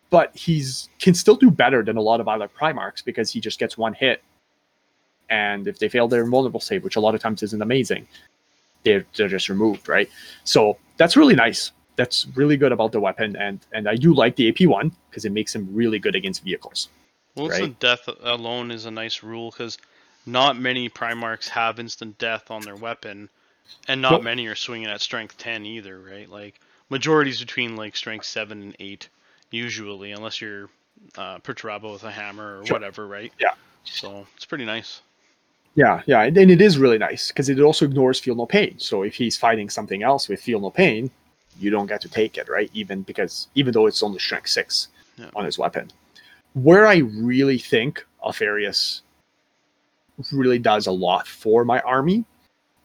but 0.10 0.36
he's 0.36 0.90
can 1.00 1.14
still 1.14 1.36
do 1.36 1.52
better 1.52 1.84
than 1.84 1.98
a 1.98 2.02
lot 2.02 2.20
of 2.20 2.28
other 2.28 2.48
Primarchs 2.48 3.04
because 3.04 3.32
he 3.32 3.40
just 3.40 3.60
gets 3.60 3.78
one 3.78 3.94
hit 3.94 4.22
and 5.30 5.68
if 5.68 5.80
they 5.80 5.90
fail 5.90 6.08
their 6.08 6.24
invulnerable 6.24 6.60
save, 6.60 6.84
which 6.84 6.96
a 6.96 7.00
lot 7.00 7.16
of 7.16 7.22
times 7.22 7.44
isn't 7.44 7.62
amazing, 7.62 8.08
they're 8.84 9.06
they're 9.16 9.28
just 9.28 9.50
removed, 9.50 9.90
right? 9.90 10.10
So 10.44 10.78
that's 10.98 11.18
really 11.18 11.36
nice. 11.36 11.72
That's 11.96 12.28
really 12.36 12.58
good 12.58 12.72
about 12.72 12.92
the 12.92 13.00
weapon, 13.00 13.36
and 13.36 13.60
and 13.74 13.88
I 13.90 13.96
do 13.96 14.14
like 14.14 14.36
the 14.36 14.50
AP 14.50 14.68
one 14.70 14.92
because 15.10 15.26
it 15.26 15.32
makes 15.32 15.54
him 15.54 15.68
really 15.72 16.00
good 16.00 16.16
against 16.16 16.44
vehicles. 16.44 16.90
Well, 17.36 17.50
right? 17.50 17.60
instant 17.60 17.80
death 17.80 18.10
alone 18.22 18.72
is 18.72 18.86
a 18.86 18.92
nice 18.92 19.22
rule 19.24 19.52
because 19.52 19.78
not 20.26 20.58
many 20.58 20.90
Primarchs 20.90 21.48
have 21.50 21.80
instant 21.80 22.18
death 22.18 22.50
on 22.52 22.62
their 22.62 22.76
weapon, 22.76 23.30
and 23.88 24.02
not 24.02 24.24
many 24.24 24.48
are 24.48 24.56
swinging 24.56 24.88
at 24.88 25.02
strength 25.02 25.38
ten 25.38 25.66
either, 25.66 26.00
right? 26.00 26.30
Like 26.30 26.60
majorities 26.90 27.40
between 27.40 27.76
like 27.76 27.96
strength 27.96 28.26
seven 28.26 28.62
and 28.62 28.76
eight 28.80 29.10
usually, 29.52 30.12
unless 30.12 30.42
you're 30.42 30.70
uh, 31.18 31.40
Perturabo 31.40 31.94
with 31.94 32.04
a 32.04 32.12
hammer 32.12 32.60
or 32.60 32.66
sure. 32.66 32.76
whatever, 32.76 33.08
right? 33.08 33.32
Yeah. 33.40 33.54
So 33.84 34.28
it's 34.36 34.46
pretty 34.46 34.66
nice. 34.66 35.02
Yeah, 35.78 36.02
yeah, 36.08 36.24
and, 36.24 36.36
and 36.36 36.50
it 36.50 36.60
is 36.60 36.80
really 36.80 36.98
nice 36.98 37.28
because 37.28 37.50
it 37.50 37.60
also 37.60 37.86
ignores 37.86 38.20
feel 38.20 38.34
no 38.34 38.48
pain. 38.48 38.80
So 38.80 39.04
if 39.04 39.14
he's 39.14 39.38
fighting 39.38 39.70
something 39.70 40.02
else 40.02 40.28
with 40.28 40.42
feel 40.42 40.60
no 40.60 40.72
pain, 40.72 41.12
you 41.60 41.70
don't 41.70 41.86
get 41.86 42.02
to 42.02 42.10
take 42.10 42.36
it, 42.36 42.50
right? 42.50 42.72
Even 42.74 43.04
because 43.04 43.48
even 43.54 43.74
though 43.74 43.86
it's 43.86 44.02
only 44.02 44.18
strength 44.18 44.50
six 44.50 44.88
yeah. 45.18 45.30
on 45.36 45.46
his 45.46 45.60
weapon. 45.60 45.92
Where 46.54 46.88
I 46.88 46.98
really 46.98 47.60
think 47.60 48.04
Alpharius 48.26 49.04
really 50.32 50.58
does 50.58 50.88
a 50.88 50.92
lot 50.92 51.28
for 51.28 51.64
my 51.64 51.80
army 51.82 52.26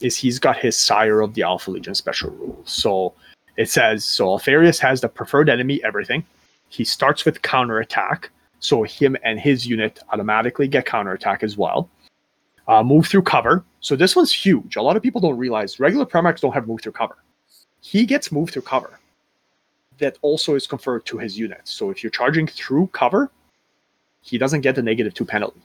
is 0.02 0.14
he's 0.14 0.38
got 0.38 0.58
his 0.58 0.76
Sire 0.76 1.22
of 1.22 1.32
the 1.32 1.44
Alpha 1.44 1.70
Legion 1.70 1.94
special 1.94 2.28
rule. 2.32 2.60
So 2.66 3.14
it 3.56 3.70
says 3.70 4.04
so 4.04 4.26
Alpharius 4.26 4.78
has 4.80 5.00
the 5.00 5.08
preferred 5.08 5.48
enemy 5.48 5.82
everything. 5.82 6.26
He 6.68 6.84
starts 6.84 7.24
with 7.24 7.40
counter 7.40 7.78
attack, 7.78 8.28
so 8.60 8.82
him 8.82 9.16
and 9.24 9.40
his 9.40 9.66
unit 9.66 9.98
automatically 10.10 10.68
get 10.68 10.84
counter 10.84 11.12
attack 11.12 11.42
as 11.42 11.56
well 11.56 11.88
uh, 12.68 12.82
move 12.82 13.06
through 13.06 13.22
cover. 13.22 13.64
So 13.80 13.96
this 13.96 14.14
one's 14.14 14.32
huge. 14.32 14.76
A 14.76 14.82
lot 14.82 14.96
of 14.96 15.02
people 15.02 15.20
don't 15.20 15.36
realize 15.36 15.80
regular 15.80 16.06
Primarchs 16.06 16.40
don't 16.40 16.52
have 16.52 16.66
move 16.66 16.80
through 16.80 16.92
cover. 16.92 17.16
He 17.80 18.06
gets 18.06 18.30
move 18.30 18.50
through 18.50 18.62
cover. 18.62 18.98
That 19.98 20.18
also 20.22 20.54
is 20.54 20.66
conferred 20.66 21.04
to 21.06 21.18
his 21.18 21.38
unit. 21.38 21.60
So 21.64 21.90
if 21.90 22.02
you're 22.02 22.10
charging 22.10 22.46
through 22.46 22.88
cover, 22.88 23.30
he 24.22 24.38
doesn't 24.38 24.62
get 24.62 24.74
the 24.74 24.82
negative 24.82 25.14
two 25.14 25.24
penalty, 25.24 25.60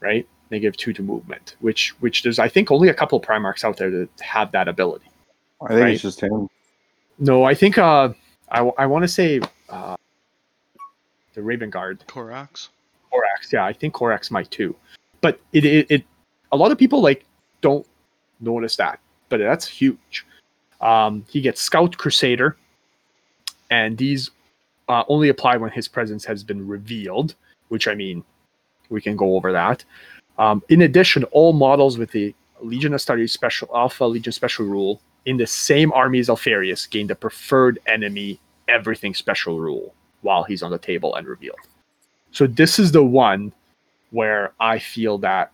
right? 0.00 0.26
Negative 0.50 0.76
two 0.76 0.92
to 0.92 1.02
movement, 1.02 1.56
which 1.60 1.94
which 2.00 2.22
there's 2.22 2.38
I 2.38 2.48
think 2.48 2.70
only 2.70 2.88
a 2.88 2.94
couple 2.94 3.18
of 3.18 3.24
Primarchs 3.24 3.64
out 3.64 3.76
there 3.76 3.90
that 3.90 4.08
have 4.20 4.52
that 4.52 4.68
ability. 4.68 5.06
I 5.62 5.68
think 5.68 5.80
right? 5.80 5.94
it's 5.94 6.02
just 6.02 6.20
him. 6.20 6.48
No, 7.18 7.44
I 7.44 7.54
think 7.54 7.78
uh, 7.78 8.12
I, 8.50 8.60
I 8.76 8.86
want 8.86 9.02
to 9.04 9.08
say 9.08 9.40
uh, 9.68 9.96
the 11.34 11.42
Raven 11.42 11.70
Guard. 11.70 12.04
Corax. 12.06 12.70
Corax, 13.10 13.52
yeah, 13.52 13.64
I 13.64 13.72
think 13.72 13.94
Corax 13.94 14.30
might 14.30 14.50
too. 14.50 14.74
But 15.20 15.40
it, 15.52 15.64
it, 15.64 15.86
it 15.90 16.04
a 16.54 16.56
lot 16.56 16.70
of 16.70 16.78
people 16.78 17.00
like 17.02 17.26
don't 17.60 17.86
notice 18.40 18.76
that, 18.76 19.00
but 19.28 19.38
that's 19.38 19.66
huge. 19.66 20.24
Um, 20.80 21.24
he 21.28 21.40
gets 21.40 21.60
Scout 21.60 21.96
Crusader, 21.96 22.56
and 23.70 23.98
these 23.98 24.30
uh, 24.88 25.02
only 25.08 25.28
apply 25.30 25.56
when 25.56 25.70
his 25.70 25.88
presence 25.88 26.24
has 26.24 26.44
been 26.44 26.66
revealed, 26.66 27.34
which 27.68 27.88
I 27.88 27.94
mean, 27.94 28.22
we 28.88 29.00
can 29.00 29.16
go 29.16 29.34
over 29.34 29.50
that. 29.52 29.84
Um, 30.38 30.62
in 30.68 30.82
addition, 30.82 31.24
all 31.24 31.52
models 31.52 31.98
with 31.98 32.12
the 32.12 32.34
Legiones 32.62 32.94
Astartes 32.94 33.30
special 33.30 33.68
Alpha 33.74 34.04
Legion 34.04 34.32
special 34.32 34.66
rule 34.66 35.00
in 35.26 35.36
the 35.36 35.46
same 35.46 35.92
army 35.92 36.20
as 36.20 36.28
Alpharius 36.28 36.88
gain 36.88 37.06
the 37.08 37.14
preferred 37.14 37.78
enemy 37.86 38.38
everything 38.68 39.14
special 39.14 39.58
rule 39.58 39.94
while 40.22 40.44
he's 40.44 40.62
on 40.62 40.70
the 40.70 40.78
table 40.78 41.14
and 41.16 41.26
revealed. 41.26 41.58
So 42.30 42.46
this 42.46 42.78
is 42.78 42.92
the 42.92 43.04
one 43.04 43.52
where 44.10 44.52
I 44.60 44.78
feel 44.78 45.18
that 45.18 45.50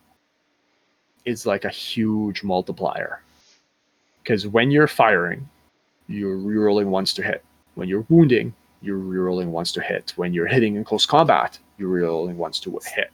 is 1.25 1.45
like 1.45 1.65
a 1.65 1.69
huge 1.69 2.43
multiplier. 2.43 3.21
Because 4.21 4.47
when 4.47 4.71
you're 4.71 4.87
firing, 4.87 5.47
you're 6.07 6.37
rerolling 6.37 6.87
once 6.87 7.13
to 7.15 7.23
hit. 7.23 7.43
When 7.75 7.87
you're 7.87 8.05
wounding, 8.09 8.53
you're 8.81 8.99
rerolling 8.99 9.47
once 9.47 9.71
to 9.73 9.81
hit. 9.81 10.13
When 10.15 10.33
you're 10.33 10.47
hitting 10.47 10.75
in 10.75 10.83
close 10.83 11.05
combat, 11.05 11.57
you're 11.77 11.89
rerolling 11.89 12.35
once 12.35 12.59
to 12.61 12.79
hit. 12.95 13.11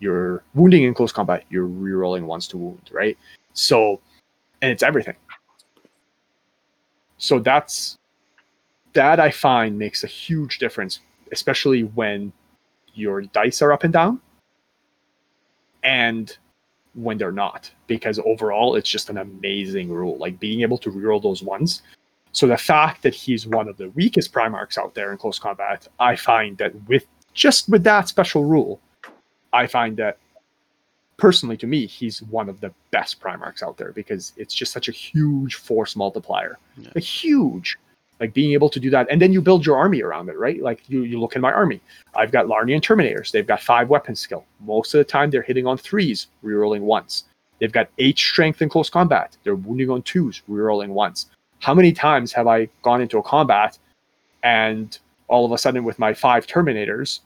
You're 0.00 0.42
wounding 0.54 0.84
in 0.84 0.94
close 0.94 1.12
combat, 1.12 1.44
you're 1.50 1.68
rerolling 1.68 2.24
once 2.24 2.48
to 2.48 2.56
wound, 2.56 2.90
right? 2.90 3.18
So, 3.52 4.00
and 4.62 4.70
it's 4.70 4.82
everything. 4.82 5.16
So 7.18 7.38
that's 7.38 7.98
that 8.94 9.20
I 9.20 9.30
find 9.30 9.78
makes 9.78 10.02
a 10.02 10.06
huge 10.06 10.58
difference, 10.58 11.00
especially 11.32 11.84
when 11.84 12.32
your 12.94 13.22
dice 13.22 13.62
are 13.62 13.72
up 13.72 13.84
and 13.84 13.92
down 13.92 14.20
and 15.82 16.36
when 16.94 17.18
they're 17.18 17.32
not 17.32 17.70
because 17.86 18.18
overall 18.24 18.74
it's 18.74 18.90
just 18.90 19.10
an 19.10 19.18
amazing 19.18 19.90
rule 19.90 20.16
like 20.18 20.40
being 20.40 20.62
able 20.62 20.78
to 20.78 20.90
reroll 20.90 21.22
those 21.22 21.42
ones. 21.42 21.82
So 22.32 22.46
the 22.46 22.56
fact 22.56 23.02
that 23.02 23.14
he's 23.14 23.46
one 23.46 23.68
of 23.68 23.76
the 23.76 23.90
weakest 23.90 24.32
primarchs 24.32 24.78
out 24.78 24.94
there 24.94 25.12
in 25.12 25.18
close 25.18 25.38
combat 25.38 25.88
i 25.98 26.14
find 26.16 26.56
that 26.58 26.72
with 26.88 27.06
just 27.34 27.68
with 27.68 27.84
that 27.84 28.08
special 28.08 28.44
rule 28.44 28.80
i 29.52 29.66
find 29.66 29.96
that 29.96 30.18
personally 31.20 31.56
to 31.56 31.66
me 31.66 31.86
he's 31.86 32.22
one 32.22 32.48
of 32.48 32.60
the 32.60 32.72
best 32.90 33.20
primarchs 33.20 33.62
out 33.62 33.76
there 33.76 33.92
because 33.92 34.32
it's 34.36 34.54
just 34.54 34.72
such 34.72 34.88
a 34.88 34.92
huge 34.92 35.56
force 35.56 35.94
multiplier. 35.94 36.58
Yeah. 36.78 36.88
a 36.96 37.00
huge 37.00 37.78
like 38.20 38.32
being 38.34 38.52
able 38.52 38.68
to 38.70 38.78
do 38.78 38.90
that. 38.90 39.06
And 39.10 39.20
then 39.20 39.32
you 39.32 39.40
build 39.40 39.66
your 39.66 39.76
army 39.76 40.02
around 40.02 40.28
it 40.28 40.38
right? 40.38 40.62
Like 40.62 40.88
you, 40.88 41.02
you 41.02 41.18
look 41.18 41.34
in 41.34 41.42
my 41.42 41.52
army. 41.52 41.80
I've 42.14 42.30
got 42.30 42.46
Lernaean 42.46 42.80
terminators. 42.80 43.30
They've 43.30 43.46
got 43.46 43.60
five 43.62 43.88
weapon 43.88 44.14
skill. 44.14 44.44
Most 44.60 44.94
of 44.94 44.98
the 44.98 45.04
time 45.04 45.30
they're 45.30 45.42
hitting 45.42 45.66
on 45.66 45.78
threes 45.78 46.28
rerolling 46.44 46.80
once 46.80 47.24
they've 47.58 47.72
got 47.72 47.88
eight 47.98 48.18
strength 48.18 48.62
in 48.62 48.68
close 48.68 48.88
combat. 48.88 49.36
They're 49.44 49.54
wounding 49.54 49.90
on 49.90 50.02
twos 50.02 50.42
rerolling 50.48 50.88
once 50.88 51.26
how 51.60 51.74
many 51.74 51.92
times 51.92 52.32
have 52.32 52.46
I 52.46 52.68
gone 52.82 53.00
into 53.00 53.18
a 53.18 53.22
combat 53.22 53.78
and 54.42 54.98
all 55.28 55.44
of 55.44 55.52
a 55.52 55.58
sudden 55.58 55.84
with 55.84 55.98
my 55.98 56.12
five 56.12 56.46
Terminators, 56.46 57.20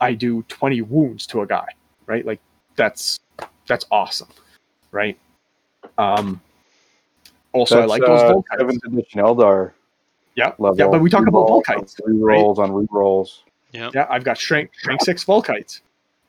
I 0.00 0.12
do 0.12 0.42
20 0.44 0.82
wounds 0.82 1.26
to 1.28 1.40
a 1.40 1.46
guy, 1.46 1.66
right? 2.06 2.24
Like 2.24 2.40
that's 2.76 3.18
that's 3.66 3.86
awesome, 3.90 4.28
right? 4.92 5.18
Um, 5.98 6.40
also, 7.52 7.76
That's, 7.76 7.84
I 7.84 7.86
like 7.86 8.02
those 8.02 8.20
uh, 8.20 8.58
seventh 8.58 8.84
edition 8.84 9.20
Eldar. 9.20 9.72
Yeah, 10.40 10.52
level. 10.58 10.76
yeah, 10.78 10.88
but 10.88 11.00
we 11.00 11.10
talk 11.10 11.26
about 11.26 11.46
Rerolls 11.46 11.62
Volkites. 11.66 12.00
on 12.06 12.14
Rerolls 12.18 12.58
on 12.58 12.70
rerolls. 12.86 13.40
Yeah, 13.72 13.90
Yeah, 13.94 14.06
I've 14.10 14.24
got 14.24 14.36
shrink, 14.38 14.70
shrink 14.74 15.00
six 15.02 15.24
Volkites. 15.24 15.80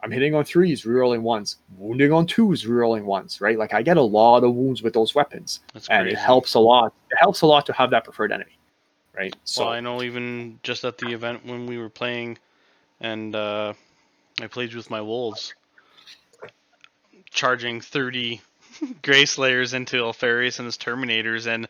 I'm 0.04 0.12
hitting 0.12 0.34
on 0.36 0.44
threes, 0.44 0.84
rerolling 0.84 1.22
ones, 1.22 1.58
wounding 1.78 2.12
on 2.12 2.26
twos, 2.26 2.66
rerolling 2.66 3.04
ones, 3.04 3.40
right? 3.40 3.58
Like 3.58 3.74
I 3.74 3.82
get 3.84 3.98
a 3.98 4.02
lot 4.02 4.44
of 4.44 4.54
wounds 4.56 4.82
with 4.82 4.94
those 4.94 5.14
weapons, 5.16 5.60
That's 5.74 5.88
and 5.90 6.04
crazy. 6.06 6.16
it 6.16 6.20
helps 6.20 6.56
a 6.56 6.60
lot. 6.60 6.94
It 7.12 7.18
helps 7.18 7.42
a 7.42 7.46
lot 7.46 7.66
to 7.68 7.74
have 7.74 7.92
that 7.92 8.04
preferred 8.04 8.32
enemy, 8.32 8.58
right? 9.16 9.36
So 9.44 9.66
well, 9.66 9.74
I 9.74 9.80
know 9.80 10.02
even 10.02 10.60
just 10.64 10.84
at 10.86 10.98
the 10.98 11.12
event 11.12 11.46
when 11.46 11.68
we 11.68 11.78
were 11.78 11.90
playing, 11.90 12.40
and 13.00 13.36
uh, 13.36 13.74
I 14.42 14.48
played 14.48 14.74
with 14.74 14.90
my 14.90 15.02
wolves, 15.02 15.54
charging 17.30 17.80
thirty 17.82 18.42
Gray 19.04 19.26
Slayers 19.26 19.74
into 19.74 19.98
Alpharius 19.98 20.60
and 20.60 20.66
his 20.66 20.78
Terminators, 20.78 21.48
and 21.48 21.68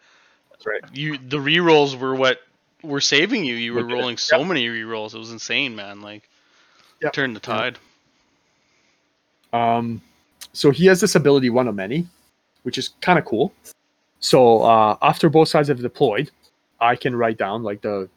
that's 0.63 0.83
right. 0.83 0.95
you 0.95 1.17
the 1.17 1.37
rerolls 1.37 1.97
were 1.97 2.15
what 2.15 2.39
were 2.83 3.01
saving 3.01 3.45
you. 3.45 3.55
You 3.55 3.73
were 3.73 3.81
Legit. 3.83 3.97
rolling 3.97 4.17
so 4.17 4.43
many 4.43 4.67
rerolls; 4.67 5.13
it 5.13 5.17
was 5.19 5.31
insane, 5.31 5.75
man. 5.75 6.01
Like, 6.01 6.27
Yep. 7.01 7.13
turned 7.13 7.35
the 7.35 7.39
tide. 7.39 7.77
Um, 9.53 10.01
so 10.53 10.71
he 10.71 10.85
has 10.87 11.01
this 11.01 11.15
ability, 11.15 11.49
one 11.49 11.67
of 11.67 11.75
many, 11.75 12.07
which 12.63 12.77
is 12.77 12.89
kind 13.01 13.17
of 13.19 13.25
cool. 13.25 13.53
So 14.19 14.61
uh, 14.63 14.97
after 15.01 15.29
both 15.29 15.47
sides 15.49 15.67
have 15.67 15.81
deployed, 15.81 16.31
I 16.79 16.95
can 16.95 17.15
write 17.15 17.37
down 17.37 17.63
like 17.63 17.81
the 17.81 18.07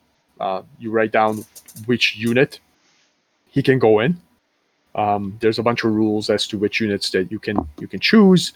uh, 0.40 0.62
you 0.78 0.90
write 0.90 1.12
down 1.12 1.44
which 1.86 2.16
unit 2.16 2.60
he 3.50 3.62
can 3.62 3.78
go 3.78 4.00
in. 4.00 4.20
Um, 4.94 5.36
there's 5.40 5.58
a 5.58 5.62
bunch 5.62 5.82
of 5.84 5.92
rules 5.92 6.30
as 6.30 6.46
to 6.48 6.58
which 6.58 6.80
units 6.80 7.10
that 7.10 7.30
you 7.32 7.38
can 7.38 7.56
you 7.80 7.88
can 7.88 8.00
choose. 8.00 8.52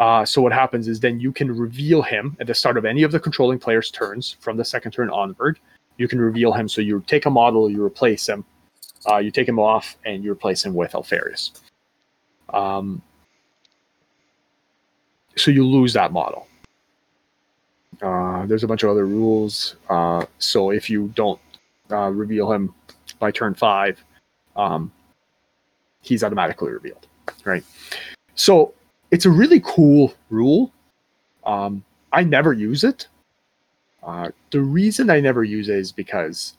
Uh, 0.00 0.24
so 0.24 0.40
what 0.40 0.50
happens 0.50 0.88
is 0.88 0.98
then 0.98 1.20
you 1.20 1.30
can 1.30 1.54
reveal 1.54 2.00
him 2.00 2.34
at 2.40 2.46
the 2.46 2.54
start 2.54 2.78
of 2.78 2.86
any 2.86 3.02
of 3.02 3.12
the 3.12 3.20
controlling 3.20 3.58
player's 3.58 3.90
turns 3.90 4.36
from 4.40 4.56
the 4.56 4.64
second 4.64 4.92
turn 4.92 5.10
onward. 5.10 5.58
You 5.98 6.08
can 6.08 6.18
reveal 6.18 6.52
him. 6.54 6.68
So 6.70 6.80
you 6.80 7.04
take 7.06 7.26
a 7.26 7.30
model, 7.30 7.70
you 7.70 7.84
replace 7.84 8.26
him, 8.26 8.42
uh, 9.06 9.18
you 9.18 9.30
take 9.30 9.46
him 9.46 9.58
off, 9.58 9.98
and 10.06 10.24
you 10.24 10.32
replace 10.32 10.64
him 10.64 10.72
with 10.72 10.92
Alpharius. 10.92 11.52
Um, 12.54 13.02
so 15.36 15.50
you 15.50 15.66
lose 15.66 15.92
that 15.92 16.12
model. 16.12 16.48
Uh, 18.00 18.46
there's 18.46 18.64
a 18.64 18.66
bunch 18.66 18.82
of 18.82 18.88
other 18.88 19.06
rules. 19.06 19.76
Uh, 19.90 20.24
so 20.38 20.70
if 20.70 20.88
you 20.88 21.08
don't 21.14 21.40
uh, 21.90 22.08
reveal 22.08 22.50
him 22.50 22.74
by 23.18 23.30
turn 23.30 23.52
five, 23.54 24.02
um, 24.56 24.90
he's 26.00 26.24
automatically 26.24 26.72
revealed, 26.72 27.06
right? 27.44 27.62
So 28.34 28.72
it's 29.10 29.26
a 29.26 29.30
really 29.30 29.60
cool 29.60 30.14
rule. 30.28 30.72
Um, 31.44 31.84
I 32.12 32.22
never 32.24 32.52
use 32.52 32.84
it. 32.84 33.08
Uh, 34.02 34.30
the 34.50 34.60
reason 34.60 35.10
I 35.10 35.20
never 35.20 35.44
use 35.44 35.68
it 35.68 35.76
is 35.76 35.92
because 35.92 36.54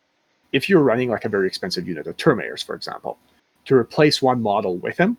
if 0.52 0.70
you're 0.70 0.82
running 0.82 1.10
like 1.10 1.26
a 1.26 1.30
very 1.30 1.48
expensive 1.48 1.88
unit 1.88 2.08
of 2.08 2.18
Terminators, 2.18 2.64
for 2.64 2.76
example, 2.76 3.18
to 3.66 3.76
replace 3.76 4.22
one 4.22 4.42
model 4.42 4.78
with 4.78 4.98
him 4.98 5.18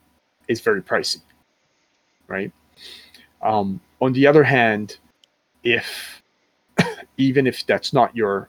is 0.48 0.60
very 0.60 0.82
pricey, 0.82 1.20
right? 2.28 2.52
Um, 3.40 3.80
on 4.00 4.12
the 4.12 4.26
other 4.26 4.44
hand, 4.44 4.98
if 5.64 6.22
even 7.16 7.46
if 7.46 7.66
that's 7.66 7.92
not 7.92 8.14
your 8.14 8.48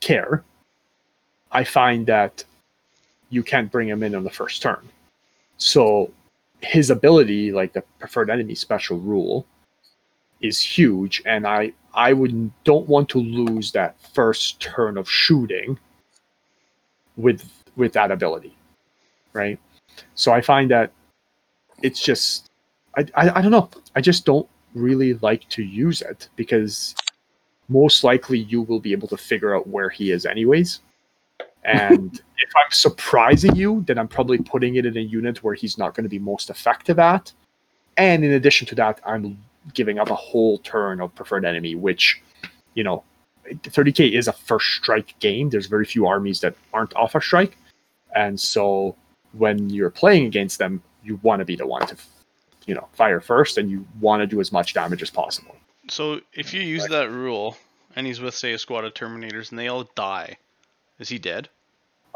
care, 0.00 0.44
I 1.52 1.64
find 1.64 2.06
that 2.06 2.44
you 3.30 3.42
can't 3.42 3.70
bring 3.70 3.88
him 3.88 4.02
in 4.02 4.14
on 4.14 4.24
the 4.24 4.30
first 4.30 4.62
turn. 4.62 4.88
So 5.56 6.10
his 6.62 6.90
ability, 6.90 7.52
like 7.52 7.72
the 7.72 7.82
preferred 7.98 8.30
enemy 8.30 8.54
special 8.54 8.98
rule, 8.98 9.46
is 10.40 10.60
huge, 10.60 11.22
and 11.26 11.46
I 11.46 11.72
I 11.94 12.12
would 12.12 12.50
don't 12.64 12.88
want 12.88 13.08
to 13.10 13.18
lose 13.18 13.72
that 13.72 14.00
first 14.14 14.60
turn 14.60 14.96
of 14.96 15.08
shooting 15.08 15.78
with 17.16 17.44
with 17.76 17.92
that 17.92 18.10
ability, 18.10 18.56
right? 19.32 19.58
So 20.14 20.32
I 20.32 20.40
find 20.40 20.70
that 20.70 20.92
it's 21.82 22.00
just 22.02 22.50
I, 22.96 23.06
I 23.14 23.38
I 23.38 23.42
don't 23.42 23.50
know. 23.50 23.70
I 23.96 24.00
just 24.00 24.24
don't 24.24 24.48
really 24.74 25.14
like 25.14 25.48
to 25.50 25.62
use 25.62 26.00
it 26.00 26.28
because 26.36 26.94
most 27.68 28.04
likely 28.04 28.38
you 28.38 28.62
will 28.62 28.80
be 28.80 28.92
able 28.92 29.08
to 29.08 29.16
figure 29.16 29.54
out 29.54 29.66
where 29.68 29.88
he 29.88 30.10
is 30.10 30.26
anyways. 30.26 30.80
And 31.64 32.14
if 32.38 32.50
I'm 32.56 32.70
surprising 32.70 33.54
you, 33.54 33.84
then 33.86 33.98
I'm 33.98 34.08
probably 34.08 34.38
putting 34.38 34.76
it 34.76 34.86
in 34.86 34.96
a 34.96 35.00
unit 35.00 35.42
where 35.42 35.54
he's 35.54 35.78
not 35.78 35.94
going 35.94 36.04
to 36.04 36.10
be 36.10 36.18
most 36.18 36.50
effective 36.50 36.98
at. 36.98 37.32
And 37.96 38.24
in 38.24 38.32
addition 38.32 38.66
to 38.68 38.74
that, 38.76 39.00
I'm 39.04 39.38
giving 39.74 39.98
up 39.98 40.10
a 40.10 40.14
whole 40.14 40.58
turn 40.58 41.00
of 41.00 41.14
preferred 41.14 41.44
enemy, 41.44 41.74
which, 41.74 42.20
you 42.74 42.84
know, 42.84 43.04
30k 43.46 44.12
is 44.12 44.28
a 44.28 44.32
first 44.32 44.68
strike 44.74 45.18
game. 45.18 45.50
There's 45.50 45.66
very 45.66 45.84
few 45.84 46.06
armies 46.06 46.40
that 46.40 46.54
aren't 46.72 46.94
alpha 46.94 47.20
strike. 47.20 47.56
And 48.14 48.38
so 48.38 48.96
when 49.32 49.70
you're 49.70 49.90
playing 49.90 50.26
against 50.26 50.58
them, 50.58 50.82
you 51.02 51.18
want 51.22 51.40
to 51.40 51.44
be 51.44 51.56
the 51.56 51.66
one 51.66 51.86
to, 51.86 51.96
you 52.66 52.74
know, 52.74 52.88
fire 52.92 53.20
first 53.20 53.58
and 53.58 53.70
you 53.70 53.86
want 54.00 54.20
to 54.20 54.26
do 54.26 54.40
as 54.40 54.52
much 54.52 54.74
damage 54.74 55.02
as 55.02 55.10
possible. 55.10 55.56
So 55.88 56.20
if 56.32 56.54
you 56.54 56.60
use 56.62 56.86
that 56.86 57.10
rule, 57.10 57.56
and 57.96 58.06
he's 58.06 58.20
with 58.20 58.34
say 58.34 58.52
a 58.52 58.58
squad 58.58 58.84
of 58.84 58.94
Terminators, 58.94 59.50
and 59.50 59.58
they 59.58 59.68
all 59.68 59.90
die, 59.96 60.36
is 61.00 61.08
he 61.08 61.18
dead? 61.18 61.48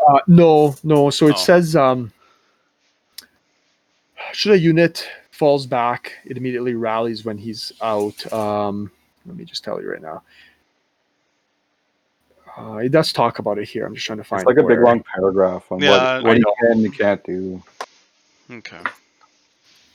Uh, 0.06 0.20
no, 0.28 0.76
no. 0.84 1.10
So 1.10 1.26
it 1.26 1.34
Oh. 1.34 1.38
says, 1.38 1.74
um, 1.74 2.12
should 4.32 4.52
a 4.52 4.58
unit 4.58 5.08
falls 5.30 5.66
back, 5.66 6.12
it 6.24 6.36
immediately 6.36 6.74
rallies 6.74 7.24
when 7.24 7.38
he's 7.38 7.72
out. 7.82 8.32
Um, 8.32 8.90
let 9.26 9.36
me 9.36 9.44
just 9.44 9.64
tell 9.64 9.80
you 9.80 9.90
right 9.90 10.02
now. 10.02 10.22
Uh, 12.56 12.76
it 12.76 12.90
does 12.90 13.12
talk 13.12 13.40
about 13.40 13.58
it 13.58 13.68
here. 13.68 13.84
I'm 13.84 13.94
just 13.94 14.06
trying 14.06 14.18
to 14.18 14.24
find 14.24 14.42
It's 14.42 14.46
like 14.46 14.58
a 14.58 14.62
big 14.68 14.78
long 14.78 15.02
paragraph 15.02 15.64
on 15.72 15.80
Yeah, 15.80 16.16
what, 16.16 16.24
what 16.24 16.36
he 16.36 16.44
can 16.60 16.84
and 16.84 16.96
can't 16.96 17.24
do. 17.24 17.62
Okay. 18.48 18.78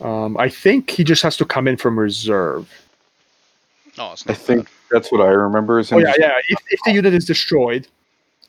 Um, 0.01 0.37
I 0.37 0.49
think 0.49 0.89
he 0.89 1.03
just 1.03 1.23
has 1.23 1.37
to 1.37 1.45
come 1.45 1.67
in 1.67 1.77
from 1.77 1.97
reserve. 1.97 2.69
Oh, 3.97 4.11
it's 4.13 4.25
I 4.27 4.31
not 4.31 4.37
think 4.41 4.69
that's 4.91 5.11
what 5.11 5.21
I 5.21 5.27
remember. 5.29 5.79
Is 5.79 5.91
Oh 5.91 5.97
yeah, 5.99 6.13
yeah. 6.17 6.37
If, 6.49 6.59
if 6.69 6.79
the 6.85 6.91
unit 6.91 7.13
is 7.13 7.25
destroyed 7.25 7.87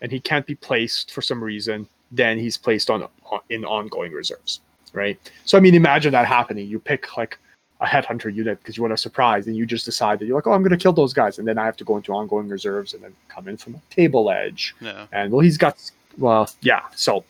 and 0.01 0.11
he 0.11 0.21
can't 0.21 0.47
be 0.47 0.55
placed 0.55 1.11
for 1.13 1.23
some 1.23 1.43
reason, 1.43 1.87
then 2.11 2.39
he's 2.39 2.57
placed 2.57 2.91
on, 2.91 3.07
on 3.31 3.41
in 3.51 3.65
ongoing 3.65 4.13
reserves, 4.13 4.61
right? 4.93 5.19
So 5.45 5.57
I 5.59 5.61
mean, 5.61 5.75
imagine 5.75 6.13
that 6.13 6.27
happening. 6.27 6.67
You 6.69 6.79
pick 6.79 7.17
like 7.17 7.39
a 7.81 7.87
headhunter 7.87 8.35
unit 8.35 8.59
because 8.59 8.77
you 8.77 8.83
want 8.83 8.93
a 8.93 8.97
surprise, 8.97 9.47
and 9.47 9.57
you 9.57 9.65
just 9.65 9.85
decide 9.85 10.19
that 10.19 10.27
you're 10.27 10.37
like, 10.37 10.47
oh, 10.47 10.53
I'm 10.53 10.63
going 10.63 10.71
to 10.71 10.83
kill 10.83 10.93
those 10.93 11.13
guys, 11.15 11.39
and 11.39 11.49
then 11.49 11.57
I 11.59 11.65
have 11.65 11.77
to 11.79 11.85
go 11.85 11.97
into 11.97 12.13
ongoing 12.13 12.49
reserves 12.49 12.95
and 12.95 13.03
then 13.03 13.15
come 13.29 13.49
in 13.49 13.57
from 13.57 13.75
a 13.75 13.81
table 13.95 14.31
edge, 14.31 14.75
Yeah. 14.81 15.07
and 15.13 15.33
well, 15.33 15.41
he's 15.41 15.57
got 15.57 15.79
well, 16.19 16.51
yeah. 16.61 16.83
So, 16.95 17.25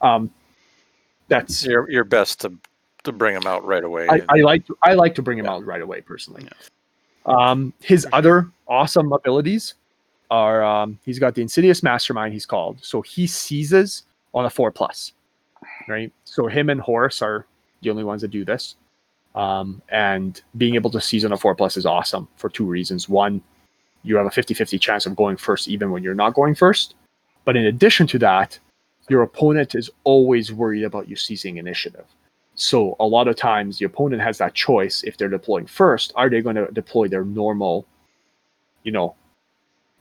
um, 0.00 0.30
that's 1.28 1.64
You're, 1.64 1.88
you're 1.90 2.04
best 2.04 2.40
to 2.42 2.52
to 3.04 3.12
bring 3.12 3.36
him 3.36 3.46
out 3.46 3.64
right 3.66 3.84
away. 3.84 4.08
I, 4.08 4.22
I 4.30 4.36
like 4.40 4.66
to, 4.66 4.76
I 4.82 4.94
like 4.94 5.14
to 5.16 5.22
bring 5.22 5.38
him 5.38 5.44
Yeah. 5.44 5.52
out 5.52 5.64
right 5.66 5.82
away 5.82 6.00
personally. 6.00 6.48
Um, 7.26 7.72
his 7.82 8.06
other 8.12 8.50
awesome 8.66 9.12
abilities 9.12 9.74
are 10.34 10.64
um, 10.64 10.98
he's 11.04 11.20
got 11.20 11.36
the 11.36 11.42
Insidious 11.42 11.82
Mastermind. 11.82 12.32
He's 12.32 12.44
called 12.46 12.78
so 12.82 13.02
he 13.02 13.26
seizes 13.26 14.02
on 14.34 14.44
a 14.44 14.50
four 14.50 14.72
plus, 14.72 15.12
right? 15.86 16.12
So 16.24 16.48
him 16.48 16.70
and 16.70 16.80
Horus 16.80 17.22
are 17.22 17.46
the 17.82 17.90
only 17.90 18.02
ones 18.02 18.22
that 18.22 18.32
do 18.32 18.44
this. 18.44 18.74
Um, 19.36 19.80
and 19.88 20.42
being 20.56 20.74
able 20.74 20.90
to 20.90 21.00
seize 21.00 21.24
on 21.24 21.32
a 21.32 21.36
four 21.36 21.54
plus 21.54 21.76
is 21.76 21.86
awesome 21.86 22.26
for 22.36 22.48
two 22.48 22.66
reasons. 22.66 23.08
One, 23.08 23.42
you 24.02 24.16
have 24.16 24.26
a 24.26 24.30
50-50 24.30 24.80
chance 24.80 25.06
of 25.06 25.16
going 25.16 25.36
first 25.36 25.68
even 25.68 25.92
when 25.92 26.02
you're 26.02 26.14
not 26.14 26.34
going 26.34 26.56
first. 26.56 26.94
But 27.44 27.56
in 27.56 27.66
addition 27.66 28.06
to 28.08 28.18
that, 28.20 28.58
your 29.08 29.22
opponent 29.22 29.74
is 29.74 29.90
always 30.02 30.52
worried 30.52 30.82
about 30.82 31.08
you 31.08 31.14
seizing 31.16 31.58
initiative. 31.58 32.06
So 32.56 32.96
a 32.98 33.06
lot 33.06 33.28
of 33.28 33.36
times 33.36 33.78
the 33.78 33.84
opponent 33.84 34.22
has 34.22 34.38
that 34.38 34.54
choice 34.54 35.02
if 35.04 35.16
they're 35.16 35.28
deploying 35.28 35.66
first, 35.66 36.12
are 36.16 36.30
they 36.30 36.40
going 36.40 36.56
to 36.56 36.66
deploy 36.72 37.08
their 37.08 37.24
normal, 37.24 37.86
you 38.82 38.92
know, 38.92 39.14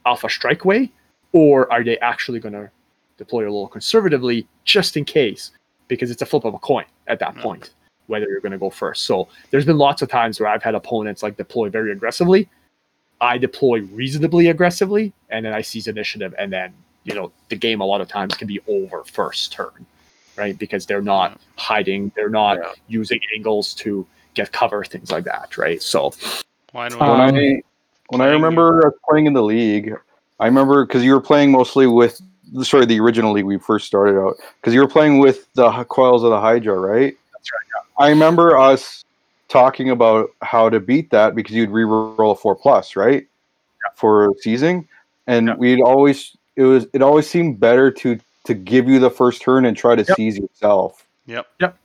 alpha 0.05 0.29
strike 0.29 0.65
way, 0.65 0.91
or 1.31 1.71
are 1.71 1.83
they 1.83 1.97
actually 1.99 2.39
going 2.39 2.53
to 2.53 2.69
deploy 3.17 3.43
a 3.43 3.45
little 3.45 3.67
conservatively 3.67 4.47
just 4.65 4.97
in 4.97 5.05
case? 5.05 5.51
Because 5.87 6.11
it's 6.11 6.21
a 6.21 6.25
flip 6.25 6.45
of 6.45 6.53
a 6.53 6.59
coin 6.59 6.85
at 7.07 7.19
that 7.19 7.35
Yeah. 7.35 7.43
point, 7.43 7.71
whether 8.07 8.27
you're 8.27 8.41
going 8.41 8.51
to 8.53 8.57
go 8.57 8.69
first. 8.69 9.03
So 9.03 9.27
there's 9.51 9.65
been 9.65 9.77
lots 9.77 10.01
of 10.01 10.09
times 10.09 10.39
where 10.39 10.49
I've 10.49 10.63
had 10.63 10.75
opponents 10.75 11.23
like 11.23 11.37
deploy 11.37 11.69
very 11.69 11.91
aggressively. 11.91 12.49
I 13.21 13.37
deploy 13.37 13.81
reasonably 13.81 14.47
aggressively, 14.47 15.13
and 15.29 15.45
then 15.45 15.53
I 15.53 15.61
seize 15.61 15.87
initiative, 15.87 16.33
and 16.37 16.51
then 16.51 16.73
you 17.03 17.13
know 17.13 17.31
the 17.49 17.55
game 17.55 17.81
a 17.81 17.85
lot 17.85 18.01
of 18.01 18.07
times 18.07 18.35
can 18.35 18.47
be 18.47 18.59
over 18.67 19.03
first 19.03 19.53
turn, 19.53 19.85
right? 20.35 20.57
Because 20.57 20.85
they're 20.85 21.01
not 21.01 21.31
Yeah. 21.31 21.37
hiding, 21.57 22.11
they're 22.15 22.29
not 22.29 22.57
Yeah. 22.57 22.71
using 22.87 23.19
angles 23.35 23.73
to 23.75 24.05
get 24.33 24.51
cover, 24.51 24.83
things 24.83 25.11
like 25.11 25.25
that, 25.25 25.57
right? 25.57 25.81
So 25.81 26.13
Why 26.71 26.89
don't 26.89 27.01
Um, 27.01 27.11
when 27.11 27.21
I 27.35 27.61
when 28.09 28.21
I 28.21 28.27
remember 28.27 28.93
playing 29.09 29.25
in 29.25 29.33
the 29.33 29.43
league, 29.43 29.93
I 30.39 30.45
remember 30.45 30.85
because 30.85 31.03
you 31.03 31.13
were 31.13 31.21
playing 31.21 31.51
mostly 31.51 31.87
with 31.87 32.21
sorry 32.61 32.85
the 32.85 32.99
original 32.99 33.31
league 33.31 33.45
we 33.45 33.57
first 33.57 33.87
started 33.87 34.19
out 34.19 34.35
because 34.59 34.73
you 34.73 34.79
were 34.79 34.87
playing 34.87 35.19
with 35.19 35.51
the 35.53 35.71
coils 35.85 36.23
of 36.23 36.29
the 36.29 36.39
Hydra, 36.39 36.77
right? 36.77 37.15
That's 37.31 37.51
right. 37.51 37.61
Yeah. 37.75 38.05
I 38.05 38.09
remember 38.09 38.57
us 38.57 39.03
talking 39.47 39.89
about 39.89 40.29
how 40.41 40.69
to 40.69 40.79
beat 40.79 41.09
that 41.11 41.35
because 41.35 41.55
you'd 41.55 41.69
re-roll 41.69 42.31
a 42.31 42.35
four 42.35 42.55
plus, 42.55 42.95
right? 42.95 43.21
Yeah. 43.23 43.89
For 43.95 44.33
seizing, 44.39 44.87
and 45.27 45.47
Yeah. 45.47 45.55
we'd 45.55 45.81
always 45.81 46.35
it 46.55 46.63
was 46.63 46.85
it 46.93 47.01
always 47.01 47.27
seemed 47.27 47.59
better 47.59 47.89
to 47.91 48.19
to 48.45 48.53
give 48.53 48.89
you 48.89 48.99
the 48.99 49.09
first 49.09 49.41
turn 49.41 49.65
and 49.65 49.75
try 49.77 49.95
to 49.95 50.03
Yep. 50.03 50.17
seize 50.17 50.37
yourself. 50.37 51.07
Yep. 51.25 51.47
Yep. 51.61 51.77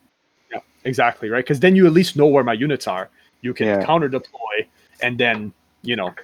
Yeah, 0.52 0.58
exactly, 0.84 1.30
right? 1.30 1.44
Because 1.44 1.60
then 1.60 1.76
you 1.76 1.86
at 1.86 1.92
least 1.92 2.16
know 2.16 2.26
where 2.26 2.42
my 2.42 2.52
units 2.52 2.88
are. 2.88 3.08
You 3.42 3.54
can 3.54 3.68
Yeah. 3.68 3.84
counter 3.84 4.08
deploy, 4.08 4.66
and 5.00 5.16
then 5.16 5.52
you 5.88 5.96
know, 5.96 6.14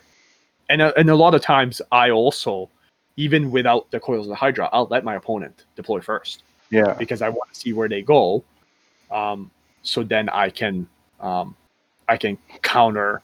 and 0.68 0.82
a, 0.82 0.96
and 0.98 1.08
a 1.08 1.16
lot 1.16 1.34
of 1.34 1.40
times 1.40 1.80
I 1.90 2.10
also, 2.10 2.68
even 3.16 3.50
without 3.50 3.90
the 3.90 3.98
coils 3.98 4.26
of 4.26 4.28
the 4.28 4.34
Hydra, 4.34 4.68
I'll 4.72 4.88
let 4.90 5.04
my 5.04 5.14
opponent 5.14 5.64
deploy 5.74 6.00
first 6.00 6.42
Yeah, 6.68 6.92
because 6.98 7.22
I 7.22 7.30
want 7.30 7.50
to 7.54 7.58
see 7.58 7.72
where 7.72 7.88
they 7.88 8.02
go. 8.02 8.44
Um, 9.10 9.50
so 9.82 10.02
then 10.02 10.28
I 10.28 10.50
can 10.50 10.86
um, 11.20 11.56
I 12.08 12.18
can 12.18 12.36
counter 12.60 13.22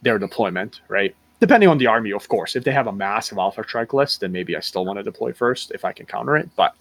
their 0.00 0.18
deployment, 0.18 0.80
right? 0.88 1.14
Depending 1.40 1.68
on 1.68 1.76
the 1.76 1.86
army, 1.86 2.12
of 2.14 2.26
course. 2.28 2.56
If 2.56 2.64
they 2.64 2.72
have 2.72 2.86
a 2.86 2.92
massive 2.92 3.36
Alpha 3.36 3.62
Strike 3.62 3.92
list, 3.92 4.20
then 4.20 4.32
maybe 4.32 4.56
I 4.56 4.60
still 4.60 4.86
want 4.86 4.98
to 4.98 5.02
deploy 5.02 5.34
first 5.34 5.72
if 5.72 5.84
I 5.84 5.92
can 5.92 6.06
counter 6.06 6.36
it. 6.38 6.48
But 6.56 6.74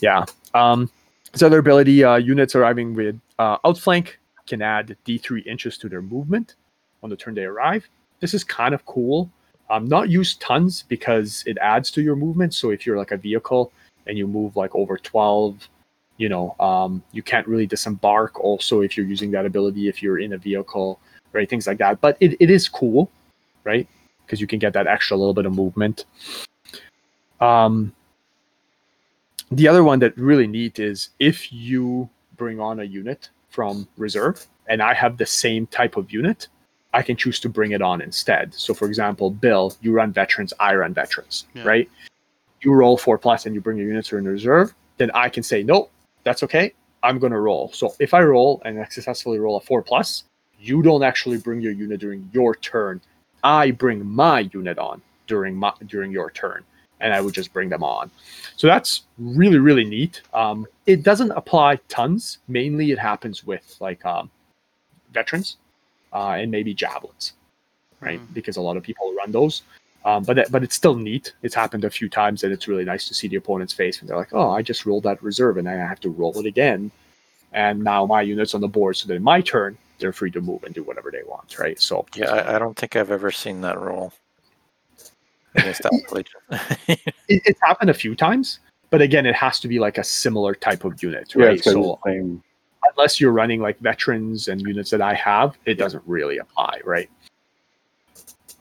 yeah, 0.00 0.26
um, 0.52 0.90
this 1.32 1.42
other 1.42 1.60
ability, 1.60 2.04
uh, 2.04 2.16
units 2.16 2.54
arriving 2.54 2.92
with 2.92 3.18
uh, 3.38 3.56
outflank 3.64 4.18
can 4.46 4.60
add 4.60 4.96
D3 5.06 5.46
inches 5.46 5.78
to 5.78 5.88
their 5.88 6.02
movement 6.02 6.56
on 7.02 7.08
the 7.08 7.16
turn 7.16 7.34
they 7.34 7.44
arrive. 7.44 7.88
This 8.20 8.34
is 8.34 8.44
kind 8.44 8.74
of 8.74 8.84
cool. 8.86 9.30
Um, 9.70 9.86
not 9.86 10.08
used 10.08 10.40
tons 10.40 10.84
because 10.88 11.44
it 11.46 11.58
adds 11.60 11.90
to 11.92 12.02
your 12.02 12.16
movement. 12.16 12.54
So 12.54 12.70
if 12.70 12.86
you're 12.86 12.96
like 12.96 13.12
a 13.12 13.16
vehicle 13.16 13.72
and 14.06 14.16
you 14.16 14.26
move 14.26 14.56
like 14.56 14.74
over 14.74 14.96
12, 14.96 15.68
you 16.16 16.28
know, 16.28 16.56
um, 16.58 17.02
you 17.12 17.22
can't 17.22 17.46
really 17.46 17.66
disembark. 17.66 18.40
Also, 18.40 18.80
if 18.80 18.96
you're 18.96 19.06
using 19.06 19.30
that 19.32 19.46
ability, 19.46 19.88
if 19.88 20.02
you're 20.02 20.18
in 20.18 20.32
a 20.32 20.38
vehicle, 20.38 20.98
right, 21.32 21.48
things 21.48 21.66
like 21.66 21.78
that. 21.78 22.00
But 22.00 22.16
it, 22.20 22.36
it 22.40 22.50
is 22.50 22.68
cool, 22.68 23.10
right? 23.64 23.86
Because 24.26 24.40
you 24.40 24.46
can 24.46 24.58
get 24.58 24.72
that 24.72 24.86
extra 24.86 25.16
little 25.16 25.34
bit 25.34 25.46
of 25.46 25.54
movement. 25.54 26.06
Um, 27.40 27.94
the 29.50 29.68
other 29.68 29.84
one 29.84 29.98
that 30.00 30.16
really 30.16 30.46
neat 30.46 30.78
is 30.78 31.10
if 31.18 31.52
you 31.52 32.08
bring 32.36 32.58
on 32.60 32.80
a 32.80 32.84
unit 32.84 33.30
from 33.48 33.88
reserve 33.96 34.46
and 34.66 34.82
I 34.82 34.94
have 34.94 35.16
the 35.16 35.26
same 35.26 35.66
type 35.66 35.96
of 35.96 36.12
unit, 36.12 36.48
I 36.94 37.02
can 37.02 37.16
choose 37.16 37.38
to 37.40 37.48
bring 37.48 37.72
it 37.72 37.82
on 37.82 38.00
instead. 38.00 38.54
So, 38.54 38.72
for 38.72 38.86
example, 38.86 39.30
Bill, 39.30 39.74
you 39.82 39.92
run 39.92 40.12
veterans, 40.12 40.52
I 40.58 40.74
run 40.74 40.94
veterans, 40.94 41.46
Yeah. 41.54 41.64
right? 41.64 41.90
You 42.62 42.72
roll 42.72 42.96
four 42.96 43.18
plus 43.18 43.46
and 43.46 43.54
you 43.54 43.60
bring 43.60 43.76
your 43.76 43.86
units 43.86 44.12
in 44.12 44.24
reserve, 44.26 44.74
then 44.96 45.10
I 45.14 45.28
can 45.28 45.42
say, 45.42 45.62
nope, 45.62 45.90
that's 46.24 46.42
okay. 46.42 46.72
I'm 47.02 47.18
going 47.18 47.32
to 47.32 47.38
roll. 47.38 47.70
So, 47.72 47.94
if 48.00 48.14
I 48.14 48.22
roll 48.22 48.62
and 48.64 48.80
I 48.80 48.86
successfully 48.86 49.38
roll 49.38 49.56
a 49.56 49.60
four 49.60 49.82
plus, 49.82 50.24
you 50.58 50.82
don't 50.82 51.02
actually 51.04 51.38
bring 51.38 51.60
your 51.60 51.72
unit 51.72 52.00
during 52.00 52.28
your 52.32 52.54
turn. 52.56 53.00
I 53.44 53.70
bring 53.70 54.04
my 54.04 54.40
unit 54.52 54.78
on 54.78 55.00
during 55.28 55.54
my 55.54 55.72
during 55.86 56.10
your 56.10 56.30
turn, 56.32 56.64
and 57.00 57.14
I 57.14 57.20
would 57.20 57.34
just 57.34 57.52
bring 57.52 57.68
them 57.68 57.84
on. 57.84 58.10
So 58.56 58.66
that's 58.66 59.02
really 59.18 59.58
really 59.58 59.84
neat. 59.84 60.22
Um, 60.34 60.66
it 60.86 61.04
doesn't 61.04 61.30
apply 61.30 61.76
tons. 61.86 62.38
Mainly, 62.48 62.90
it 62.90 62.98
happens 62.98 63.44
with 63.46 63.76
like 63.78 64.04
um, 64.04 64.28
veterans 65.12 65.58
uh, 66.12 66.36
and 66.38 66.50
maybe 66.50 66.74
javelins, 66.74 67.34
right? 68.00 68.20
Mhm. 68.20 68.34
Because 68.34 68.56
a 68.56 68.60
lot 68.60 68.76
of 68.76 68.82
people 68.82 69.14
run 69.14 69.32
those. 69.32 69.62
Um, 70.04 70.22
but 70.22 70.36
that, 70.36 70.50
but 70.50 70.62
it's 70.62 70.76
still 70.76 70.94
neat. 70.94 71.34
It's 71.42 71.54
happened 71.54 71.84
a 71.84 71.90
few 71.90 72.08
times, 72.08 72.44
and 72.44 72.52
it's 72.52 72.68
really 72.68 72.84
nice 72.84 73.08
to 73.08 73.14
see 73.14 73.28
the 73.28 73.36
opponent's 73.36 73.72
face 73.72 74.00
when 74.00 74.06
they're 74.08 74.16
like, 74.16 74.32
"Oh, 74.32 74.50
I 74.50 74.62
just 74.62 74.86
rolled 74.86 75.02
that 75.02 75.22
reserve, 75.22 75.56
and 75.58 75.68
I 75.68 75.72
have 75.74 76.00
to 76.00 76.10
roll 76.10 76.38
it 76.38 76.46
again." 76.46 76.90
And 77.52 77.82
now 77.82 78.06
my 78.06 78.22
unit's 78.22 78.54
on 78.54 78.60
the 78.60 78.68
board, 78.68 78.96
so 78.96 79.08
then 79.08 79.22
my 79.22 79.40
turn, 79.40 79.76
they're 79.98 80.12
free 80.12 80.30
to 80.30 80.40
move 80.40 80.62
and 80.64 80.74
do 80.74 80.82
whatever 80.82 81.10
they 81.10 81.22
want, 81.26 81.58
right? 81.58 81.80
So 81.80 82.06
Yeah, 82.14 82.30
I, 82.30 82.56
I 82.56 82.58
don't 82.58 82.76
think 82.76 82.94
I've 82.94 83.10
ever 83.10 83.30
seen 83.32 83.60
that 83.62 83.78
roll 83.78 84.12
against 85.54 85.82
it, 86.88 87.00
it's 87.28 87.60
happened 87.62 87.90
a 87.90 87.94
few 87.94 88.14
times, 88.14 88.60
but 88.90 89.02
again, 89.02 89.26
it 89.26 89.34
has 89.34 89.60
to 89.60 89.68
be 89.68 89.78
like 89.78 89.98
a 89.98 90.04
similar 90.04 90.54
type 90.54 90.84
of 90.84 91.02
unit, 91.02 91.34
yeah, 91.34 91.46
right? 91.46 91.54
it's 91.54 91.64
'cause 91.64 91.72
so 91.74 91.98
same. 92.06 92.42
Unless 92.98 93.20
you're 93.20 93.32
running 93.32 93.60
like 93.60 93.78
veterans 93.78 94.48
and 94.48 94.60
units 94.60 94.90
that 94.90 95.00
I 95.00 95.14
have, 95.14 95.56
it 95.66 95.74
doesn't 95.74 96.02
really 96.04 96.38
apply, 96.38 96.80
right? 96.84 97.08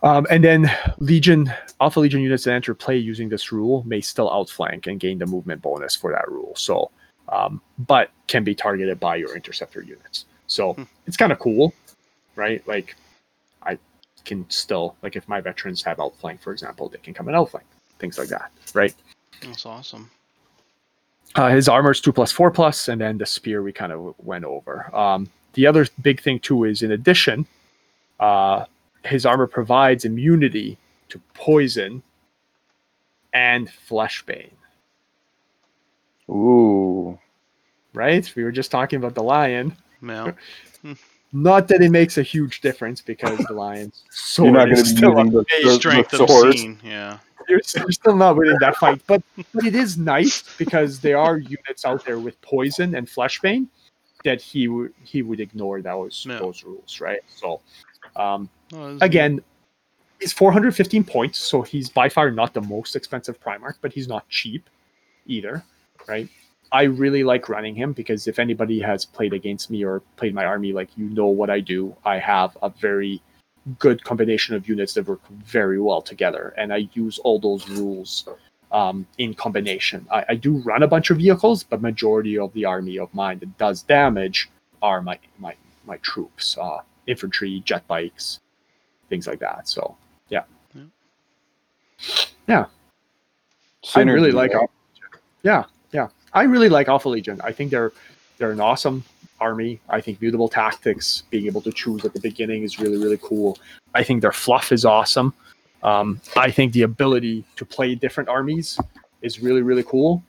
Um, 0.03 0.27
and 0.29 0.43
then 0.43 0.71
Legion, 0.99 1.51
Alpha 1.81 1.99
Legion 1.99 2.21
units 2.21 2.43
that 2.43 2.53
enter 2.53 2.75
play 2.75 2.97
using 2.97 3.29
this 3.29 3.51
rule 3.51 3.83
may 3.87 3.99
still 3.99 4.31
outflank 4.31 4.85
and 4.85 4.99
gain 4.99 5.17
the 5.17 5.25
movement 5.25 5.63
bonus 5.63 5.95
for 5.95 6.11
that 6.11 6.29
rule. 6.29 6.53
So, 6.55 6.91
um, 7.29 7.61
but 7.79 8.11
can 8.27 8.43
be 8.43 8.53
targeted 8.53 8.99
by 8.99 9.15
your 9.15 9.35
interceptor 9.35 9.81
units. 9.81 10.25
So 10.45 10.73
Hmm. 10.73 10.83
it's 11.07 11.17
kind 11.17 11.31
of 11.31 11.39
cool, 11.39 11.73
right? 12.35 12.65
Like, 12.67 12.95
I 13.63 13.79
can 14.23 14.47
still 14.49 14.95
like 15.01 15.15
if 15.15 15.27
my 15.27 15.41
veterans 15.41 15.81
have 15.81 15.99
outflank, 15.99 16.41
for 16.41 16.51
example, 16.51 16.89
they 16.89 16.99
can 16.99 17.15
come 17.15 17.27
and 17.27 17.35
outflank, 17.35 17.65
things 17.97 18.19
like 18.19 18.29
that, 18.29 18.51
right? 18.75 18.93
That's 19.41 19.65
awesome. 19.65 20.11
Uh, 21.35 21.49
his 21.49 21.69
armor 21.69 21.91
is 21.91 22.01
two 22.01 22.11
plus 22.11 22.31
four 22.31 22.49
plus, 22.49 22.87
and 22.87 22.99
then 22.99 23.17
the 23.17 23.25
spear 23.25 23.61
we 23.61 23.71
kind 23.71 23.91
of 23.91 24.15
went 24.17 24.45
over. 24.45 24.93
Um, 24.95 25.29
the 25.53 25.67
other 25.67 25.85
big 26.01 26.21
thing 26.21 26.39
too 26.39 26.63
is 26.63 26.81
in 26.81 26.91
addition, 26.91 27.45
uh, 28.19 28.65
his 29.03 29.25
armor 29.25 29.47
provides 29.47 30.05
immunity 30.05 30.77
to 31.09 31.21
poison 31.33 32.01
and 33.33 33.69
fleshbane. 33.89 34.51
Ooh, 36.29 37.17
Right? 37.93 38.31
We 38.35 38.43
were 38.43 38.51
just 38.51 38.69
talking 38.69 38.97
about 38.97 39.15
the 39.15 39.23
lion. 39.23 39.75
Yeah. 40.03 40.33
Not 41.33 41.67
that 41.67 41.81
it 41.81 41.89
makes 41.89 42.17
a 42.17 42.23
huge 42.23 42.61
difference 42.61 43.01
because 43.01 43.37
the 43.39 43.53
lion's 43.53 44.03
sword 44.11 44.45
you're 44.53 44.53
not 44.53 44.65
going 44.65 44.75
to 44.75 44.81
is 44.81 44.91
be 44.91 44.97
still 44.97 45.11
using 45.17 45.31
the, 45.31 45.45
the, 45.63 45.71
Strength 45.71 46.11
the 46.11 46.23
of 46.23 46.29
sword. 46.29 46.53
scene. 46.57 46.79
Yeah. 46.83 47.17
You're, 47.47 47.61
you're 47.75 47.91
still 47.91 48.15
not 48.15 48.35
winning 48.35 48.57
that 48.59 48.75
fight. 48.77 49.01
But 49.07 49.21
but 49.53 49.65
it 49.65 49.75
is 49.75 49.97
nice 49.97 50.43
because 50.57 50.99
there 50.99 51.17
are 51.17 51.37
units 51.37 51.85
out 51.85 52.05
there 52.05 52.19
with 52.19 52.39
poison 52.41 52.95
and 52.95 53.07
fleshbane 53.07 53.67
that 54.23 54.41
he 54.41 54.67
would 54.67 54.93
he 55.03 55.21
would 55.21 55.39
ignore 55.39 55.81
those 55.81 56.25
Yeah. 56.27 56.39
those 56.39 56.63
rules, 56.63 56.99
right? 57.01 57.21
So 57.27 57.61
um, 58.15 58.49
Oh, 58.73 58.97
again, 59.01 59.39
he's 60.19 60.33
415 60.33 61.03
points, 61.03 61.39
so 61.39 61.61
he's 61.61 61.89
by 61.89 62.09
far 62.09 62.31
not 62.31 62.53
the 62.53 62.61
most 62.61 62.95
expensive 62.95 63.39
Primarch, 63.39 63.75
but 63.81 63.93
he's 63.93 64.07
not 64.07 64.27
cheap 64.27 64.69
either, 65.25 65.63
right? 66.07 66.27
I 66.71 66.83
really 66.83 67.23
like 67.23 67.47
running 67.47 67.75
him 67.75 67.93
because 67.93 68.27
if 68.27 68.39
anybody 68.39 68.81
has 68.81 69.05
played 69.05 69.31
against 69.33 69.69
me 69.69 69.85
or 69.85 70.01
played 70.17 70.33
my 70.33 70.43
army, 70.43 70.73
like 70.73 70.89
you 70.97 71.09
know 71.09 71.27
what 71.27 71.49
I 71.49 71.61
do. 71.61 71.95
I 72.03 72.19
have 72.19 72.57
a 72.61 72.69
very 72.69 73.21
good 73.79 74.03
combination 74.03 74.55
of 74.55 74.67
units 74.67 74.93
that 74.93 75.07
work 75.07 75.21
very 75.29 75.79
well 75.79 76.01
together, 76.01 76.53
and 76.57 76.73
I 76.73 76.89
use 76.93 77.19
all 77.19 77.39
those 77.39 77.67
rules 77.69 78.27
um, 78.71 79.05
in 79.17 79.33
combination. 79.33 80.05
I, 80.11 80.25
I 80.29 80.35
do 80.35 80.57
run 80.57 80.83
a 80.83 80.87
bunch 80.87 81.09
of 81.09 81.17
vehicles, 81.17 81.63
but 81.63 81.81
majority 81.81 82.37
of 82.37 82.53
the 82.53 82.65
army 82.65 82.97
of 82.99 83.13
mine 83.13 83.39
that 83.39 83.57
does 83.57 83.83
damage 83.83 84.49
are 84.81 85.01
my 85.01 85.19
my 85.39 85.55
my 85.85 85.97
troops, 85.97 86.57
uh, 86.57 86.79
infantry, 87.07 87.61
jet 87.65 87.87
bikes, 87.87 88.39
things 89.09 89.27
like 89.27 89.39
that. 89.39 89.67
So 89.67 89.95
yeah, 90.29 90.43
yeah. 92.47 92.65
I 93.95 94.01
really 94.01 94.31
like? 94.31 94.51
Yeah, 95.43 95.63
yeah. 95.91 96.09
I 96.33 96.43
really 96.43 96.69
like 96.69 96.87
Alpha 96.87 97.09
Legion. 97.09 97.39
I 97.43 97.51
think 97.51 97.71
they're 97.71 97.93
they're 98.37 98.51
an 98.51 98.59
awesome 98.59 99.03
army. 99.39 99.79
I 99.89 100.01
think 100.01 100.21
mutable 100.21 100.49
tactics, 100.49 101.23
being 101.29 101.45
able 101.45 101.61
to 101.61 101.71
choose 101.71 102.05
at 102.05 102.13
the 102.13 102.19
beginning 102.19 102.63
is 102.63 102.79
really, 102.79 102.97
really 102.97 103.19
cool. 103.21 103.57
I 103.93 104.03
think 104.03 104.21
their 104.21 104.31
fluff 104.31 104.71
is 104.71 104.85
awesome. 104.85 105.33
Um, 105.83 106.19
I 106.35 106.51
think 106.51 106.73
the 106.73 106.83
ability 106.83 107.45
to 107.55 107.65
play 107.65 107.95
different 107.95 108.29
armies 108.29 108.79
is 109.21 109.39
really, 109.39 109.61
really 109.61 109.83
cool. 109.83 110.23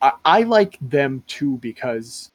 I, 0.00 0.12
I 0.24 0.42
like 0.42 0.78
them 0.80 1.22
too 1.26 1.58
because 1.58 2.30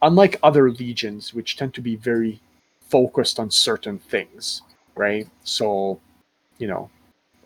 unlike 0.00 0.38
other 0.42 0.70
legions, 0.70 1.32
which 1.32 1.56
tend 1.56 1.74
to 1.74 1.80
be 1.80 1.96
very 1.96 2.40
focused 2.88 3.38
on 3.38 3.50
certain 3.50 3.98
things, 3.98 4.62
right? 4.94 5.28
So, 5.44 6.00
you 6.58 6.66
know, 6.66 6.90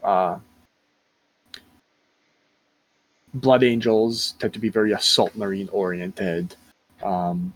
uh, 0.03 0.39
Blood 3.35 3.63
Angels 3.63 4.35
tend 4.39 4.55
to 4.55 4.59
be 4.59 4.71
very 4.71 4.93
assault 4.93 5.37
marine 5.37 5.69
oriented. 5.71 6.57
Um, 7.03 7.53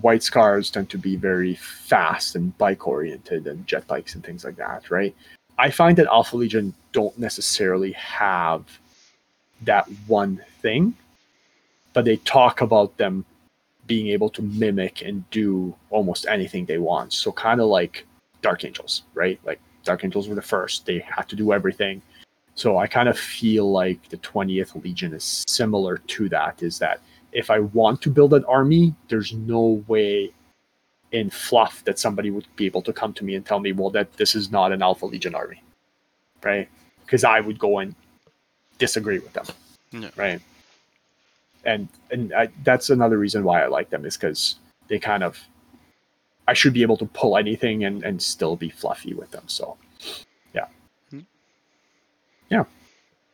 White 0.00 0.22
Scars 0.22 0.70
tend 0.70 0.88
to 0.90 0.98
be 0.98 1.16
very 1.16 1.54
fast 1.54 2.34
and 2.34 2.56
bike 2.56 2.86
oriented 2.86 3.46
and 3.46 3.66
jet 3.66 3.86
bikes 3.86 4.14
and 4.14 4.24
things 4.24 4.44
like 4.44 4.56
that, 4.56 4.90
right? 4.90 5.14
I 5.58 5.70
find 5.70 5.98
that 5.98 6.06
Alpha 6.06 6.36
Legion 6.36 6.74
don't 6.92 7.16
necessarily 7.18 7.92
have 7.92 8.64
that 9.62 9.86
one 10.06 10.42
thing, 10.60 10.94
but 11.92 12.04
they 12.04 12.16
talk 12.16 12.62
about 12.62 12.96
them 12.96 13.24
being 13.86 14.08
able 14.08 14.30
to 14.30 14.42
mimic 14.42 15.02
and 15.02 15.28
do 15.30 15.74
almost 15.90 16.26
anything 16.26 16.64
they 16.64 16.78
want. 16.78 17.12
So 17.12 17.30
kind 17.32 17.60
of 17.60 17.66
like 17.66 18.06
Dark 18.40 18.64
Angels, 18.64 19.02
right? 19.14 19.38
Like 19.44 19.60
Dark 19.84 20.04
Angels 20.04 20.28
were 20.28 20.34
the 20.34 20.42
first; 20.42 20.86
they 20.86 21.00
had 21.00 21.28
to 21.28 21.36
do 21.36 21.52
everything. 21.52 22.00
So 22.54 22.78
I 22.78 22.86
kind 22.86 23.08
of 23.08 23.18
feel 23.18 23.70
like 23.70 24.08
the 24.08 24.18
20th 24.18 24.82
Legion 24.82 25.14
is 25.14 25.44
similar 25.46 25.98
to 25.98 26.28
that. 26.30 26.62
Is 26.62 26.78
that 26.78 27.00
if 27.32 27.50
I 27.50 27.60
want 27.60 28.02
to 28.02 28.10
build 28.10 28.34
an 28.34 28.44
army, 28.44 28.94
there's 29.08 29.32
no 29.32 29.84
way 29.88 30.32
in 31.12 31.30
fluff 31.30 31.84
that 31.84 31.98
somebody 31.98 32.30
would 32.30 32.46
be 32.56 32.66
able 32.66 32.82
to 32.82 32.92
come 32.92 33.12
to 33.14 33.24
me 33.24 33.34
and 33.34 33.44
tell 33.44 33.60
me, 33.60 33.72
well, 33.72 33.90
that 33.90 34.12
this 34.14 34.34
is 34.34 34.50
not 34.50 34.72
an 34.72 34.82
Alpha 34.82 35.06
Legion 35.06 35.34
army, 35.34 35.62
right? 36.42 36.68
Because 37.04 37.24
I 37.24 37.40
would 37.40 37.58
go 37.58 37.78
and 37.78 37.94
disagree 38.78 39.18
with 39.18 39.32
them, 39.32 39.44
Yeah. 39.92 40.10
right? 40.16 40.40
And 41.64 41.88
and 42.10 42.32
I, 42.32 42.48
that's 42.64 42.90
another 42.90 43.18
reason 43.18 43.44
why 43.44 43.62
I 43.62 43.66
like 43.66 43.90
them 43.90 44.04
is 44.04 44.16
because 44.16 44.56
they 44.88 44.98
kind 44.98 45.22
of, 45.22 45.38
I 46.48 46.54
should 46.54 46.72
be 46.72 46.82
able 46.82 46.96
to 46.96 47.06
pull 47.06 47.36
anything 47.36 47.84
and 47.84 48.02
and 48.02 48.20
still 48.20 48.56
be 48.56 48.68
fluffy 48.70 49.14
with 49.14 49.30
them. 49.30 49.44
So 49.46 49.76
yeah, 50.54 50.66
yeah. 52.50 52.64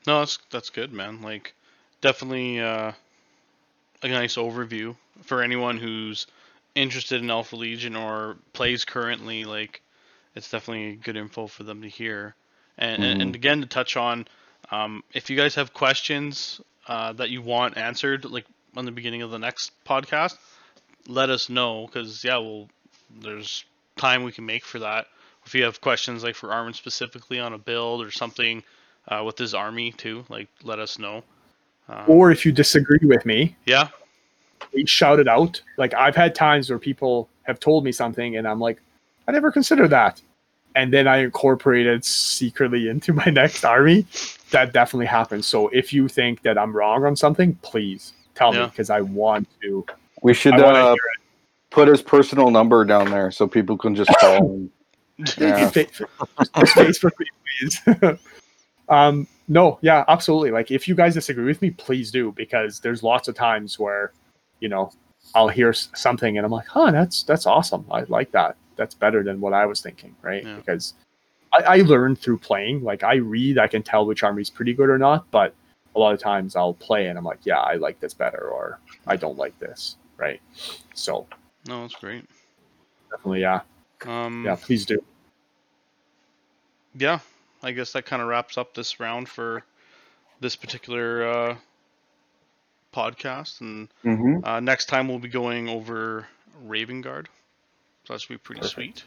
No, 0.06 0.18
that's 0.20 0.38
that's 0.50 0.68
good, 0.68 0.92
man. 0.92 1.22
Like, 1.22 1.54
definitely 2.02 2.60
uh, 2.60 2.92
a 4.02 4.08
nice 4.08 4.36
overview 4.36 4.96
for 5.22 5.42
anyone 5.42 5.76
who's 5.76 6.26
interested 6.74 7.22
in 7.22 7.30
Alpha 7.30 7.56
Legion 7.56 7.96
or 7.96 8.36
plays 8.52 8.84
currently. 8.84 9.44
Like, 9.44 9.82
it's 10.34 10.50
definitely 10.50 10.96
good 10.96 11.16
info 11.16 11.46
for 11.46 11.64
them 11.64 11.82
to 11.82 11.88
hear. 11.88 12.34
And 12.76 13.02
and, 13.02 13.22
and 13.22 13.34
again, 13.34 13.60
to 13.60 13.66
touch 13.66 13.96
on, 13.96 14.28
um, 14.70 15.02
if 15.12 15.30
you 15.30 15.36
guys 15.36 15.56
have 15.56 15.74
questions 15.74 16.60
uh, 16.86 17.12
that 17.14 17.30
you 17.30 17.42
want 17.42 17.76
answered, 17.76 18.24
like 18.24 18.46
on 18.76 18.84
the 18.84 18.92
beginning 18.92 19.22
of 19.22 19.30
the 19.30 19.38
next 19.38 19.72
podcast, 19.84 20.36
let 21.08 21.30
us 21.30 21.48
know 21.48 21.86
because 21.86 22.22
yeah, 22.24 22.38
well, 22.38 22.68
there's 23.20 23.64
time 23.96 24.22
we 24.22 24.32
can 24.32 24.46
make 24.46 24.64
for 24.64 24.78
that. 24.78 25.06
If 25.44 25.54
you 25.54 25.64
have 25.64 25.80
questions 25.80 26.22
like 26.22 26.34
for 26.34 26.52
Armin 26.52 26.74
specifically 26.74 27.40
on 27.40 27.52
a 27.52 27.58
build 27.58 28.04
or 28.04 28.10
something 28.10 28.62
uh, 29.08 29.22
with 29.24 29.38
his 29.38 29.54
army 29.54 29.92
too. 29.92 30.24
Like, 30.28 30.48
let 30.62 30.78
us 30.78 30.98
know. 30.98 31.24
Um, 31.88 32.04
or 32.06 32.30
if 32.30 32.44
you 32.44 32.52
disagree 32.52 33.00
with 33.02 33.24
me, 33.24 33.56
yeah, 33.66 33.88
shout 34.84 35.18
it 35.18 35.28
out. 35.28 35.60
Like 35.76 35.94
I've 35.94 36.16
had 36.16 36.34
times 36.34 36.70
where 36.70 36.78
people 36.78 37.28
have 37.42 37.60
told 37.60 37.84
me 37.84 37.92
something, 37.92 38.36
and 38.36 38.46
I'm 38.46 38.60
like, 38.60 38.80
I 39.26 39.32
never 39.32 39.50
considered 39.50 39.88
that, 39.88 40.20
and 40.74 40.92
then 40.92 41.08
I 41.08 41.18
incorporate 41.18 41.86
it 41.86 42.04
secretly 42.04 42.88
into 42.88 43.12
my 43.12 43.26
next 43.26 43.64
army. 43.64 44.06
That 44.50 44.72
definitely 44.72 45.06
happens. 45.06 45.46
So 45.46 45.68
if 45.68 45.92
you 45.92 46.08
think 46.08 46.42
that 46.42 46.58
I'm 46.58 46.74
wrong 46.74 47.04
on 47.04 47.16
something, 47.16 47.54
please 47.62 48.12
tell 48.34 48.52
me 48.52 48.66
because 48.66 48.90
I 48.90 49.00
want 49.00 49.48
to. 49.62 49.84
We 50.22 50.34
should 50.34 50.54
uh, 50.60 50.94
put 51.70 51.88
his 51.88 52.02
personal 52.02 52.50
number 52.50 52.84
down 52.84 53.10
there 53.10 53.30
so 53.30 53.46
people 53.46 53.76
can 53.76 53.94
just 53.94 54.10
call 54.18 54.36
him. 54.44 54.70
Yeah. 55.36 55.68
Fa- 55.68 55.84
fa- 55.86 56.06
Facebook 56.54 57.10
please. 57.58 57.80
um, 58.88 59.26
no, 59.48 59.78
yeah, 59.82 60.04
absolutely. 60.08 60.50
Like 60.50 60.70
if 60.70 60.86
you 60.86 60.94
guys 60.94 61.14
disagree 61.14 61.44
with 61.46 61.60
me, 61.62 61.70
please 61.70 62.10
do 62.10 62.32
because 62.32 62.80
there's 62.80 63.02
lots 63.02 63.28
of 63.28 63.34
times 63.34 63.78
where, 63.78 64.12
you 64.60 64.68
know, 64.68 64.92
I'll 65.34 65.48
hear 65.48 65.72
something 65.72 66.36
and 66.36 66.44
I'm 66.46 66.52
like, 66.52 66.66
huh, 66.68 66.90
that's 66.90 67.22
that's 67.22 67.46
awesome. 67.46 67.84
I 67.90 68.02
like 68.08 68.30
that. 68.32 68.56
That's 68.76 68.94
better 68.94 69.22
than 69.24 69.40
what 69.40 69.52
I 69.52 69.66
was 69.66 69.80
thinking, 69.80 70.14
right? 70.22 70.44
Yeah. 70.44 70.56
Because 70.56 70.94
I, 71.52 71.62
I 71.62 71.76
learned 71.82 72.18
through 72.18 72.38
playing. 72.38 72.82
Like 72.84 73.02
I 73.02 73.14
read, 73.16 73.58
I 73.58 73.66
can 73.66 73.82
tell 73.82 74.06
which 74.06 74.22
army's 74.22 74.50
pretty 74.50 74.72
good 74.74 74.88
or 74.88 74.98
not, 74.98 75.30
but 75.30 75.54
a 75.96 75.98
lot 75.98 76.14
of 76.14 76.20
times 76.20 76.54
I'll 76.54 76.74
play 76.74 77.06
and 77.06 77.18
I'm 77.18 77.24
like, 77.24 77.40
yeah, 77.44 77.58
I 77.60 77.74
like 77.74 77.98
this 78.00 78.14
better 78.14 78.48
or 78.50 78.78
I 79.06 79.16
don't 79.16 79.36
like 79.38 79.58
this, 79.58 79.96
right? 80.16 80.40
So 80.94 81.26
no, 81.66 81.82
that's 81.82 81.94
great. 81.96 82.24
definitely, 83.10 83.40
yeah, 83.40 83.60
Um, 84.06 84.44
yeah, 84.44 84.56
please 84.56 84.86
do. 84.86 85.02
yeah, 86.94 87.18
I 87.62 87.72
guess 87.72 87.92
that 87.92 88.06
kind 88.06 88.22
of 88.22 88.28
wraps 88.28 88.56
up 88.56 88.74
this 88.74 89.00
round 89.00 89.28
for 89.28 89.64
this 90.40 90.56
particular 90.56 91.28
uh, 91.28 91.56
podcast. 92.94 93.60
And 93.60 93.88
hmm 94.02 94.40
uh, 94.42 94.60
next 94.60 94.86
time 94.86 95.08
we'll 95.08 95.18
be 95.18 95.28
going 95.28 95.68
over 95.68 96.26
Raven 96.64 97.00
Guard. 97.00 97.28
So 98.04 98.14
that 98.14 98.20
should 98.20 98.28
be 98.28 98.38
pretty 98.38 98.60
Perfect. 98.60 98.74
sweet. 98.74 99.04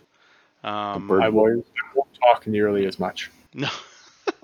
Um, 0.64 1.07
bird. 1.07 1.23
I 1.23 1.30
won't, 1.30 1.65
I 1.65 1.95
won't 1.95 2.10
talk 2.22 2.48
nearly 2.48 2.86
as 2.86 2.99
much. 2.99 3.32
No. 3.53 3.69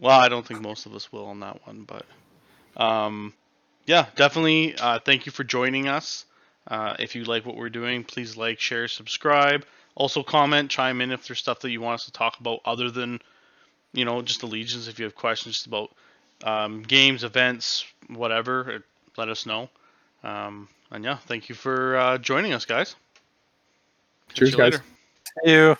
well, 0.00 0.18
I 0.18 0.28
don't 0.28 0.46
think 0.46 0.60
most 0.60 0.86
of 0.86 0.94
us 0.94 1.12
will 1.12 1.26
on 1.26 1.40
that 1.40 1.66
one, 1.66 1.86
but 1.86 2.06
um, 2.82 3.34
yeah, 3.86 4.06
definitely. 4.16 4.76
Uh, 4.76 4.98
thank 5.04 5.26
you 5.26 5.32
for 5.32 5.44
joining 5.44 5.88
us. 5.88 6.24
Uh, 6.66 6.94
if 6.98 7.14
you 7.14 7.24
like 7.24 7.46
what 7.46 7.56
we're 7.56 7.70
doing, 7.70 8.04
please 8.04 8.36
like, 8.36 8.60
share, 8.60 8.88
subscribe. 8.88 9.64
Also, 9.98 10.22
comment, 10.22 10.70
chime 10.70 11.00
in 11.00 11.10
if 11.10 11.26
there's 11.26 11.40
stuff 11.40 11.58
that 11.60 11.70
you 11.70 11.80
want 11.80 11.94
us 11.94 12.04
to 12.04 12.12
talk 12.12 12.38
about 12.38 12.60
other 12.64 12.88
than, 12.88 13.20
you 13.92 14.04
know, 14.04 14.22
just 14.22 14.40
the 14.40 14.46
legions. 14.46 14.86
If 14.86 15.00
you 15.00 15.04
have 15.04 15.16
questions 15.16 15.66
about 15.66 15.90
um, 16.44 16.82
games, 16.82 17.24
events, 17.24 17.84
whatever, 18.06 18.74
uh, 18.76 18.78
let 19.16 19.28
us 19.28 19.44
know. 19.44 19.68
Um, 20.22 20.68
and 20.92 21.02
yeah, 21.02 21.16
thank 21.16 21.48
you 21.48 21.56
for 21.56 21.96
uh, 21.96 22.18
joining 22.18 22.52
us, 22.52 22.64
guys. 22.64 22.94
Catch 24.28 24.38
Cheers, 24.38 24.50
you 24.52 24.56
guys. 24.56 24.72
later. 24.72 24.84
You. 25.44 25.76